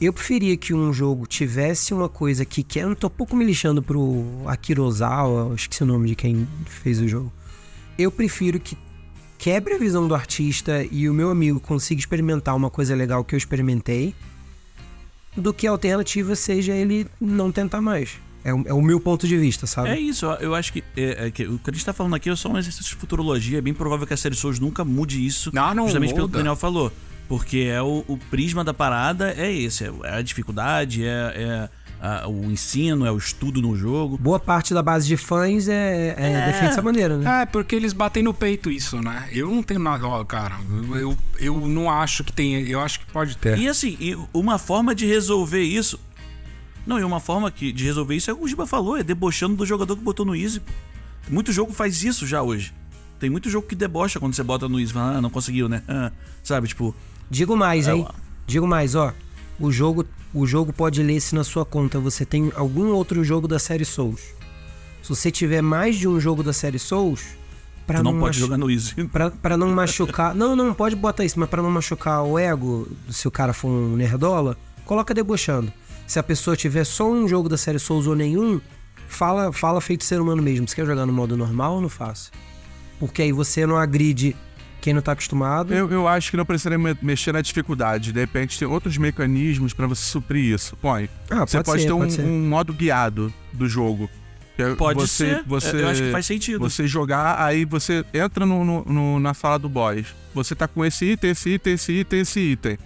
Eu 0.00 0.12
preferia 0.12 0.56
que 0.56 0.74
um 0.74 0.92
jogo 0.92 1.26
tivesse 1.26 1.94
uma 1.94 2.08
coisa 2.08 2.44
que, 2.44 2.62
que 2.62 2.78
eu 2.78 2.96
tô 2.96 3.06
um 3.06 3.10
pouco 3.10 3.36
me 3.36 3.44
lixando 3.44 3.82
pro 3.82 4.24
Akira 4.46 4.82
Ozawa, 4.82 5.54
esqueci 5.54 5.82
o 5.82 5.86
nome 5.86 6.08
de 6.08 6.16
quem 6.16 6.48
fez 6.66 7.00
o 7.00 7.06
jogo. 7.06 7.32
Eu 7.96 8.10
prefiro 8.10 8.58
que 8.58 8.76
quebre 9.38 9.74
a 9.74 9.78
visão 9.78 10.08
do 10.08 10.14
artista 10.14 10.84
e 10.90 11.08
o 11.08 11.14
meu 11.14 11.30
amigo 11.30 11.60
consiga 11.60 12.00
experimentar 12.00 12.56
uma 12.56 12.70
coisa 12.70 12.94
legal 12.94 13.22
que 13.22 13.34
eu 13.34 13.38
experimentei, 13.38 14.14
do 15.36 15.52
que 15.52 15.66
a 15.66 15.70
alternativa 15.70 16.34
seja 16.36 16.72
ele 16.74 17.06
não 17.20 17.50
tentar 17.52 17.80
mais. 17.80 18.10
É, 18.44 18.52
o- 18.52 18.62
é 18.66 18.74
o 18.74 18.82
meu 18.82 19.00
ponto 19.00 19.26
de 19.26 19.36
vista, 19.38 19.66
sabe? 19.66 19.88
É 19.88 19.98
isso, 19.98 20.26
eu- 20.26 20.54
acho 20.54 20.72
que, 20.72 20.84
é, 20.96 21.26
é 21.26 21.30
que 21.30 21.44
o 21.46 21.58
que 21.58 21.70
a 21.70 21.72
gente 21.72 21.84
tá 21.84 21.92
falando 21.94 22.14
aqui 22.14 22.28
é 22.28 22.36
só 22.36 22.50
um 22.50 22.58
exercício 22.58 22.90
de 22.90 22.96
futurologia. 22.96 23.56
É 23.58 23.60
bem 23.60 23.72
provável 23.72 24.06
que 24.06 24.12
a 24.12 24.16
série 24.16 24.34
Souls 24.34 24.58
nunca 24.60 24.84
mude 24.84 25.24
isso. 25.24 25.50
Não, 25.54 25.74
não 25.74 25.84
justamente 25.84 26.12
pelo 26.14 26.26
que 26.28 26.32
muda. 26.32 26.38
o 26.38 26.42
Daniel 26.42 26.56
falou. 26.56 26.92
Porque 27.26 27.68
é 27.72 27.80
o, 27.80 28.04
o 28.06 28.18
prisma 28.30 28.62
da 28.62 28.74
parada 28.74 29.32
é 29.34 29.50
esse: 29.50 29.84
é 29.84 29.90
a 30.02 30.20
dificuldade, 30.20 31.04
é, 31.06 31.08
é 31.08 31.68
a- 32.06 32.28
o 32.28 32.50
ensino, 32.50 33.06
é 33.06 33.10
o 33.12 33.16
estudo 33.16 33.62
no 33.62 33.74
jogo. 33.76 34.18
Boa 34.18 34.38
parte 34.38 34.74
da 34.74 34.82
base 34.82 35.06
de 35.06 35.16
fãs 35.16 35.68
é, 35.68 36.14
é, 36.18 36.46
defende 36.46 36.68
dessa 36.68 36.82
maneira, 36.82 37.16
né? 37.16 37.42
É, 37.42 37.46
porque 37.46 37.74
eles 37.74 37.92
batem 37.92 38.22
no 38.22 38.34
peito 38.34 38.70
isso, 38.70 39.00
né? 39.00 39.28
Eu 39.32 39.50
não 39.50 39.62
tenho 39.62 39.80
nada. 39.80 40.06
Ó, 40.06 40.22
cara, 40.24 40.56
eu, 40.94 41.16
eu 41.38 41.66
não 41.66 41.90
acho 41.90 42.22
que 42.24 42.32
tem. 42.32 42.54
Eu 42.68 42.80
acho 42.80 43.00
que 43.00 43.06
pode 43.06 43.36
ter. 43.36 43.58
E 43.58 43.68
assim, 43.68 43.96
e 44.00 44.16
uma 44.32 44.58
forma 44.58 44.94
de 44.94 45.06
resolver 45.06 45.62
isso. 45.62 45.98
Não, 46.86 46.98
e 47.00 47.04
uma 47.04 47.18
forma 47.20 47.50
que, 47.50 47.72
de 47.72 47.84
resolver 47.84 48.14
isso 48.14 48.30
é 48.30 48.34
o 48.34 48.36
que 48.36 48.44
o 48.44 48.48
Giba 48.48 48.66
falou: 48.66 48.96
é 48.96 49.02
debochando 49.02 49.56
do 49.56 49.64
jogador 49.64 49.96
que 49.96 50.02
botou 50.02 50.26
no 50.26 50.36
Easy. 50.36 50.60
Muito 51.30 51.50
jogo 51.52 51.72
faz 51.72 52.04
isso 52.04 52.26
já 52.26 52.42
hoje. 52.42 52.74
Tem 53.18 53.30
muito 53.30 53.48
jogo 53.48 53.66
que 53.66 53.74
debocha 53.74 54.20
quando 54.20 54.34
você 54.34 54.42
bota 54.42 54.68
no 54.68 54.78
Easy. 54.78 54.92
Fala, 54.92 55.16
ah, 55.16 55.20
não 55.22 55.30
conseguiu, 55.30 55.68
né? 55.68 55.82
Ah, 55.88 56.12
sabe, 56.44 56.68
tipo. 56.68 56.94
Digo 57.30 57.56
mais, 57.56 57.88
É, 57.88 57.94
hein? 57.94 58.04
ó. 58.06 58.12
Digo 58.46 58.66
mais, 58.66 58.94
ó. 58.94 59.14
O 59.58 59.70
jogo, 59.70 60.04
o 60.32 60.46
jogo 60.46 60.72
pode 60.72 61.02
ler 61.02 61.20
se 61.20 61.34
na 61.34 61.44
sua 61.44 61.64
conta 61.64 61.98
você 61.98 62.24
tem 62.24 62.52
algum 62.56 62.88
outro 62.88 63.22
jogo 63.22 63.46
da 63.46 63.58
série 63.58 63.84
Souls. 63.84 64.20
Se 65.02 65.08
você 65.08 65.30
tiver 65.30 65.62
mais 65.62 65.96
de 65.96 66.08
um 66.08 66.18
jogo 66.18 66.42
da 66.42 66.52
série 66.52 66.78
Souls, 66.78 67.36
Tu 67.86 67.92
não, 68.02 68.12
não, 68.12 68.20
pode 68.20 68.38
jogar 68.38 68.56
no 68.56 68.70
Easy. 68.70 68.94
Pra, 69.12 69.30
pra 69.30 69.56
não 69.56 69.68
machucar. 69.68 70.34
não, 70.34 70.56
não, 70.56 70.72
pode 70.72 70.96
botar 70.96 71.24
isso, 71.24 71.38
mas 71.38 71.48
pra 71.48 71.62
não 71.62 71.70
machucar 71.70 72.22
o 72.24 72.38
ego, 72.38 72.88
se 73.10 73.28
o 73.28 73.30
cara 73.30 73.52
for 73.52 73.68
um 73.68 73.94
nerdola, 73.94 74.56
coloca 74.86 75.12
debochando. 75.12 75.70
Se 76.06 76.18
a 76.18 76.22
pessoa 76.22 76.56
tiver 76.56 76.84
só 76.84 77.10
um 77.10 77.28
jogo 77.28 77.48
da 77.48 77.56
série 77.56 77.78
Souls 77.78 78.06
ou 78.06 78.14
nenhum, 78.14 78.60
fala, 79.06 79.52
fala 79.52 79.80
feito 79.80 80.04
ser 80.04 80.20
humano 80.20 80.42
mesmo. 80.42 80.66
Você 80.66 80.74
quer 80.74 80.86
jogar 80.86 81.06
no 81.06 81.12
modo 81.12 81.36
normal 81.36 81.74
ou 81.74 81.80
no 81.80 81.88
fácil? 81.88 82.32
Porque 82.98 83.22
aí 83.22 83.32
você 83.32 83.66
não 83.66 83.76
agride 83.76 84.36
quem 84.84 84.92
não 84.92 85.00
tá 85.00 85.12
acostumado. 85.12 85.72
Eu, 85.72 85.90
eu 85.90 86.06
acho 86.06 86.30
que 86.30 86.36
não 86.36 86.44
precisaria 86.44 86.78
me- 86.78 86.94
mexer 87.00 87.32
na 87.32 87.40
dificuldade. 87.40 88.12
De 88.12 88.20
repente 88.20 88.58
tem 88.58 88.68
outros 88.68 88.98
mecanismos 88.98 89.72
pra 89.72 89.86
você 89.86 90.02
suprir 90.04 90.52
isso. 90.54 90.76
Põe. 90.76 91.08
Ah, 91.30 91.46
você 91.46 91.56
pode 91.56 91.64
pode, 91.70 91.80
ser, 91.82 91.86
ter 91.88 91.92
um, 91.94 91.98
pode 92.00 92.12
ser. 92.12 92.22
um 92.22 92.48
modo 92.48 92.72
guiado 92.74 93.32
do 93.50 93.66
jogo. 93.66 94.10
Que 94.54 94.62
é 94.62 94.74
Pode 94.74 95.00
você, 95.00 95.36
ser. 95.36 95.42
Você, 95.46 95.82
Eu 95.82 95.88
acho 95.88 96.02
que 96.02 96.12
faz 96.12 96.26
sentido. 96.26 96.58
Você 96.60 96.86
jogar, 96.86 97.42
aí 97.42 97.64
você 97.64 98.04
entra 98.12 98.44
no, 98.44 98.62
no- 98.62 98.84
no- 98.84 99.18
na 99.18 99.32
sala 99.32 99.58
do 99.58 99.68
boss. 99.70 100.14
Você 100.34 100.54
tá 100.54 100.68
com 100.68 100.84
esse 100.84 101.06
item, 101.12 101.30
esse 101.30 101.48
item, 101.54 101.72
esse 101.72 101.92
item, 101.92 102.20
esse 102.20 102.40
item. 102.40 102.78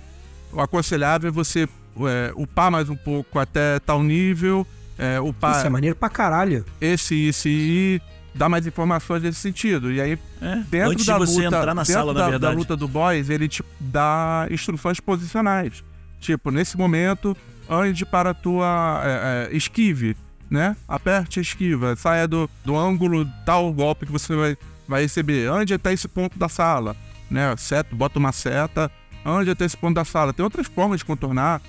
O 0.52 0.60
aconselhável 0.60 1.28
é 1.28 1.32
você 1.32 1.68
é, 2.00 2.32
upar 2.36 2.70
mais 2.70 2.88
um 2.88 2.96
pouco 2.96 3.40
até 3.40 3.80
tal 3.80 4.02
nível. 4.04 4.64
É, 4.96 5.20
upar 5.20 5.56
Isso 5.58 5.66
é 5.66 5.68
maneiro 5.68 5.96
pra 5.96 6.08
caralho. 6.08 6.64
esse, 6.80 7.26
esse 7.26 7.48
e 7.48 8.00
dar 8.38 8.48
mais 8.48 8.66
informações 8.66 9.22
nesse 9.22 9.40
sentido. 9.40 9.92
E 9.92 10.00
aí, 10.00 10.18
É, 10.40 10.56
dentro 10.70 10.92
Antes 10.92 11.06
da 11.06 11.14
de 11.14 11.18
você 11.26 11.42
luta, 11.42 11.56
entrar 11.56 11.74
na 11.74 11.82
dentro 11.82 11.92
sala, 11.92 12.14
da, 12.14 12.20
na 12.20 12.24
da 12.26 12.30
verdade. 12.30 12.56
luta 12.56 12.76
do 12.76 12.88
boss, 12.88 13.28
ele 13.28 13.48
te 13.48 13.62
dá 13.80 14.46
instruções 14.50 15.00
posicionais. 15.00 15.84
Tipo, 16.20 16.50
nesse 16.50 16.76
momento, 16.78 17.36
ande 17.68 18.06
para 18.06 18.30
a 18.30 18.34
tua 18.34 19.02
é, 19.04 19.48
é, 19.52 19.56
esquive, 19.56 20.16
né? 20.50 20.76
Aperte 20.86 21.38
a 21.38 21.42
esquiva, 21.42 21.94
saia 21.96 22.26
do, 22.26 22.48
do 22.64 22.76
ângulo 22.76 23.28
tal 23.44 23.72
golpe 23.72 24.06
que 24.06 24.12
você 24.12 24.34
vai, 24.34 24.56
vai 24.86 25.02
receber. 25.02 25.50
Ande 25.50 25.74
até 25.74 25.92
esse 25.92 26.08
ponto 26.08 26.38
da 26.38 26.48
sala, 26.48 26.96
né? 27.30 27.54
Seta, 27.56 27.94
bota 27.94 28.18
uma 28.18 28.32
seta, 28.32 28.90
ande 29.24 29.50
até 29.50 29.64
esse 29.64 29.76
ponto 29.76 29.94
da 29.94 30.04
sala. 30.04 30.32
Tem 30.32 30.42
outras 30.44 30.66
formas 30.66 31.00
de 31.00 31.04
contornar 31.04 31.60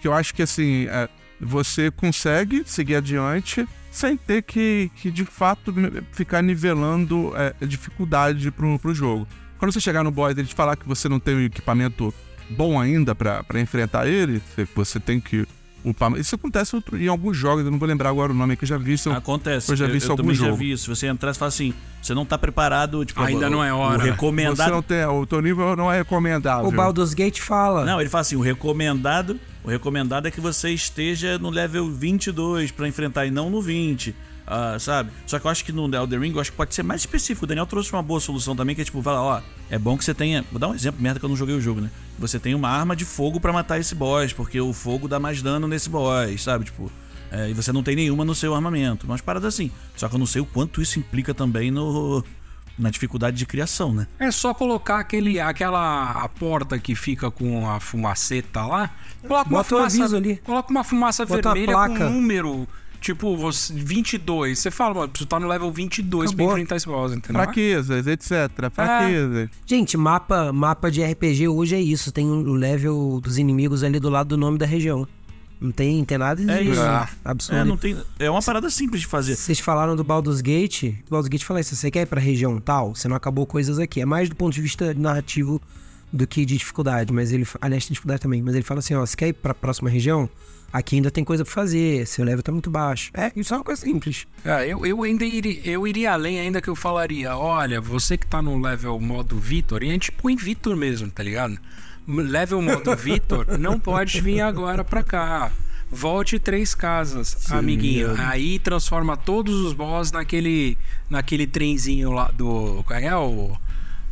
que 0.00 0.08
eu 0.08 0.12
acho 0.12 0.34
que 0.34 0.42
assim 0.42 0.86
é, 0.90 1.08
você 1.40 1.90
consegue 1.90 2.62
seguir 2.66 2.96
adiante 2.96 3.66
sem 3.90 4.16
ter 4.16 4.42
que, 4.42 4.90
que 4.96 5.10
de 5.10 5.24
fato 5.24 5.72
ficar 6.12 6.42
nivelando 6.42 7.32
é, 7.36 7.54
dificuldade 7.64 8.50
pro, 8.50 8.78
pro 8.78 8.94
jogo. 8.94 9.26
Quando 9.58 9.72
você 9.72 9.80
chegar 9.80 10.02
no 10.02 10.10
boss 10.10 10.36
e 10.36 10.40
ele 10.40 10.48
te 10.48 10.54
falar 10.54 10.76
que 10.76 10.86
você 10.86 11.08
não 11.08 11.20
tem 11.20 11.36
um 11.36 11.44
equipamento 11.44 12.12
bom 12.50 12.78
ainda 12.78 13.14
pra 13.14 13.44
enfrentar 13.60 14.06
ele, 14.06 14.42
você 14.74 14.98
tem 14.98 15.20
que 15.20 15.46
upar. 15.84 16.12
Isso 16.18 16.34
acontece 16.34 16.74
outro- 16.74 16.96
em 17.00 17.06
alguns 17.08 17.36
jogos, 17.36 17.64
eu 17.64 17.70
não 17.70 17.78
vou 17.78 17.86
lembrar 17.88 18.08
agora 18.10 18.32
o 18.32 18.34
nome 18.34 18.56
que 18.56 18.64
eu 18.64 18.68
já 18.68 18.78
vi. 18.78 18.94
Isso, 18.94 19.10
Acontece. 19.10 19.70
Eu 19.70 19.76
já 19.76 19.86
vi 19.86 19.98
isso 19.98 20.06
em 20.06 20.10
algum 20.10 20.22
também 20.22 20.34
já 20.36 20.44
jogo. 20.46 20.56
vi 20.56 20.72
isso. 20.72 20.94
Você 20.94 21.06
entrar 21.06 21.30
e 21.30 21.34
fala 21.34 21.48
assim, 21.48 21.74
você 22.00 22.14
não 22.14 22.24
tá 22.24 22.36
preparado, 22.38 23.04
tipo, 23.04 23.20
Ainda 23.22 23.46
o- 23.46 23.50
não 23.50 23.62
é 23.62 23.72
hora. 23.72 23.98
O 23.98 24.00
você 24.02 24.10
recomendado. 24.10 24.70
não 24.70 24.82
tem, 24.82 25.04
o 25.04 25.26
teu 25.26 25.40
nível 25.42 25.76
não 25.76 25.92
é 25.92 25.98
recomendável. 25.98 26.66
O 26.68 26.72
Baldur's 26.72 27.12
Gate 27.14 27.40
fala. 27.40 27.84
Não, 27.84 28.00
ele 28.00 28.08
fala 28.10 28.22
assim, 28.22 28.36
o 28.36 28.40
recomendado, 28.40 29.38
o 29.62 29.68
recomendado 29.68 30.26
é 30.26 30.30
que 30.30 30.40
você 30.40 30.70
esteja 30.70 31.38
no 31.38 31.50
level 31.50 31.90
22 31.90 32.70
pra 32.70 32.88
enfrentar 32.88 33.26
e 33.26 33.30
não 33.30 33.50
no 33.50 33.60
20. 33.62 34.14
Ah, 34.46 34.76
sabe? 34.78 35.10
Só 35.26 35.38
que 35.38 35.46
eu 35.46 35.50
acho 35.50 35.64
que 35.64 35.72
no 35.72 35.92
Elden 35.94 36.20
Ring, 36.20 36.32
eu 36.34 36.40
acho 36.40 36.50
que 36.50 36.56
pode 36.56 36.74
ser 36.74 36.82
mais 36.82 37.00
específico. 37.02 37.44
O 37.44 37.48
Daniel 37.48 37.66
trouxe 37.66 37.92
uma 37.92 38.02
boa 38.02 38.20
solução 38.20 38.54
também, 38.54 38.74
que 38.74 38.82
é 38.82 38.84
tipo, 38.84 39.00
fala, 39.02 39.22
ó, 39.22 39.40
é 39.70 39.78
bom 39.78 39.96
que 39.96 40.04
você 40.04 40.12
tenha. 40.14 40.44
Vou 40.50 40.58
dar 40.58 40.68
um 40.68 40.74
exemplo, 40.74 41.00
merda 41.02 41.18
que 41.18 41.24
eu 41.24 41.28
não 41.28 41.36
joguei 41.36 41.54
o 41.54 41.60
jogo, 41.60 41.80
né? 41.80 41.90
Você 42.18 42.38
tem 42.38 42.54
uma 42.54 42.68
arma 42.68 42.94
de 42.94 43.04
fogo 43.04 43.40
pra 43.40 43.52
matar 43.52 43.80
esse 43.80 43.94
boss, 43.94 44.32
porque 44.32 44.60
o 44.60 44.72
fogo 44.72 45.08
dá 45.08 45.18
mais 45.18 45.40
dano 45.42 45.66
nesse 45.66 45.88
boss, 45.88 46.42
sabe? 46.42 46.66
Tipo. 46.66 46.90
é, 47.30 47.50
e 47.50 47.54
você 47.54 47.72
não 47.72 47.82
tem 47.82 47.96
nenhuma 47.96 48.24
no 48.24 48.34
seu 48.34 48.54
armamento. 48.54 49.06
Umas 49.06 49.20
paradas 49.20 49.54
assim. 49.54 49.70
Só 49.96 50.08
que 50.08 50.14
eu 50.14 50.18
não 50.18 50.26
sei 50.26 50.42
o 50.42 50.46
quanto 50.46 50.80
isso 50.82 50.98
implica 50.98 51.32
também 51.34 51.70
no. 51.70 52.22
Na 52.76 52.90
dificuldade 52.90 53.36
de 53.36 53.46
criação, 53.46 53.94
né? 53.94 54.08
É 54.18 54.32
só 54.32 54.52
colocar 54.52 54.98
aquele, 54.98 55.38
aquela 55.38 56.10
a 56.10 56.28
porta 56.28 56.76
que 56.76 56.96
fica 56.96 57.30
com 57.30 57.70
a 57.70 57.78
fumaceta 57.78 58.66
lá. 58.66 58.90
Coloca 59.22 59.48
uma 59.48 59.58
Bota 59.58 59.74
o 59.74 59.78
fumaça, 59.78 59.96
aviso 59.96 60.16
ali. 60.16 60.36
Coloca 60.38 60.70
uma 60.72 60.82
fumaça 60.82 61.24
Bota 61.24 61.52
vermelha 61.54 61.72
com 61.72 61.86
placa. 61.86 62.06
um 62.06 62.10
número. 62.10 62.68
Tipo, 63.04 63.36
você, 63.36 63.70
22. 63.74 64.58
Você 64.58 64.70
fala, 64.70 64.94
mano, 64.94 65.12
você 65.14 65.26
tá 65.26 65.38
no 65.38 65.46
level 65.46 65.70
22 65.70 66.30
Acabou. 66.30 66.46
pra 66.46 66.54
enfrentar 66.54 66.76
esse 66.76 66.86
boss, 66.86 67.12
entendeu? 67.12 67.42
Fraquezas, 67.42 68.06
etc. 68.06 68.30
Fraquezas. 68.72 69.50
Gente, 69.66 69.94
mapa, 69.98 70.50
mapa 70.54 70.90
de 70.90 71.04
RPG 71.04 71.48
hoje 71.48 71.74
é 71.74 71.80
isso. 71.82 72.10
Tem 72.10 72.24
o 72.26 72.54
level 72.54 73.20
dos 73.22 73.36
inimigos 73.36 73.84
ali 73.84 74.00
do 74.00 74.08
lado 74.08 74.28
do 74.28 74.38
nome 74.38 74.56
da 74.56 74.64
região. 74.64 75.06
Não 75.60 75.70
tem, 75.70 76.02
tem 76.02 76.16
nada 76.16 76.42
de 76.42 76.50
É 76.50 76.62
isso. 76.62 76.80
absurdo. 77.22 77.58
É, 77.60 77.64
não 77.64 77.76
tem, 77.76 77.94
é 78.18 78.30
uma 78.30 78.40
parada 78.40 78.70
simples 78.70 79.02
de 79.02 79.06
fazer. 79.06 79.36
Vocês 79.36 79.60
falaram 79.60 79.94
do 79.94 80.02
Baldur's 80.02 80.40
Gate. 80.40 80.84
O 81.06 81.10
Baldur's 81.10 81.28
Gate 81.28 81.44
fala 81.44 81.60
isso. 81.60 81.76
Você 81.76 81.90
quer 81.90 82.00
ir 82.02 82.06
pra 82.06 82.18
região 82.18 82.58
tal? 82.58 82.94
Você 82.94 83.06
não 83.06 83.16
acabou 83.16 83.44
coisas 83.44 83.78
aqui. 83.78 84.00
É 84.00 84.06
mais 84.06 84.30
do 84.30 84.34
ponto 84.34 84.54
de 84.54 84.62
vista 84.62 84.94
narrativo 84.94 85.60
do 86.10 86.26
que 86.26 86.46
de 86.46 86.56
dificuldade. 86.56 87.12
Mas 87.12 87.32
ele... 87.32 87.46
Aliás, 87.60 87.84
tem 87.84 87.92
dificuldade 87.92 88.22
também. 88.22 88.40
Mas 88.40 88.54
ele 88.54 88.64
fala 88.64 88.80
assim, 88.80 88.94
ó. 88.94 89.04
Você 89.04 89.14
quer 89.14 89.28
ir 89.28 89.34
pra 89.34 89.52
próxima 89.52 89.90
região? 89.90 90.26
Aqui 90.74 90.96
ainda 90.96 91.08
tem 91.08 91.22
coisa 91.22 91.44
pra 91.44 91.54
fazer. 91.54 92.04
Seu 92.04 92.24
level 92.24 92.42
tá 92.42 92.50
muito 92.50 92.68
baixo. 92.68 93.12
É, 93.14 93.30
isso 93.36 93.54
é 93.54 93.56
uma 93.58 93.62
coisa 93.62 93.80
simples. 93.80 94.26
É, 94.44 94.66
eu, 94.66 94.84
eu 94.84 95.04
ainda 95.04 95.24
iria, 95.24 95.60
eu 95.64 95.86
iria 95.86 96.12
além 96.12 96.40
ainda 96.40 96.60
que 96.60 96.66
eu 96.66 96.74
falaria, 96.74 97.36
olha, 97.36 97.80
você 97.80 98.18
que 98.18 98.26
tá 98.26 98.42
no 98.42 98.60
level 98.60 98.98
modo 98.98 99.38
Vitor, 99.38 99.84
e 99.84 99.90
a 99.90 99.92
gente 99.92 100.10
põe 100.10 100.34
Vitor 100.34 100.74
mesmo, 100.74 101.08
tá 101.08 101.22
ligado? 101.22 101.56
Level 102.08 102.60
modo 102.60 102.90
Vitor 102.98 103.56
não 103.56 103.78
pode 103.78 104.20
vir 104.20 104.40
agora 104.40 104.82
pra 104.82 105.04
cá. 105.04 105.52
Volte 105.88 106.40
três 106.40 106.74
casas, 106.74 107.52
amiguinho. 107.52 108.12
Aí 108.18 108.58
transforma 108.58 109.16
todos 109.16 109.54
os 109.54 109.72
boss 109.74 110.10
naquele 110.10 110.76
naquele 111.08 111.46
trenzinho 111.46 112.10
lá 112.10 112.32
do, 112.32 112.82
qual 112.84 112.98
é 112.98 113.16
o 113.16 113.56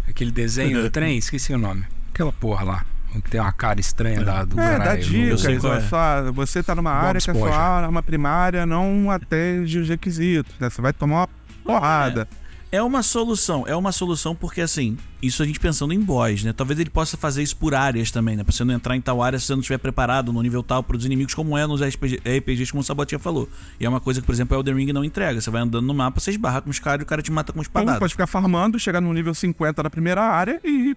aquele 0.07 0.31
desenho 0.31 0.81
do 0.81 0.91
trem, 0.95 1.19
esqueci 1.19 1.53
o 1.53 1.59
nome. 1.59 1.85
Aquela 2.15 2.33
porra 2.33 2.63
lá, 2.63 2.87
tem 3.21 3.41
uma 3.41 3.53
cara 3.53 3.81
estranha 3.81 4.23
da, 4.25 4.45
do 4.45 4.59
É, 4.59 4.79
dá 4.79 4.97
dicas. 4.97 5.45
é. 5.45 5.81
só, 5.89 6.33
você 6.33 6.63
tá 6.63 6.75
numa 6.75 6.93
Bob 6.95 7.07
área 7.07 7.21
que 7.21 7.31
a 7.31 7.35
sua 7.35 7.57
arma 7.57 8.03
primária 8.03 8.65
não 8.65 9.11
atende 9.11 9.79
os 9.79 9.89
requisitos, 9.89 10.53
né? 10.59 10.71
Você 10.71 10.81
vai 10.81 10.93
tomar 10.93 11.17
uma 11.17 11.29
porrada. 11.65 12.29
É 12.71 12.83
uma 12.83 13.03
solução, 13.03 13.65
é 13.69 13.77
uma 13.77 13.93
solução 13.93 14.35
porque 14.35 14.63
assim, 14.63 14.97
isso 15.21 15.43
a 15.43 15.47
gente 15.47 15.61
pensando 15.61 15.93
em 15.93 16.01
boss, 16.01 16.43
né? 16.43 16.55
Talvez 16.55 16.81
ele 16.81 16.89
possa 16.89 17.19
fazer 17.19 17.43
isso 17.43 17.55
por 17.55 17.75
áreas 17.75 18.11
também, 18.11 18.35
né? 18.35 18.43
Pra 18.43 18.51
você 18.51 18.65
não 18.65 18.73
entrar 18.73 18.97
em 18.97 19.01
tal 19.03 19.23
área 19.23 19.39
se 19.39 19.45
você 19.45 19.53
não 19.53 19.61
estiver 19.61 19.77
preparado 19.77 20.33
no 20.33 20.41
nível 20.41 20.63
tal 20.63 20.83
pros 20.83 21.05
inimigos, 21.05 21.35
como 21.35 21.59
é 21.59 21.67
nos 21.67 21.83
RPG, 21.83 22.23
RPGs, 22.25 22.71
como 22.73 22.81
o 22.81 22.85
Sabotinha 22.85 23.19
falou. 23.19 23.47
E 23.79 23.85
é 23.85 23.89
uma 23.91 24.01
coisa 24.01 24.23
que, 24.23 24.27
por 24.27 24.33
exemplo, 24.33 24.57
o 24.57 24.61
Elden 24.61 24.75
Ring 24.75 24.91
não 24.91 25.05
entrega. 25.05 25.39
Você 25.39 25.51
vai 25.51 25.61
andando 25.61 25.87
no 25.87 25.93
mapa, 25.93 26.19
você 26.19 26.31
esbarra 26.31 26.63
com 26.63 26.71
os 26.71 26.79
caras 26.79 27.01
e 27.01 27.03
o 27.03 27.07
cara 27.07 27.21
te 27.21 27.31
mata 27.31 27.53
com 27.53 27.59
Então 27.61 27.63
espadada. 27.83 27.99
pode 27.99 28.15
ficar 28.15 28.27
farmando, 28.27 28.79
chegar 28.79 29.03
no 29.03 29.13
nível 29.13 29.35
50 29.35 29.83
na 29.83 29.91
primeira 29.91 30.23
área 30.23 30.59
e 30.65 30.97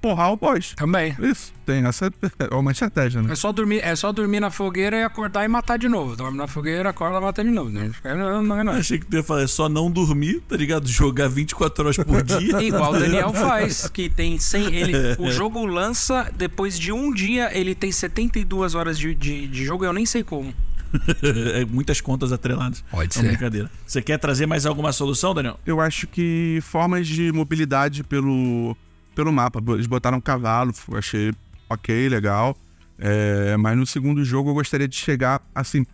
porrar 0.00 0.32
o 0.32 0.36
boss. 0.36 0.74
Também. 0.76 1.16
Isso, 1.18 1.52
tem 1.66 1.84
essa 1.84 2.06
é 2.06 2.54
uma 2.54 2.72
estratégia, 2.72 3.22
né? 3.22 3.32
É 3.32 3.34
só, 3.34 3.52
dormir, 3.52 3.80
é 3.84 3.94
só 3.94 4.12
dormir 4.12 4.40
na 4.40 4.50
fogueira 4.50 4.96
e 4.96 5.02
acordar 5.02 5.44
e 5.44 5.48
matar 5.48 5.78
de 5.78 5.88
novo. 5.88 6.16
Dorme 6.16 6.36
na 6.38 6.46
fogueira, 6.46 6.90
acorda 6.90 7.18
e 7.18 7.20
mata 7.20 7.44
de 7.44 7.50
novo. 7.50 7.70
Não, 7.70 8.42
não, 8.42 8.64
não. 8.64 8.72
Achei 8.72 8.98
que 8.98 9.06
tu 9.06 9.16
ia 9.16 9.22
falar, 9.22 9.42
é 9.42 9.46
só 9.46 9.68
não 9.68 9.90
dormir, 9.90 10.40
tá 10.48 10.56
ligado? 10.56 10.88
Jogar 10.88 11.28
24 11.28 11.84
horas 11.84 11.96
por 11.96 12.22
dia. 12.24 12.62
Igual 12.62 12.92
o 12.92 12.98
Daniel 12.98 13.32
faz, 13.32 13.88
que 13.88 14.08
tem 14.08 14.38
100. 14.38 14.74
Ele, 14.74 14.96
o 15.18 15.30
jogo 15.30 15.64
lança, 15.66 16.30
depois 16.36 16.78
de 16.78 16.92
um 16.92 17.12
dia, 17.12 17.50
ele 17.56 17.74
tem 17.74 17.92
72 17.92 18.74
horas 18.74 18.98
de, 18.98 19.14
de, 19.14 19.46
de 19.46 19.64
jogo, 19.64 19.84
eu 19.84 19.92
nem 19.92 20.06
sei 20.06 20.22
como. 20.22 20.54
é 21.54 21.64
muitas 21.64 22.00
contas 22.00 22.32
atreladas. 22.32 22.82
Pode 22.90 23.16
É 23.16 23.20
uma 23.20 23.28
brincadeira. 23.28 23.70
Você 23.86 24.00
quer 24.00 24.18
trazer 24.18 24.46
mais 24.46 24.66
alguma 24.66 24.92
solução, 24.92 25.34
Daniel? 25.34 25.58
Eu 25.66 25.80
acho 25.80 26.06
que 26.06 26.60
formas 26.62 27.06
de 27.06 27.30
mobilidade 27.32 28.02
pelo, 28.02 28.76
pelo 29.18 29.32
mapa. 29.32 29.60
Eles 29.72 29.88
botaram 29.88 30.18
um 30.18 30.20
cavalo, 30.20 30.72
achei 30.96 31.34
ok, 31.68 32.08
legal. 32.08 32.56
É, 32.96 33.56
mas 33.56 33.76
no 33.76 33.84
segundo 33.84 34.24
jogo 34.24 34.50
eu 34.50 34.54
gostaria 34.54 34.86
de 34.86 34.94
chegar 34.94 35.42
assim. 35.52 35.84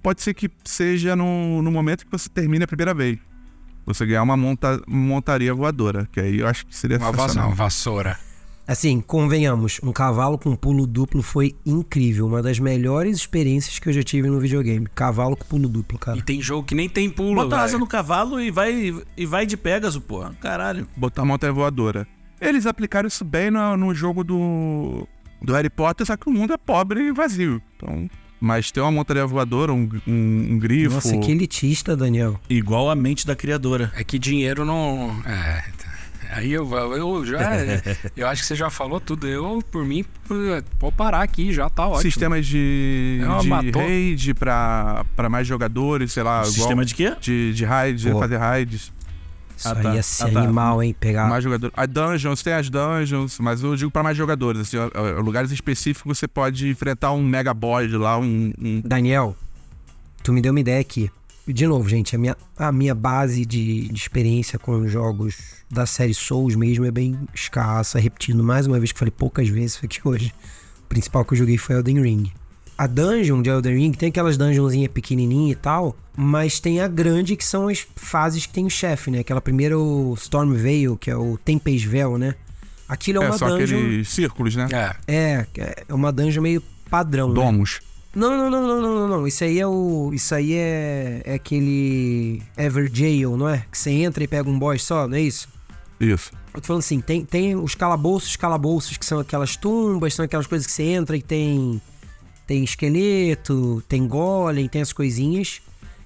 Pode 0.00 0.22
ser 0.22 0.34
que 0.34 0.48
seja 0.64 1.16
no, 1.16 1.60
no 1.62 1.70
momento 1.72 2.06
que 2.06 2.12
você 2.12 2.28
termine 2.28 2.62
a 2.62 2.68
primeira 2.68 2.94
vez. 2.94 3.18
Você 3.84 4.06
ganhar 4.06 4.22
uma 4.22 4.36
monta, 4.36 4.80
montaria 4.86 5.52
voadora, 5.52 6.08
que 6.12 6.20
aí 6.20 6.38
eu 6.38 6.46
acho 6.46 6.64
que 6.64 6.76
seria 6.76 6.96
Uma 6.98 7.10
sensacional. 7.10 7.52
vassoura. 7.52 8.16
Assim, 8.68 9.00
convenhamos, 9.00 9.80
um 9.82 9.90
cavalo 9.90 10.38
com 10.38 10.54
pulo 10.54 10.86
duplo 10.86 11.22
foi 11.22 11.56
incrível. 11.66 12.28
Uma 12.28 12.40
das 12.40 12.60
melhores 12.60 13.16
experiências 13.16 13.80
que 13.80 13.88
eu 13.88 13.92
já 13.92 14.02
tive 14.04 14.28
no 14.28 14.38
videogame. 14.38 14.86
Cavalo 14.94 15.36
com 15.36 15.44
pulo 15.44 15.68
duplo, 15.68 15.98
cara. 15.98 16.18
E 16.18 16.22
tem 16.22 16.40
jogo 16.40 16.64
que 16.68 16.74
nem 16.74 16.88
tem 16.88 17.10
pulo, 17.10 17.34
Bota 17.34 17.56
a 17.56 17.62
asa 17.62 17.78
no 17.78 17.86
cavalo 17.86 18.40
e 18.40 18.48
vai, 18.52 18.94
e 19.16 19.26
vai 19.26 19.44
de 19.44 19.56
Pegasus, 19.56 20.00
porra. 20.00 20.32
Caralho. 20.40 20.86
botar 20.96 21.24
montanha 21.24 21.52
voadora. 21.52 22.06
Eles 22.40 22.66
aplicaram 22.66 23.06
isso 23.06 23.24
bem 23.24 23.50
no, 23.50 23.76
no 23.76 23.94
jogo 23.94 24.24
do, 24.24 25.06
do 25.42 25.52
Harry 25.52 25.70
Potter, 25.70 26.06
só 26.06 26.16
que 26.16 26.28
o 26.28 26.32
mundo 26.32 26.52
é 26.52 26.56
pobre 26.56 27.00
e 27.08 27.12
vazio. 27.12 27.60
Então, 27.76 28.08
mas 28.40 28.70
ter 28.70 28.80
uma 28.80 28.90
montaria 28.90 29.26
voadora, 29.26 29.72
um, 29.72 29.88
um, 30.06 30.46
um 30.52 30.58
grifo. 30.58 30.94
Nossa, 30.94 31.16
que 31.18 31.30
elitista, 31.30 31.94
Daniel. 31.94 32.40
Igual 32.48 32.88
a 32.88 32.94
mente 32.94 33.26
da 33.26 33.36
criadora. 33.36 33.92
É 33.94 34.02
que 34.02 34.18
dinheiro 34.18 34.64
não. 34.64 35.14
É. 35.26 35.62
Aí 36.32 36.52
eu, 36.52 36.70
eu 36.96 37.26
já. 37.26 37.40
eu 38.16 38.26
acho 38.28 38.42
que 38.42 38.48
você 38.48 38.54
já 38.54 38.70
falou 38.70 39.00
tudo. 39.00 39.26
Eu, 39.26 39.60
por 39.70 39.84
mim, 39.84 40.04
vou 40.78 40.92
parar 40.92 41.22
aqui, 41.22 41.52
já 41.52 41.68
tá 41.68 41.86
ótimo. 41.86 42.02
Sistemas 42.02 42.46
de, 42.46 43.20
É 43.20 43.38
de 43.40 43.48
matou. 43.48 43.82
raid 43.82 44.34
pra, 44.34 45.04
pra 45.16 45.28
mais 45.28 45.46
jogadores, 45.46 46.12
sei 46.12 46.22
lá, 46.22 46.44
Sistema 46.44 46.72
igual 46.72 46.84
de 46.84 46.94
quê? 46.94 47.16
de, 47.20 47.52
de 47.52 47.64
raid, 47.64 48.10
Pô. 48.10 48.18
fazer 48.20 48.36
raids. 48.36 48.92
Isso 49.60 49.68
Ah, 49.68 49.72
aí 49.76 49.82
tá. 49.82 49.94
ia 49.94 50.02
ser 50.02 50.24
Ah, 50.24 50.30
tá. 50.32 50.40
animal, 50.42 50.82
hein? 50.82 50.96
Pegar. 50.98 51.28
Mais 51.28 51.44
jogadores. 51.44 51.72
A 51.76 51.84
dungeons, 51.86 52.42
tem 52.42 52.54
as 52.54 52.68
dungeons, 52.70 53.38
mas 53.38 53.62
eu 53.62 53.76
digo 53.76 53.90
pra 53.90 54.02
mais 54.02 54.16
jogadores. 54.16 54.62
Assim, 54.62 54.76
lugares 55.22 55.50
específicos 55.52 56.18
você 56.18 56.26
pode 56.26 56.68
enfrentar 56.68 57.12
um 57.12 57.22
mega 57.22 57.52
boss 57.52 57.92
lá, 57.92 58.18
um. 58.18 58.52
um- 58.58 58.80
Daniel, 58.84 59.36
tu 60.22 60.32
me 60.32 60.40
deu 60.40 60.50
uma 60.52 60.60
ideia 60.60 60.80
aqui. 60.80 61.10
De 61.46 61.66
novo, 61.66 61.88
gente, 61.88 62.14
a 62.14 62.18
minha, 62.18 62.36
a 62.56 62.70
minha 62.72 62.94
base 62.94 63.44
de, 63.44 63.88
de 63.88 63.94
experiência 64.00 64.58
com 64.58 64.86
jogos 64.86 65.36
da 65.70 65.84
série 65.84 66.14
Souls 66.14 66.54
mesmo 66.54 66.84
é 66.86 66.90
bem 66.90 67.18
escassa. 67.34 67.98
Repetindo 67.98 68.42
mais 68.42 68.66
uma 68.66 68.78
vez 68.78 68.92
que 68.92 68.98
falei 68.98 69.10
poucas 69.10 69.48
vezes 69.48 69.78
que 69.88 70.00
hoje. 70.08 70.32
O 70.84 70.88
principal 70.88 71.24
que 71.24 71.34
eu 71.34 71.38
joguei 71.38 71.58
foi 71.58 71.76
Elden 71.76 72.00
Ring. 72.02 72.32
A 72.80 72.86
dungeon 72.86 73.42
de 73.42 73.50
Elden 73.50 73.76
Ring 73.76 73.92
tem 73.92 74.08
aquelas 74.08 74.38
dungeonzinhas 74.38 74.90
pequenininha 74.90 75.52
e 75.52 75.54
tal, 75.54 75.94
mas 76.16 76.58
tem 76.60 76.80
a 76.80 76.88
grande 76.88 77.36
que 77.36 77.44
são 77.44 77.68
as 77.68 77.86
fases 77.94 78.46
que 78.46 78.54
tem 78.54 78.64
o 78.64 78.70
chefe, 78.70 79.10
né? 79.10 79.18
Aquela 79.18 79.42
primeira 79.42 79.78
o 79.78 80.14
Storm 80.14 80.54
Veil, 80.54 80.96
que 80.96 81.10
é 81.10 81.14
o 81.14 81.36
Tempest 81.36 81.86
Veil, 81.86 82.16
né? 82.16 82.34
Aquilo 82.88 83.22
é 83.22 83.26
É, 83.26 83.28
uma 83.28 83.36
só 83.36 83.50
dungeon. 83.50 83.76
aqueles 83.76 84.08
círculos, 84.08 84.56
né? 84.56 84.66
É. 84.72 84.96
É, 85.06 85.46
é 85.88 85.92
uma 85.92 86.10
dungeon 86.10 86.40
meio 86.40 86.62
padrão, 86.88 87.28
né? 87.28 87.34
Domos. 87.34 87.80
Não, 88.14 88.30
não, 88.34 88.48
não, 88.48 88.66
não, 88.66 88.80
não, 88.80 88.94
não, 88.94 89.08
não. 89.08 89.26
Isso 89.26 89.44
aí 89.44 89.60
é 89.60 89.66
o. 89.66 90.10
Isso 90.14 90.34
aí 90.34 90.54
é. 90.54 91.20
É 91.26 91.34
aquele. 91.34 92.40
Everjail, 92.56 93.36
não 93.36 93.46
é? 93.46 93.62
Que 93.70 93.76
você 93.76 93.90
entra 93.90 94.24
e 94.24 94.26
pega 94.26 94.48
um 94.48 94.58
boss 94.58 94.82
só, 94.82 95.06
não 95.06 95.18
é 95.18 95.20
isso? 95.20 95.48
Isso. 96.00 96.32
Eu 96.54 96.62
tô 96.62 96.66
falando 96.66 96.80
assim, 96.80 96.98
tem, 96.98 97.26
tem 97.26 97.54
os 97.54 97.74
calabouços, 97.74 98.34
calabouços, 98.36 98.96
que 98.96 99.04
são 99.04 99.20
aquelas 99.20 99.54
tumbas, 99.54 100.14
são 100.14 100.24
aquelas 100.24 100.46
coisas 100.46 100.66
que 100.66 100.72
você 100.72 100.84
entra 100.84 101.14
e 101.14 101.20
tem. 101.20 101.78
Tem 102.50 102.64
esqueleto, 102.64 103.80
tem 103.88 104.08
golem, 104.08 104.66
tem 104.66 104.82
as 104.82 104.92
coisinhas. 104.92 105.62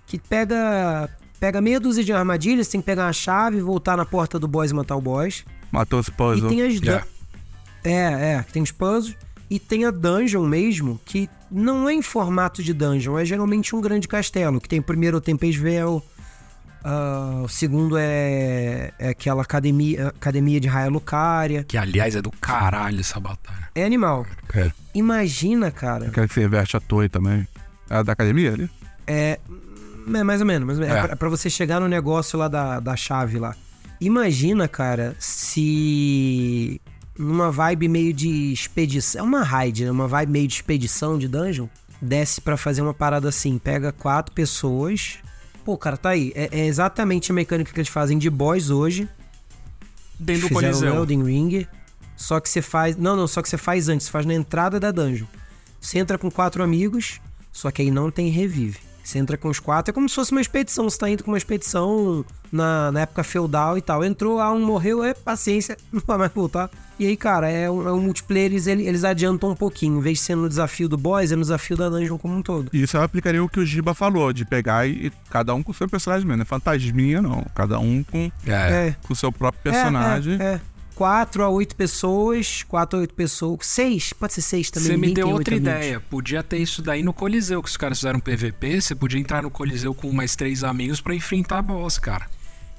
Que 0.06 0.18
pega. 0.18 1.08
Pega 1.40 1.58
meia 1.58 1.80
dúzia 1.80 2.04
de 2.04 2.12
armadilhas, 2.12 2.68
tem 2.68 2.82
que 2.82 2.84
pegar 2.84 3.06
uma 3.06 3.14
chave, 3.14 3.62
voltar 3.62 3.96
na 3.96 4.04
porta 4.04 4.38
do 4.38 4.46
boss 4.46 4.70
e 4.70 4.74
matar 4.74 4.94
o 4.94 5.00
boss. 5.00 5.42
Matou 5.72 6.00
esse 6.00 6.10
E 6.10 6.12
puzzle. 6.12 6.50
tem 6.50 6.60
as. 6.60 6.74
Yeah. 6.74 7.06
É, 7.82 7.92
é, 7.92 8.44
tem 8.52 8.62
os 8.62 8.70
puzzles. 8.70 9.16
E 9.48 9.58
tem 9.58 9.86
a 9.86 9.90
dungeon 9.90 10.46
mesmo, 10.46 11.00
que 11.06 11.30
não 11.50 11.88
é 11.88 11.94
em 11.94 12.02
formato 12.02 12.62
de 12.62 12.74
dungeon, 12.74 13.18
é 13.18 13.24
geralmente 13.24 13.74
um 13.74 13.80
grande 13.80 14.06
castelo, 14.06 14.60
que 14.60 14.68
tem 14.68 14.82
primeiro 14.82 15.16
o 15.16 15.20
Tempestvel, 15.22 16.02
ah, 16.84 17.40
o 17.42 17.48
segundo 17.48 17.96
é, 17.96 18.92
é 18.98 19.08
aquela 19.08 19.40
academia, 19.40 20.08
academia 20.08 20.60
de 20.60 20.68
Raia 20.68 20.90
Lucaria. 20.90 21.64
Que 21.64 21.78
aliás 21.78 22.14
é 22.14 22.20
do 22.20 22.30
caralho 22.30 23.00
essa 23.00 23.18
batalha. 23.18 23.70
É 23.74 23.84
animal. 23.84 24.26
É. 24.54 24.70
Imagina, 24.94 25.70
cara. 25.70 26.08
Aquela 26.08 26.28
que 26.28 26.34
você 26.34 26.46
veste 26.46 26.76
a 26.76 26.80
torre 26.80 27.08
também. 27.08 27.48
É 27.88 27.96
a 27.96 28.02
da 28.02 28.12
academia 28.12 28.52
ali? 28.52 28.70
É, 29.06 29.40
é 30.14 30.22
mais 30.22 30.42
ou 30.42 30.46
menos, 30.46 30.66
mais 30.66 30.78
ou 30.78 30.84
menos. 30.84 30.96
É. 30.96 31.04
É. 31.04 31.06
pra, 31.06 31.16
pra 31.16 31.28
você 31.30 31.48
chegar 31.48 31.80
no 31.80 31.88
negócio 31.88 32.38
lá 32.38 32.48
da, 32.48 32.80
da 32.80 32.94
chave 32.94 33.38
lá. 33.38 33.56
Imagina, 33.98 34.68
cara, 34.68 35.16
se 35.18 36.78
numa 37.18 37.50
vibe 37.50 37.88
meio 37.88 38.12
de 38.12 38.52
expedição, 38.52 39.20
é 39.20 39.22
uma 39.22 39.42
raid, 39.42 39.84
né? 39.84 39.90
uma 39.90 40.06
vibe 40.06 40.32
meio 40.32 40.48
de 40.48 40.54
expedição 40.54 41.16
de 41.16 41.28
dungeon, 41.28 41.66
desce 42.02 42.40
pra 42.42 42.58
fazer 42.58 42.82
uma 42.82 42.92
parada 42.92 43.28
assim, 43.28 43.56
pega 43.56 43.90
quatro 43.92 44.34
pessoas. 44.34 45.18
Pô, 45.64 45.78
cara, 45.78 45.96
tá 45.96 46.10
aí. 46.10 46.32
É, 46.34 46.48
é 46.52 46.66
exatamente 46.66 47.30
a 47.30 47.34
mecânica 47.34 47.72
que 47.72 47.78
eles 47.78 47.88
fazem 47.88 48.18
de 48.18 48.28
boss 48.28 48.70
hoje. 48.70 49.08
Dentro 50.18 50.48
do 50.48 50.54
Coliseu. 50.54 50.94
Elden 50.94 51.24
Ring. 51.24 51.66
Só 52.16 52.38
que 52.38 52.48
você 52.48 52.62
faz. 52.62 52.96
Não, 52.96 53.16
não, 53.16 53.26
só 53.26 53.42
que 53.42 53.48
você 53.48 53.56
faz 53.56 53.88
antes, 53.88 54.06
você 54.06 54.12
faz 54.12 54.26
na 54.26 54.34
entrada 54.34 54.78
da 54.78 54.90
dungeon. 54.90 55.26
Você 55.80 55.98
entra 55.98 56.16
com 56.16 56.30
quatro 56.30 56.62
amigos, 56.62 57.20
só 57.52 57.70
que 57.70 57.82
aí 57.82 57.90
não 57.90 58.10
tem 58.10 58.28
revive. 58.28 58.78
Você 59.04 59.18
entra 59.18 59.36
com 59.36 59.48
os 59.48 59.60
quatro, 59.60 59.90
é 59.90 59.92
como 59.92 60.08
se 60.08 60.14
fosse 60.14 60.32
uma 60.32 60.40
expedição. 60.40 60.88
Você 60.88 60.96
tá 60.98 61.10
indo 61.10 61.22
com 61.22 61.30
uma 61.30 61.36
expedição 61.36 62.24
na, 62.50 62.90
na 62.90 63.00
época 63.02 63.22
feudal 63.22 63.76
e 63.76 63.82
tal. 63.82 64.02
Entrou, 64.02 64.40
ah, 64.40 64.50
um 64.50 64.64
morreu, 64.64 65.04
é 65.04 65.12
paciência, 65.12 65.76
não 65.92 66.02
vai 66.06 66.16
mais 66.16 66.32
voltar. 66.32 66.70
E 66.98 67.06
aí, 67.06 67.16
cara, 67.16 67.50
é 67.50 67.70
um, 67.70 67.86
é 67.88 67.92
um 67.92 68.00
multiplayer, 68.00 68.52
eles, 68.52 68.66
eles 68.66 69.04
adiantam 69.04 69.50
um 69.50 69.54
pouquinho. 69.54 69.98
Em 69.98 70.00
vez 70.00 70.18
de 70.18 70.24
ser 70.24 70.36
no 70.36 70.48
desafio 70.48 70.88
do 70.88 70.96
boss, 70.96 71.30
é 71.30 71.36
no 71.36 71.42
desafio 71.42 71.76
da 71.76 71.88
dungeon 71.90 72.16
como 72.16 72.34
um 72.34 72.40
todo. 72.42 72.70
E 72.72 72.82
isso 72.82 72.96
eu 72.96 73.02
aplicaria 73.02 73.44
o 73.44 73.48
que 73.48 73.60
o 73.60 73.66
Giba 73.66 73.92
falou, 73.94 74.32
de 74.32 74.44
pegar 74.44 74.86
e, 74.86 75.08
e 75.08 75.12
cada 75.28 75.54
um 75.54 75.62
com 75.62 75.72
o 75.72 75.74
seu 75.74 75.88
personagem 75.88 76.26
mesmo. 76.26 76.38
Não 76.38 76.42
é 76.42 76.46
fantasminha, 76.46 77.20
não. 77.20 77.44
Cada 77.54 77.78
um 77.78 78.02
com 78.02 78.30
É. 78.46 78.52
É. 78.88 78.96
com 79.06 79.12
o 79.12 79.16
seu 79.16 79.30
próprio 79.30 79.60
É, 79.70 79.72
personagem. 79.72 80.40
É, 80.40 80.44
é. 80.44 80.60
Quatro 80.94 81.42
a 81.42 81.48
oito 81.48 81.74
pessoas, 81.74 82.62
quatro 82.62 82.98
a 82.98 83.00
oito 83.00 83.14
pessoas. 83.14 83.66
Seis, 83.66 84.12
pode 84.12 84.32
ser 84.32 84.42
seis 84.42 84.70
também. 84.70 84.90
Você 84.90 84.96
me 84.96 85.12
deu 85.12 85.28
outra 85.28 85.54
oito 85.54 85.64
amigos. 85.66 85.84
ideia. 85.84 86.00
Podia 86.00 86.42
ter 86.42 86.58
isso 86.58 86.80
daí 86.82 87.02
no 87.02 87.12
Coliseu, 87.12 87.62
que 87.62 87.68
os 87.68 87.76
caras 87.76 87.98
fizeram 87.98 88.20
PVP. 88.20 88.80
Você 88.80 88.94
podia 88.94 89.18
entrar 89.18 89.42
no 89.42 89.50
Coliseu 89.50 89.92
com 89.92 90.12
mais 90.12 90.36
três 90.36 90.62
amigos 90.62 91.00
pra 91.00 91.14
enfrentar 91.14 91.58
a 91.58 91.62
boss, 91.62 91.98
cara. 91.98 92.26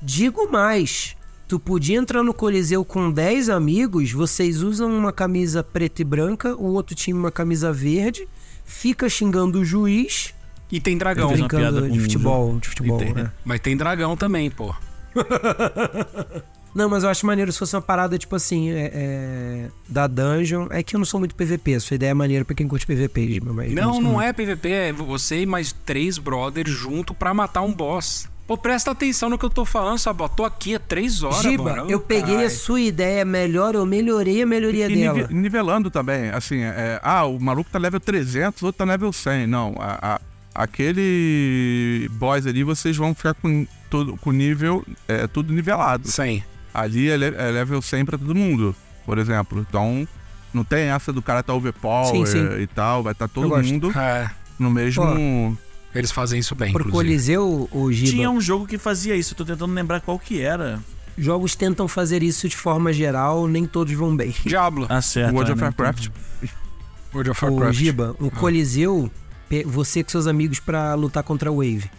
Digo 0.01 0.49
mais, 0.49 1.15
tu 1.47 1.59
podia 1.59 1.97
entrar 1.97 2.23
no 2.23 2.33
Coliseu 2.33 2.85
com 2.85 3.11
10 3.11 3.49
amigos, 3.49 4.11
vocês 4.11 4.61
usam 4.61 4.95
uma 4.95 5.11
camisa 5.11 5.63
preta 5.63 6.01
e 6.01 6.05
branca, 6.05 6.55
o 6.55 6.73
outro 6.73 6.95
time 6.95 7.17
uma 7.19 7.31
camisa 7.31 7.73
verde, 7.73 8.27
fica 8.65 9.09
xingando 9.09 9.59
o 9.59 9.65
juiz, 9.65 10.33
E 10.71 10.81
tem 10.81 10.97
dragão. 10.97 11.33
Uma 11.33 11.47
piada 11.47 11.89
de 11.89 11.99
futebol, 11.99 12.59
de 12.59 12.69
futebol, 12.69 12.99
né? 13.13 13.31
Mas 13.43 13.59
tem 13.59 13.77
dragão 13.77 14.17
também, 14.17 14.49
pô. 14.49 14.73
Não, 16.75 16.89
mas 16.89 17.03
eu 17.03 17.09
acho 17.09 17.25
maneiro 17.25 17.51
se 17.53 17.57
fosse 17.57 17.73
uma 17.73 17.81
parada, 17.81 18.17
tipo 18.17 18.35
assim, 18.35 18.69
é, 18.69 18.91
é, 18.93 19.67
da 19.87 20.07
dungeon. 20.07 20.67
É 20.69 20.83
que 20.83 20.95
eu 20.95 20.97
não 20.97 21.05
sou 21.05 21.19
muito 21.21 21.33
PVP, 21.33 21.75
a 21.75 21.79
sua 21.79 21.95
ideia 21.95 22.09
é 22.11 22.13
maneira 22.13 22.43
pra 22.43 22.53
quem 22.53 22.67
curte 22.67 22.85
PVP, 22.85 23.39
mas 23.41 23.71
Não, 23.73 24.01
não 24.01 24.11
muito. 24.11 24.21
é 24.21 24.33
PVP, 24.33 24.69
é 24.69 24.91
você 24.91 25.41
e 25.43 25.45
mais 25.45 25.71
três 25.71 26.17
brothers 26.17 26.69
junto 26.69 27.13
pra 27.13 27.33
matar 27.33 27.61
um 27.61 27.71
boss. 27.73 28.27
Pô, 28.45 28.55
presta 28.57 28.91
atenção 28.91 29.27
no 29.29 29.39
que 29.39 29.45
eu 29.45 29.49
tô 29.49 29.65
falando, 29.65 29.97
Sabó. 29.97 30.27
Tô 30.27 30.43
aqui 30.45 30.75
há 30.75 30.79
três 30.79 31.23
horas, 31.23 31.41
Giba, 31.41 31.63
mano. 31.63 31.89
eu 31.89 31.99
peguei 31.99 32.43
a 32.43 32.49
sua 32.49 32.79
ideia 32.79 33.23
melhor, 33.25 33.73
eu 33.73 33.85
melhorei 33.87 34.43
a 34.43 34.45
melhoria 34.45 34.87
E 34.87 34.95
dela. 34.95 35.17
nive- 35.17 35.33
nivelando 35.33 35.89
também, 35.89 36.29
assim, 36.29 36.59
é, 36.61 36.99
ah, 37.01 37.25
o 37.25 37.39
maluco 37.39 37.69
tá 37.71 37.79
level 37.79 37.99
300, 37.99 38.61
o 38.61 38.65
outro 38.67 38.77
tá 38.79 38.83
level 38.85 39.11
100. 39.11 39.47
Não, 39.47 39.73
a, 39.79 40.15
a- 40.15 40.21
aquele 40.53 42.07
boss 42.13 42.45
ali, 42.45 42.63
vocês 42.63 42.95
vão 42.97 43.15
ficar 43.15 43.33
com 43.33 43.65
todo 43.89 44.15
com 44.17 44.31
nível, 44.31 44.85
é, 45.07 45.25
tudo 45.27 45.53
nivelado. 45.53 46.07
Sim. 46.07 46.43
Ali 46.81 47.09
é, 47.09 47.17
le- 47.17 47.35
é 47.35 47.51
level 47.51 47.81
100 47.81 48.05
pra 48.05 48.17
todo 48.17 48.33
mundo, 48.35 48.75
por 49.05 49.17
exemplo. 49.17 49.65
Então, 49.67 50.07
não 50.53 50.63
tem 50.63 50.83
essa 50.89 51.11
do 51.13 51.21
cara 51.21 51.41
tá 51.43 51.53
overpower 51.53 52.11
Sim, 52.11 52.25
sim. 52.25 52.61
e 52.61 52.67
tal, 52.67 53.01
vai 53.03 53.11
estar 53.13 53.25
Eu 53.25 53.29
todo 53.29 53.63
mundo 53.63 53.91
É, 53.97 54.29
no 54.59 54.69
mesmo... 54.69 55.57
eles 55.93 56.11
fazem 56.11 56.39
isso 56.39 56.53
bem, 56.55 56.71
Pro 56.73 56.81
inclusive. 56.87 57.07
Coliseu, 57.09 57.69
o 57.71 57.91
Giba. 57.91 58.11
Tinha 58.11 58.29
um 58.29 58.41
jogo 58.41 58.65
que 58.67 58.77
fazia 58.77 59.15
isso, 59.15 59.33
eu 59.33 59.37
tô 59.37 59.45
tentando 59.45 59.73
lembrar 59.73 60.01
qual 60.01 60.17
que 60.19 60.41
era. 60.41 60.79
jogos 61.17 61.55
tentam 61.55 61.87
fazer 61.87 62.21
isso 62.23 62.47
de 62.49 62.57
forma 62.57 62.91
geral, 62.91 63.47
nem 63.47 63.65
todos 63.65 63.93
vão 63.93 64.15
bem. 64.15 64.33
Diablo. 64.45 64.85
Acerta. 64.89 65.33
World 65.33 65.51
of 65.53 65.61
né? 65.61 65.67
Warcraft. 65.67 66.09
World 67.13 67.29
of 67.31 67.45
O 67.45 67.49
Warcraft. 67.49 67.77
Giba, 67.79 68.15
o 68.19 68.29
Coliseu, 68.29 69.09
pe- 69.47 69.63
você 69.63 70.03
com 70.03 70.09
seus 70.09 70.27
amigos 70.27 70.59
pra 70.59 70.93
lutar 70.95 71.23
contra 71.23 71.49
a 71.49 71.53
Wave. 71.53 71.89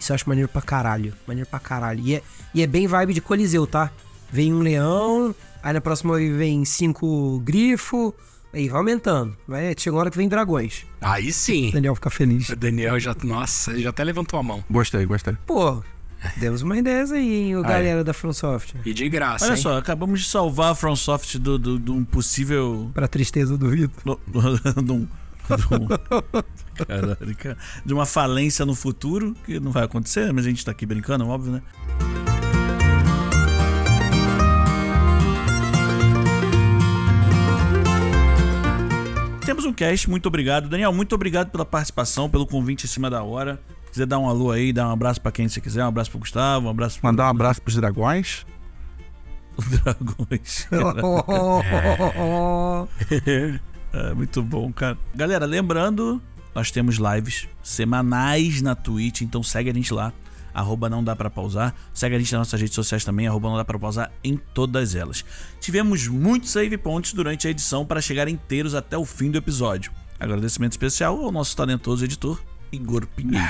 Isso 0.00 0.10
eu 0.12 0.14
acho 0.14 0.28
maneiro 0.28 0.48
pra 0.48 0.62
caralho. 0.62 1.12
Maneiro 1.26 1.48
pra 1.48 1.58
caralho. 1.58 2.00
E 2.04 2.14
é, 2.16 2.22
e 2.54 2.62
é 2.62 2.66
bem 2.66 2.86
vibe 2.86 3.14
de 3.14 3.20
Coliseu, 3.20 3.66
tá? 3.66 3.90
Vem 4.30 4.52
um 4.52 4.60
leão, 4.60 5.34
aí 5.62 5.72
na 5.72 5.80
próxima 5.80 6.16
vem 6.16 6.64
cinco 6.64 7.40
grifo, 7.40 8.14
aí 8.52 8.68
vai 8.68 8.78
aumentando. 8.78 9.36
Vai, 9.46 9.74
chega 9.76 9.94
uma 9.94 10.00
hora 10.00 10.10
que 10.10 10.16
vem 10.16 10.28
dragões. 10.28 10.84
Aí 11.00 11.32
sim. 11.32 11.68
O 11.70 11.72
Daniel 11.72 11.94
fica 11.94 12.10
feliz. 12.10 12.48
O 12.50 12.56
Daniel 12.56 12.98
já. 13.00 13.14
Nossa, 13.24 13.70
ele 13.72 13.82
já 13.82 13.90
até 13.90 14.04
levantou 14.04 14.38
a 14.38 14.42
mão. 14.42 14.62
Gostei, 14.70 15.04
gostei. 15.06 15.34
Pô, 15.46 15.82
demos 16.36 16.62
uma 16.62 16.76
ideias 16.76 17.10
aí, 17.10 17.44
hein, 17.44 17.56
o 17.56 17.62
galera 17.62 18.04
da 18.04 18.12
FromSoft. 18.12 18.74
E 18.84 18.92
de 18.92 19.08
graça. 19.08 19.46
Olha 19.46 19.54
hein? 19.54 19.62
só, 19.62 19.78
acabamos 19.78 20.20
de 20.20 20.26
salvar 20.28 20.72
a 20.72 20.74
FromSoft 20.74 21.38
do, 21.38 21.58
do, 21.58 21.78
de 21.78 21.90
um 21.90 22.04
possível. 22.04 22.90
Pra 22.92 23.08
tristeza 23.08 23.56
do 23.56 23.68
Vitor. 23.70 24.18
de 24.26 24.92
um- 24.92 25.06
de 25.56 25.74
um- 25.74 25.88
Caralho, 26.86 27.36
cara. 27.36 27.56
De 27.84 27.94
uma 27.94 28.04
falência 28.04 28.66
no 28.66 28.74
futuro, 28.74 29.34
que 29.46 29.58
não 29.58 29.72
vai 29.72 29.84
acontecer, 29.84 30.30
mas 30.32 30.44
a 30.44 30.48
gente 30.50 30.64
tá 30.64 30.70
aqui 30.72 30.84
brincando, 30.84 31.26
óbvio, 31.26 31.52
né? 31.52 31.62
Um 39.64 39.72
cast, 39.72 40.08
muito 40.08 40.26
obrigado. 40.26 40.68
Daniel, 40.68 40.92
muito 40.92 41.14
obrigado 41.14 41.50
pela 41.50 41.64
participação, 41.64 42.28
pelo 42.28 42.46
convite 42.46 42.84
em 42.84 42.88
cima 42.88 43.10
da 43.10 43.22
hora. 43.22 43.60
Se 43.86 43.92
quiser 43.92 44.06
dar 44.06 44.18
um 44.18 44.28
alô 44.28 44.50
aí, 44.50 44.72
dar 44.72 44.88
um 44.88 44.92
abraço 44.92 45.20
pra 45.20 45.32
quem 45.32 45.48
você 45.48 45.60
quiser, 45.60 45.84
um 45.84 45.88
abraço 45.88 46.10
pro 46.10 46.20
Gustavo, 46.20 46.66
um 46.66 46.70
abraço 46.70 47.00
pro 47.00 47.08
Mandar 47.08 47.26
um 47.26 47.30
abraço 47.30 47.62
pros 47.62 47.76
dragões. 47.76 48.44
Dragões. 49.84 50.68
É, 53.90 54.12
muito 54.12 54.42
bom, 54.42 54.70
cara. 54.70 54.98
Galera, 55.14 55.46
lembrando, 55.46 56.20
nós 56.54 56.70
temos 56.70 56.96
lives 56.96 57.48
semanais 57.62 58.60
na 58.60 58.74
Twitch, 58.74 59.22
então 59.22 59.42
segue 59.42 59.70
a 59.70 59.74
gente 59.74 59.94
lá. 59.94 60.12
Arroba 60.58 60.88
não 60.90 61.04
dá 61.04 61.14
pra 61.14 61.30
pausar. 61.30 61.74
Segue 61.94 62.16
a 62.16 62.18
gente 62.18 62.32
nas 62.32 62.40
nossas 62.40 62.60
redes 62.60 62.74
sociais 62.74 63.04
também, 63.04 63.26
arroba 63.28 63.48
não 63.48 63.56
dá 63.56 63.64
pra 63.64 63.78
pausar 63.78 64.10
em 64.24 64.36
todas 64.36 64.94
elas. 64.94 65.24
Tivemos 65.60 66.08
muitos 66.08 66.50
save 66.50 66.76
points 66.76 67.12
durante 67.12 67.46
a 67.46 67.50
edição 67.50 67.86
para 67.86 68.00
chegar 68.00 68.26
inteiros 68.28 68.74
até 68.74 68.98
o 68.98 69.04
fim 69.04 69.30
do 69.30 69.38
episódio. 69.38 69.92
Agradecimento 70.18 70.72
especial 70.72 71.22
ao 71.24 71.30
nosso 71.30 71.56
talentoso 71.56 72.04
editor, 72.04 72.40
Igor 72.72 73.06
Pinheiro. 73.06 73.46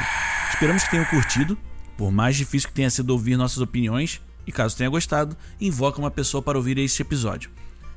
Esperamos 0.51 0.83
que 0.85 0.91
tenham 0.91 1.05
curtido. 1.07 1.57
Por 1.97 2.13
mais 2.13 2.37
difícil 2.37 2.69
que 2.69 2.75
tenha 2.75 2.91
sido 2.91 3.11
ouvir 3.11 3.37
nossas 3.37 3.59
opiniões, 3.59 4.21
e 4.47 4.53
caso 4.53 4.77
tenha 4.77 4.89
gostado, 4.91 5.37
invoca 5.61 5.99
uma 5.99 6.11
pessoa 6.11 6.43
para 6.43 6.57
ouvir 6.59 6.79
este 6.79 7.03
episódio. 7.03 7.51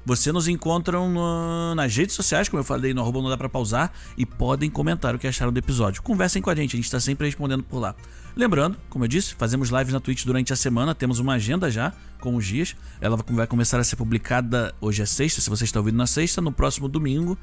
Você 0.06 0.32
nos 0.32 0.48
encontram 0.48 1.08
no- 1.12 1.76
nas 1.76 1.96
redes 1.96 2.16
sociais, 2.16 2.50
como 2.50 2.60
eu 2.62 2.64
falei, 2.64 2.92
no 2.94 3.02
arroba 3.02 3.22
não 3.22 3.30
dá 3.30 3.38
pra 3.38 3.48
pausar, 3.48 3.92
e 4.18 4.26
podem 4.26 4.70
comentar 4.70 5.14
o 5.14 5.20
que 5.20 5.28
acharam 5.28 5.52
do 5.54 5.60
episódio. 5.60 6.02
Conversem 6.02 6.42
com 6.42 6.50
a 6.50 6.56
gente, 6.56 6.76
a 6.76 6.78
gente 6.78 6.86
está 6.86 7.00
sempre 7.00 7.28
respondendo 7.28 7.62
por 7.64 7.78
lá. 7.80 7.94
Lembrando, 8.36 8.78
como 8.90 9.04
eu 9.04 9.08
disse, 9.08 9.36
fazemos 9.36 9.70
lives 9.70 9.94
na 9.94 10.00
Twitch 10.00 10.26
durante 10.26 10.54
a 10.54 10.56
semana, 10.56 10.96
temos 10.96 11.20
uma 11.20 11.34
agenda 11.34 11.70
já 11.70 11.94
com 12.20 12.36
os 12.36 12.46
dias. 12.46 12.76
Ela 13.00 13.18
vai 13.18 13.48
começar 13.48 13.80
a 13.80 13.84
ser 13.84 13.96
publicada 13.96 14.74
hoje 14.80 15.02
é 15.02 15.06
sexta, 15.06 15.42
se 15.42 15.50
você 15.50 15.66
está 15.66 15.80
ouvindo 15.80 15.98
na 15.98 16.08
sexta, 16.08 16.42
no 16.42 16.52
próximo 16.52 16.88
domingo, 16.88 17.38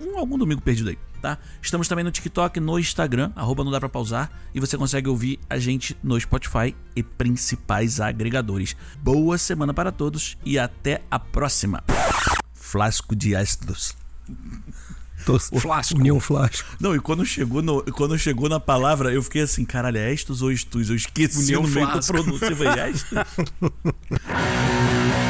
um, 0.00 0.18
algum 0.18 0.38
domingo 0.38 0.62
perdido 0.62 0.88
aí, 0.88 0.98
tá? 1.20 1.38
Estamos 1.60 1.86
também 1.86 2.04
no 2.04 2.10
TikTok, 2.10 2.58
no 2.58 2.78
Instagram, 2.78 3.32
arroba 3.36 3.62
não 3.62 3.70
dá 3.70 3.78
pra 3.78 3.88
pausar, 3.88 4.30
e 4.54 4.60
você 4.60 4.78
consegue 4.78 5.08
ouvir 5.08 5.38
a 5.48 5.58
gente 5.58 5.96
no 6.02 6.18
Spotify 6.18 6.74
e 6.96 7.02
principais 7.02 8.00
agregadores. 8.00 8.74
Boa 9.02 9.36
semana 9.36 9.74
para 9.74 9.92
todos 9.92 10.38
e 10.44 10.58
até 10.58 11.02
a 11.10 11.18
próxima. 11.18 11.84
Flasco 12.54 13.14
de 13.14 13.36
astros. 13.36 13.94
O 15.52 15.60
Flasco. 15.60 15.98
União 15.98 16.20
Flasco. 16.20 16.68
Não, 16.80 16.94
e 16.94 17.00
quando 17.00 17.24
chegou, 17.24 17.62
no, 17.62 17.82
quando 17.92 18.18
chegou 18.18 18.48
na 18.48 18.60
palavra, 18.60 19.12
eu 19.12 19.22
fiquei 19.22 19.42
assim, 19.42 19.64
caralho, 19.64 19.98
é 19.98 20.12
estos 20.12 20.42
ou 20.42 20.50
estus? 20.50 20.90
Eu 20.90 20.96
esqueci 20.96 21.38
União 21.38 21.62
no 21.62 21.68
meio 21.68 21.86
Flasco. 21.86 22.12
pronúncia, 22.12 22.46
eu 22.46 22.56
falei, 22.56 22.90
estus? 22.90 23.26